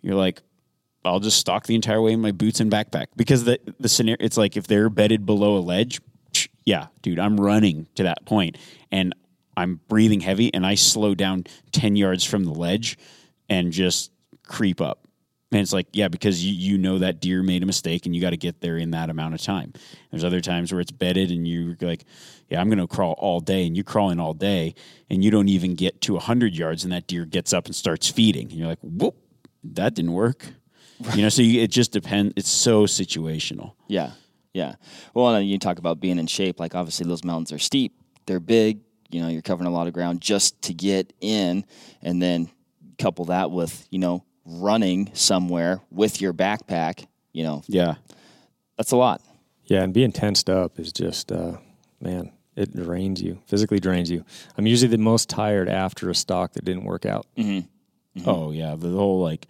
you're 0.00 0.14
like, 0.14 0.40
I'll 1.04 1.20
just 1.20 1.38
stalk 1.38 1.66
the 1.66 1.74
entire 1.74 2.00
way 2.00 2.12
in 2.12 2.20
my 2.20 2.32
boots 2.32 2.60
and 2.60 2.70
backpack 2.70 3.06
because 3.16 3.44
the 3.44 3.58
the 3.78 3.88
scenario. 3.88 4.16
It's 4.20 4.36
like 4.36 4.56
if 4.56 4.66
they're 4.66 4.88
bedded 4.88 5.26
below 5.26 5.58
a 5.58 5.60
ledge, 5.60 6.00
yeah, 6.64 6.86
dude, 7.02 7.18
I'm 7.18 7.38
running 7.38 7.86
to 7.96 8.04
that 8.04 8.24
point 8.24 8.56
and 8.90 9.14
I'm 9.56 9.80
breathing 9.88 10.20
heavy 10.20 10.52
and 10.52 10.66
I 10.66 10.74
slow 10.74 11.14
down 11.14 11.44
ten 11.72 11.96
yards 11.96 12.24
from 12.24 12.44
the 12.44 12.52
ledge 12.52 12.98
and 13.48 13.72
just 13.72 14.10
creep 14.46 14.80
up. 14.80 15.06
And 15.52 15.60
it's 15.60 15.72
like, 15.72 15.86
yeah, 15.92 16.08
because 16.08 16.44
you, 16.44 16.52
you 16.52 16.78
know 16.78 16.98
that 16.98 17.20
deer 17.20 17.40
made 17.40 17.62
a 17.62 17.66
mistake 17.66 18.06
and 18.06 18.14
you 18.14 18.20
got 18.20 18.30
to 18.30 18.36
get 18.36 18.60
there 18.60 18.76
in 18.76 18.90
that 18.90 19.08
amount 19.08 19.34
of 19.34 19.40
time. 19.40 19.72
There's 20.10 20.24
other 20.24 20.40
times 20.40 20.72
where 20.72 20.80
it's 20.80 20.90
bedded 20.90 21.30
and 21.30 21.46
you're 21.46 21.76
like, 21.80 22.04
yeah, 22.48 22.60
I'm 22.60 22.68
going 22.68 22.80
to 22.80 22.88
crawl 22.88 23.14
all 23.18 23.38
day 23.38 23.64
and 23.64 23.76
you 23.76 23.84
crawl 23.84 24.10
in 24.10 24.18
all 24.18 24.34
day 24.34 24.74
and 25.08 25.22
you 25.22 25.30
don't 25.30 25.48
even 25.48 25.76
get 25.76 26.00
to 26.02 26.14
100 26.14 26.56
yards 26.56 26.82
and 26.82 26.92
that 26.92 27.06
deer 27.06 27.24
gets 27.24 27.52
up 27.52 27.66
and 27.66 27.74
starts 27.74 28.10
feeding. 28.10 28.48
And 28.48 28.58
you're 28.58 28.66
like, 28.66 28.80
whoop, 28.82 29.14
that 29.62 29.94
didn't 29.94 30.12
work. 30.12 30.44
You 31.14 31.22
know, 31.22 31.28
so 31.28 31.42
you, 31.42 31.60
it 31.62 31.70
just 31.70 31.92
depends. 31.92 32.32
It's 32.36 32.48
so 32.48 32.84
situational. 32.84 33.72
Yeah, 33.88 34.12
yeah. 34.52 34.76
Well, 35.12 35.34
and 35.34 35.48
you 35.48 35.58
talk 35.58 35.78
about 35.78 36.00
being 36.00 36.18
in 36.18 36.26
shape. 36.26 36.60
Like 36.60 36.74
obviously, 36.74 37.06
those 37.06 37.24
mountains 37.24 37.52
are 37.52 37.58
steep. 37.58 37.94
They're 38.26 38.40
big. 38.40 38.80
You 39.10 39.20
know, 39.20 39.28
you're 39.28 39.42
covering 39.42 39.66
a 39.68 39.72
lot 39.72 39.86
of 39.86 39.92
ground 39.92 40.20
just 40.20 40.60
to 40.62 40.74
get 40.74 41.12
in, 41.20 41.64
and 42.02 42.20
then 42.22 42.50
couple 42.98 43.24
that 43.26 43.50
with 43.50 43.86
you 43.90 43.98
know 43.98 44.24
running 44.44 45.10
somewhere 45.14 45.80
with 45.90 46.20
your 46.20 46.32
backpack. 46.32 47.06
You 47.32 47.42
know, 47.42 47.62
Yeah. 47.66 47.94
that's 48.76 48.92
a 48.92 48.96
lot. 48.96 49.20
Yeah, 49.64 49.82
and 49.82 49.92
being 49.92 50.12
tensed 50.12 50.48
up 50.50 50.78
is 50.78 50.92
just, 50.92 51.32
uh, 51.32 51.56
man, 52.00 52.30
it 52.54 52.72
drains 52.76 53.20
you, 53.22 53.40
physically 53.46 53.80
drains 53.80 54.10
you. 54.10 54.24
I'm 54.56 54.66
usually 54.66 54.90
the 54.90 54.98
most 54.98 55.28
tired 55.30 55.68
after 55.68 56.10
a 56.10 56.14
stock 56.14 56.52
that 56.52 56.64
didn't 56.64 56.84
work 56.84 57.04
out. 57.06 57.26
Oh 58.26 58.52
yeah, 58.52 58.76
the 58.78 58.90
whole 58.90 59.20
like 59.22 59.48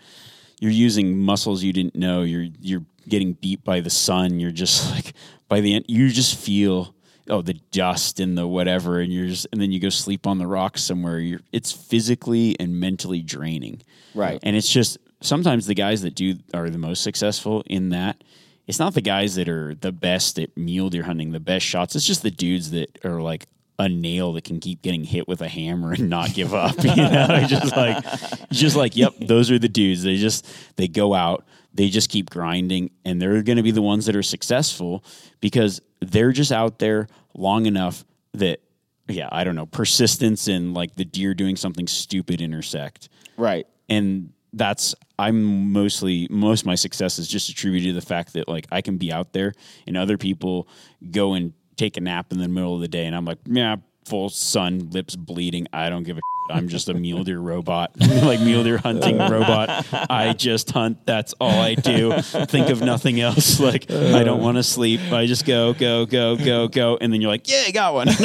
you're 0.60 0.70
using 0.70 1.18
muscles 1.18 1.62
you 1.62 1.72
didn't 1.72 1.94
know. 1.94 2.22
You're 2.22 2.48
you're 2.60 2.84
getting 3.08 3.34
beat 3.34 3.64
by 3.64 3.80
the 3.80 3.90
sun. 3.90 4.40
You're 4.40 4.50
just 4.50 4.90
like 4.94 5.12
by 5.48 5.60
the 5.60 5.74
end, 5.74 5.86
you 5.88 6.08
just 6.10 6.38
feel 6.38 6.94
oh 7.28 7.42
the 7.42 7.54
dust 7.54 8.20
and 8.20 8.36
the 8.36 8.46
whatever, 8.46 9.00
and 9.00 9.12
you're 9.12 9.26
just 9.26 9.46
and 9.52 9.60
then 9.60 9.72
you 9.72 9.80
go 9.80 9.88
sleep 9.88 10.26
on 10.26 10.38
the 10.38 10.46
rocks 10.46 10.82
somewhere. 10.82 11.18
You're 11.18 11.40
it's 11.52 11.72
physically 11.72 12.56
and 12.58 12.78
mentally 12.78 13.22
draining. 13.22 13.82
Right. 14.14 14.38
And 14.42 14.56
it's 14.56 14.70
just 14.70 14.98
sometimes 15.20 15.66
the 15.66 15.74
guys 15.74 16.02
that 16.02 16.14
do 16.14 16.36
are 16.52 16.70
the 16.70 16.78
most 16.78 17.02
successful 17.02 17.62
in 17.66 17.90
that. 17.90 18.22
It's 18.66 18.78
not 18.78 18.94
the 18.94 19.02
guys 19.02 19.34
that 19.34 19.48
are 19.48 19.74
the 19.74 19.92
best 19.92 20.38
at 20.38 20.56
mule 20.56 20.88
deer 20.88 21.02
hunting, 21.02 21.32
the 21.32 21.40
best 21.40 21.66
shots. 21.66 21.94
It's 21.94 22.06
just 22.06 22.22
the 22.22 22.30
dudes 22.30 22.70
that 22.70 22.98
are 23.04 23.20
like 23.20 23.46
a 23.78 23.88
nail 23.88 24.32
that 24.34 24.44
can 24.44 24.60
keep 24.60 24.82
getting 24.82 25.04
hit 25.04 25.26
with 25.26 25.40
a 25.40 25.48
hammer 25.48 25.92
and 25.92 26.08
not 26.08 26.32
give 26.34 26.54
up. 26.54 26.76
You 26.84 26.94
know, 26.96 27.44
just 27.48 27.76
like, 27.76 28.04
just 28.52 28.76
like, 28.76 28.96
yep, 28.96 29.14
those 29.20 29.50
are 29.50 29.58
the 29.58 29.68
dudes. 29.68 30.02
They 30.04 30.16
just 30.16 30.46
they 30.76 30.86
go 30.88 31.12
out, 31.14 31.44
they 31.74 31.88
just 31.88 32.08
keep 32.08 32.30
grinding, 32.30 32.90
and 33.04 33.20
they're 33.20 33.42
going 33.42 33.56
to 33.56 33.62
be 33.64 33.72
the 33.72 33.82
ones 33.82 34.06
that 34.06 34.14
are 34.14 34.22
successful 34.22 35.04
because 35.40 35.80
they're 36.00 36.32
just 36.32 36.52
out 36.52 36.78
there 36.78 37.08
long 37.34 37.66
enough 37.66 38.04
that, 38.34 38.60
yeah, 39.08 39.28
I 39.32 39.42
don't 39.44 39.56
know, 39.56 39.66
persistence 39.66 40.46
and 40.48 40.72
like 40.74 40.94
the 40.94 41.04
deer 41.04 41.34
doing 41.34 41.56
something 41.56 41.86
stupid 41.88 42.40
intersect 42.40 43.08
Right. 43.36 43.66
and 43.88 44.30
that's 44.56 44.94
I'm 45.18 45.72
mostly 45.72 46.28
most 46.30 46.60
of 46.60 46.66
my 46.66 46.76
success 46.76 47.18
is 47.18 47.26
just 47.26 47.48
attributed 47.48 47.88
to 47.88 47.92
the 47.94 48.06
fact 48.06 48.34
that 48.34 48.48
like 48.48 48.66
I 48.70 48.82
can 48.82 48.98
be 48.98 49.12
out 49.12 49.32
there 49.32 49.52
and 49.86 49.96
other 49.96 50.16
people 50.16 50.68
go 51.10 51.34
and 51.34 51.52
take 51.76 51.96
a 51.96 52.00
nap 52.00 52.32
in 52.32 52.38
the 52.38 52.48
middle 52.48 52.74
of 52.74 52.80
the 52.80 52.88
day 52.88 53.06
and 53.06 53.14
I'm 53.14 53.24
like 53.24 53.38
yeah 53.46 53.76
full 54.04 54.28
sun 54.28 54.90
lips 54.90 55.16
bleeding. 55.16 55.66
I 55.72 55.88
don't 55.88 56.02
give 56.02 56.18
a 56.18 56.20
I'm 56.50 56.68
just 56.68 56.90
a 56.90 56.94
mule 56.94 57.24
deer 57.24 57.38
robot. 57.38 57.92
Like 58.24 58.40
mule 58.40 58.64
deer 58.64 58.78
hunting 58.78 59.20
uh. 59.20 59.30
robot. 59.30 59.86
I 60.10 60.34
just 60.34 60.70
hunt. 60.70 61.04
That's 61.06 61.32
all 61.40 61.58
I 61.58 61.74
do. 61.74 62.20
Think 62.20 62.68
of 62.68 62.80
nothing 62.80 63.20
else. 63.20 63.58
Like 63.64 63.90
I 63.90 64.24
don't 64.24 64.42
want 64.42 64.58
to 64.58 64.62
sleep. 64.62 65.00
I 65.10 65.24
just 65.26 65.46
go 65.46 65.72
go 65.72 66.04
go 66.04 66.36
go 66.36 66.68
go. 66.68 66.98
And 67.00 67.12
then 67.12 67.20
you're 67.22 67.30
like 67.30 67.48
yeah 67.48 67.64
I 67.66 67.70
got 67.70 67.94
one. 67.94 68.08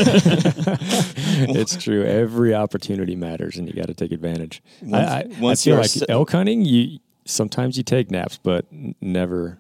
It's 1.42 1.78
true. 1.78 2.04
Every 2.04 2.54
opportunity 2.54 3.16
matters, 3.16 3.56
and 3.58 3.68
you 3.68 3.74
got 3.74 3.88
to 3.88 3.94
take 3.94 4.12
advantage. 4.12 4.62
I, 4.92 4.98
I, 4.98 5.26
once 5.40 5.62
I 5.62 5.64
feel 5.64 5.74
you're 5.74 5.82
like 5.82 5.96
s- 5.96 6.04
elk 6.10 6.32
hunting, 6.32 6.66
you 6.66 7.00
sometimes 7.24 7.78
you 7.78 7.84
take 7.84 8.12
naps, 8.12 8.38
but 8.38 8.66
never, 9.00 9.58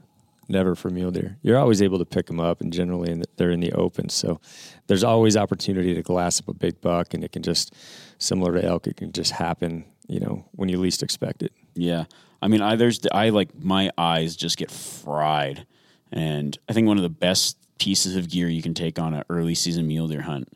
never 0.49 0.75
for 0.75 0.89
mule 0.89 1.11
deer. 1.11 1.37
You're 1.41 1.57
always 1.57 1.81
able 1.81 1.99
to 1.99 2.05
pick 2.05 2.27
them 2.27 2.39
up, 2.39 2.61
and 2.61 2.73
generally 2.73 3.11
in 3.11 3.19
the, 3.19 3.25
they're 3.37 3.51
in 3.51 3.59
the 3.59 3.71
open. 3.73 4.09
So 4.09 4.41
there's 4.87 5.03
always 5.03 5.37
opportunity 5.37 5.93
to 5.93 6.01
glass 6.01 6.39
up 6.39 6.47
a 6.47 6.53
big 6.53 6.81
buck, 6.81 7.13
and 7.13 7.23
it 7.23 7.31
can 7.31 7.43
just 7.43 7.73
similar 8.17 8.59
to 8.59 8.65
elk, 8.65 8.87
it 8.87 8.97
can 8.97 9.11
just 9.11 9.31
happen. 9.31 9.85
You 10.07 10.19
know 10.19 10.45
when 10.53 10.69
you 10.69 10.79
least 10.79 11.03
expect 11.03 11.43
it. 11.43 11.53
Yeah. 11.75 12.05
I 12.41 12.47
mean, 12.47 12.61
I 12.61 12.75
there's 12.75 12.99
I 13.11 13.29
like 13.29 13.49
my 13.61 13.91
eyes 13.97 14.35
just 14.35 14.57
get 14.57 14.71
fried, 14.71 15.65
and 16.11 16.57
I 16.67 16.73
think 16.73 16.87
one 16.87 16.97
of 16.97 17.03
the 17.03 17.09
best 17.09 17.57
pieces 17.77 18.15
of 18.15 18.29
gear 18.29 18.49
you 18.49 18.61
can 18.61 18.73
take 18.73 18.99
on 18.99 19.13
an 19.13 19.23
early 19.29 19.55
season 19.55 19.87
mule 19.87 20.07
deer 20.07 20.21
hunt 20.21 20.49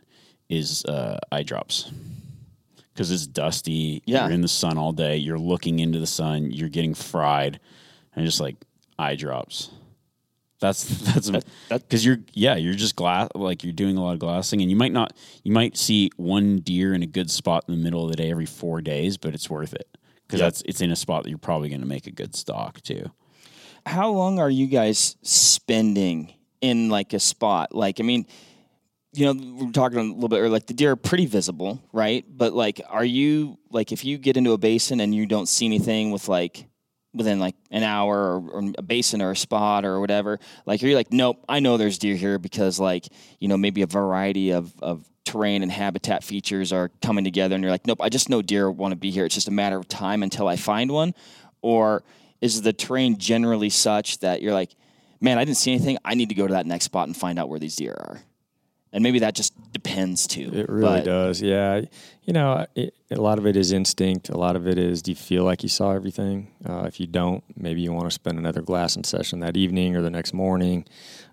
is 0.49 0.83
uh, 0.85 1.19
eye 1.31 1.43
drops 1.43 1.91
because 2.93 3.11
it's 3.11 3.27
dusty. 3.27 4.01
Yeah. 4.05 4.25
You're 4.25 4.33
in 4.33 4.41
the 4.41 4.47
sun 4.47 4.77
all 4.77 4.91
day. 4.91 5.17
You're 5.17 5.39
looking 5.39 5.79
into 5.79 5.99
the 5.99 6.07
sun. 6.07 6.51
You're 6.51 6.69
getting 6.69 6.93
fried, 6.93 7.59
and 8.15 8.25
just 8.25 8.39
like 8.39 8.55
eye 8.97 9.15
drops. 9.15 9.69
That's 10.64 10.84
that's 11.14 11.30
that- 11.30 11.45
because 11.70 12.05
you're 12.05 12.20
yeah 12.34 12.55
you're 12.55 12.74
just 12.74 12.95
glass 12.95 13.28
like 13.36 13.64
you're 13.66 13.74
doing 13.74 13.97
a 13.97 14.01
lot 14.01 14.14
of 14.14 14.20
glassing 14.20 14.61
and 14.61 14.70
you 14.72 14.78
might 14.78 14.93
not 14.93 15.11
you 15.43 15.51
might 15.51 15.76
see 15.78 16.09
one 16.16 16.59
deer 16.59 16.93
in 16.93 17.03
a 17.03 17.05
good 17.05 17.30
spot 17.30 17.66
in 17.68 17.76
the 17.76 17.84
middle 17.84 18.05
of 18.05 18.09
the 18.11 18.16
day 18.16 18.32
every 18.32 18.45
four 18.45 18.80
days 18.82 19.18
but 19.18 19.34
it's 19.34 19.49
worth 19.49 19.74
it 19.74 19.88
because 20.26 20.39
Yep. 20.39 20.45
that's 20.47 20.64
it's 20.66 20.80
in 20.82 20.89
a 20.89 20.95
spot 20.95 21.24
that 21.24 21.30
you're 21.30 21.38
probably 21.38 21.68
going 21.68 21.82
to 21.82 21.88
make 21.88 22.07
a 22.07 22.11
good 22.11 22.34
stock 22.36 22.82
too. 22.82 23.11
How 23.86 24.09
long 24.11 24.39
are 24.39 24.49
you 24.49 24.68
guys 24.68 25.18
spending 25.24 26.34
in 26.61 26.88
like 26.89 27.11
a 27.14 27.20
spot? 27.20 27.76
Like, 27.76 27.99
I 27.99 28.03
mean, 28.03 28.26
you 29.14 29.26
know, 29.26 29.34
we 29.34 29.68
are 29.68 29.72
talking 29.74 29.99
a 29.99 30.03
little 30.03 30.30
bit 30.30 30.38
earlier, 30.38 30.49
like 30.49 30.68
the 30.68 30.74
deer 30.74 30.91
are 30.91 30.95
pretty 30.95 31.26
visible, 31.26 31.82
right? 31.91 32.24
But 32.28 32.53
like, 32.53 32.80
are 32.89 33.03
you 33.05 33.57
like, 33.70 33.91
if 33.91 34.05
you 34.05 34.18
get 34.18 34.38
into 34.38 34.53
a 34.53 34.57
basin 34.57 35.01
and 35.01 35.14
you 35.14 35.26
don't 35.26 35.47
see 35.47 35.66
anything 35.66 36.11
with 36.11 36.30
like, 36.30 36.66
within 37.14 37.39
like 37.39 37.55
an 37.72 37.84
hour 37.84 38.16
or, 38.16 38.49
or 38.49 38.72
a 38.78 38.82
basin 38.82 39.22
or 39.22 39.32
a 39.32 39.36
spot 39.36 39.86
or 39.86 39.99
whatever, 39.99 40.39
like, 40.66 40.82
you're 40.82 40.95
like, 40.95 41.11
nope, 41.11 41.43
I 41.47 41.59
know 41.59 41.78
there's 41.78 41.97
deer 41.97 42.16
here 42.16 42.39
because 42.39 42.80
like, 42.80 43.07
you 43.39 43.47
know, 43.47 43.57
maybe 43.57 43.82
a 43.82 43.88
variety 43.88 44.51
of, 44.51 44.74
of 44.82 45.05
terrain 45.26 45.64
and 45.64 45.72
habitat 45.72 46.24
features 46.24 46.74
are 46.74 46.89
coming 47.01 47.24
together 47.24 47.55
and 47.55 47.64
you're 47.64 47.72
like, 47.72 47.88
nope, 47.88 48.01
I 48.01 48.09
just 48.09 48.30
know 48.30 48.41
deer 48.41 48.70
want 48.70 48.91
to 48.91 48.95
be 48.97 49.11
here. 49.11 49.26
It's 49.26 49.36
just 49.36 49.47
a 49.47 49.51
matter 49.51 49.78
of 49.78 49.88
time 49.88 50.24
until 50.24 50.47
I 50.47 50.55
find 50.55 50.91
one. 50.91 51.14
Or 51.61 52.03
is 52.41 52.61
the 52.61 52.74
terrain 52.74 53.18
generally 53.18 53.70
such 53.70 54.20
that 54.20 54.41
you're 54.41 54.53
like, 54.53 54.76
man, 55.22 55.38
I 55.38 55.45
didn't 55.45 55.57
see 55.57 55.72
anything. 55.72 55.97
I 56.03 56.16
need 56.16 56.30
to 56.30 56.36
go 56.36 56.45
to 56.45 56.53
that 56.53 56.66
next 56.66 56.86
spot 56.86 57.07
and 57.07 57.16
find 57.16 57.39
out 57.39 57.47
where 57.47 57.59
these 57.59 57.78
deer 57.78 57.93
are. 57.93 58.22
And 58.93 59.01
maybe 59.03 59.19
that 59.19 59.33
just 59.33 59.53
depends 59.73 60.27
too. 60.27 60.51
It 60.53 60.69
really 60.69 60.99
But- 60.99 61.05
does. 61.05 61.41
Yeah. 61.41 61.81
You 62.23 62.31
know, 62.33 62.65
it, 62.75 62.93
a 63.11 63.15
lot 63.19 63.39
of 63.39 63.45
it 63.47 63.57
is 63.57 63.71
instinct. 63.73 64.29
A 64.29 64.37
lot 64.37 64.55
of 64.55 64.67
it 64.67 64.77
is 64.77 65.01
do 65.01 65.11
you 65.11 65.15
feel 65.15 65.43
like 65.43 65.63
you 65.63 65.67
saw 65.69 65.91
everything? 65.91 66.47
Uh, 66.63 66.83
if 66.87 66.99
you 66.99 67.07
don't, 67.07 67.43
maybe 67.57 67.81
you 67.81 67.91
want 67.91 68.05
to 68.05 68.11
spend 68.11 68.37
another 68.37 68.61
glassing 68.61 69.03
session 69.03 69.39
that 69.39 69.57
evening 69.57 69.95
or 69.95 70.01
the 70.01 70.09
next 70.11 70.31
morning. 70.33 70.85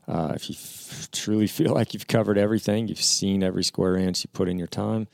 Uh, 0.08 0.32
if 0.34 0.48
you 0.48 0.56
f- 0.58 1.08
truly 1.12 1.46
feel 1.58 1.72
like 1.74 1.92
you've 1.94 2.08
covered 2.08 2.38
everything, 2.38 2.88
you've 2.88 3.00
seen 3.02 3.42
every 3.44 3.62
square 3.62 3.94
inch, 3.96 4.24
you 4.24 4.30
put 4.32 4.48
in 4.48 4.58
your 4.58 4.66
time, 4.66 5.06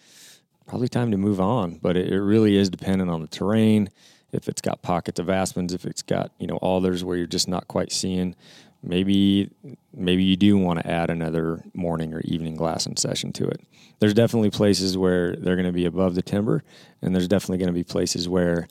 probably 0.66 0.88
time 0.88 1.11
to 1.11 1.16
move 1.18 1.40
on. 1.40 1.78
But 1.82 1.97
it, 1.97 2.11
it 2.12 2.20
really 2.22 2.57
is 2.57 2.70
dependent 2.70 3.11
on 3.11 3.20
the 3.20 3.28
terrain. 3.28 3.90
If 4.32 4.49
it's 4.49 4.61
got 4.61 4.82
pockets 4.82 5.18
of 5.20 5.28
aspens, 5.28 5.74
if 5.74 5.84
it's 5.84 6.03
got 6.03 6.30
you 6.38 6.47
know 6.47 6.57
alders 6.59 7.05
where 7.05 7.16
you're 7.16 7.26
just 7.26 7.49
not 7.49 7.68
quite 7.68 7.92
seeing 7.92 8.34
maybe 8.83 9.51
maybe 9.95 10.22
you 10.22 10.37
do 10.37 10.57
want 10.57 10.81
to 10.81 10.87
add 10.87 11.11
another 11.11 11.62
morning 11.74 12.14
or 12.14 12.20
evening 12.20 12.57
glassing 12.57 12.97
session 12.97 13.33
to 13.33 13.47
it. 13.47 13.61
There's 13.99 14.14
definitely 14.14 14.51
places 14.51 14.97
where 14.99 15.35
they're 15.37 15.57
going 15.57 15.66
to 15.66 15.72
be 15.72 15.87
above 15.87 16.14
the 16.14 16.22
timber, 16.22 16.62
and 17.03 17.14
there's 17.14 17.29
definitely 17.29 17.59
going 17.59 17.68
to 17.68 17.72
be 17.72 17.85
places 17.85 18.29
where 18.29 18.68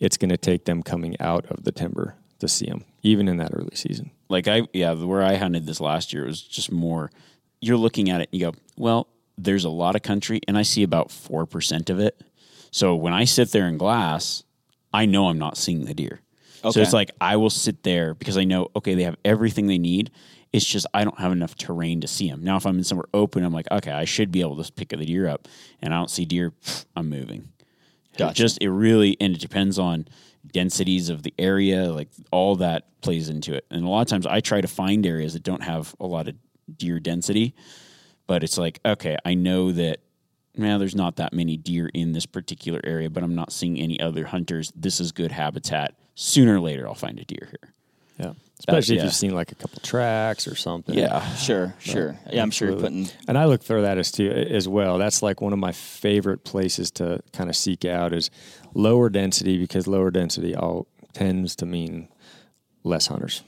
it's 0.00 0.16
going 0.16 0.30
to 0.30 0.36
take 0.36 0.64
them 0.64 0.82
coming 0.82 1.16
out 1.20 1.46
of 1.46 1.64
the 1.64 1.72
timber 1.72 2.16
to 2.40 2.48
see 2.48 2.66
them, 2.66 2.84
even 3.02 3.28
in 3.28 3.36
that 3.36 3.50
early 3.52 3.76
season. 3.76 4.10
Like 4.28 4.48
I, 4.48 4.62
yeah, 4.72 4.94
where 4.94 5.22
I 5.22 5.36
hunted 5.36 5.66
this 5.66 5.80
last 5.80 6.12
year 6.12 6.24
it 6.24 6.28
was 6.28 6.42
just 6.42 6.72
more. 6.72 7.10
You're 7.60 7.76
looking 7.76 8.10
at 8.10 8.20
it 8.20 8.28
and 8.32 8.40
you 8.40 8.50
go, 8.50 8.56
well, 8.76 9.06
there's 9.38 9.64
a 9.64 9.70
lot 9.70 9.94
of 9.94 10.02
country, 10.02 10.40
and 10.48 10.58
I 10.58 10.62
see 10.62 10.82
about 10.82 11.10
four 11.10 11.46
percent 11.46 11.90
of 11.90 11.98
it. 12.00 12.20
So 12.70 12.94
when 12.94 13.12
I 13.12 13.24
sit 13.24 13.52
there 13.52 13.68
in 13.68 13.76
glass, 13.76 14.42
I 14.92 15.06
know 15.06 15.28
I'm 15.28 15.38
not 15.38 15.56
seeing 15.56 15.84
the 15.84 15.94
deer. 15.94 16.20
So 16.70 16.80
it's 16.80 16.92
like 16.92 17.10
I 17.20 17.36
will 17.36 17.50
sit 17.50 17.82
there 17.82 18.14
because 18.14 18.36
I 18.36 18.44
know, 18.44 18.70
okay, 18.76 18.94
they 18.94 19.02
have 19.04 19.16
everything 19.24 19.66
they 19.66 19.78
need. 19.78 20.10
It's 20.52 20.66
just 20.66 20.86
I 20.92 21.04
don't 21.04 21.18
have 21.18 21.32
enough 21.32 21.56
terrain 21.56 22.02
to 22.02 22.08
see 22.08 22.30
them. 22.30 22.44
Now, 22.44 22.56
if 22.56 22.66
I'm 22.66 22.78
in 22.78 22.84
somewhere 22.84 23.08
open, 23.14 23.42
I'm 23.42 23.52
like, 23.52 23.70
okay, 23.70 23.90
I 23.90 24.04
should 24.04 24.30
be 24.30 24.42
able 24.42 24.62
to 24.62 24.72
pick 24.72 24.90
the 24.90 24.96
deer 24.98 25.26
up, 25.26 25.48
and 25.80 25.92
I 25.94 25.98
don't 25.98 26.10
see 26.10 26.24
deer. 26.24 26.52
I'm 26.96 27.08
moving. 27.08 27.48
Gotcha. 28.16 28.30
It 28.30 28.34
just 28.34 28.58
it 28.60 28.70
really 28.70 29.16
and 29.20 29.34
it 29.34 29.40
depends 29.40 29.78
on 29.78 30.06
densities 30.50 31.08
of 31.08 31.22
the 31.22 31.32
area, 31.38 31.92
like 31.92 32.08
all 32.30 32.56
that 32.56 33.00
plays 33.00 33.28
into 33.28 33.54
it. 33.54 33.64
And 33.70 33.84
a 33.84 33.88
lot 33.88 34.02
of 34.02 34.08
times 34.08 34.26
I 34.26 34.40
try 34.40 34.60
to 34.60 34.68
find 34.68 35.06
areas 35.06 35.32
that 35.32 35.42
don't 35.42 35.62
have 35.62 35.94
a 36.00 36.06
lot 36.06 36.28
of 36.28 36.34
deer 36.76 37.00
density, 37.00 37.54
but 38.26 38.42
it's 38.42 38.58
like, 38.58 38.80
okay, 38.84 39.16
I 39.24 39.34
know 39.34 39.72
that 39.72 40.00
now 40.56 40.78
there's 40.78 40.94
not 40.94 41.16
that 41.16 41.32
many 41.32 41.56
deer 41.56 41.88
in 41.94 42.12
this 42.12 42.26
particular 42.26 42.80
area, 42.84 43.08
but 43.08 43.22
I'm 43.22 43.34
not 43.34 43.52
seeing 43.52 43.78
any 43.78 44.00
other 44.00 44.26
hunters. 44.26 44.72
This 44.76 45.00
is 45.00 45.12
good 45.12 45.32
habitat. 45.32 45.94
Sooner 46.22 46.54
or 46.54 46.60
later 46.60 46.86
I'll 46.86 46.94
find 46.94 47.18
a 47.18 47.24
deer 47.24 47.48
here. 47.50 47.72
Yeah. 48.16 48.32
Especially 48.60 48.94
if 48.94 48.98
yeah. 49.00 49.04
you've 49.06 49.14
seen 49.14 49.34
like 49.34 49.50
a 49.50 49.56
couple 49.56 49.80
tracks 49.80 50.46
or 50.46 50.54
something. 50.54 50.96
Yeah, 50.96 51.34
sure, 51.34 51.74
sure. 51.80 52.16
Yeah, 52.30 52.42
I'm 52.44 52.52
sure 52.52 52.70
you're 52.70 52.78
putting. 52.78 53.08
And 53.26 53.36
I 53.36 53.46
look 53.46 53.64
for 53.64 53.82
that 53.82 53.98
as 53.98 54.12
too 54.12 54.30
as 54.30 54.68
well. 54.68 54.98
That's 54.98 55.20
like 55.20 55.40
one 55.40 55.52
of 55.52 55.58
my 55.58 55.72
favorite 55.72 56.44
places 56.44 56.92
to 56.92 57.20
kind 57.32 57.50
of 57.50 57.56
seek 57.56 57.84
out 57.84 58.12
is 58.12 58.30
lower 58.72 59.10
density 59.10 59.58
because 59.58 59.88
lower 59.88 60.12
density 60.12 60.54
all 60.54 60.86
tends 61.12 61.56
to 61.56 61.66
mean 61.66 62.08
less 62.84 63.08
hunters. 63.08 63.42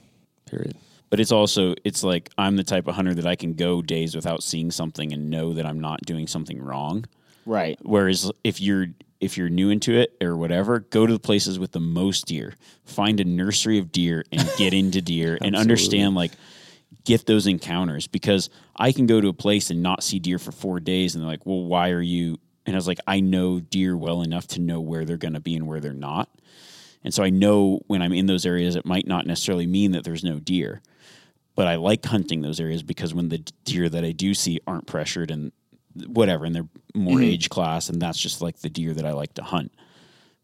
Period. 0.45 0.75
But 1.09 1.21
it's 1.21 1.31
also 1.31 1.75
it's 1.85 2.03
like 2.03 2.29
I'm 2.37 2.57
the 2.57 2.65
type 2.65 2.85
of 2.89 2.95
hunter 2.95 3.13
that 3.13 3.25
I 3.25 3.37
can 3.37 3.53
go 3.53 3.81
days 3.81 4.17
without 4.17 4.43
seeing 4.43 4.69
something 4.69 5.13
and 5.13 5.29
know 5.29 5.53
that 5.53 5.65
I'm 5.65 5.79
not 5.79 6.01
doing 6.01 6.27
something 6.27 6.61
wrong. 6.61 7.05
Right. 7.45 7.79
Whereas 7.83 8.33
if 8.43 8.59
you're 8.59 8.87
if 9.19 9.37
you're 9.37 9.49
new 9.49 9.69
into 9.69 9.93
it 9.97 10.15
or 10.21 10.35
whatever, 10.35 10.79
go 10.79 11.05
to 11.05 11.13
the 11.13 11.19
places 11.19 11.57
with 11.57 11.71
the 11.71 11.79
most 11.79 12.25
deer. 12.27 12.55
Find 12.83 13.19
a 13.19 13.23
nursery 13.23 13.79
of 13.79 13.91
deer 13.91 14.23
and 14.31 14.49
get 14.57 14.73
into 14.73 15.01
deer 15.01 15.37
and 15.41 15.55
understand 15.55 16.15
like 16.15 16.31
get 17.03 17.25
those 17.25 17.47
encounters 17.47 18.07
because 18.07 18.49
I 18.75 18.91
can 18.91 19.05
go 19.05 19.21
to 19.21 19.27
a 19.27 19.33
place 19.33 19.69
and 19.69 19.81
not 19.81 20.03
see 20.03 20.19
deer 20.19 20.39
for 20.39 20.51
4 20.51 20.79
days 20.79 21.15
and 21.15 21.23
they're 21.23 21.31
like, 21.31 21.45
"Well, 21.45 21.63
why 21.63 21.91
are 21.91 22.01
you?" 22.01 22.39
And 22.65 22.75
I 22.75 22.77
was 22.77 22.87
like, 22.87 22.99
"I 23.07 23.19
know 23.19 23.59
deer 23.59 23.95
well 23.95 24.21
enough 24.21 24.47
to 24.47 24.61
know 24.61 24.81
where 24.81 25.05
they're 25.05 25.17
going 25.17 25.33
to 25.33 25.39
be 25.39 25.55
and 25.55 25.67
where 25.67 25.79
they're 25.79 25.93
not." 25.93 26.29
And 27.03 27.13
so 27.13 27.23
I 27.23 27.29
know 27.29 27.81
when 27.87 28.01
I'm 28.01 28.13
in 28.13 28.25
those 28.25 28.45
areas 28.45 28.75
it 28.75 28.85
might 28.85 29.07
not 29.07 29.27
necessarily 29.27 29.67
mean 29.67 29.91
that 29.91 30.03
there's 30.03 30.23
no 30.23 30.39
deer. 30.39 30.81
But 31.55 31.67
I 31.67 31.75
like 31.75 32.03
hunting 32.05 32.41
those 32.41 32.59
areas 32.59 32.83
because 32.83 33.13
when 33.13 33.29
the 33.29 33.37
deer 33.63 33.87
that 33.87 34.03
I 34.03 34.11
do 34.11 34.33
see 34.33 34.59
aren't 34.67 34.87
pressured 34.87 35.31
and 35.31 35.53
whatever, 36.07 36.45
and 36.45 36.55
they're 36.55 36.67
more 36.93 37.17
mm-hmm. 37.17 37.23
age 37.23 37.49
class, 37.49 37.89
and 37.89 38.01
that's 38.01 38.19
just 38.19 38.41
like 38.41 38.59
the 38.59 38.69
deer 38.69 38.93
that 38.93 39.05
I 39.05 39.11
like 39.11 39.33
to 39.35 39.43
hunt. 39.43 39.73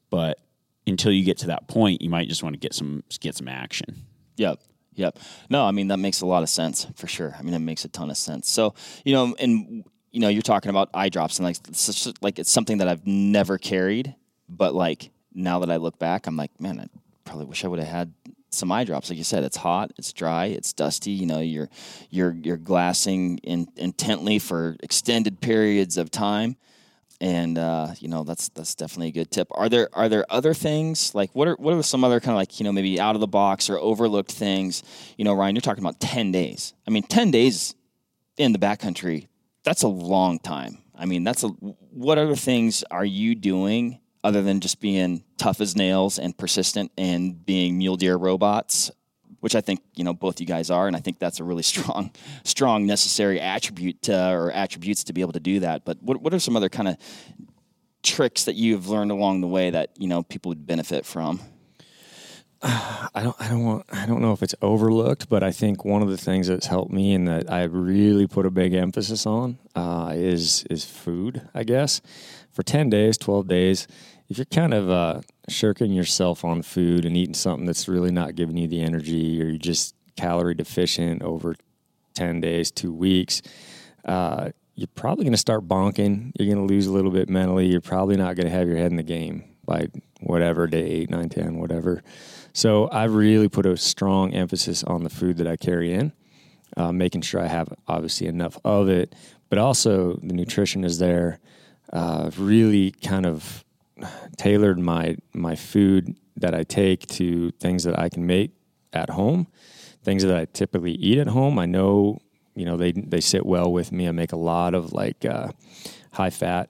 But 0.10 0.40
until 0.88 1.12
you 1.12 1.24
get 1.24 1.40
to 1.40 1.48
that 1.48 1.68
point, 1.68 2.02
you 2.02 2.10
might 2.10 2.28
just 2.28 2.44
want 2.44 2.54
to 2.54 2.60
get 2.60 2.74
some 2.74 3.04
get 3.20 3.36
some 3.36 3.48
action. 3.48 4.06
Yep. 4.38 4.60
Yep. 4.96 5.20
No, 5.50 5.64
I 5.66 5.72
mean 5.72 5.88
that 5.88 5.98
makes 5.98 6.22
a 6.22 6.26
lot 6.26 6.44
of 6.44 6.50
sense 6.50 6.86
for 6.96 7.08
sure. 7.08 7.36
I 7.38 7.42
mean 7.42 7.54
it 7.54 7.60
makes 7.60 7.86
a 7.86 7.88
ton 7.88 8.10
of 8.10 8.18
sense. 8.18 8.50
So 8.50 8.74
you 9.06 9.14
know, 9.14 9.36
and 9.40 9.84
you 10.12 10.20
know, 10.20 10.28
you're 10.28 10.42
talking 10.42 10.70
about 10.70 10.90
eye 10.94 11.10
drops 11.10 11.40
and 11.40 11.46
like 11.46 11.58
it's 11.68 11.86
just, 11.86 12.22
like 12.22 12.40
it's 12.40 12.52
something 12.52 12.80
that 12.80 12.88
I've 12.88 13.08
never 13.08 13.58
carried, 13.58 14.16
but 14.50 14.76
like 14.76 15.10
now 15.34 15.60
that 15.60 15.72
I 15.72 15.78
look 15.78 15.98
back, 15.98 16.28
I'm 16.28 16.36
like, 16.36 16.52
man, 16.60 16.80
I 16.80 16.88
probably 17.24 17.46
wish 17.46 17.64
I 17.64 17.70
would 17.70 17.80
have 17.80 17.88
had 17.88 18.14
some 18.52 18.72
eye 18.72 18.84
drops. 18.84 19.10
Like 19.10 19.18
you 19.18 19.24
said, 19.24 19.44
it's 19.44 19.58
hot, 19.58 19.92
it's 19.98 20.14
dry, 20.14 20.46
it's 20.46 20.74
dusty. 20.74 21.12
You 21.12 21.26
know, 21.26 21.40
you're 21.40 21.70
you're 22.10 22.34
you're 22.34 22.58
glassing 22.58 23.38
in, 23.40 23.68
intently 23.76 24.40
for 24.40 24.76
extended 24.82 25.42
periods 25.42 25.98
of 25.98 26.12
time 26.12 26.58
and 27.22 27.60
uh, 27.60 27.90
you 28.00 28.08
know 28.08 28.24
that's 28.24 28.50
that's 28.50 28.74
definitely 28.74 29.10
a 29.10 29.12
good 29.12 29.32
tip. 29.32 29.48
Are 29.52 29.70
there 29.70 29.90
are 29.94 30.10
there 30.10 30.26
other 30.30 30.56
things 30.56 31.14
like 31.14 31.30
what 31.34 31.48
are 31.48 31.56
what 31.56 31.76
are 31.76 31.84
some 31.84 32.04
other 32.04 32.20
kind 32.20 32.32
of 32.32 32.38
like 32.38 32.60
you 32.60 32.64
know 32.64 32.72
maybe 32.72 33.00
out 33.00 33.16
of 33.16 33.22
the 33.22 33.28
box 33.28 33.70
or 33.70 33.78
overlooked 33.78 34.32
things? 34.32 34.84
You 35.18 35.24
know, 35.24 35.34
Ryan, 35.34 35.56
you're 35.56 35.62
talking 35.62 35.84
about 35.84 36.00
ten 36.00 36.32
days. 36.32 36.74
I 36.88 36.90
mean, 36.90 37.04
ten 37.04 37.30
days 37.30 37.76
in 38.38 38.54
the 38.54 38.60
backcountry, 38.60 39.28
that's 39.64 39.84
a 39.84 39.88
long 39.88 40.40
time. 40.40 40.80
I 40.96 41.06
mean, 41.06 41.24
that's 41.24 41.44
a 41.44 41.50
what 41.50 42.18
other 42.18 42.36
things 42.36 42.84
are 42.90 43.06
you 43.06 43.36
doing 43.36 44.01
other 44.24 44.42
than 44.42 44.60
just 44.60 44.80
being 44.80 45.24
tough 45.38 45.62
as 45.62 45.76
nails 45.76 46.20
and 46.20 46.38
persistent 46.38 46.92
and 46.98 47.46
being 47.46 47.78
mule 47.78 47.98
deer 47.98 48.16
robots? 48.16 48.92
Which 49.40 49.56
I 49.56 49.62
think 49.62 49.82
you 49.96 50.04
know 50.04 50.14
both 50.14 50.40
you 50.40 50.46
guys 50.46 50.70
are, 50.70 50.86
and 50.86 50.96
I 50.96 51.00
think 51.00 51.18
that's 51.18 51.40
a 51.40 51.44
really 51.44 51.64
strong, 51.74 52.12
strong 52.44 52.86
necessary 52.86 53.40
attribute 53.40 54.04
to, 54.04 54.32
or 54.32 54.52
attributes 54.52 55.04
to 55.06 55.14
be 55.14 55.22
able 55.22 55.34
to 55.34 55.40
do 55.40 55.62
that. 55.62 55.84
But 55.84 56.02
what 56.02 56.22
what 56.22 56.34
are 56.34 56.40
some 56.40 56.56
other 56.56 56.70
kind 56.70 56.88
of 56.88 56.98
tricks 58.04 58.46
that 58.46 58.56
you've 58.56 58.88
learned 58.88 59.12
along 59.12 59.42
the 59.42 59.48
way 59.48 59.70
that 59.70 59.92
you 59.98 60.08
know 60.08 60.24
people 60.24 60.50
would 60.50 60.68
benefit 60.68 61.06
from? 61.06 61.40
I 62.64 63.24
don't 63.24 63.36
I 63.40 63.48
don't 63.48 63.64
want 63.64 63.86
I 63.92 64.06
don't 64.06 64.22
know 64.22 64.34
if 64.34 64.44
it's 64.44 64.54
overlooked, 64.62 65.30
but 65.30 65.42
I 65.42 65.52
think 65.52 65.84
one 65.84 66.04
of 66.04 66.10
the 66.10 66.18
things 66.18 66.48
that's 66.48 66.68
helped 66.68 66.92
me 66.92 67.14
and 67.16 67.28
that 67.28 67.52
I 67.52 67.64
really 67.64 68.28
put 68.28 68.46
a 68.46 68.52
big 68.52 68.76
emphasis 68.76 69.26
on 69.26 69.58
uh, 69.76 70.14
is 70.16 70.64
is 70.70 70.86
food. 70.86 71.42
I 71.56 71.64
guess 71.64 72.02
for 72.62 72.66
ten 72.66 72.92
days, 72.92 73.18
twelve 73.18 73.48
days, 73.48 73.88
if 74.30 74.38
you're 74.38 74.46
kind 74.46 74.72
of 74.72 74.88
uh, 74.88 75.22
shirking 75.50 75.92
yourself 75.92 76.46
on 76.46 76.62
food 76.62 77.06
and 77.06 77.18
eating 77.18 77.34
something 77.34 77.66
that's 77.66 77.88
really 77.88 78.12
not 78.12 78.36
giving 78.36 78.56
you 78.56 78.68
the 78.68 78.82
energy, 78.82 79.42
or 79.42 79.46
you're 79.46 79.58
just 79.58 79.96
calorie 80.16 80.54
deficient 80.54 81.24
over 81.24 81.56
ten 82.14 82.40
days, 82.40 82.70
two 82.70 82.94
weeks, 82.94 83.42
uh, 84.06 84.52
you're 84.76 84.88
probably 84.94 85.24
going 85.24 85.34
to 85.34 85.40
start 85.40 85.68
bonking. 85.68 86.34
You're 86.38 86.54
going 86.54 86.68
to 86.68 86.72
lose 86.72 86.86
a 86.86 86.92
little 86.92 87.10
bit 87.10 87.30
mentally. 87.30 87.66
You're 87.66 87.82
probably 87.82 88.16
not 88.16 88.36
going 88.36 88.46
to 88.46 88.52
have 88.52 88.68
your 88.68 88.78
head 88.78 88.92
in 88.92 88.98
the 88.98 89.04
game 89.04 89.44
by 89.66 89.88
whatever 90.20 90.68
day 90.68 90.86
eight, 90.86 91.10
nine, 91.10 91.30
ten, 91.30 91.58
whatever. 91.58 92.04
So 92.54 92.90
I 92.90 93.06
really 93.06 93.50
put 93.50 93.66
a 93.66 93.76
strong 93.76 94.36
emphasis 94.36 94.84
on 94.84 95.04
the 95.04 95.10
food 95.10 95.38
that 95.38 95.48
I 95.48 95.56
carry 95.56 95.94
in, 95.94 96.14
uh, 96.78 96.92
making 96.92 97.22
sure 97.22 97.42
I 97.42 97.48
have 97.48 97.74
obviously 97.88 98.28
enough 98.28 98.60
of 98.64 98.88
it, 98.88 99.16
but 99.50 99.58
also 99.58 100.20
the 100.22 100.34
nutrition 100.34 100.84
is 100.84 101.00
there. 101.00 101.40
Uh, 101.92 102.32
really 102.38 102.92
kind 102.92 103.26
of 103.26 103.66
tailored 104.38 104.80
my 104.80 105.18
my 105.34 105.56
food 105.56 106.16
that 106.38 106.56
I 106.56 106.64
take 106.64 107.06
to 107.08 107.52
things 107.60 107.84
that 107.84 108.00
I 108.00 108.10
can 108.10 108.26
make 108.26 108.52
at 108.94 109.10
home, 109.10 109.48
things 110.04 110.24
that 110.24 110.36
I 110.36 110.46
typically 110.46 110.94
eat 110.94 111.18
at 111.18 111.28
home. 111.28 111.60
I 111.60 111.66
know 111.66 112.20
you 112.56 112.66
know 112.66 112.78
they 112.78 112.92
they 112.92 113.22
sit 113.22 113.46
well 113.46 113.72
with 113.72 113.92
me. 113.92 114.08
I 114.08 114.12
make 114.12 114.32
a 114.32 114.38
lot 114.38 114.74
of 114.74 114.94
like 114.94 115.26
uh, 115.26 115.50
high 116.14 116.30
fat 116.30 116.70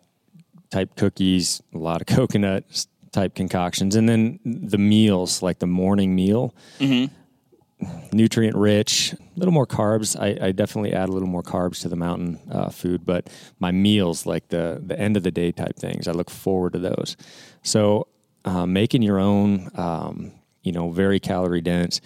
type 0.71 0.95
cookies, 0.95 1.61
a 1.73 1.77
lot 1.77 2.01
of 2.01 2.07
coconut 2.15 2.85
type 3.11 3.35
concoctions, 3.35 3.95
and 3.95 4.07
then 4.07 4.39
the 4.45 4.77
meals 4.77 5.41
like 5.41 5.59
the 5.59 5.67
morning 5.67 6.15
meal, 6.15 6.55
nutrient 8.11 8.55
rich, 8.55 9.13
a 9.13 9.39
little 9.39 9.53
more 9.53 9.67
carbs. 9.67 10.19
I, 10.19 10.47
I 10.47 10.51
definitely 10.51 10.93
add 10.93 11.09
a 11.09 11.11
little 11.11 11.27
more 11.27 11.43
carbs 11.43 11.81
to 11.81 11.89
the 11.89 11.95
mountain 11.95 12.39
uh, 12.51 12.69
food, 12.69 13.05
but 13.05 13.29
my 13.59 13.71
meals 13.71 14.25
like 14.25 14.49
the 14.49 14.81
the 14.85 14.99
end 14.99 15.17
of 15.17 15.23
the 15.23 15.31
day 15.31 15.51
type 15.51 15.75
things, 15.77 16.07
I 16.07 16.11
look 16.11 16.29
forward 16.29 16.73
to 16.73 16.79
those. 16.79 17.15
So 17.63 18.07
uh, 18.45 18.65
making 18.65 19.01
your 19.01 19.19
own, 19.19 19.69
um, 19.75 20.31
you 20.63 20.71
know, 20.71 20.91
very 20.91 21.19
calorie 21.19 21.61
dense, 21.61 22.01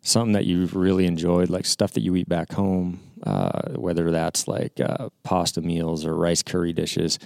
something 0.00 0.32
that 0.32 0.44
you've 0.44 0.74
really 0.74 1.06
enjoyed, 1.06 1.50
like 1.50 1.66
stuff 1.66 1.92
that 1.92 2.02
you 2.02 2.16
eat 2.16 2.28
back 2.28 2.52
home, 2.52 3.00
uh, 3.24 3.72
whether 3.72 4.10
that's 4.10 4.48
like 4.48 4.80
uh, 4.80 5.08
pasta 5.22 5.60
meals 5.60 6.04
or 6.04 6.16
rice 6.16 6.42
curry 6.42 6.72
dishes. 6.72 7.18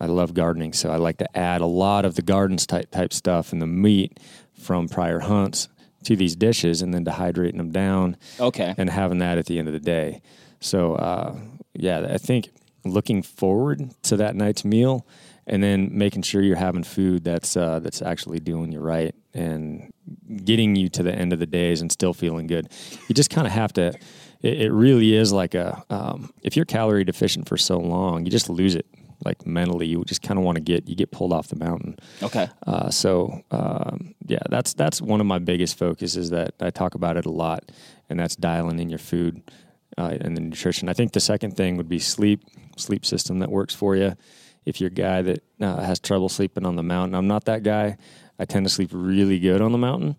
I 0.00 0.06
love 0.06 0.32
gardening, 0.32 0.74
so 0.74 0.90
I 0.90 0.96
like 0.96 1.18
to 1.18 1.36
add 1.36 1.60
a 1.60 1.66
lot 1.66 2.04
of 2.04 2.14
the 2.14 2.22
gardens 2.22 2.66
type 2.66 2.90
type 2.90 3.12
stuff 3.12 3.52
and 3.52 3.60
the 3.60 3.66
meat 3.66 4.20
from 4.54 4.88
prior 4.88 5.20
hunts 5.20 5.68
to 6.08 6.16
these 6.16 6.34
dishes, 6.36 6.82
and 6.82 6.92
then 6.92 7.04
dehydrating 7.04 7.56
them 7.58 7.70
down 7.72 8.16
Okay. 8.40 8.74
and 8.78 8.90
having 8.90 9.18
that 9.18 9.38
at 9.38 9.46
the 9.46 9.58
end 9.58 9.68
of 9.68 9.74
the 9.74 9.80
day. 9.80 10.20
So 10.60 10.94
uh, 10.94 11.36
yeah, 11.74 12.06
I 12.10 12.18
think 12.18 12.50
looking 12.84 13.22
forward 13.22 13.90
to 14.04 14.16
that 14.16 14.34
night's 14.34 14.64
meal, 14.64 15.06
and 15.46 15.62
then 15.62 15.90
making 15.92 16.22
sure 16.22 16.42
you're 16.42 16.56
having 16.68 16.84
food 16.84 17.24
that's 17.24 17.56
uh, 17.56 17.78
that's 17.80 18.02
actually 18.02 18.40
doing 18.40 18.72
you 18.72 18.80
right 18.80 19.14
and 19.34 19.90
getting 20.44 20.74
you 20.76 20.88
to 20.88 21.02
the 21.02 21.14
end 21.14 21.32
of 21.32 21.38
the 21.38 21.46
days 21.46 21.80
and 21.80 21.90
still 21.92 22.12
feeling 22.14 22.46
good. 22.46 22.68
You 23.08 23.14
just 23.14 23.30
kind 23.30 23.46
of 23.46 23.52
have 23.52 23.72
to. 23.74 23.92
It, 24.40 24.62
it 24.62 24.72
really 24.72 25.14
is 25.14 25.32
like 25.32 25.54
a 25.54 25.82
um, 25.90 26.32
if 26.42 26.56
you're 26.56 26.64
calorie 26.66 27.04
deficient 27.04 27.48
for 27.48 27.56
so 27.56 27.78
long, 27.78 28.24
you 28.24 28.30
just 28.30 28.48
lose 28.50 28.74
it. 28.74 28.86
Like 29.28 29.46
mentally 29.46 29.86
you 29.86 30.02
just 30.04 30.22
kind 30.22 30.38
of 30.38 30.44
want 30.44 30.56
to 30.56 30.62
get 30.62 30.88
you 30.88 30.96
get 30.96 31.10
pulled 31.10 31.32
off 31.32 31.48
the 31.48 31.56
mountain. 31.56 31.96
Okay. 32.22 32.48
Uh, 32.66 32.90
so 32.90 33.42
um, 33.50 34.14
yeah, 34.26 34.44
that's 34.48 34.72
that's 34.74 35.02
one 35.02 35.20
of 35.20 35.26
my 35.26 35.38
biggest 35.38 35.78
focuses 35.78 36.30
that 36.30 36.54
I 36.60 36.70
talk 36.70 36.94
about 36.94 37.16
it 37.16 37.26
a 37.26 37.30
lot, 37.30 37.70
and 38.08 38.18
that's 38.18 38.36
dialing 38.36 38.78
in 38.80 38.88
your 38.88 38.98
food 38.98 39.42
uh, 39.98 40.16
and 40.20 40.36
the 40.36 40.40
nutrition. 40.40 40.88
I 40.88 40.94
think 40.94 41.12
the 41.12 41.20
second 41.20 41.56
thing 41.56 41.76
would 41.76 41.88
be 41.88 41.98
sleep, 41.98 42.40
sleep 42.76 43.04
system 43.04 43.40
that 43.40 43.50
works 43.50 43.74
for 43.74 43.96
you. 43.96 44.14
If 44.64 44.80
you're 44.80 44.88
a 44.88 45.02
guy 45.08 45.22
that 45.22 45.42
uh, 45.60 45.80
has 45.80 46.00
trouble 46.00 46.28
sleeping 46.28 46.64
on 46.64 46.76
the 46.76 46.82
mountain, 46.82 47.14
I'm 47.14 47.26
not 47.26 47.44
that 47.44 47.62
guy. 47.62 47.96
I 48.38 48.44
tend 48.44 48.64
to 48.66 48.70
sleep 48.70 48.90
really 48.92 49.38
good 49.38 49.60
on 49.60 49.72
the 49.72 49.78
mountain, 49.78 50.16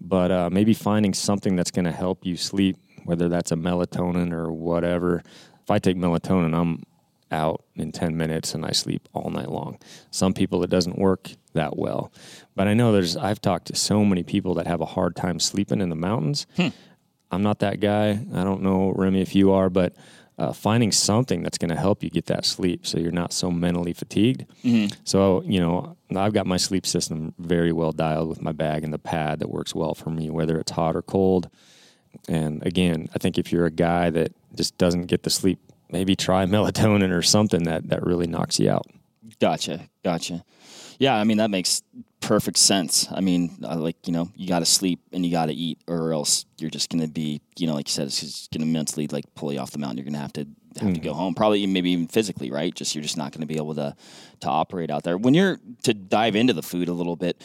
but 0.00 0.30
uh, 0.30 0.50
maybe 0.50 0.74
finding 0.74 1.14
something 1.14 1.56
that's 1.56 1.70
going 1.70 1.84
to 1.84 1.92
help 1.92 2.26
you 2.26 2.36
sleep, 2.36 2.76
whether 3.04 3.28
that's 3.28 3.52
a 3.52 3.56
melatonin 3.56 4.32
or 4.32 4.50
whatever. 4.52 5.22
If 5.62 5.70
I 5.70 5.78
take 5.78 5.96
melatonin, 5.96 6.54
I'm 6.54 6.82
out 7.30 7.64
in 7.74 7.92
10 7.92 8.16
minutes 8.16 8.54
and 8.54 8.64
I 8.64 8.72
sleep 8.72 9.08
all 9.12 9.30
night 9.30 9.50
long. 9.50 9.78
Some 10.10 10.32
people 10.34 10.62
it 10.62 10.70
doesn't 10.70 10.98
work 10.98 11.30
that 11.54 11.76
well. 11.76 12.12
But 12.54 12.68
I 12.68 12.74
know 12.74 12.92
there's 12.92 13.16
I've 13.16 13.40
talked 13.40 13.66
to 13.68 13.76
so 13.76 14.04
many 14.04 14.22
people 14.22 14.54
that 14.54 14.66
have 14.66 14.80
a 14.80 14.86
hard 14.86 15.16
time 15.16 15.38
sleeping 15.40 15.80
in 15.80 15.88
the 15.88 15.96
mountains. 15.96 16.46
I'm 17.30 17.42
not 17.42 17.60
that 17.60 17.80
guy. 17.80 18.10
I 18.34 18.44
don't 18.44 18.62
know 18.62 18.92
Remi 18.96 19.20
if 19.20 19.34
you 19.34 19.52
are, 19.52 19.70
but 19.70 19.94
uh, 20.38 20.52
finding 20.54 20.90
something 20.90 21.42
that's 21.42 21.58
going 21.58 21.68
to 21.68 21.76
help 21.76 22.02
you 22.02 22.08
get 22.08 22.24
that 22.26 22.46
sleep 22.46 22.86
so 22.86 22.98
you're 22.98 23.12
not 23.12 23.30
so 23.32 23.50
mentally 23.50 23.92
fatigued. 23.92 24.46
So, 25.04 25.42
you 25.42 25.60
know, 25.60 25.96
I've 26.16 26.32
got 26.32 26.46
my 26.46 26.56
sleep 26.56 26.86
system 26.86 27.34
very 27.38 27.72
well 27.72 27.92
dialed 27.92 28.28
with 28.28 28.40
my 28.40 28.52
bag 28.52 28.82
and 28.82 28.92
the 28.92 28.98
pad 28.98 29.40
that 29.40 29.50
works 29.50 29.74
well 29.74 29.94
for 29.94 30.08
me, 30.10 30.30
whether 30.30 30.58
it's 30.58 30.72
hot 30.72 30.96
or 30.96 31.02
cold. 31.02 31.50
And 32.26 32.64
again, 32.66 33.08
I 33.14 33.18
think 33.18 33.36
if 33.38 33.52
you're 33.52 33.66
a 33.66 33.70
guy 33.70 34.08
that 34.10 34.32
just 34.54 34.78
doesn't 34.78 35.06
get 35.06 35.24
the 35.24 35.30
sleep, 35.30 35.60
maybe 35.92 36.16
try 36.16 36.46
melatonin 36.46 37.16
or 37.16 37.22
something 37.22 37.64
that, 37.64 37.88
that 37.88 38.04
really 38.04 38.26
knocks 38.26 38.58
you 38.58 38.70
out. 38.70 38.86
Gotcha. 39.40 39.88
Gotcha. 40.04 40.44
Yeah, 40.98 41.14
I 41.14 41.24
mean 41.24 41.38
that 41.38 41.50
makes 41.50 41.82
perfect 42.20 42.58
sense. 42.58 43.08
I 43.10 43.20
mean, 43.20 43.56
I 43.66 43.74
like 43.74 44.06
you 44.06 44.12
know, 44.12 44.30
you 44.36 44.46
got 44.46 44.60
to 44.60 44.66
sleep 44.66 45.00
and 45.12 45.24
you 45.24 45.32
got 45.32 45.46
to 45.46 45.52
eat, 45.52 45.78
or 45.88 46.12
else 46.12 46.44
you're 46.58 46.70
just 46.70 46.90
going 46.90 47.02
to 47.02 47.08
be, 47.08 47.40
you 47.56 47.66
know, 47.66 47.74
like 47.74 47.88
you 47.88 47.92
said, 47.92 48.06
it's 48.06 48.20
just 48.20 48.50
going 48.50 48.60
to 48.60 48.66
mentally 48.66 49.06
like 49.08 49.24
pull 49.34 49.52
you 49.52 49.58
off 49.58 49.70
the 49.70 49.78
mountain. 49.78 49.96
You're 49.96 50.04
going 50.04 50.14
to 50.14 50.20
have 50.20 50.32
to 50.34 50.46
have 50.78 50.94
to 50.94 51.00
hmm. 51.00 51.04
go 51.04 51.14
home, 51.14 51.34
probably 51.34 51.66
maybe 51.66 51.90
even 51.90 52.06
physically, 52.06 52.50
right? 52.50 52.74
Just 52.74 52.94
you're 52.94 53.02
just 53.02 53.16
not 53.16 53.32
going 53.32 53.40
to 53.40 53.46
be 53.46 53.56
able 53.56 53.74
to 53.76 53.96
to 54.40 54.48
operate 54.48 54.90
out 54.90 55.02
there. 55.02 55.16
When 55.16 55.34
you're 55.34 55.58
to 55.84 55.94
dive 55.94 56.36
into 56.36 56.52
the 56.52 56.62
food 56.62 56.88
a 56.88 56.92
little 56.92 57.16
bit, 57.16 57.42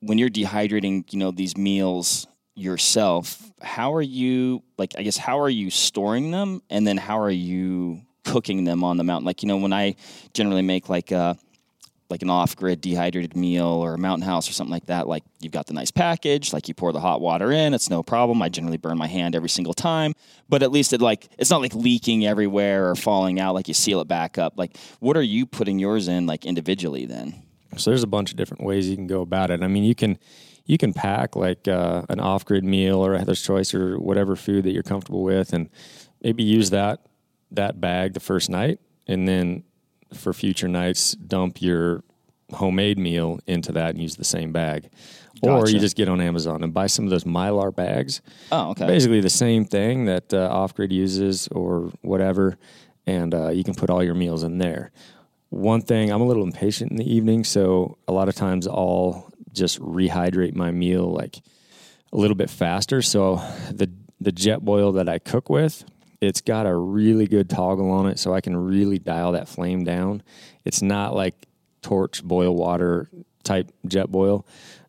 when 0.00 0.18
you're 0.18 0.30
dehydrating, 0.30 1.12
you 1.12 1.18
know, 1.18 1.30
these 1.30 1.56
meals 1.56 2.26
yourself, 2.54 3.50
how 3.60 3.94
are 3.94 4.02
you 4.02 4.62
like? 4.78 4.92
I 4.98 5.02
guess 5.02 5.16
how 5.16 5.40
are 5.40 5.50
you 5.50 5.70
storing 5.70 6.30
them, 6.30 6.62
and 6.70 6.86
then 6.86 6.96
how 6.96 7.20
are 7.20 7.30
you 7.30 8.00
cooking 8.24 8.64
them 8.64 8.84
on 8.84 8.96
the 8.96 9.04
mountain? 9.04 9.26
Like 9.26 9.42
you 9.42 9.48
know, 9.48 9.56
when 9.56 9.72
I 9.72 9.96
generally 10.32 10.62
make 10.62 10.88
like 10.88 11.10
a 11.10 11.36
like 12.10 12.22
an 12.22 12.30
off-grid 12.30 12.80
dehydrated 12.80 13.34
meal 13.34 13.66
or 13.66 13.94
a 13.94 13.98
mountain 13.98 14.26
house 14.26 14.48
or 14.48 14.52
something 14.52 14.70
like 14.70 14.86
that 14.86 15.08
like 15.08 15.24
you've 15.40 15.50
got 15.52 15.66
the 15.66 15.72
nice 15.72 15.90
package 15.90 16.52
like 16.52 16.68
you 16.68 16.74
pour 16.74 16.92
the 16.92 17.00
hot 17.00 17.20
water 17.20 17.50
in 17.50 17.72
it's 17.72 17.88
no 17.88 18.02
problem 18.02 18.42
i 18.42 18.48
generally 18.48 18.76
burn 18.76 18.98
my 18.98 19.06
hand 19.06 19.34
every 19.34 19.48
single 19.48 19.72
time 19.72 20.12
but 20.48 20.62
at 20.62 20.70
least 20.70 20.92
it 20.92 21.00
like 21.00 21.28
it's 21.38 21.50
not 21.50 21.62
like 21.62 21.74
leaking 21.74 22.24
everywhere 22.26 22.90
or 22.90 22.94
falling 22.94 23.40
out 23.40 23.54
like 23.54 23.68
you 23.68 23.74
seal 23.74 24.00
it 24.00 24.06
back 24.06 24.36
up 24.36 24.52
like 24.56 24.76
what 25.00 25.16
are 25.16 25.22
you 25.22 25.46
putting 25.46 25.78
yours 25.78 26.06
in 26.06 26.26
like 26.26 26.44
individually 26.44 27.06
then 27.06 27.34
So 27.78 27.90
there's 27.90 28.02
a 28.04 28.06
bunch 28.06 28.30
of 28.30 28.36
different 28.36 28.62
ways 28.62 28.88
you 28.88 28.96
can 28.96 29.08
go 29.08 29.20
about 29.20 29.50
it. 29.50 29.62
I 29.62 29.66
mean, 29.66 29.82
you 29.82 29.96
can 29.96 30.18
you 30.66 30.78
can 30.78 30.92
pack 30.92 31.36
like 31.36 31.68
uh, 31.68 32.02
an 32.08 32.20
off 32.20 32.44
grid 32.44 32.64
meal 32.64 33.04
or 33.04 33.14
a 33.14 33.18
Heather's 33.18 33.42
Choice 33.42 33.74
or 33.74 33.98
whatever 33.98 34.36
food 34.36 34.64
that 34.64 34.72
you're 34.72 34.82
comfortable 34.82 35.22
with, 35.22 35.52
and 35.52 35.68
maybe 36.22 36.42
use 36.42 36.70
that 36.70 37.00
that 37.50 37.80
bag 37.80 38.14
the 38.14 38.20
first 38.20 38.50
night, 38.50 38.80
and 39.06 39.28
then 39.28 39.62
for 40.12 40.32
future 40.32 40.68
nights, 40.68 41.12
dump 41.12 41.60
your 41.60 42.02
homemade 42.52 42.98
meal 42.98 43.40
into 43.46 43.72
that 43.72 43.90
and 43.90 44.00
use 44.00 44.16
the 44.16 44.24
same 44.24 44.52
bag. 44.52 44.90
Or 45.42 45.68
you 45.68 45.78
just 45.78 45.96
get 45.96 46.08
on 46.08 46.20
Amazon 46.20 46.62
and 46.62 46.72
buy 46.72 46.86
some 46.86 47.04
of 47.04 47.10
those 47.10 47.24
Mylar 47.24 47.74
bags. 47.74 48.22
oh 48.52 48.70
okay 48.70 48.86
Basically 48.86 49.20
the 49.20 49.30
same 49.30 49.64
thing 49.64 50.04
that 50.06 50.32
uh, 50.32 50.48
off 50.48 50.74
grid 50.74 50.92
uses 50.92 51.48
or 51.48 51.92
whatever, 52.02 52.56
and 53.06 53.34
uh, 53.34 53.48
you 53.48 53.64
can 53.64 53.74
put 53.74 53.90
all 53.90 54.02
your 54.02 54.14
meals 54.14 54.42
in 54.42 54.58
there. 54.58 54.90
One 55.50 55.82
thing, 55.82 56.10
I'm 56.10 56.20
a 56.20 56.26
little 56.26 56.44
impatient 56.44 56.90
in 56.90 56.96
the 56.96 57.14
evening, 57.14 57.44
so 57.44 57.98
a 58.08 58.12
lot 58.12 58.28
of 58.28 58.34
times 58.34 58.66
I'll 58.66 59.30
just 59.54 59.80
rehydrate 59.80 60.54
my 60.54 60.70
meal 60.70 61.10
like 61.10 61.40
a 62.12 62.16
little 62.16 62.36
bit 62.36 62.50
faster. 62.50 63.02
So 63.02 63.36
the 63.70 63.90
the 64.20 64.32
Jetboil 64.32 64.94
that 64.94 65.08
I 65.08 65.18
cook 65.18 65.50
with, 65.50 65.84
it's 66.20 66.40
got 66.40 66.66
a 66.66 66.74
really 66.74 67.26
good 67.26 67.50
toggle 67.50 67.90
on 67.90 68.06
it, 68.06 68.18
so 68.18 68.34
I 68.34 68.40
can 68.40 68.56
really 68.56 68.98
dial 68.98 69.32
that 69.32 69.48
flame 69.48 69.84
down. 69.84 70.22
It's 70.64 70.82
not 70.82 71.14
like 71.14 71.46
torch 71.82 72.22
boil 72.24 72.54
water 72.54 73.08
type 73.42 73.70
Jetboil. 73.86 74.44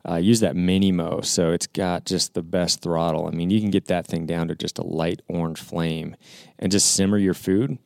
I 0.06 0.20
use 0.20 0.40
that 0.42 0.56
Minimo, 0.56 1.26
so 1.26 1.52
it's 1.52 1.68
got 1.68 2.06
just 2.06 2.36
the 2.36 2.44
best 2.44 2.82
throttle. 2.82 3.28
I 3.28 3.32
mean, 3.32 3.50
you 3.50 3.60
can 3.60 3.72
get 3.72 3.86
that 3.86 4.06
thing 4.06 4.28
down 4.28 4.48
to 4.50 4.56
just 4.56 4.78
a 4.78 4.84
light 4.84 5.22
orange 5.28 5.60
flame 5.60 6.16
and 6.60 6.72
just 6.72 6.94
simmer 6.94 7.18
your 7.18 7.34
food. 7.34 7.80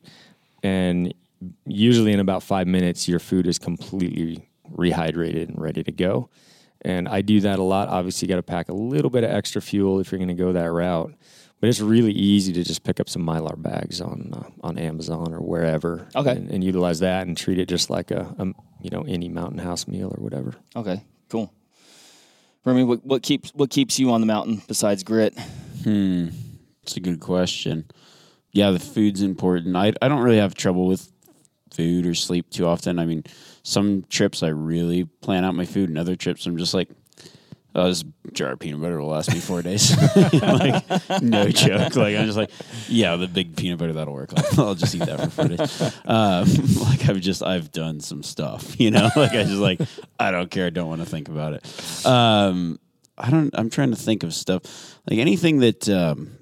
And 0.62 1.14
usually 1.66 2.12
in 2.12 2.20
about 2.20 2.42
five 2.42 2.66
minutes, 2.66 3.08
your 3.08 3.18
food 3.18 3.46
is 3.46 3.58
completely 3.58 4.50
rehydrated 4.70 5.48
and 5.48 5.60
ready 5.60 5.82
to 5.82 5.90
go. 5.90 6.28
And 6.82 7.08
I 7.08 7.20
do 7.20 7.40
that 7.40 7.58
a 7.58 7.62
lot. 7.62 7.88
Obviously, 7.88 8.26
you 8.26 8.30
got 8.30 8.36
to 8.36 8.42
pack 8.42 8.68
a 8.68 8.74
little 8.74 9.10
bit 9.10 9.22
of 9.24 9.30
extra 9.30 9.60
fuel 9.60 10.00
if 10.00 10.10
you're 10.10 10.18
going 10.18 10.28
to 10.28 10.34
go 10.34 10.52
that 10.52 10.70
route. 10.72 11.12
But 11.60 11.68
it's 11.68 11.80
really 11.80 12.12
easy 12.12 12.54
to 12.54 12.64
just 12.64 12.84
pick 12.84 13.00
up 13.00 13.08
some 13.10 13.20
Mylar 13.22 13.60
bags 13.60 14.00
on 14.00 14.30
uh, 14.32 14.66
on 14.66 14.78
Amazon 14.78 15.34
or 15.34 15.40
wherever, 15.40 16.08
Okay. 16.16 16.30
and, 16.32 16.50
and 16.50 16.64
utilize 16.64 17.00
that 17.00 17.26
and 17.26 17.36
treat 17.36 17.58
it 17.58 17.68
just 17.68 17.90
like 17.90 18.10
a, 18.10 18.34
a 18.38 18.46
you 18.80 18.88
know 18.90 19.02
any 19.06 19.28
mountain 19.28 19.58
house 19.58 19.86
meal 19.86 20.08
or 20.16 20.22
whatever. 20.24 20.54
okay 20.74 21.04
cool 21.28 21.52
Remi, 22.64 22.84
what, 22.84 23.04
what 23.04 23.22
keeps 23.22 23.50
what 23.50 23.68
keeps 23.68 23.98
you 23.98 24.10
on 24.10 24.20
the 24.22 24.26
mountain 24.26 24.62
besides 24.68 25.02
grit 25.02 25.38
Hmm, 25.84 26.28
It's 26.82 26.96
a 26.96 27.00
good 27.00 27.20
question. 27.20 27.84
Yeah, 28.52 28.70
the 28.70 28.78
food's 28.80 29.20
important. 29.22 29.76
I 29.76 29.92
I 30.00 30.08
don't 30.08 30.22
really 30.22 30.38
have 30.38 30.54
trouble 30.54 30.86
with 30.86 31.12
food 31.74 32.06
or 32.06 32.14
sleep 32.14 32.50
too 32.50 32.66
often. 32.66 32.98
I 32.98 33.06
mean, 33.06 33.24
some 33.62 34.04
trips 34.08 34.42
I 34.42 34.48
really 34.48 35.04
plan 35.04 35.44
out 35.44 35.54
my 35.54 35.64
food, 35.64 35.88
and 35.88 35.98
other 35.98 36.16
trips 36.16 36.46
I'm 36.46 36.56
just 36.56 36.74
like, 36.74 36.88
oh, 37.74 37.88
this 37.88 38.04
jar 38.32 38.52
of 38.52 38.58
peanut 38.58 38.80
butter 38.80 39.00
will 39.00 39.08
last 39.08 39.32
me 39.32 39.40
four 39.40 39.62
days. 39.62 39.96
like, 40.32 41.22
no 41.22 41.48
joke. 41.48 41.96
Like 41.96 42.16
I'm 42.16 42.26
just 42.26 42.36
like, 42.36 42.50
yeah, 42.88 43.16
the 43.16 43.28
big 43.28 43.56
peanut 43.56 43.78
butter 43.78 43.92
that'll 43.92 44.14
work. 44.14 44.30
I'll 44.58 44.74
just 44.74 44.94
eat 44.94 45.06
that 45.06 45.20
for 45.20 45.30
four 45.30 45.48
days. 45.48 46.00
Um, 46.04 46.46
like 46.88 47.08
I've 47.08 47.20
just 47.20 47.42
I've 47.42 47.70
done 47.72 48.00
some 48.00 48.22
stuff, 48.22 48.78
you 48.80 48.90
know. 48.90 49.10
Like 49.16 49.32
I 49.32 49.44
just 49.44 49.54
like 49.54 49.80
I 50.18 50.30
don't 50.30 50.50
care. 50.50 50.66
I 50.66 50.70
don't 50.70 50.88
want 50.88 51.02
to 51.02 51.06
think 51.06 51.28
about 51.28 51.54
it. 51.54 52.06
Um, 52.06 52.78
I 53.16 53.30
don't. 53.30 53.50
I'm 53.54 53.70
trying 53.70 53.90
to 53.90 53.96
think 53.96 54.22
of 54.22 54.34
stuff 54.34 54.98
like 55.08 55.18
anything 55.18 55.60
that. 55.60 55.88
Um, 55.88 56.36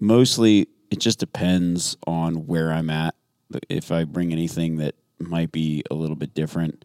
mostly 0.00 0.68
it 0.90 1.00
just 1.00 1.18
depends 1.18 1.96
on 2.06 2.46
where 2.46 2.72
I'm 2.72 2.90
at. 2.90 3.14
If 3.68 3.90
I 3.92 4.04
bring 4.04 4.32
anything 4.32 4.76
that 4.76 4.94
might 5.18 5.52
be 5.52 5.82
a 5.90 5.94
little 5.94 6.16
bit 6.16 6.34
different, 6.34 6.84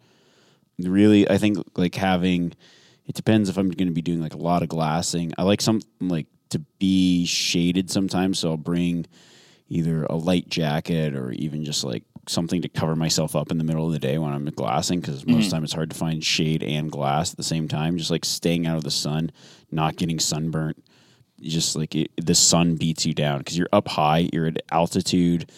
really, 0.78 1.28
I 1.28 1.38
think 1.38 1.58
like 1.76 1.94
having 1.94 2.54
it 3.06 3.14
depends 3.14 3.48
if 3.48 3.56
I'm 3.56 3.70
going 3.70 3.88
to 3.88 3.94
be 3.94 4.02
doing 4.02 4.20
like 4.20 4.34
a 4.34 4.38
lot 4.38 4.62
of 4.62 4.68
glassing. 4.68 5.32
I 5.36 5.42
like 5.42 5.60
some 5.60 5.80
like 6.00 6.26
to 6.50 6.60
be 6.78 7.26
shaded 7.26 7.90
sometimes, 7.90 8.38
so 8.38 8.50
I'll 8.50 8.56
bring 8.56 9.06
either 9.68 10.04
a 10.04 10.16
light 10.16 10.48
jacket 10.48 11.14
or 11.14 11.32
even 11.32 11.64
just 11.64 11.84
like 11.84 12.04
something 12.28 12.62
to 12.62 12.68
cover 12.68 12.94
myself 12.94 13.34
up 13.34 13.50
in 13.50 13.58
the 13.58 13.64
middle 13.64 13.86
of 13.86 13.92
the 13.92 13.98
day 13.98 14.18
when 14.18 14.32
I'm 14.32 14.44
glassing 14.46 15.00
because 15.00 15.26
most 15.26 15.44
of 15.44 15.50
the 15.50 15.56
time 15.56 15.64
it's 15.64 15.72
hard 15.72 15.90
to 15.90 15.96
find 15.96 16.22
shade 16.22 16.62
and 16.62 16.90
glass 16.90 17.32
at 17.32 17.36
the 17.36 17.42
same 17.42 17.66
time. 17.68 17.96
Just 17.96 18.10
like 18.10 18.24
staying 18.24 18.66
out 18.66 18.76
of 18.76 18.84
the 18.84 18.90
sun, 18.90 19.30
not 19.70 19.96
getting 19.96 20.18
sunburnt 20.18 20.82
just 21.40 21.76
like 21.76 21.94
it, 21.94 22.10
the 22.16 22.34
sun 22.34 22.76
beats 22.76 23.06
you 23.06 23.14
down 23.14 23.38
because 23.38 23.56
you're 23.56 23.68
up 23.72 23.88
high, 23.88 24.28
you're 24.32 24.46
at 24.46 24.62
altitude, 24.70 25.50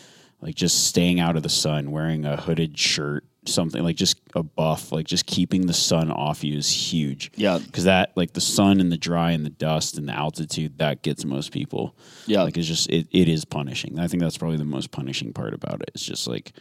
like 0.43 0.57
just 0.57 0.89
staying 0.89 1.21
out 1.21 1.37
of 1.37 1.43
the 1.43 1.49
sun, 1.49 1.91
wearing 1.93 2.25
a 2.25 2.37
hooded 2.37 2.79
shirt, 2.79 3.25
something 3.47 3.83
like 3.83 3.97
just 3.97 4.21
a 4.35 4.43
buff, 4.43 4.91
like 4.93 5.07
just 5.07 5.27
keeping 5.27 5.67
the 5.67 5.73
sun 5.73 6.11
off 6.11 6.43
you 6.43 6.59
is 6.59 6.71
huge. 6.71 7.31
Yeah. 7.37 7.59
because 7.59 7.85
that 7.85 8.13
like 8.17 8.33
the 8.33 8.41
sun 8.41 8.81
and 8.81 8.91
the 8.91 8.99
dry 8.99 9.31
and 9.31 9.47
the 9.47 9.51
dust 9.51 9.97
and 9.97 10.09
the 10.09 10.13
altitude 10.13 10.79
that 10.79 11.03
gets 11.03 11.25
most 11.25 11.53
people. 11.53 11.97
Yeah. 12.27 12.43
like 12.43 12.57
it's 12.57 12.67
just 12.67 12.91
it, 12.91 13.07
it 13.13 13.29
is 13.29 13.45
punishing. 13.45 13.99
I 13.99 14.09
think 14.09 14.23
that's 14.23 14.37
probably 14.37 14.59
the 14.59 14.65
most 14.65 14.91
punishing 14.91 15.33
part 15.33 15.55
about 15.55 15.81
it. 15.83 15.93
It's 15.95 16.05
just 16.05 16.27
like 16.27 16.53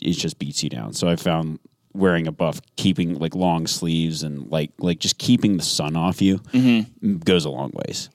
it 0.00 0.12
just 0.12 0.38
beats 0.38 0.62
you 0.62 0.68
down. 0.68 0.92
So 0.92 1.08
I 1.08 1.16
found 1.16 1.58
wearing 1.94 2.26
a 2.26 2.32
buff, 2.32 2.60
keeping 2.76 3.18
like 3.18 3.34
long 3.34 3.66
sleeves 3.66 4.22
and 4.22 4.50
like 4.50 4.72
like 4.78 4.98
just 4.98 5.16
keeping 5.16 5.56
the 5.56 5.62
sun 5.62 5.96
off 5.96 6.20
you 6.20 6.38
mm-hmm. 6.38 7.16
goes 7.18 7.46
a 7.46 7.50
long 7.50 7.72
ways. 7.72 8.10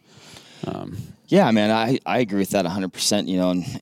Um, 0.68 0.95
yeah, 1.28 1.49
man, 1.49 1.72
I, 1.72 1.97
I 2.06 2.20
agree 2.20 2.39
with 2.39 2.52
that 2.52 2.66
100%. 2.66 3.28
You 3.28 3.38
know, 3.38 3.49
and 3.52 3.82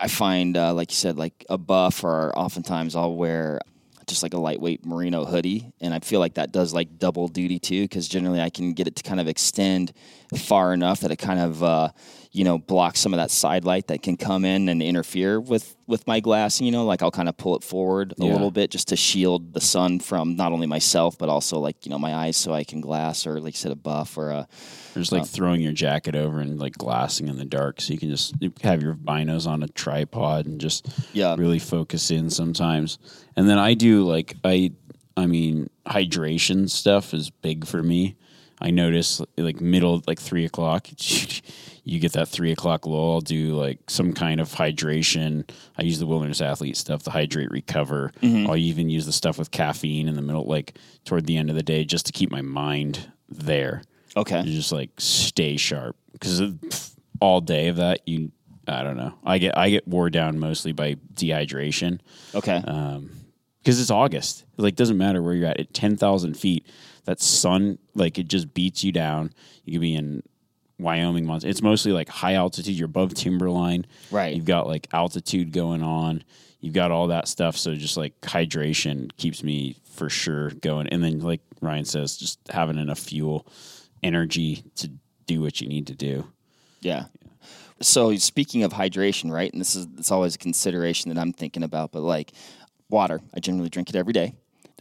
I 0.00 0.08
find, 0.08 0.56
uh, 0.56 0.74
like 0.74 0.90
you 0.90 0.96
said, 0.96 1.16
like 1.16 1.44
a 1.48 1.58
buff, 1.58 2.04
or 2.04 2.36
oftentimes 2.36 2.96
I'll 2.96 3.14
wear 3.14 3.60
just 4.06 4.22
like 4.22 4.34
a 4.34 4.38
lightweight 4.38 4.84
merino 4.84 5.24
hoodie. 5.24 5.70
And 5.80 5.94
I 5.94 6.00
feel 6.00 6.20
like 6.20 6.34
that 6.34 6.50
does 6.50 6.72
like 6.72 6.98
double 6.98 7.28
duty 7.28 7.58
too, 7.58 7.84
because 7.84 8.08
generally 8.08 8.40
I 8.40 8.50
can 8.50 8.72
get 8.72 8.86
it 8.86 8.96
to 8.96 9.02
kind 9.02 9.20
of 9.20 9.28
extend 9.28 9.92
far 10.36 10.72
enough 10.72 11.00
that 11.00 11.10
it 11.10 11.16
kind 11.16 11.40
of 11.40 11.62
uh, 11.62 11.90
you 12.32 12.44
know 12.44 12.58
blocks 12.58 13.00
some 13.00 13.12
of 13.12 13.18
that 13.18 13.30
side 13.30 13.64
light 13.64 13.88
that 13.88 14.02
can 14.02 14.16
come 14.16 14.44
in 14.44 14.68
and 14.68 14.82
interfere 14.82 15.40
with 15.40 15.76
with 15.88 16.06
my 16.06 16.20
glass. 16.20 16.60
You 16.60 16.70
know, 16.70 16.84
like 16.84 17.02
I'll 17.02 17.10
kind 17.10 17.28
of 17.28 17.36
pull 17.36 17.56
it 17.56 17.64
forward 17.64 18.12
a 18.20 18.24
Yeah. 18.24 18.32
little 18.32 18.52
bit 18.52 18.70
just 18.70 18.86
to 18.88 18.96
shield 18.96 19.54
the 19.54 19.60
sun 19.60 19.98
from 19.98 20.36
not 20.36 20.52
only 20.52 20.66
myself 20.68 21.18
but 21.18 21.28
also 21.28 21.58
like 21.58 21.84
you 21.84 21.90
know 21.90 21.98
my 21.98 22.14
eyes, 22.14 22.36
so 22.36 22.52
I 22.52 22.62
can 22.62 22.80
glass 22.80 23.26
or 23.26 23.40
like 23.40 23.56
set 23.56 23.72
a 23.72 23.76
buff 23.76 24.16
or 24.16 24.30
a 24.30 24.46
Or 24.94 25.00
just 25.00 25.10
like 25.12 25.22
uh, 25.22 25.24
throwing 25.24 25.60
your 25.62 25.72
jacket 25.72 26.14
over 26.14 26.38
and 26.40 26.60
like 26.60 26.74
glassing 26.78 27.26
in 27.28 27.36
the 27.36 27.44
dark, 27.44 27.80
so 27.80 27.92
you 27.92 27.98
can 27.98 28.10
just 28.10 28.34
have 28.62 28.82
your 28.82 28.94
binos 28.94 29.46
on 29.48 29.62
a 29.64 29.68
tripod 29.68 30.46
and 30.46 30.60
just 30.60 30.86
Yeah. 31.12 31.34
really 31.36 31.58
focus 31.58 32.10
in 32.10 32.30
sometimes. 32.30 32.98
And 33.34 33.48
then 33.48 33.58
I 33.58 33.74
do 33.74 34.04
like 34.04 34.36
I, 34.44 34.72
I 35.16 35.26
mean, 35.26 35.68
hydration 35.86 36.68
stuff 36.70 37.12
is 37.14 37.30
big 37.30 37.66
for 37.66 37.82
me. 37.82 38.14
I 38.60 38.70
notice 38.72 39.20
like 39.36 39.60
middle 39.60 40.02
like 40.06 40.20
three 40.20 40.44
o'clock, 40.44 40.88
you 41.88 41.98
get 42.00 42.12
that 42.12 42.28
three 42.28 42.52
o'clock 42.52 42.86
lull. 42.86 43.14
I'll 43.14 43.20
do 43.20 43.54
like 43.54 43.78
some 43.88 44.12
kind 44.12 44.40
of 44.40 44.50
hydration. 44.50 45.48
I 45.78 45.82
use 45.82 45.98
the 45.98 46.06
wilderness 46.06 46.40
athlete 46.40 46.76
stuff, 46.76 47.02
the 47.02 47.10
hydrate 47.10 47.50
recover. 47.50 48.12
Mm-hmm. 48.22 48.48
I'll 48.48 48.56
even 48.56 48.90
use 48.90 49.06
the 49.06 49.12
stuff 49.12 49.38
with 49.38 49.50
caffeine 49.50 50.08
in 50.08 50.14
the 50.14 50.22
middle, 50.22 50.44
like 50.44 50.78
toward 51.04 51.26
the 51.26 51.36
end 51.36 51.50
of 51.50 51.56
the 51.56 51.62
day, 51.62 51.84
just 51.84 52.06
to 52.06 52.12
keep 52.12 52.30
my 52.30 52.42
mind 52.42 53.10
there 53.28 53.82
okay. 54.16 54.42
to 54.42 54.48
just 54.48 54.72
like 54.72 54.90
stay 54.98 55.56
sharp 55.56 55.96
because 56.12 56.42
all 57.20 57.40
day 57.40 57.68
of 57.68 57.76
that 57.76 58.00
you 58.06 58.30
i 58.66 58.82
don't 58.82 58.96
know 58.96 59.14
i 59.24 59.38
get 59.38 59.56
i 59.56 59.70
get 59.70 59.86
wore 59.86 60.10
down 60.10 60.38
mostly 60.38 60.72
by 60.72 60.94
dehydration 61.14 62.00
Okay. 62.34 62.62
Um, 62.66 63.10
because 63.62 63.80
it's 63.80 63.90
august 63.90 64.44
like 64.56 64.76
doesn't 64.76 64.98
matter 64.98 65.22
where 65.22 65.34
you're 65.34 65.48
at 65.48 65.60
at 65.60 65.72
10000 65.72 66.34
feet 66.34 66.66
that 67.04 67.20
sun 67.20 67.78
like 67.94 68.18
it 68.18 68.28
just 68.28 68.54
beats 68.54 68.84
you 68.84 68.92
down 68.92 69.32
you 69.64 69.74
could 69.74 69.80
be 69.80 69.94
in 69.94 70.22
wyoming 70.78 71.26
montana 71.26 71.50
it's 71.50 71.62
mostly 71.62 71.92
like 71.92 72.08
high 72.08 72.34
altitude 72.34 72.74
you're 72.74 72.86
above 72.86 73.12
timberline 73.14 73.84
Right. 74.10 74.34
you've 74.36 74.44
got 74.44 74.66
like 74.66 74.86
altitude 74.92 75.52
going 75.52 75.82
on 75.82 76.22
you've 76.60 76.74
got 76.74 76.90
all 76.90 77.08
that 77.08 77.26
stuff 77.28 77.56
so 77.56 77.74
just 77.74 77.96
like 77.96 78.18
hydration 78.20 79.10
keeps 79.16 79.42
me 79.42 79.76
for 79.94 80.08
sure 80.08 80.50
going 80.50 80.86
and 80.88 81.02
then 81.02 81.18
like 81.20 81.40
ryan 81.60 81.84
says 81.84 82.16
just 82.16 82.38
having 82.50 82.78
enough 82.78 82.98
fuel 83.00 83.46
energy 84.02 84.62
to 84.76 84.90
do 85.26 85.40
what 85.40 85.60
you 85.60 85.68
need 85.68 85.86
to 85.88 85.94
do 85.94 86.26
Yeah. 86.80 87.06
So 87.80 88.14
speaking 88.16 88.64
of 88.64 88.72
hydration, 88.72 89.30
right? 89.30 89.52
And 89.52 89.60
this 89.60 89.76
is 89.76 89.86
it's 89.98 90.10
always 90.10 90.34
a 90.34 90.38
consideration 90.38 91.12
that 91.14 91.20
I'm 91.20 91.32
thinking 91.32 91.62
about, 91.62 91.92
but 91.92 92.02
like 92.02 92.32
water, 92.90 93.20
I 93.34 93.38
generally 93.40 93.68
drink 93.68 93.88
it 93.88 93.94
every 93.96 94.12
day. 94.12 94.34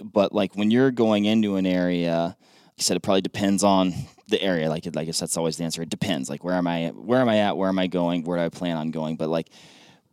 But 0.04 0.34
like 0.34 0.56
when 0.56 0.72
you're 0.72 0.90
going 0.92 1.26
into 1.26 1.58
an 1.58 1.66
area, 1.68 2.36
like 2.38 2.78
you 2.78 2.84
said 2.84 2.98
it 2.98 3.02
probably 3.04 3.22
depends 3.22 3.64
on 3.64 3.94
the 4.28 4.42
area. 4.42 4.70
Like 4.70 4.86
like 4.86 4.98
I 4.98 5.06
guess 5.06 5.20
that's 5.20 5.38
always 5.38 5.58
the 5.58 5.64
answer. 5.64 5.82
It 5.82 5.90
depends. 5.90 6.30
Like 6.30 6.44
where 6.44 6.56
am 6.56 6.68
I 6.68 6.88
where 6.90 7.20
am 7.20 7.30
I 7.30 7.40
at? 7.40 7.58
Where 7.58 7.70
am 7.70 7.80
I 7.80 7.88
going? 7.88 8.24
Where 8.24 8.38
do 8.38 8.44
I 8.44 8.50
plan 8.50 8.78
on 8.78 8.92
going? 8.92 9.16
But 9.16 9.30
like 9.30 9.50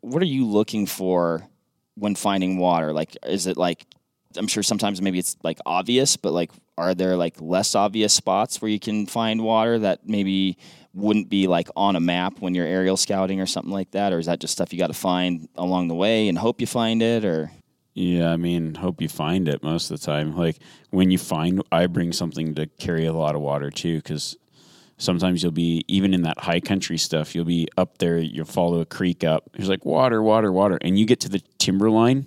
what 0.01 0.23
are 0.23 0.27
you 0.27 0.47
looking 0.47 0.87
for 0.87 1.47
when 1.95 2.15
finding 2.15 2.59
water? 2.59 2.93
Like 2.93 3.17
is 3.27 3.47
it 3.47 3.57
like 3.57 3.87
I'm 4.37 4.47
sure 4.47 4.63
sometimes 4.63 5.01
maybe 5.01 5.19
it's 5.19 5.37
like 5.43 5.59
obvious, 5.65 6.17
but 6.17 6.33
like 6.33 6.51
are 6.77 6.95
there 6.95 7.17
like 7.17 7.41
less 7.41 7.75
obvious 7.75 8.13
spots 8.13 8.61
where 8.61 8.71
you 8.71 8.81
can 8.81 9.07
find 9.07 9.43
water 9.43 9.79
that 9.79 10.09
maybe 10.09 10.59
wouldn't 10.93 11.29
be 11.29 11.47
like 11.47 11.69
on 11.77 11.97
a 11.97 12.01
map 12.01 12.41
when 12.41 12.55
you're 12.55 12.67
aerial 12.67 12.97
scouting 12.97 13.41
or 13.41 13.47
something 13.47 13.73
like 13.73 13.91
that? 13.93 14.13
Or 14.13 14.19
is 14.19 14.27
that 14.27 14.41
just 14.41 14.53
stuff 14.53 14.73
you 14.73 14.79
got 14.79 14.89
to 14.89 14.95
find 14.95 15.49
along 15.57 15.89
the 15.89 15.95
way 15.95 16.29
and 16.29 16.39
hope 16.39 16.61
you 16.61 16.67
find 16.67 17.03
it? 17.03 17.25
Or 17.25 17.51
Yeah, 17.95 18.31
I 18.31 18.37
mean, 18.37 18.75
hope 18.75 19.01
you 19.01 19.09
find 19.09 19.49
it 19.49 19.63
most 19.63 19.91
of 19.91 20.01
the 20.01 20.05
time. 20.05 20.37
Like 20.37 20.59
when 20.91 21.11
you 21.13 21.19
find, 21.19 21.63
I 21.71 21.87
bring 21.87 22.13
something 22.13 22.55
to 22.57 22.67
carry 22.67 23.07
a 23.07 23.13
lot 23.13 23.37
of 23.37 23.41
water 23.41 23.71
too, 23.71 23.97
because 23.99 24.37
sometimes 24.99 25.43
you'll 25.43 25.53
be 25.53 25.85
even 25.87 26.13
in 26.13 26.23
that 26.23 26.41
high 26.41 26.61
country 26.61 26.99
stuff. 26.99 27.35
You'll 27.35 27.45
be 27.45 27.69
up 27.77 27.99
there, 27.99 28.19
you'll 28.19 28.47
follow 28.47 28.81
a 28.81 28.87
creek 28.87 29.23
up. 29.23 29.51
There's 29.53 29.69
like 29.69 29.85
water, 29.85 30.23
water, 30.23 30.51
water, 30.51 30.77
and 30.83 30.99
you 30.99 31.07
get 31.07 31.21
to 31.21 31.29
the 31.29 31.41
timberline. 31.59 32.27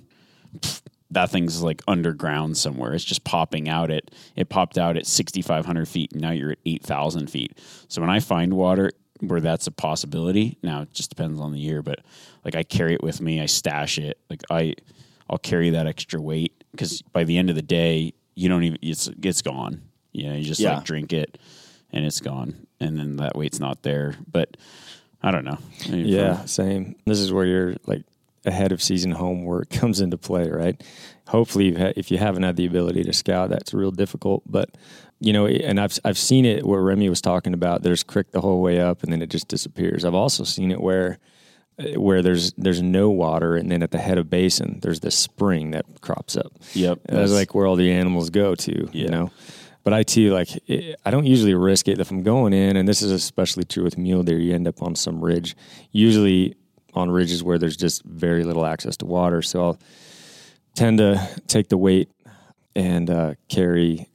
That 1.12 1.30
thing's 1.30 1.62
like 1.62 1.82
underground 1.86 2.58
somewhere. 2.58 2.94
It's 2.94 3.04
just 3.04 3.26
popping 3.26 3.68
out 3.68 3.92
at 3.92 4.12
it 4.38 4.50
popped 4.50 4.78
out 4.78 4.96
at 4.96 5.06
6,500 5.06 5.88
feet, 5.88 6.14
and 6.14 6.22
now 6.22 6.32
you're 6.32 6.52
at 6.52 6.60
8,000 6.66 7.30
feet. 7.30 7.58
So 7.90 8.02
when 8.02 8.10
I 8.10 8.22
find 8.22 8.54
water 8.54 8.92
where 9.20 9.42
that's 9.42 9.68
a 9.68 9.72
possibility, 9.72 10.58
now 10.64 10.84
it 10.84 10.94
just 10.94 11.10
depends 11.10 11.42
on 11.42 11.52
the 11.52 11.60
year, 11.60 11.82
but 11.82 12.00
like 12.46 12.56
I 12.56 12.64
carry 12.64 12.94
it 12.94 13.04
with 13.04 13.20
me, 13.20 13.42
I 13.42 13.48
stash 13.48 13.98
it. 13.98 14.18
Like 14.30 14.44
I, 14.50 14.76
I'll 15.30 15.38
carry 15.38 15.70
that 15.72 15.88
extra 15.88 16.22
weight 16.22 16.64
because 16.72 17.02
by 17.02 17.24
the 17.24 17.38
end 17.38 17.50
of 17.50 17.56
the 17.56 17.62
day, 17.62 18.14
you 18.36 18.50
don't 18.50 18.64
even 18.64 18.80
it's 18.82 19.10
it's 19.22 19.42
gone. 19.42 19.82
You 20.14 20.30
know, 20.30 20.36
you 20.36 20.44
just 20.46 20.60
Yeah. 20.60 20.76
like 20.76 20.86
drink 20.86 21.14
it 21.14 21.38
and 21.92 22.06
it's 22.06 22.20
gone, 22.20 22.68
and 22.80 22.98
then 23.00 23.18
that 23.18 23.36
weight's 23.38 23.60
not 23.60 23.84
there. 23.84 24.16
But 24.32 24.58
I 25.22 25.32
don't 25.32 25.46
know. 25.46 25.58
I 25.86 25.90
mean, 25.90 26.06
Yeah, 26.08 26.42
for- 26.42 26.48
same. 26.48 26.96
This 27.06 27.20
is 27.20 27.32
where 27.32 27.46
you're 27.46 27.76
like 27.86 28.04
ahead 28.46 28.72
of 28.72 28.82
season 28.82 29.12
homework 29.12 29.70
comes 29.82 30.00
into 30.00 30.18
play, 30.18 30.50
right? 30.50 30.82
Hopefully, 31.28 31.74
ha- 31.74 31.94
if 31.98 32.10
you 32.12 32.18
haven't 32.18 32.44
had 32.44 32.56
the 32.56 32.66
ability 32.66 33.04
to 33.04 33.14
scout, 33.14 33.50
that's 33.50 33.74
real 33.74 33.92
difficult. 33.92 34.44
But 34.46 34.78
you 35.20 35.34
know, 35.34 35.46
and 35.48 35.80
I've 35.80 35.98
I've 36.06 36.18
seen 36.18 36.46
it 36.46 36.66
where 36.66 36.82
Remi 36.82 37.10
was 37.10 37.22
talking 37.22 37.54
about. 37.54 37.82
There's 37.84 38.04
crick 38.04 38.32
the 38.32 38.42
whole 38.42 38.62
way 38.62 38.80
up, 38.80 39.04
and 39.04 39.12
then 39.12 39.22
it 39.22 39.30
just 39.30 39.48
disappears. 39.48 40.06
I've 40.06 40.14
also 40.14 40.44
seen 40.44 40.72
it 40.72 40.80
where 40.80 41.18
where 41.96 42.22
there's 42.22 42.54
there's 42.54 42.82
no 42.82 43.10
water, 43.10 43.56
and 43.56 43.72
then 43.72 43.84
at 43.84 43.92
the 43.92 43.98
head 44.00 44.18
of 44.18 44.30
basin, 44.30 44.80
there's 44.82 45.00
this 45.02 45.16
spring 45.16 45.72
that 45.72 45.86
crops 46.02 46.36
up. 46.36 46.52
Yep, 46.74 47.00
that's 47.04 47.12
that's- 47.14 47.32
like 47.32 47.54
where 47.56 47.66
all 47.68 47.76
the 47.76 47.92
animals 47.92 48.30
go 48.30 48.56
to. 48.56 48.90
You 48.92 49.08
know. 49.10 49.32
But 49.84 49.94
I 49.94 50.04
too 50.04 50.34
like 50.34 50.50
I 51.06 51.12
don't 51.12 51.26
usually 51.26 51.54
risk 51.54 51.88
it 51.88 52.00
if 52.00 52.12
I'm 52.12 52.22
going 52.24 52.52
in, 52.54 52.76
and 52.76 52.88
this 52.88 53.02
is 53.02 53.12
especially 53.12 53.64
true 53.64 53.84
with 53.84 53.98
mule 53.98 54.22
deer. 54.24 54.38
You 54.38 54.54
end 54.54 54.68
up 54.68 54.82
on 54.84 54.96
some 54.96 55.24
ridge, 55.24 55.56
usually 55.92 56.56
on 56.94 57.10
ridges 57.10 57.42
where 57.44 57.58
there's 57.58 57.78
just 57.78 58.04
very 58.04 58.44
little 58.44 58.66
access 58.66 58.98
to 58.98 59.06
water. 59.06 59.42
So 59.42 59.64
I'll 59.64 59.80
tend 60.76 60.98
to 60.98 61.26
take 61.48 61.70
the 61.70 61.78
weight 61.78 62.10
and 62.76 63.10
uh, 63.10 63.34
carry 63.50 64.10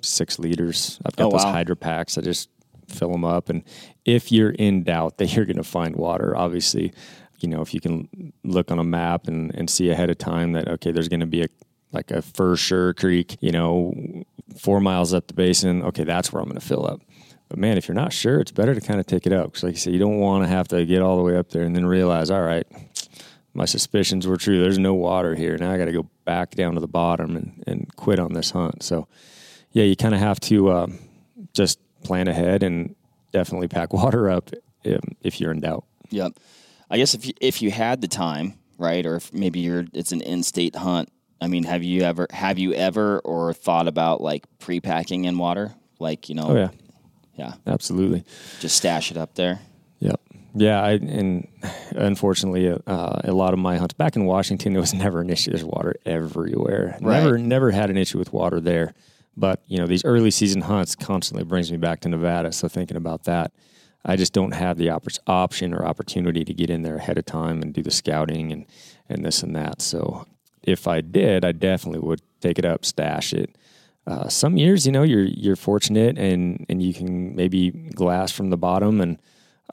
six 0.00 0.38
liters. 0.38 1.00
I've 1.04 1.16
got 1.16 1.26
Oh, 1.26 1.30
those 1.30 1.44
wow. 1.44 1.52
hydro 1.52 1.74
packs. 1.74 2.16
I 2.18 2.20
just 2.20 2.48
fill 2.88 3.12
them 3.12 3.24
up, 3.24 3.48
and 3.48 3.62
if 4.04 4.30
you're 4.30 4.50
in 4.50 4.84
doubt 4.84 5.18
that 5.18 5.34
you're 5.34 5.44
going 5.44 5.56
to 5.56 5.64
find 5.64 5.96
water, 5.96 6.36
obviously, 6.36 6.92
you 7.40 7.48
know 7.48 7.60
if 7.60 7.74
you 7.74 7.80
can 7.80 8.32
look 8.44 8.70
on 8.70 8.78
a 8.78 8.84
map 8.84 9.28
and, 9.28 9.54
and 9.54 9.68
see 9.68 9.90
ahead 9.90 10.10
of 10.10 10.18
time 10.18 10.52
that 10.52 10.68
okay, 10.68 10.90
there's 10.90 11.08
going 11.08 11.20
to 11.20 11.26
be 11.26 11.42
a 11.42 11.48
like 11.92 12.10
a 12.10 12.22
for 12.22 12.56
sure 12.56 12.94
creek, 12.94 13.36
you 13.40 13.52
know, 13.52 13.94
four 14.58 14.80
miles 14.80 15.14
up 15.14 15.26
the 15.26 15.34
basin. 15.34 15.82
Okay, 15.82 16.04
that's 16.04 16.32
where 16.32 16.42
I'm 16.42 16.48
going 16.48 16.60
to 16.60 16.66
fill 16.66 16.86
up. 16.86 17.00
But 17.48 17.58
man, 17.58 17.78
if 17.78 17.86
you're 17.86 17.94
not 17.94 18.12
sure, 18.12 18.40
it's 18.40 18.50
better 18.50 18.74
to 18.74 18.80
kind 18.80 18.98
of 18.98 19.06
take 19.06 19.26
it 19.26 19.32
up 19.32 19.46
because, 19.46 19.62
like 19.62 19.72
you 19.74 19.78
said, 19.78 19.92
you 19.92 19.98
don't 19.98 20.18
want 20.18 20.44
to 20.44 20.48
have 20.48 20.68
to 20.68 20.84
get 20.84 21.02
all 21.02 21.16
the 21.16 21.22
way 21.22 21.36
up 21.36 21.50
there 21.50 21.62
and 21.62 21.76
then 21.76 21.86
realize, 21.86 22.30
all 22.30 22.42
right, 22.42 22.66
my 23.54 23.64
suspicions 23.64 24.26
were 24.26 24.36
true. 24.36 24.60
There's 24.60 24.78
no 24.78 24.94
water 24.94 25.34
here. 25.34 25.56
Now 25.56 25.72
I 25.72 25.78
got 25.78 25.84
to 25.86 25.92
go 25.92 26.08
back 26.24 26.54
down 26.54 26.74
to 26.74 26.80
the 26.80 26.88
bottom 26.88 27.36
and, 27.36 27.62
and 27.66 27.96
quit 27.96 28.18
on 28.18 28.32
this 28.32 28.50
hunt. 28.50 28.82
So, 28.82 29.06
yeah, 29.70 29.84
you 29.84 29.96
kind 29.96 30.14
of 30.14 30.20
have 30.20 30.40
to 30.40 30.72
um, 30.72 30.98
just 31.54 31.78
plan 32.06 32.28
ahead 32.28 32.62
and 32.62 32.94
definitely 33.32 33.68
pack 33.68 33.92
water 34.00 34.30
up 34.30 34.50
if, 34.84 35.00
if 35.22 35.40
you're 35.40 35.52
in 35.52 35.60
doubt. 35.60 35.84
Yep. 36.10 36.32
I 36.90 36.96
guess 36.98 37.14
if 37.14 37.26
you, 37.26 37.34
if 37.40 37.62
you 37.62 37.70
had 37.70 38.00
the 38.00 38.08
time, 38.08 38.54
right, 38.78 39.04
or 39.04 39.16
if 39.16 39.32
maybe 39.32 39.60
you're 39.60 39.84
it's 39.92 40.12
an 40.12 40.20
in-state 40.20 40.76
hunt. 40.76 41.10
I 41.40 41.48
mean, 41.48 41.64
have 41.64 41.82
you 41.82 42.02
ever 42.02 42.28
have 42.30 42.58
you 42.58 42.72
ever 42.72 43.18
or 43.20 43.52
thought 43.52 43.88
about 43.88 44.20
like 44.20 44.44
pre-packing 44.58 45.24
in 45.24 45.36
water? 45.36 45.74
Like 45.98 46.28
you 46.28 46.34
know, 46.34 46.48
Oh 46.50 46.56
yeah, 46.56 46.68
yeah, 47.34 47.52
absolutely. 47.66 48.24
just 48.60 48.76
stash 48.76 49.10
it 49.10 49.16
up 49.16 49.34
there. 49.34 49.58
Yep. 49.98 50.20
Yeah, 50.54 50.80
I, 50.82 50.92
and 50.92 51.46
unfortunately, 51.90 52.70
uh, 52.70 53.20
a 53.24 53.32
lot 53.32 53.52
of 53.52 53.58
my 53.58 53.76
hunts 53.76 53.92
back 53.94 54.16
in 54.16 54.24
Washington, 54.24 54.74
it 54.74 54.80
was 54.80 54.94
never 55.04 55.20
an 55.20 55.28
issue. 55.28 55.50
There's 55.50 55.64
water 55.64 55.96
everywhere. 56.06 56.96
Right. 57.02 57.22
Never, 57.22 57.36
never 57.38 57.70
had 57.72 57.90
an 57.90 57.98
issue 57.98 58.18
with 58.18 58.32
water 58.32 58.60
there. 58.60 58.94
But 59.36 59.62
you 59.66 59.78
know, 59.78 59.86
these 59.86 60.04
early 60.04 60.30
season 60.30 60.62
hunts 60.62 60.94
constantly 60.94 61.44
brings 61.44 61.70
me 61.70 61.78
back 61.78 62.00
to 62.00 62.08
Nevada. 62.08 62.52
So 62.52 62.68
thinking 62.68 62.96
about 62.96 63.24
that, 63.24 63.52
I 64.04 64.16
just 64.16 64.32
don't 64.32 64.52
have 64.52 64.78
the 64.78 64.86
oppor- 64.86 65.18
option 65.26 65.74
or 65.74 65.84
opportunity 65.84 66.44
to 66.44 66.54
get 66.54 66.70
in 66.70 66.82
there 66.82 66.96
ahead 66.96 67.18
of 67.18 67.26
time 67.26 67.60
and 67.62 67.74
do 67.74 67.82
the 67.82 67.90
scouting 67.90 68.52
and 68.52 68.66
and 69.08 69.24
this 69.24 69.42
and 69.42 69.54
that. 69.56 69.82
So 69.82 70.26
if 70.62 70.88
I 70.88 71.00
did, 71.00 71.44
I 71.44 71.52
definitely 71.52 72.00
would 72.00 72.22
take 72.40 72.58
it 72.58 72.64
up, 72.64 72.84
stash 72.84 73.32
it. 73.32 73.56
Uh, 74.06 74.28
some 74.28 74.56
years, 74.56 74.86
you 74.86 74.92
know, 74.92 75.02
you're 75.02 75.24
you're 75.24 75.56
fortunate 75.56 76.16
and 76.16 76.64
and 76.68 76.82
you 76.82 76.94
can 76.94 77.34
maybe 77.34 77.70
glass 77.70 78.32
from 78.32 78.50
the 78.50 78.56
bottom 78.56 79.00
and 79.00 79.18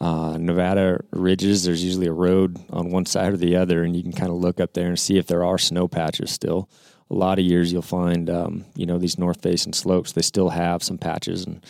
uh, 0.02 0.38
Nevada 0.40 0.99
ridges. 1.11 1.64
There's 1.64 1.84
usually 1.84 2.07
a 2.07 2.14
road 2.14 2.57
on 2.72 2.90
one 2.90 3.06
side 3.06 3.34
or 3.34 3.38
the 3.38 3.56
other, 3.56 3.84
and 3.84 3.95
you 3.95 4.02
can 4.02 4.11
kind 4.11 4.31
of 4.31 4.38
look 4.38 4.60
up 4.60 4.73
there 4.73 4.88
and 4.88 4.99
see 4.99 5.18
if 5.18 5.27
there 5.27 5.44
are 5.44 5.57
snow 5.57 5.88
patches 5.88 6.31
still. 6.31 6.68
A 7.14 7.19
lot 7.19 7.38
of 7.40 7.45
years 7.45 7.72
you'll 7.72 7.81
find, 7.84 8.30
um, 8.30 8.65
you 8.76 8.85
know, 8.85 8.98
these 8.98 9.19
north 9.19 9.41
facing 9.41 9.73
slopes. 9.73 10.14
They 10.14 10.23
still 10.23 10.49
have 10.49 10.81
some 10.81 10.98
patches, 10.98 11.45
and 11.45 11.64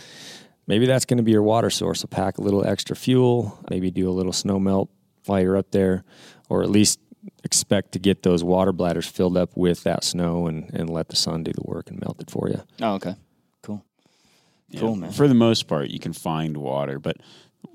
maybe 0.68 0.86
that's 0.86 1.06
going 1.06 1.18
to 1.18 1.24
be 1.24 1.32
your 1.32 1.44
water 1.44 1.70
source. 1.70 2.00
So 2.00 2.08
pack 2.08 2.38
a 2.38 2.42
little 2.42 2.66
extra 2.66 2.96
fuel, 2.96 3.60
maybe 3.70 3.92
do 3.92 4.10
a 4.10 4.12
little 4.12 4.32
snow 4.34 4.60
melt 4.60 4.90
while 5.26 5.42
you're 5.42 5.58
up 5.58 5.72
there, 5.72 6.04
or 6.50 6.64
at 6.64 6.70
least 6.70 7.00
expect 7.44 7.92
to 7.94 8.00
get 8.00 8.24
those 8.24 8.44
water 8.44 8.72
bladders 8.72 9.08
filled 9.08 9.38
up 9.38 9.52
with 9.56 9.84
that 9.84 10.04
snow 10.04 10.48
and, 10.48 10.70
and 10.74 10.90
let 10.90 11.10
the 11.10 11.16
sun 11.16 11.44
do 11.44 11.52
the 11.54 11.64
work 11.64 11.90
and 11.90 12.00
melt 12.02 12.22
it 12.22 12.30
for 12.30 12.50
you. 12.50 12.62
Oh, 12.82 12.94
okay, 12.96 13.16
cool. 13.62 13.84
Cool, 14.78 14.96
man. 14.96 15.12
For 15.12 15.28
the 15.28 15.36
most 15.36 15.68
part, 15.68 15.90
you 15.90 16.00
can 16.00 16.14
find 16.14 16.58
water, 16.58 17.00
but 17.00 17.18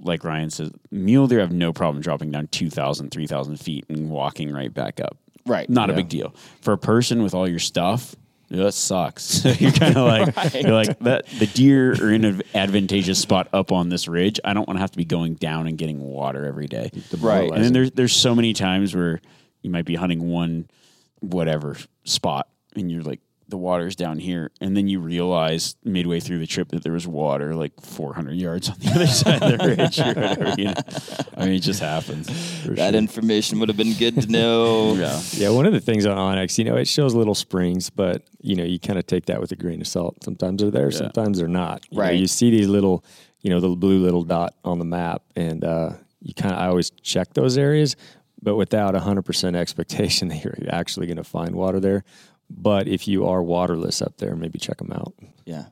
like 0.01 0.25
Ryan 0.25 0.51
says, 0.51 0.71
mule 0.91 1.27
deer 1.27 1.41
have 1.41 1.53
no 1.53 1.73
problem 1.73 2.03
dropping 2.03 2.31
down 2.31 2.49
2,000, 2.49 3.11
3,000 3.11 3.57
feet 3.59 3.85
and 3.89 4.11
walking 4.11 4.53
right 4.53 4.73
back 4.73 5.01
up. 5.01 5.17
Right. 5.49 5.69
Not 5.69 5.91
a 5.91 5.95
big 5.95 6.09
deal. 6.09 6.35
For 6.61 6.73
a 6.73 6.79
person 6.79 7.23
with 7.23 7.35
all 7.35 7.49
your 7.49 7.59
stuff, 7.59 8.15
yeah, 8.49 8.65
that 8.65 8.73
sucks. 8.73 9.45
you're 9.61 9.73
kind 9.73 9.97
of 9.97 10.07
like 10.35 10.55
you're 10.55 10.73
like 10.73 10.99
that. 11.01 11.27
The 11.27 11.47
deer 11.47 11.93
are 11.93 12.13
in 12.13 12.25
an 12.25 12.43
advantageous 12.55 13.19
spot 13.19 13.49
up 13.53 13.73
on 13.73 13.89
this 13.89 14.09
ridge. 14.09 14.41
I 14.45 14.55
don't 14.55 14.67
want 14.67 14.79
to 14.79 14.81
have 14.81 14.93
to 14.93 14.99
be 14.99 15.05
going 15.05 15.35
down 15.35 15.67
and 15.67 15.77
getting 15.77 16.01
water 16.01 16.47
every 16.47 16.67
day. 16.67 16.91
Right. 17.19 17.51
And 17.51 17.65
then 17.65 17.73
there's 17.73 17.91
there's 17.93 18.15
so 18.15 18.35
many 18.35 18.53
times 18.55 18.95
where 18.95 19.21
you 19.63 19.71
might 19.71 19.85
be 19.85 19.97
hunting 19.97 20.31
one 20.31 20.69
whatever 21.21 21.77
spot 22.05 22.49
and 22.75 22.91
you're 22.91 23.03
like 23.03 23.21
the 23.49 23.57
water's 23.57 23.97
down 23.97 24.19
here 24.19 24.51
and 24.61 24.77
then 24.77 24.89
you 24.89 25.01
realize 25.01 25.75
midway 25.83 26.21
through 26.21 26.39
the 26.39 26.47
trip 26.47 26.69
that 26.69 26.83
there 26.83 26.93
was 26.93 27.07
water 27.07 27.55
like 27.55 27.73
400 27.81 28.35
yards 28.35 28.69
on 28.69 28.77
the 28.79 28.91
other 28.91 29.07
side 29.21 29.43
of 29.43 29.59
the 29.59 29.67
ridge 29.67 29.99
or 29.99 30.05
whatever 30.09 30.55
you 30.59 30.65
know? 30.67 30.75
i 31.37 31.45
mean 31.47 31.55
it 31.55 31.61
just 31.61 31.81
happens 31.81 32.27
That 32.67 32.91
sure. 32.93 32.99
information 32.99 33.59
would 33.61 33.69
have 33.71 33.77
been 33.79 33.95
good 33.95 34.21
to 34.23 34.29
know. 34.29 34.95
yeah 34.97 35.21
Yeah, 35.33 35.49
one 35.51 35.65
of 35.67 35.73
the 35.73 35.81
things 35.81 36.05
on 36.07 36.17
onX, 36.19 36.59
you 36.59 36.65
know, 36.65 36.77
it 36.77 36.87
shows 36.89 37.15
little 37.15 37.35
springs, 37.35 37.89
but 37.91 38.23
you 38.41 38.55
know, 38.55 38.65
you 38.65 38.79
kind 38.79 38.99
of 38.99 39.07
take 39.07 39.27
that 39.27 39.41
with 39.41 39.51
a 39.53 39.57
grain 39.57 39.81
of 39.81 39.87
salt. 39.87 40.23
Sometimes 40.23 40.61
they're 40.63 40.71
there, 40.71 40.91
sometimes 40.91 41.39
they're 41.39 41.49
not. 41.49 41.85
You 41.91 41.97
know, 41.99 42.03
Right. 42.05 42.19
you 42.19 42.27
see 42.27 42.51
these 42.51 42.69
little, 42.69 43.05
you 43.41 43.51
know, 43.51 43.61
the 43.61 43.69
blue 43.71 43.99
little 44.03 44.23
dot 44.25 44.55
on 44.65 44.79
the 44.79 44.85
map, 44.85 45.23
and 45.37 45.65
uh, 45.65 45.93
you 46.21 46.35
kind 46.35 46.55
of 46.55 46.61
I 46.61 46.67
always 46.67 46.91
check 47.03 47.33
those 47.35 47.57
areas, 47.57 47.97
but 48.43 48.57
without 48.57 48.95
hundred 48.95 49.23
percent 49.23 49.57
expectation 49.57 50.29
that 50.31 50.45
you're 50.45 50.55
actually 50.71 51.07
going 51.07 51.17
to 51.17 51.25
find 51.25 51.55
water 51.55 51.81
there. 51.81 52.05
But 52.51 52.89
if 52.89 53.07
you 53.07 53.27
are 53.27 53.43
waterless 53.43 54.01
up 54.01 54.17
there, 54.19 54.35
maybe 54.35 54.59
check 54.59 54.79
them 54.79 54.93
out. 54.93 55.15
Yeah. 55.45 55.67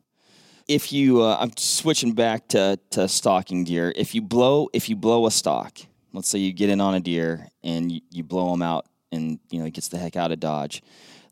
If 0.69 0.93
you, 0.93 1.23
uh, 1.23 1.37
I'm 1.41 1.53
switching 1.57 2.13
back 2.13 2.49
to, 2.49 2.79
to 2.91 3.09
stalking 3.09 3.65
deer. 3.65 3.93
If 3.97 4.15
you 4.15 4.23
blow, 4.23 4.69
if 4.73 4.89
you 4.89 4.97
blow 4.97 5.27
a 5.27 5.31
stalk, 5.31 5.79
let's 6.13 6.29
say 6.29 6.39
you 6.39 6.53
get 6.53 6.71
in 6.71 6.81
on 6.81 6.95
a 6.95 7.01
deer 7.01 7.49
and 7.63 7.91
you, 7.93 8.01
you 8.11 8.25
blow 8.25 8.53
him 8.53 8.63
out, 8.63 8.87
and 9.13 9.39
you 9.51 9.59
know 9.61 9.65
he 9.65 9.71
gets 9.71 9.89
the 9.89 9.99
heck 9.99 10.17
out 10.17 10.33
of 10.33 10.41
dodge. 10.41 10.83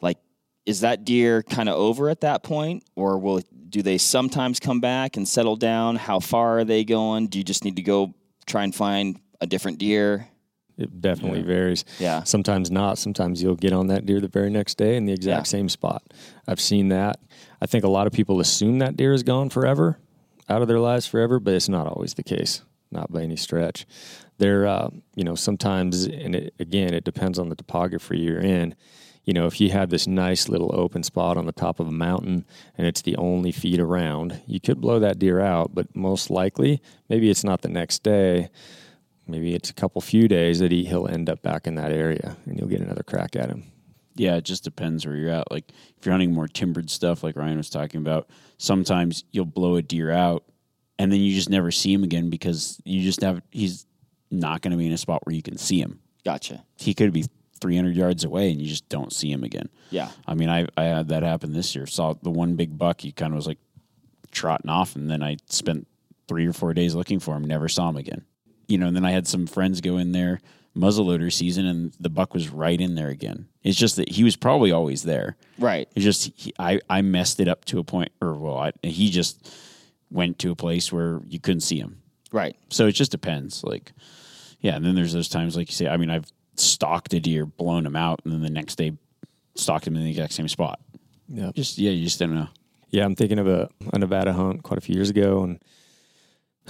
Like, 0.00 0.18
is 0.64 0.80
that 0.80 1.04
deer 1.04 1.42
kind 1.42 1.68
of 1.68 1.74
over 1.74 2.08
at 2.08 2.20
that 2.20 2.42
point, 2.42 2.84
or 2.94 3.18
will 3.18 3.42
do 3.68 3.82
they 3.82 3.98
sometimes 3.98 4.60
come 4.60 4.80
back 4.80 5.16
and 5.16 5.26
settle 5.26 5.56
down? 5.56 5.96
How 5.96 6.20
far 6.20 6.60
are 6.60 6.64
they 6.64 6.84
going? 6.84 7.26
Do 7.26 7.38
you 7.38 7.44
just 7.44 7.64
need 7.64 7.76
to 7.76 7.82
go 7.82 8.14
try 8.46 8.62
and 8.62 8.74
find 8.74 9.20
a 9.40 9.46
different 9.46 9.78
deer? 9.78 10.28
It 10.76 11.00
definitely 11.00 11.42
varies. 11.42 11.84
Yeah. 12.00 12.24
Sometimes 12.24 12.70
not. 12.70 12.98
Sometimes 12.98 13.42
you'll 13.42 13.54
get 13.54 13.72
on 13.72 13.86
that 13.88 14.06
deer 14.06 14.20
the 14.20 14.28
very 14.28 14.50
next 14.50 14.76
day 14.76 14.96
in 14.96 15.06
the 15.06 15.12
exact 15.12 15.46
Yeah. 15.46 15.50
same 15.50 15.68
spot. 15.68 16.02
I've 16.48 16.60
seen 16.60 16.88
that. 16.88 17.20
I 17.60 17.66
think 17.66 17.84
a 17.84 17.88
lot 17.88 18.06
of 18.06 18.12
people 18.12 18.40
assume 18.40 18.78
that 18.80 18.96
deer 18.96 19.12
is 19.12 19.22
gone 19.22 19.50
forever, 19.50 19.98
out 20.48 20.62
of 20.62 20.68
their 20.68 20.80
lives 20.80 21.06
forever, 21.06 21.38
but 21.38 21.54
it's 21.54 21.68
not 21.68 21.86
always 21.86 22.14
the 22.14 22.24
case. 22.24 22.62
Not 22.90 23.12
by 23.12 23.22
any 23.22 23.36
stretch. 23.36 23.86
There, 24.38 24.66
uh, 24.66 24.90
you 25.14 25.24
know, 25.24 25.34
sometimes, 25.36 26.04
and 26.06 26.34
it, 26.34 26.54
again, 26.58 26.92
it 26.92 27.04
depends 27.04 27.38
on 27.38 27.48
the 27.48 27.54
topography 27.56 28.18
you're 28.18 28.40
in. 28.40 28.74
You 29.24 29.32
know, 29.32 29.46
if 29.46 29.60
you 29.60 29.70
have 29.70 29.90
this 29.90 30.06
nice 30.06 30.48
little 30.48 30.70
open 30.74 31.02
spot 31.02 31.36
on 31.36 31.46
the 31.46 31.52
top 31.52 31.80
of 31.80 31.88
a 31.88 31.92
mountain 31.92 32.44
and 32.76 32.86
it's 32.86 33.00
the 33.00 33.16
only 33.16 33.52
feed 33.52 33.80
around, 33.80 34.42
you 34.46 34.60
could 34.60 34.80
blow 34.80 34.98
that 34.98 35.18
deer 35.18 35.40
out, 35.40 35.74
but 35.74 35.94
most 35.96 36.30
likely, 36.30 36.82
maybe 37.08 37.30
it's 37.30 37.42
not 37.44 37.62
the 37.62 37.68
next 37.68 38.02
day 38.02 38.48
maybe 39.26 39.54
it's 39.54 39.70
a 39.70 39.74
couple 39.74 40.00
few 40.00 40.28
days 40.28 40.58
that 40.58 40.70
he, 40.72 40.84
he'll 40.84 41.08
end 41.08 41.28
up 41.30 41.42
back 41.42 41.66
in 41.66 41.74
that 41.76 41.92
area 41.92 42.36
and 42.46 42.58
you'll 42.58 42.68
get 42.68 42.80
another 42.80 43.02
crack 43.02 43.36
at 43.36 43.48
him. 43.48 43.64
yeah 44.14 44.36
it 44.36 44.44
just 44.44 44.64
depends 44.64 45.06
where 45.06 45.16
you're 45.16 45.30
at 45.30 45.50
like 45.50 45.70
if 45.98 46.04
you're 46.06 46.12
hunting 46.12 46.32
more 46.32 46.48
timbered 46.48 46.90
stuff 46.90 47.22
like 47.22 47.36
ryan 47.36 47.56
was 47.56 47.70
talking 47.70 48.00
about 48.00 48.28
sometimes 48.58 49.24
you'll 49.32 49.44
blow 49.44 49.76
a 49.76 49.82
deer 49.82 50.10
out 50.10 50.44
and 50.98 51.10
then 51.10 51.20
you 51.20 51.34
just 51.34 51.50
never 51.50 51.70
see 51.70 51.92
him 51.92 52.04
again 52.04 52.30
because 52.30 52.80
you 52.84 53.02
just 53.02 53.22
have 53.22 53.40
he's 53.50 53.86
not 54.30 54.62
going 54.62 54.72
to 54.72 54.76
be 54.78 54.86
in 54.86 54.92
a 54.92 54.98
spot 54.98 55.24
where 55.26 55.34
you 55.34 55.42
can 55.42 55.56
see 55.58 55.80
him 55.80 56.00
Gotcha. 56.24 56.64
he 56.76 56.94
could 56.94 57.12
be 57.12 57.24
300 57.60 57.96
yards 57.96 58.24
away 58.24 58.50
and 58.50 58.60
you 58.60 58.66
just 58.68 58.88
don't 58.90 59.12
see 59.12 59.30
him 59.32 59.42
again. 59.42 59.70
Yeah. 59.88 60.10
I 60.26 60.34
mean, 60.34 60.50
I, 60.50 60.66
I 60.76 60.84
had 60.84 61.08
that 61.08 61.22
happen 61.22 61.52
this 61.52 61.74
year. 61.74 61.86
Saw 61.86 62.12
the 62.12 62.30
one 62.30 62.56
big 62.56 62.76
buck, 62.76 63.00
he 63.00 63.10
kind 63.12 63.32
of 63.32 63.36
was 63.36 63.46
like 63.46 63.58
trotting 64.32 64.68
off, 64.68 64.96
and 64.96 65.10
then 65.10 65.22
I 65.22 65.36
spent 65.48 65.86
three 66.28 66.46
or 66.46 66.52
four 66.52 66.74
days 66.74 66.94
looking 66.94 67.20
for 67.20 67.34
him, 67.36 67.44
never 67.44 67.68
saw 67.68 67.88
him 67.88 67.96
again. 67.96 68.24
You 68.66 68.78
know, 68.78 68.86
and 68.86 68.96
then 68.96 69.04
I 69.04 69.10
had 69.10 69.26
some 69.26 69.46
friends 69.46 69.80
go 69.80 69.98
in 69.98 70.12
there 70.12 70.40
muzzleloader 70.76 71.32
season, 71.32 71.66
and 71.66 71.92
the 72.00 72.08
buck 72.08 72.34
was 72.34 72.48
right 72.48 72.80
in 72.80 72.94
there 72.94 73.08
again. 73.08 73.46
It's 73.62 73.78
just 73.78 73.96
that 73.96 74.08
he 74.10 74.24
was 74.24 74.36
probably 74.36 74.72
always 74.72 75.04
there. 75.04 75.36
Right. 75.58 75.88
It's 75.94 76.04
just 76.04 76.32
he, 76.36 76.52
I 76.58 76.80
I 76.90 77.02
messed 77.02 77.40
it 77.40 77.48
up 77.48 77.64
to 77.66 77.78
a 77.78 77.84
point, 77.84 78.12
or 78.20 78.34
well, 78.34 78.58
I, 78.58 78.72
he 78.82 79.10
just 79.10 79.54
went 80.10 80.38
to 80.40 80.50
a 80.50 80.56
place 80.56 80.92
where 80.92 81.20
you 81.28 81.38
couldn't 81.38 81.60
see 81.60 81.78
him. 81.78 82.02
Right. 82.32 82.56
So 82.70 82.86
it 82.86 82.92
just 82.92 83.12
depends. 83.12 83.62
Like, 83.62 83.92
yeah, 84.60 84.76
and 84.76 84.84
then 84.84 84.94
there's 84.94 85.12
those 85.12 85.28
times, 85.28 85.56
like 85.56 85.68
you 85.68 85.74
say. 85.74 85.88
I 85.88 85.96
mean, 85.96 86.10
I've 86.10 86.30
stalked 86.56 87.14
a 87.14 87.20
deer, 87.20 87.46
blown 87.46 87.86
him 87.86 87.96
out, 87.96 88.20
and 88.24 88.32
then 88.32 88.42
the 88.42 88.50
next 88.50 88.76
day 88.76 88.92
stalked 89.54 89.86
him 89.86 89.96
in 89.96 90.04
the 90.04 90.10
exact 90.10 90.32
same 90.32 90.48
spot. 90.48 90.80
Yeah. 91.28 91.52
Just 91.54 91.78
yeah, 91.78 91.90
you 91.90 92.04
just 92.04 92.18
don't 92.18 92.34
know. 92.34 92.48
Yeah, 92.90 93.04
I'm 93.04 93.16
thinking 93.16 93.38
of 93.38 93.48
a, 93.48 93.68
a 93.92 93.98
Nevada 93.98 94.32
hunt 94.32 94.62
quite 94.62 94.78
a 94.78 94.80
few 94.80 94.94
years 94.94 95.10
ago, 95.10 95.42
and 95.42 95.60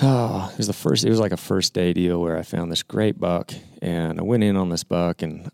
oh, 0.02 0.50
it 0.52 0.58
was 0.58 0.66
the 0.66 0.72
first. 0.72 1.04
It 1.04 1.10
was 1.10 1.20
like 1.20 1.32
a 1.32 1.36
first 1.36 1.74
day 1.74 1.92
deal 1.92 2.20
where 2.20 2.36
I 2.36 2.42
found 2.42 2.70
this 2.70 2.82
great 2.82 3.18
buck, 3.18 3.52
and 3.80 4.18
I 4.18 4.22
went 4.22 4.44
in 4.44 4.56
on 4.56 4.68
this 4.68 4.84
buck, 4.84 5.22
and 5.22 5.50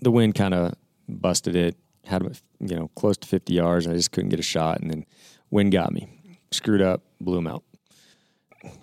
the 0.00 0.10
wind 0.10 0.34
kind 0.34 0.54
of 0.54 0.74
busted 1.08 1.56
it. 1.56 1.76
Had 2.04 2.22
you 2.58 2.76
know, 2.76 2.88
close 2.96 3.16
to 3.18 3.28
50 3.28 3.54
yards, 3.54 3.86
and 3.86 3.94
I 3.94 3.96
just 3.96 4.10
couldn't 4.10 4.30
get 4.30 4.40
a 4.40 4.44
shot, 4.44 4.80
and 4.80 4.90
then 4.90 5.06
wind 5.50 5.72
got 5.72 5.92
me, 5.92 6.08
screwed 6.50 6.82
up, 6.82 7.02
blew 7.20 7.38
him 7.38 7.46
out. 7.46 7.62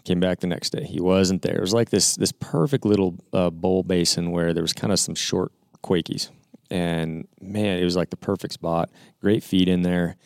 Came 0.05 0.19
back 0.19 0.39
the 0.39 0.47
next 0.47 0.71
day. 0.71 0.83
He 0.83 0.99
wasn't 0.99 1.41
there. 1.41 1.55
It 1.55 1.61
was 1.61 1.73
like 1.73 1.89
this 1.89 2.15
this 2.15 2.33
perfect 2.33 2.85
little 2.85 3.15
uh, 3.33 3.49
bowl 3.49 3.83
basin 3.83 4.31
where 4.31 4.53
there 4.53 4.63
was 4.63 4.73
kind 4.73 4.91
of 4.91 4.99
some 4.99 5.15
short 5.15 5.51
quakies, 5.83 6.29
and 6.69 7.27
man, 7.41 7.79
it 7.79 7.83
was 7.83 7.95
like 7.95 8.09
the 8.09 8.17
perfect 8.17 8.53
spot. 8.53 8.89
Great 9.21 9.43
feed 9.43 9.69
in 9.69 9.81
there. 9.81 10.17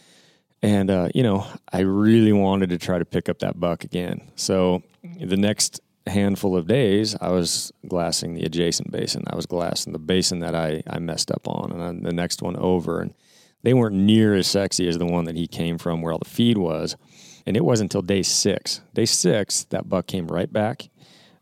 And, 0.63 0.89
uh, 0.89 1.09
you 1.13 1.23
know, 1.23 1.45
I 1.71 1.81
really 1.81 2.31
wanted 2.31 2.69
to 2.69 2.77
try 2.77 2.97
to 2.97 3.03
pick 3.03 3.27
up 3.27 3.39
that 3.39 3.59
buck 3.59 3.83
again. 3.83 4.31
So 4.35 4.81
the 5.19 5.35
next 5.35 5.81
handful 6.07 6.55
of 6.55 6.67
days, 6.67 7.17
I 7.19 7.31
was 7.31 7.73
glassing 7.85 8.33
the 8.33 8.43
adjacent 8.43 8.89
basin. 8.89 9.25
I 9.27 9.35
was 9.35 9.45
glassing 9.45 9.91
the 9.91 9.99
basin 9.99 10.39
that 10.39 10.55
I, 10.55 10.81
I 10.89 10.99
messed 10.99 11.31
up 11.31 11.49
on, 11.49 11.73
and 11.73 11.81
then 11.81 12.03
the 12.03 12.13
next 12.13 12.41
one 12.41 12.55
over. 12.55 13.01
And 13.01 13.13
they 13.61 13.73
weren't 13.73 13.95
near 13.95 14.35
as 14.35 14.47
sexy 14.47 14.87
as 14.87 14.97
the 14.97 15.05
one 15.05 15.25
that 15.25 15.35
he 15.35 15.47
came 15.47 15.77
from 15.77 16.01
where 16.01 16.13
all 16.13 16.19
the 16.19 16.29
feed 16.29 16.57
was. 16.57 16.95
And 17.45 17.57
it 17.57 17.65
wasn't 17.65 17.93
until 17.93 18.01
day 18.01 18.23
six. 18.23 18.79
Day 18.93 19.05
six, 19.05 19.65
that 19.65 19.89
buck 19.89 20.07
came 20.07 20.27
right 20.27 20.51
back, 20.51 20.89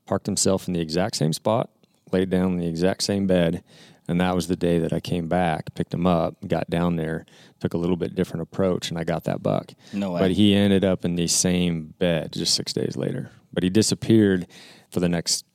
parked 0.08 0.26
himself 0.26 0.68
in 0.68 0.74
the 0.74 0.82
exact 0.82 1.16
same 1.16 1.32
spot, 1.32 1.70
laid 2.12 2.32
down 2.32 2.54
in 2.54 2.58
the 2.58 2.68
exact 2.68 3.04
same 3.04 3.28
bed. 3.28 3.64
And 4.12 4.20
that 4.20 4.36
was 4.36 4.48
the 4.48 4.56
day 4.56 4.78
that 4.80 4.92
I 4.92 5.00
came 5.00 5.28
back, 5.28 5.74
picked 5.74 5.94
him 5.94 6.06
up, 6.06 6.36
got 6.48 6.70
down 6.70 6.98
there, 6.98 7.26
took 7.62 7.74
a 7.74 7.78
little 7.78 7.96
bit 7.96 8.14
different 8.14 8.42
approach, 8.42 8.90
and 8.90 9.00
I 9.00 9.06
got 9.06 9.24
that 9.24 9.42
buck. 9.42 9.72
No 9.94 10.12
way. 10.12 10.20
But 10.20 10.32
he 10.32 10.54
ended 10.54 10.84
up 10.84 11.06
in 11.06 11.16
the 11.16 11.28
same 11.28 11.94
bed 11.98 12.34
just 12.34 12.54
six 12.54 12.74
days 12.74 12.98
later. 12.98 13.32
But 13.54 13.64
he 13.64 13.70
disappeared 13.70 14.48
for 14.90 15.00
the 15.00 15.10
next 15.10 15.46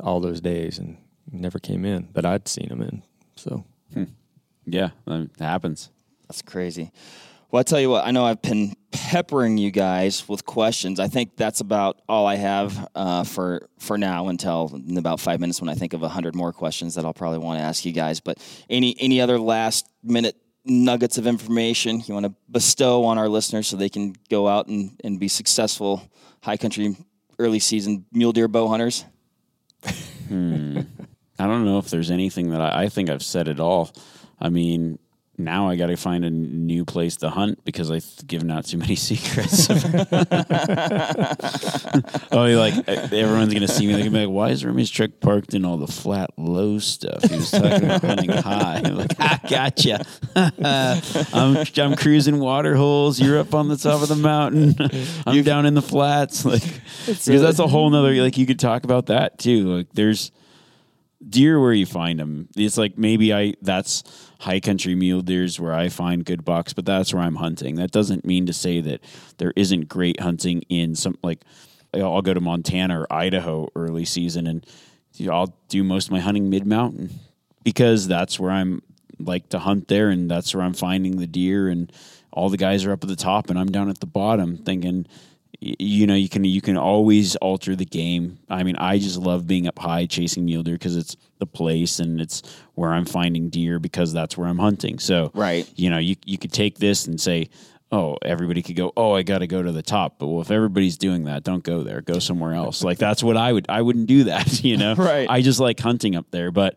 all 0.00 0.20
those 0.20 0.40
days 0.40 0.78
and 0.78 0.98
never 1.32 1.58
came 1.58 1.84
in 1.84 2.08
that 2.12 2.26
I'd 2.26 2.48
seen 2.48 2.68
him 2.68 2.82
in. 2.82 3.02
So 3.34 3.64
hmm. 3.92 4.04
Yeah, 4.66 4.90
that 5.06 5.30
happens. 5.38 5.90
That's 6.28 6.42
crazy. 6.42 6.92
Well, 7.50 7.60
I 7.60 7.62
tell 7.62 7.80
you 7.80 7.90
what, 7.90 8.04
I 8.04 8.10
know 8.10 8.24
I've 8.24 8.42
been 8.42 8.74
peppering 8.90 9.56
you 9.56 9.70
guys 9.70 10.28
with 10.28 10.44
questions. 10.44 10.98
I 10.98 11.06
think 11.06 11.36
that's 11.36 11.60
about 11.60 12.00
all 12.08 12.26
I 12.26 12.34
have 12.36 12.88
uh, 12.94 13.24
for 13.24 13.68
for 13.78 13.96
now 13.96 14.28
until 14.28 14.72
in 14.74 14.98
about 14.98 15.20
five 15.20 15.38
minutes 15.38 15.60
when 15.60 15.68
I 15.68 15.74
think 15.74 15.92
of 15.92 16.02
a 16.02 16.08
hundred 16.08 16.34
more 16.34 16.52
questions 16.52 16.96
that 16.96 17.04
I'll 17.04 17.14
probably 17.14 17.38
want 17.38 17.60
to 17.60 17.64
ask 17.64 17.84
you 17.84 17.92
guys. 17.92 18.20
But 18.20 18.38
any 18.68 18.96
any 18.98 19.20
other 19.20 19.38
last 19.38 19.88
minute 20.02 20.36
nuggets 20.64 21.18
of 21.18 21.26
information 21.28 22.02
you 22.06 22.14
want 22.14 22.26
to 22.26 22.34
bestow 22.50 23.04
on 23.04 23.18
our 23.18 23.28
listeners 23.28 23.68
so 23.68 23.76
they 23.76 23.88
can 23.88 24.14
go 24.28 24.48
out 24.48 24.66
and, 24.66 25.00
and 25.04 25.20
be 25.20 25.28
successful 25.28 26.10
high 26.42 26.56
country 26.56 26.96
early 27.38 27.60
season 27.60 28.04
mule 28.12 28.32
deer 28.32 28.48
bow 28.48 28.66
hunters? 28.66 29.04
I 31.38 31.46
don't 31.46 31.64
know 31.64 31.78
if 31.78 31.90
there's 31.90 32.10
anything 32.10 32.50
that 32.50 32.60
I, 32.60 32.84
I 32.84 32.88
think 32.88 33.10
I've 33.10 33.22
said 33.22 33.48
at 33.48 33.60
all. 33.60 33.92
I 34.40 34.48
mean, 34.48 34.98
now 35.38 35.68
I 35.68 35.76
got 35.76 35.86
to 35.86 35.96
find 35.96 36.24
a 36.24 36.30
new 36.30 36.84
place 36.84 37.16
to 37.18 37.30
hunt 37.30 37.64
because 37.64 37.90
I've 37.90 38.06
given 38.26 38.50
out 38.50 38.64
too 38.66 38.78
many 38.78 38.96
secrets. 38.96 39.68
oh, 42.32 42.44
you're 42.44 42.58
like 42.58 42.88
everyone's 42.88 43.52
gonna 43.54 43.68
see 43.68 43.86
me. 43.86 43.92
They're 43.92 44.02
gonna 44.02 44.10
be 44.10 44.26
like, 44.26 44.34
"Why 44.34 44.50
is 44.50 44.64
Remi's 44.64 44.90
truck 44.90 45.10
parked 45.20 45.54
in 45.54 45.64
all 45.64 45.76
the 45.76 45.86
flat, 45.86 46.30
low 46.36 46.78
stuff?" 46.78 47.22
He 47.24 47.36
was 47.36 47.50
talking 47.50 47.84
about 47.84 48.02
hunting 48.02 48.30
high. 48.30 48.82
I'm 48.84 48.96
like, 48.96 49.12
"I 49.18 49.40
gotcha." 49.48 50.04
I'm 51.32 51.64
I'm 51.76 51.96
cruising 51.96 52.38
water 52.38 52.74
holes. 52.76 53.20
You're 53.20 53.38
up 53.38 53.54
on 53.54 53.68
the 53.68 53.76
top 53.76 54.02
of 54.02 54.08
the 54.08 54.16
mountain. 54.16 54.74
I'm 55.26 55.42
down 55.42 55.66
in 55.66 55.74
the 55.74 55.82
flats. 55.82 56.44
Like, 56.44 56.62
because 57.06 57.42
that's 57.42 57.58
a 57.58 57.66
whole 57.66 57.90
nother. 57.90 58.12
Like, 58.14 58.38
you 58.38 58.46
could 58.46 58.58
talk 58.58 58.84
about 58.84 59.06
that 59.06 59.38
too. 59.38 59.76
Like, 59.76 59.86
there's 59.92 60.32
deer 61.26 61.60
where 61.60 61.72
you 61.72 61.86
find 61.86 62.18
them. 62.18 62.48
It's 62.56 62.76
like 62.76 62.98
maybe 62.98 63.32
I 63.32 63.54
that's 63.62 64.02
high 64.40 64.60
country 64.60 64.94
mule 64.94 65.22
deers 65.22 65.58
where 65.58 65.72
I 65.72 65.88
find 65.88 66.24
good 66.24 66.44
bucks, 66.44 66.72
but 66.72 66.84
that's 66.84 67.14
where 67.14 67.22
I'm 67.22 67.36
hunting. 67.36 67.76
That 67.76 67.90
doesn't 67.90 68.24
mean 68.24 68.46
to 68.46 68.52
say 68.52 68.80
that 68.82 69.00
there 69.38 69.52
isn't 69.56 69.88
great 69.88 70.20
hunting 70.20 70.62
in 70.68 70.94
some 70.94 71.18
like 71.22 71.40
I'll 71.94 72.22
go 72.22 72.34
to 72.34 72.40
Montana 72.40 73.00
or 73.00 73.12
Idaho 73.12 73.68
early 73.74 74.04
season 74.04 74.46
and 74.46 74.66
I'll 75.30 75.56
do 75.68 75.82
most 75.82 76.06
of 76.06 76.12
my 76.12 76.20
hunting 76.20 76.50
mid 76.50 76.66
mountain 76.66 77.10
because 77.64 78.06
that's 78.06 78.38
where 78.38 78.50
I'm 78.50 78.82
like 79.18 79.48
to 79.50 79.58
hunt 79.58 79.88
there 79.88 80.10
and 80.10 80.30
that's 80.30 80.54
where 80.54 80.62
I'm 80.62 80.74
finding 80.74 81.16
the 81.16 81.26
deer 81.26 81.68
and 81.68 81.90
all 82.32 82.50
the 82.50 82.58
guys 82.58 82.84
are 82.84 82.92
up 82.92 83.02
at 83.02 83.08
the 83.08 83.16
top 83.16 83.48
and 83.48 83.58
I'm 83.58 83.72
down 83.72 83.88
at 83.88 84.00
the 84.00 84.06
bottom 84.06 84.58
thinking 84.58 85.06
you 85.60 86.06
know 86.06 86.14
you 86.14 86.28
can 86.28 86.44
you 86.44 86.60
can 86.60 86.76
always 86.76 87.36
alter 87.36 87.74
the 87.76 87.84
game. 87.84 88.38
I 88.48 88.62
mean, 88.62 88.76
I 88.76 88.98
just 88.98 89.18
love 89.18 89.46
being 89.46 89.66
up 89.66 89.78
high 89.78 90.06
chasing 90.06 90.44
mule 90.44 90.62
deer 90.62 90.74
because 90.74 90.96
it's 90.96 91.16
the 91.38 91.46
place 91.46 91.98
and 91.98 92.20
it's 92.20 92.42
where 92.74 92.92
I'm 92.92 93.04
finding 93.04 93.48
deer 93.48 93.78
because 93.78 94.12
that's 94.12 94.36
where 94.36 94.48
I'm 94.48 94.58
hunting. 94.58 94.98
So 94.98 95.30
Right. 95.34 95.68
you 95.76 95.90
know, 95.90 95.98
you 95.98 96.16
you 96.24 96.38
could 96.38 96.52
take 96.52 96.78
this 96.78 97.06
and 97.06 97.20
say, 97.20 97.48
oh, 97.92 98.16
everybody 98.22 98.62
could 98.62 98.76
go, 98.76 98.92
oh, 98.96 99.12
I 99.12 99.22
got 99.22 99.38
to 99.38 99.46
go 99.46 99.62
to 99.62 99.72
the 99.72 99.82
top. 99.82 100.18
But 100.18 100.26
well, 100.26 100.40
if 100.42 100.50
everybody's 100.50 100.98
doing 100.98 101.24
that, 101.24 101.44
don't 101.44 101.62
go 101.62 101.82
there. 101.82 102.00
Go 102.00 102.18
somewhere 102.18 102.52
else. 102.52 102.82
like 102.84 102.98
that's 102.98 103.22
what 103.22 103.36
I 103.36 103.52
would. 103.52 103.66
I 103.68 103.82
wouldn't 103.82 104.06
do 104.08 104.24
that. 104.24 104.60
You 104.64 104.76
know, 104.76 104.94
Right. 104.96 105.26
I 105.30 105.40
just 105.42 105.60
like 105.60 105.78
hunting 105.80 106.16
up 106.16 106.30
there, 106.30 106.50
but 106.50 106.76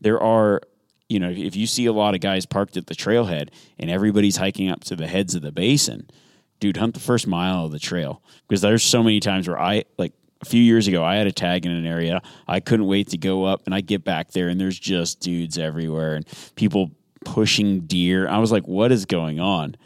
there 0.00 0.20
are. 0.22 0.60
You 1.08 1.20
know, 1.20 1.30
if 1.30 1.54
you 1.54 1.68
see 1.68 1.86
a 1.86 1.92
lot 1.92 2.16
of 2.16 2.20
guys 2.20 2.46
parked 2.46 2.76
at 2.76 2.88
the 2.88 2.94
trailhead 2.96 3.50
and 3.78 3.88
everybody's 3.88 4.36
hiking 4.38 4.68
up 4.70 4.82
to 4.84 4.96
the 4.96 5.06
heads 5.06 5.36
of 5.36 5.42
the 5.42 5.52
basin, 5.52 6.10
dude, 6.60 6.76
hunt 6.76 6.94
the 6.94 7.00
first 7.00 7.26
mile 7.26 7.66
of 7.66 7.72
the 7.72 7.78
trail 7.78 8.22
because 8.48 8.60
there's 8.60 8.82
so 8.82 9.02
many 9.02 9.20
times 9.20 9.48
where 9.48 9.58
I 9.58 9.84
like 9.98 10.12
a 10.40 10.44
few 10.44 10.62
years 10.62 10.86
ago 10.86 11.04
I 11.04 11.16
had 11.16 11.26
a 11.26 11.32
tag 11.32 11.64
in 11.64 11.72
an 11.72 11.86
area 11.86 12.20
I 12.46 12.60
couldn't 12.60 12.86
wait 12.86 13.08
to 13.08 13.18
go 13.18 13.44
up 13.44 13.62
and 13.66 13.74
I 13.74 13.80
get 13.80 14.04
back 14.04 14.32
there 14.32 14.48
and 14.48 14.60
there's 14.60 14.78
just 14.78 15.20
dudes 15.20 15.58
everywhere 15.58 16.14
and 16.14 16.26
people 16.56 16.90
pushing 17.24 17.80
deer. 17.80 18.28
I 18.28 18.38
was 18.38 18.52
like, 18.52 18.66
what 18.68 18.92
is 18.92 19.06
going 19.06 19.40
on? 19.40 19.76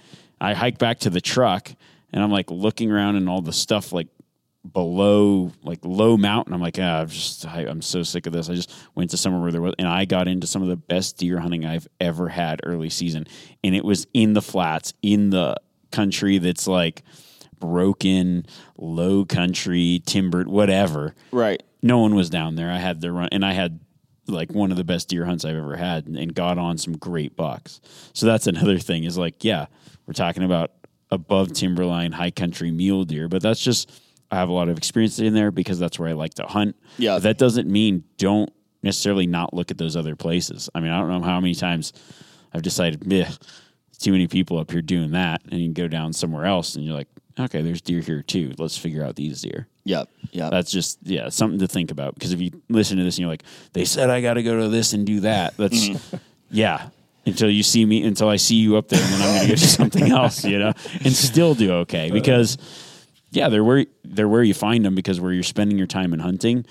I 0.41 0.55
hike 0.55 0.79
back 0.79 1.01
to 1.01 1.11
the 1.11 1.21
truck 1.21 1.73
and 2.13 2.23
I'm 2.23 2.31
like 2.31 2.51
looking 2.51 2.91
around 2.91 3.17
and 3.17 3.29
all 3.29 3.41
the 3.43 3.53
stuff 3.53 3.93
like 3.93 4.09
below 4.73 5.53
like 5.63 5.81
low 5.83 6.17
mountain. 6.17 6.53
I'm 6.53 6.61
like, 6.61 6.79
ah, 6.79 7.01
I'm 7.01 7.09
just 7.09 7.47
I, 7.47 7.61
I'm 7.63 7.83
so 7.83 8.03
sick 8.03 8.27
of 8.27 8.33
this. 8.33 8.49
I 8.49 8.55
just 8.55 8.73
went 8.95 9.11
to 9.11 9.17
somewhere 9.17 9.41
where 9.41 9.53
there 9.53 9.63
was, 9.63 9.75
and 9.79 9.89
I 9.89 10.05
got 10.05 10.29
into 10.29 10.47
some 10.47 10.63
of 10.63 10.69
the 10.69 10.77
best 10.77 11.17
deer 11.17 11.39
hunting 11.39 11.65
I've 11.65 11.89
ever 12.01 12.29
had 12.29 12.61
early 12.65 12.91
season, 12.91 13.27
and 13.65 13.75
it 13.75 13.85
was 13.85 14.07
in 14.13 14.35
the 14.35 14.43
flats 14.43 14.93
in 15.03 15.31
the 15.31 15.57
country 15.91 16.39
that's 16.39 16.67
like 16.67 17.03
broken, 17.59 18.47
low 18.79 19.25
country, 19.25 20.03
timbered, 20.07 20.49
whatever. 20.49 21.15
Right. 21.31 21.63
No 21.83 21.99
one 21.99 22.15
was 22.15 22.31
down 22.31 22.57
there. 22.57 22.71
I 22.71 22.79
had 22.79 23.01
the 23.01 23.13
run, 23.13 23.29
and 23.33 23.45
I 23.45 23.53
had 23.53 23.81
like 24.27 24.53
one 24.53 24.71
of 24.71 24.77
the 24.77 24.85
best 24.85 25.09
deer 25.09 25.25
hunts 25.25 25.45
I've 25.45 25.57
ever 25.57 25.77
had, 25.77 26.07
and, 26.07 26.17
and 26.17 26.35
got 26.35 26.59
on 26.59 26.79
some 26.79 26.97
great 26.97 27.37
bucks. 27.37 27.81
So 28.13 28.27
that's 28.27 28.47
another 28.47 28.79
thing. 28.79 29.05
Is 29.05 29.19
like, 29.19 29.45
yeah, 29.45 29.67
we're 30.07 30.15
talking 30.15 30.43
about 30.43 30.73
above 31.11 31.53
timberline, 31.53 32.13
high 32.13 32.31
country 32.31 32.71
mule 32.71 33.05
deer, 33.05 33.29
but 33.29 33.43
that's 33.43 33.61
just 33.61 33.91
I 34.31 34.37
have 34.37 34.49
a 34.49 34.53
lot 34.53 34.69
of 34.69 34.79
experience 34.79 35.19
in 35.19 35.35
there 35.35 35.51
because 35.51 35.79
that's 35.79 35.99
where 35.99 36.09
I 36.09 36.13
like 36.13 36.35
to 36.35 36.45
hunt. 36.45 36.77
Yeah. 36.99 37.17
But 37.17 37.25
that 37.25 37.39
doesn't 37.39 37.69
mean 37.69 38.05
don't 38.17 38.51
necessarily 38.83 39.27
not 39.27 39.53
look 39.53 39.71
at 39.71 39.79
those 39.79 39.97
other 39.97 40.17
places. 40.17 40.71
I 40.75 40.81
mean, 40.81 40.93
I 40.93 41.01
don't 41.01 41.09
know 41.09 41.21
how 41.21 41.41
many 41.41 41.55
times 41.55 41.93
I've 42.53 42.63
decided, 42.63 43.07
meh, 43.07 43.31
too 44.01 44.13
many 44.13 44.27
people 44.27 44.59
up 44.59 44.71
here 44.71 44.83
doing 44.83 45.13
that, 45.13 45.43
and 45.51 45.61
you 45.61 45.73
go 45.73 45.87
down 45.87 46.13
somewhere 46.13 46.47
else, 46.47 46.75
and 46.75 46.85
you're 46.85 46.95
like, 46.95 47.09
okay, 47.39 47.63
there's 47.63 47.81
deer 47.81 48.01
here 48.01 48.23
too. 48.23 48.55
Let's 48.59 48.77
figure 48.77 49.05
out 49.05 49.17
these 49.17 49.43
deer. 49.43 49.69
Yep. 49.85 50.09
Yep. 50.33 50.51
That's 50.51 50.71
just 50.71 50.99
yeah, 51.03 51.29
something 51.29 51.59
to 51.61 51.67
think 51.67 51.91
about 51.91 52.15
because 52.15 52.33
if 52.33 52.41
you 52.41 52.51
listen 52.69 52.99
to 52.99 53.05
this 53.05 53.17
and 53.17 53.23
you're 53.23 53.31
like, 53.31 53.45
they 53.73 53.85
said 53.85 54.11
I 54.11 54.21
got 54.21 54.35
to 54.35 54.43
go 54.43 54.61
to 54.61 54.69
this 54.69 54.93
and 54.93 55.07
do 55.07 55.21
that. 55.21 55.57
That's 55.57 55.89
mm-hmm. 55.89 56.17
yeah. 56.51 56.89
Until 57.27 57.51
you 57.51 57.63
see 57.63 57.85
me, 57.85 58.03
until 58.03 58.29
I 58.29 58.37
see 58.37 58.57
you 58.57 58.77
up 58.77 58.89
there, 58.89 59.01
and 59.01 59.13
then 59.13 59.21
I'm 59.21 59.29
going 59.29 59.41
to 59.43 59.49
go 59.49 59.55
do 59.55 59.67
something 59.67 60.11
else, 60.11 60.43
you 60.45 60.59
know, 60.59 60.73
and 61.05 61.13
still 61.13 61.55
do 61.55 61.73
okay 61.73 62.11
because 62.11 62.57
yeah, 63.31 63.49
they're 63.49 63.63
where 63.63 63.85
they're 64.05 64.29
where 64.29 64.43
you 64.43 64.55
find 64.55 64.85
them 64.85 64.95
because 64.95 65.21
where 65.21 65.33
you're 65.33 65.43
spending 65.43 65.77
your 65.77 65.87
time 65.87 66.15
in 66.15 66.21
hunting, 66.21 66.65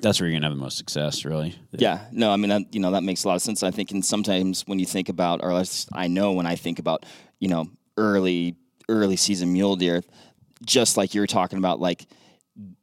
that's 0.00 0.20
where 0.20 0.28
you're 0.28 0.40
to 0.40 0.48
have 0.48 0.56
the 0.56 0.62
most 0.62 0.76
success, 0.78 1.24
really. 1.24 1.56
Yeah, 1.72 2.06
no, 2.12 2.30
I 2.32 2.36
mean, 2.36 2.48
that, 2.50 2.74
you 2.74 2.80
know, 2.80 2.92
that 2.92 3.02
makes 3.02 3.24
a 3.24 3.28
lot 3.28 3.36
of 3.36 3.42
sense. 3.42 3.62
I 3.62 3.70
think, 3.70 3.90
and 3.90 4.04
sometimes 4.04 4.62
when 4.66 4.78
you 4.78 4.86
think 4.86 5.08
about, 5.08 5.40
or 5.42 5.62
I 5.92 6.08
know 6.08 6.32
when 6.32 6.46
I 6.46 6.56
think 6.56 6.78
about, 6.78 7.04
you 7.40 7.48
know, 7.48 7.68
early 7.96 8.56
early 8.88 9.16
season 9.16 9.52
mule 9.52 9.76
deer, 9.76 10.02
just 10.64 10.96
like 10.96 11.14
you 11.14 11.20
were 11.20 11.26
talking 11.26 11.58
about, 11.58 11.80
like 11.80 12.06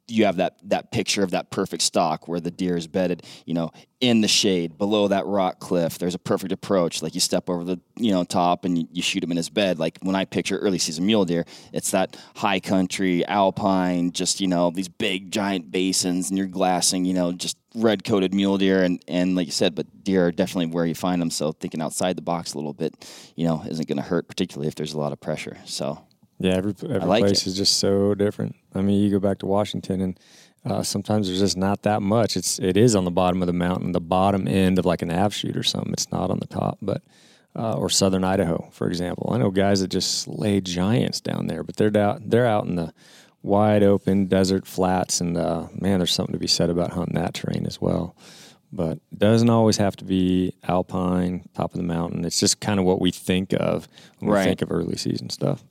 you 0.08 0.24
have 0.24 0.36
that 0.36 0.56
that 0.64 0.92
picture 0.92 1.22
of 1.22 1.32
that 1.32 1.50
perfect 1.50 1.82
stock 1.82 2.28
where 2.28 2.40
the 2.40 2.50
deer 2.50 2.76
is 2.76 2.86
bedded, 2.86 3.24
you 3.44 3.54
know, 3.54 3.72
in 4.00 4.20
the 4.20 4.28
shade 4.28 4.78
below 4.78 5.08
that 5.08 5.26
rock 5.26 5.58
cliff. 5.58 5.98
There's 5.98 6.14
a 6.14 6.18
perfect 6.18 6.52
approach. 6.52 7.02
Like 7.02 7.14
you 7.14 7.20
step 7.20 7.50
over 7.50 7.64
the 7.64 7.80
you 7.96 8.12
know 8.12 8.24
top 8.24 8.64
and 8.64 8.78
you, 8.78 8.88
you 8.92 9.02
shoot 9.02 9.24
him 9.24 9.30
in 9.30 9.36
his 9.36 9.48
bed. 9.48 9.78
Like 9.78 9.98
when 10.02 10.14
I 10.14 10.24
picture 10.24 10.58
early 10.58 10.78
season 10.78 11.06
mule 11.06 11.24
deer, 11.24 11.44
it's 11.72 11.90
that 11.90 12.16
high 12.36 12.60
country 12.60 13.26
alpine, 13.26 14.12
just 14.12 14.40
you 14.40 14.46
know 14.46 14.70
these 14.70 14.88
big 14.88 15.30
giant 15.30 15.70
basins, 15.70 16.28
and 16.28 16.38
you're 16.38 16.46
glassing, 16.46 17.04
you 17.04 17.14
know, 17.14 17.32
just 17.32 17.56
red 17.74 18.04
coated 18.04 18.32
mule 18.32 18.58
deer, 18.58 18.82
and 18.82 19.02
and 19.08 19.34
like 19.34 19.46
you 19.46 19.52
said, 19.52 19.74
but 19.74 20.04
deer 20.04 20.26
are 20.26 20.32
definitely 20.32 20.66
where 20.66 20.86
you 20.86 20.94
find 20.94 21.20
them. 21.20 21.30
So 21.30 21.52
thinking 21.52 21.82
outside 21.82 22.16
the 22.16 22.22
box 22.22 22.54
a 22.54 22.58
little 22.58 22.74
bit, 22.74 22.94
you 23.34 23.46
know, 23.46 23.64
isn't 23.68 23.88
going 23.88 23.96
to 23.96 24.02
hurt, 24.02 24.28
particularly 24.28 24.68
if 24.68 24.76
there's 24.76 24.94
a 24.94 24.98
lot 24.98 25.12
of 25.12 25.20
pressure. 25.20 25.56
So 25.64 26.05
Yeah, 26.38 26.54
every 26.54 26.74
every 26.82 27.08
like 27.08 27.22
place 27.22 27.42
it. 27.42 27.46
is 27.48 27.56
just 27.56 27.78
so 27.78 28.14
different. 28.14 28.56
I 28.74 28.82
mean, 28.82 29.00
you 29.02 29.10
go 29.10 29.18
back 29.20 29.38
to 29.38 29.46
Washington, 29.46 30.00
and 30.02 30.20
uh, 30.64 30.82
sometimes 30.82 31.26
there's 31.28 31.40
just 31.40 31.56
not 31.56 31.82
that 31.82 32.02
much. 32.02 32.36
It's 32.36 32.58
it 32.58 32.76
is 32.76 32.94
on 32.94 33.04
the 33.04 33.10
bottom 33.10 33.42
of 33.42 33.46
the 33.46 33.52
mountain, 33.52 33.92
the 33.92 34.00
bottom 34.00 34.46
end 34.46 34.78
of 34.78 34.84
like 34.84 35.02
an 35.02 35.10
av 35.10 35.32
chute 35.34 35.56
or 35.56 35.62
something. 35.62 35.92
It's 35.92 36.10
not 36.12 36.30
on 36.30 36.38
the 36.38 36.46
top, 36.46 36.78
but 36.82 37.02
uh, 37.54 37.74
or 37.74 37.88
southern 37.88 38.22
Idaho, 38.24 38.68
for 38.72 38.86
example. 38.88 39.30
I 39.32 39.38
know 39.38 39.50
guys 39.50 39.80
that 39.80 39.88
just 39.88 40.18
slay 40.20 40.60
giants 40.60 41.20
down 41.22 41.46
there, 41.46 41.62
but 41.62 41.76
they're 41.76 41.96
out 41.96 42.28
they're 42.28 42.46
out 42.46 42.66
in 42.66 42.76
the 42.76 42.92
wide 43.42 43.82
open 43.82 44.26
desert 44.26 44.66
flats, 44.66 45.20
and 45.22 45.38
uh, 45.38 45.68
man, 45.80 46.00
there's 46.00 46.12
something 46.12 46.34
to 46.34 46.38
be 46.38 46.46
said 46.48 46.68
about 46.68 46.90
hunting 46.92 47.14
that 47.14 47.32
terrain 47.32 47.64
as 47.66 47.80
well. 47.80 48.14
But 48.72 48.98
it 49.12 49.18
doesn't 49.20 49.48
always 49.48 49.76
have 49.78 49.96
to 49.96 50.04
be 50.04 50.52
alpine, 50.64 51.48
top 51.54 51.72
of 51.72 51.78
the 51.78 51.86
mountain. 51.86 52.24
It's 52.24 52.40
just 52.40 52.60
kind 52.60 52.78
of 52.80 52.84
what 52.84 53.00
we 53.00 53.10
think 53.10 53.54
of 53.54 53.88
when 54.18 54.30
Right. 54.30 54.40
we 54.40 54.46
think 54.48 54.60
of 54.62 54.70
early 54.72 54.96
season 54.96 55.30
stuff. 55.30 55.64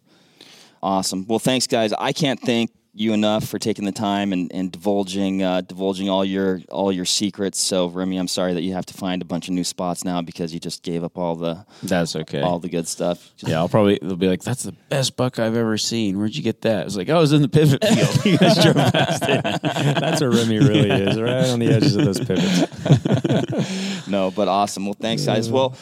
Awesome. 0.85 1.25
Well, 1.27 1.39
thanks, 1.39 1.65
guys. 1.65 1.93
I 1.93 2.13
can't 2.13 2.39
thank 2.39 2.69
you 2.97 3.11
enough 3.11 3.45
for 3.45 3.59
taking 3.59 3.83
the 3.83 3.91
time 3.91 4.31
and, 4.31 4.49
and 4.53 4.71
divulging 4.71 5.41
uh, 5.43 5.59
divulging 5.61 6.09
all 6.09 6.23
your 6.23 6.61
all 6.69 6.91
your 6.91 7.03
secrets. 7.05 7.59
So, 7.59 7.87
Remi, 7.89 8.17
I'm 8.17 8.27
sorry 8.27 8.53
that 8.53 8.61
you 8.61 8.71
have 8.73 8.85
to 8.85 8.93
find 8.93 9.21
a 9.21 9.25
bunch 9.25 9.47
of 9.49 9.53
new 9.55 9.63
spots 9.63 10.05
now 10.05 10.21
because 10.21 10.53
you 10.53 10.59
just 10.59 10.83
gave 10.83 11.03
up 11.03 11.17
all 11.17 11.35
the 11.35 11.65
That's 11.83 12.15
okay. 12.15 12.39
all 12.41 12.59
the 12.59 12.69
good 12.69 12.87
stuff. 12.87 13.33
Just- 13.35 13.49
yeah, 13.51 13.57
I'll 13.57 13.67
probably 13.67 13.97
they'll 14.01 14.15
be 14.15 14.27
like, 14.29 14.43
"That's 14.43 14.61
the 14.63 14.73
best 14.89 15.17
buck 15.17 15.39
I've 15.39 15.57
ever 15.57 15.77
seen. 15.77 16.17
Where'd 16.19 16.35
you 16.35 16.43
get 16.43 16.61
that?" 16.61 16.81
I 16.81 16.83
was 16.85 16.95
like, 16.95 17.09
"Oh, 17.09 17.17
I 17.17 17.19
was 17.19 17.33
in 17.33 17.41
the 17.41 17.49
pivot 17.49 17.83
field. 17.85 18.23
you 18.25 18.37
guys 18.37 18.61
drove 18.63 18.75
past 18.75 19.23
it." 19.27 19.43
That's 19.99 20.21
where 20.21 20.29
Remi 20.31 20.59
really 20.59 20.91
is, 20.91 21.19
right 21.19 21.47
on 21.49 21.59
the 21.59 21.73
edges 21.73 21.95
of 21.95 22.05
those 22.05 22.19
pivots. 22.23 24.07
No, 24.07 24.29
but 24.31 24.47
awesome. 24.47 24.85
Well, 24.85 24.93
thanks, 24.93 25.25
guys. 25.25 25.49
Well, 25.49 25.75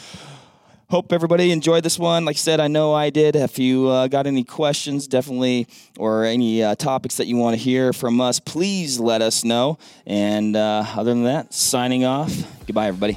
hope 0.94 1.12
everybody 1.12 1.50
enjoyed 1.50 1.82
this 1.82 1.98
one. 1.98 2.24
Like 2.24 2.36
I 2.36 2.38
said, 2.38 2.60
I 2.60 2.68
know 2.68 2.94
I 2.94 3.10
did. 3.10 3.34
If 3.34 3.58
you 3.58 3.88
uh, 3.88 4.06
got 4.06 4.28
any 4.28 4.44
questions, 4.44 5.08
definitely, 5.08 5.66
or 5.98 6.24
any 6.24 6.62
uh, 6.62 6.76
topics 6.76 7.16
that 7.16 7.26
you 7.26 7.36
want 7.36 7.56
to 7.56 7.60
hear 7.60 7.92
from 7.92 8.20
us, 8.20 8.38
please 8.38 9.00
let 9.00 9.20
us 9.20 9.42
know. 9.42 9.76
And 10.06 10.54
uh, 10.54 10.84
other 10.94 11.12
than 11.12 11.24
that, 11.24 11.52
signing 11.52 12.04
off. 12.04 12.30
Goodbye, 12.68 12.86
everybody. 12.86 13.16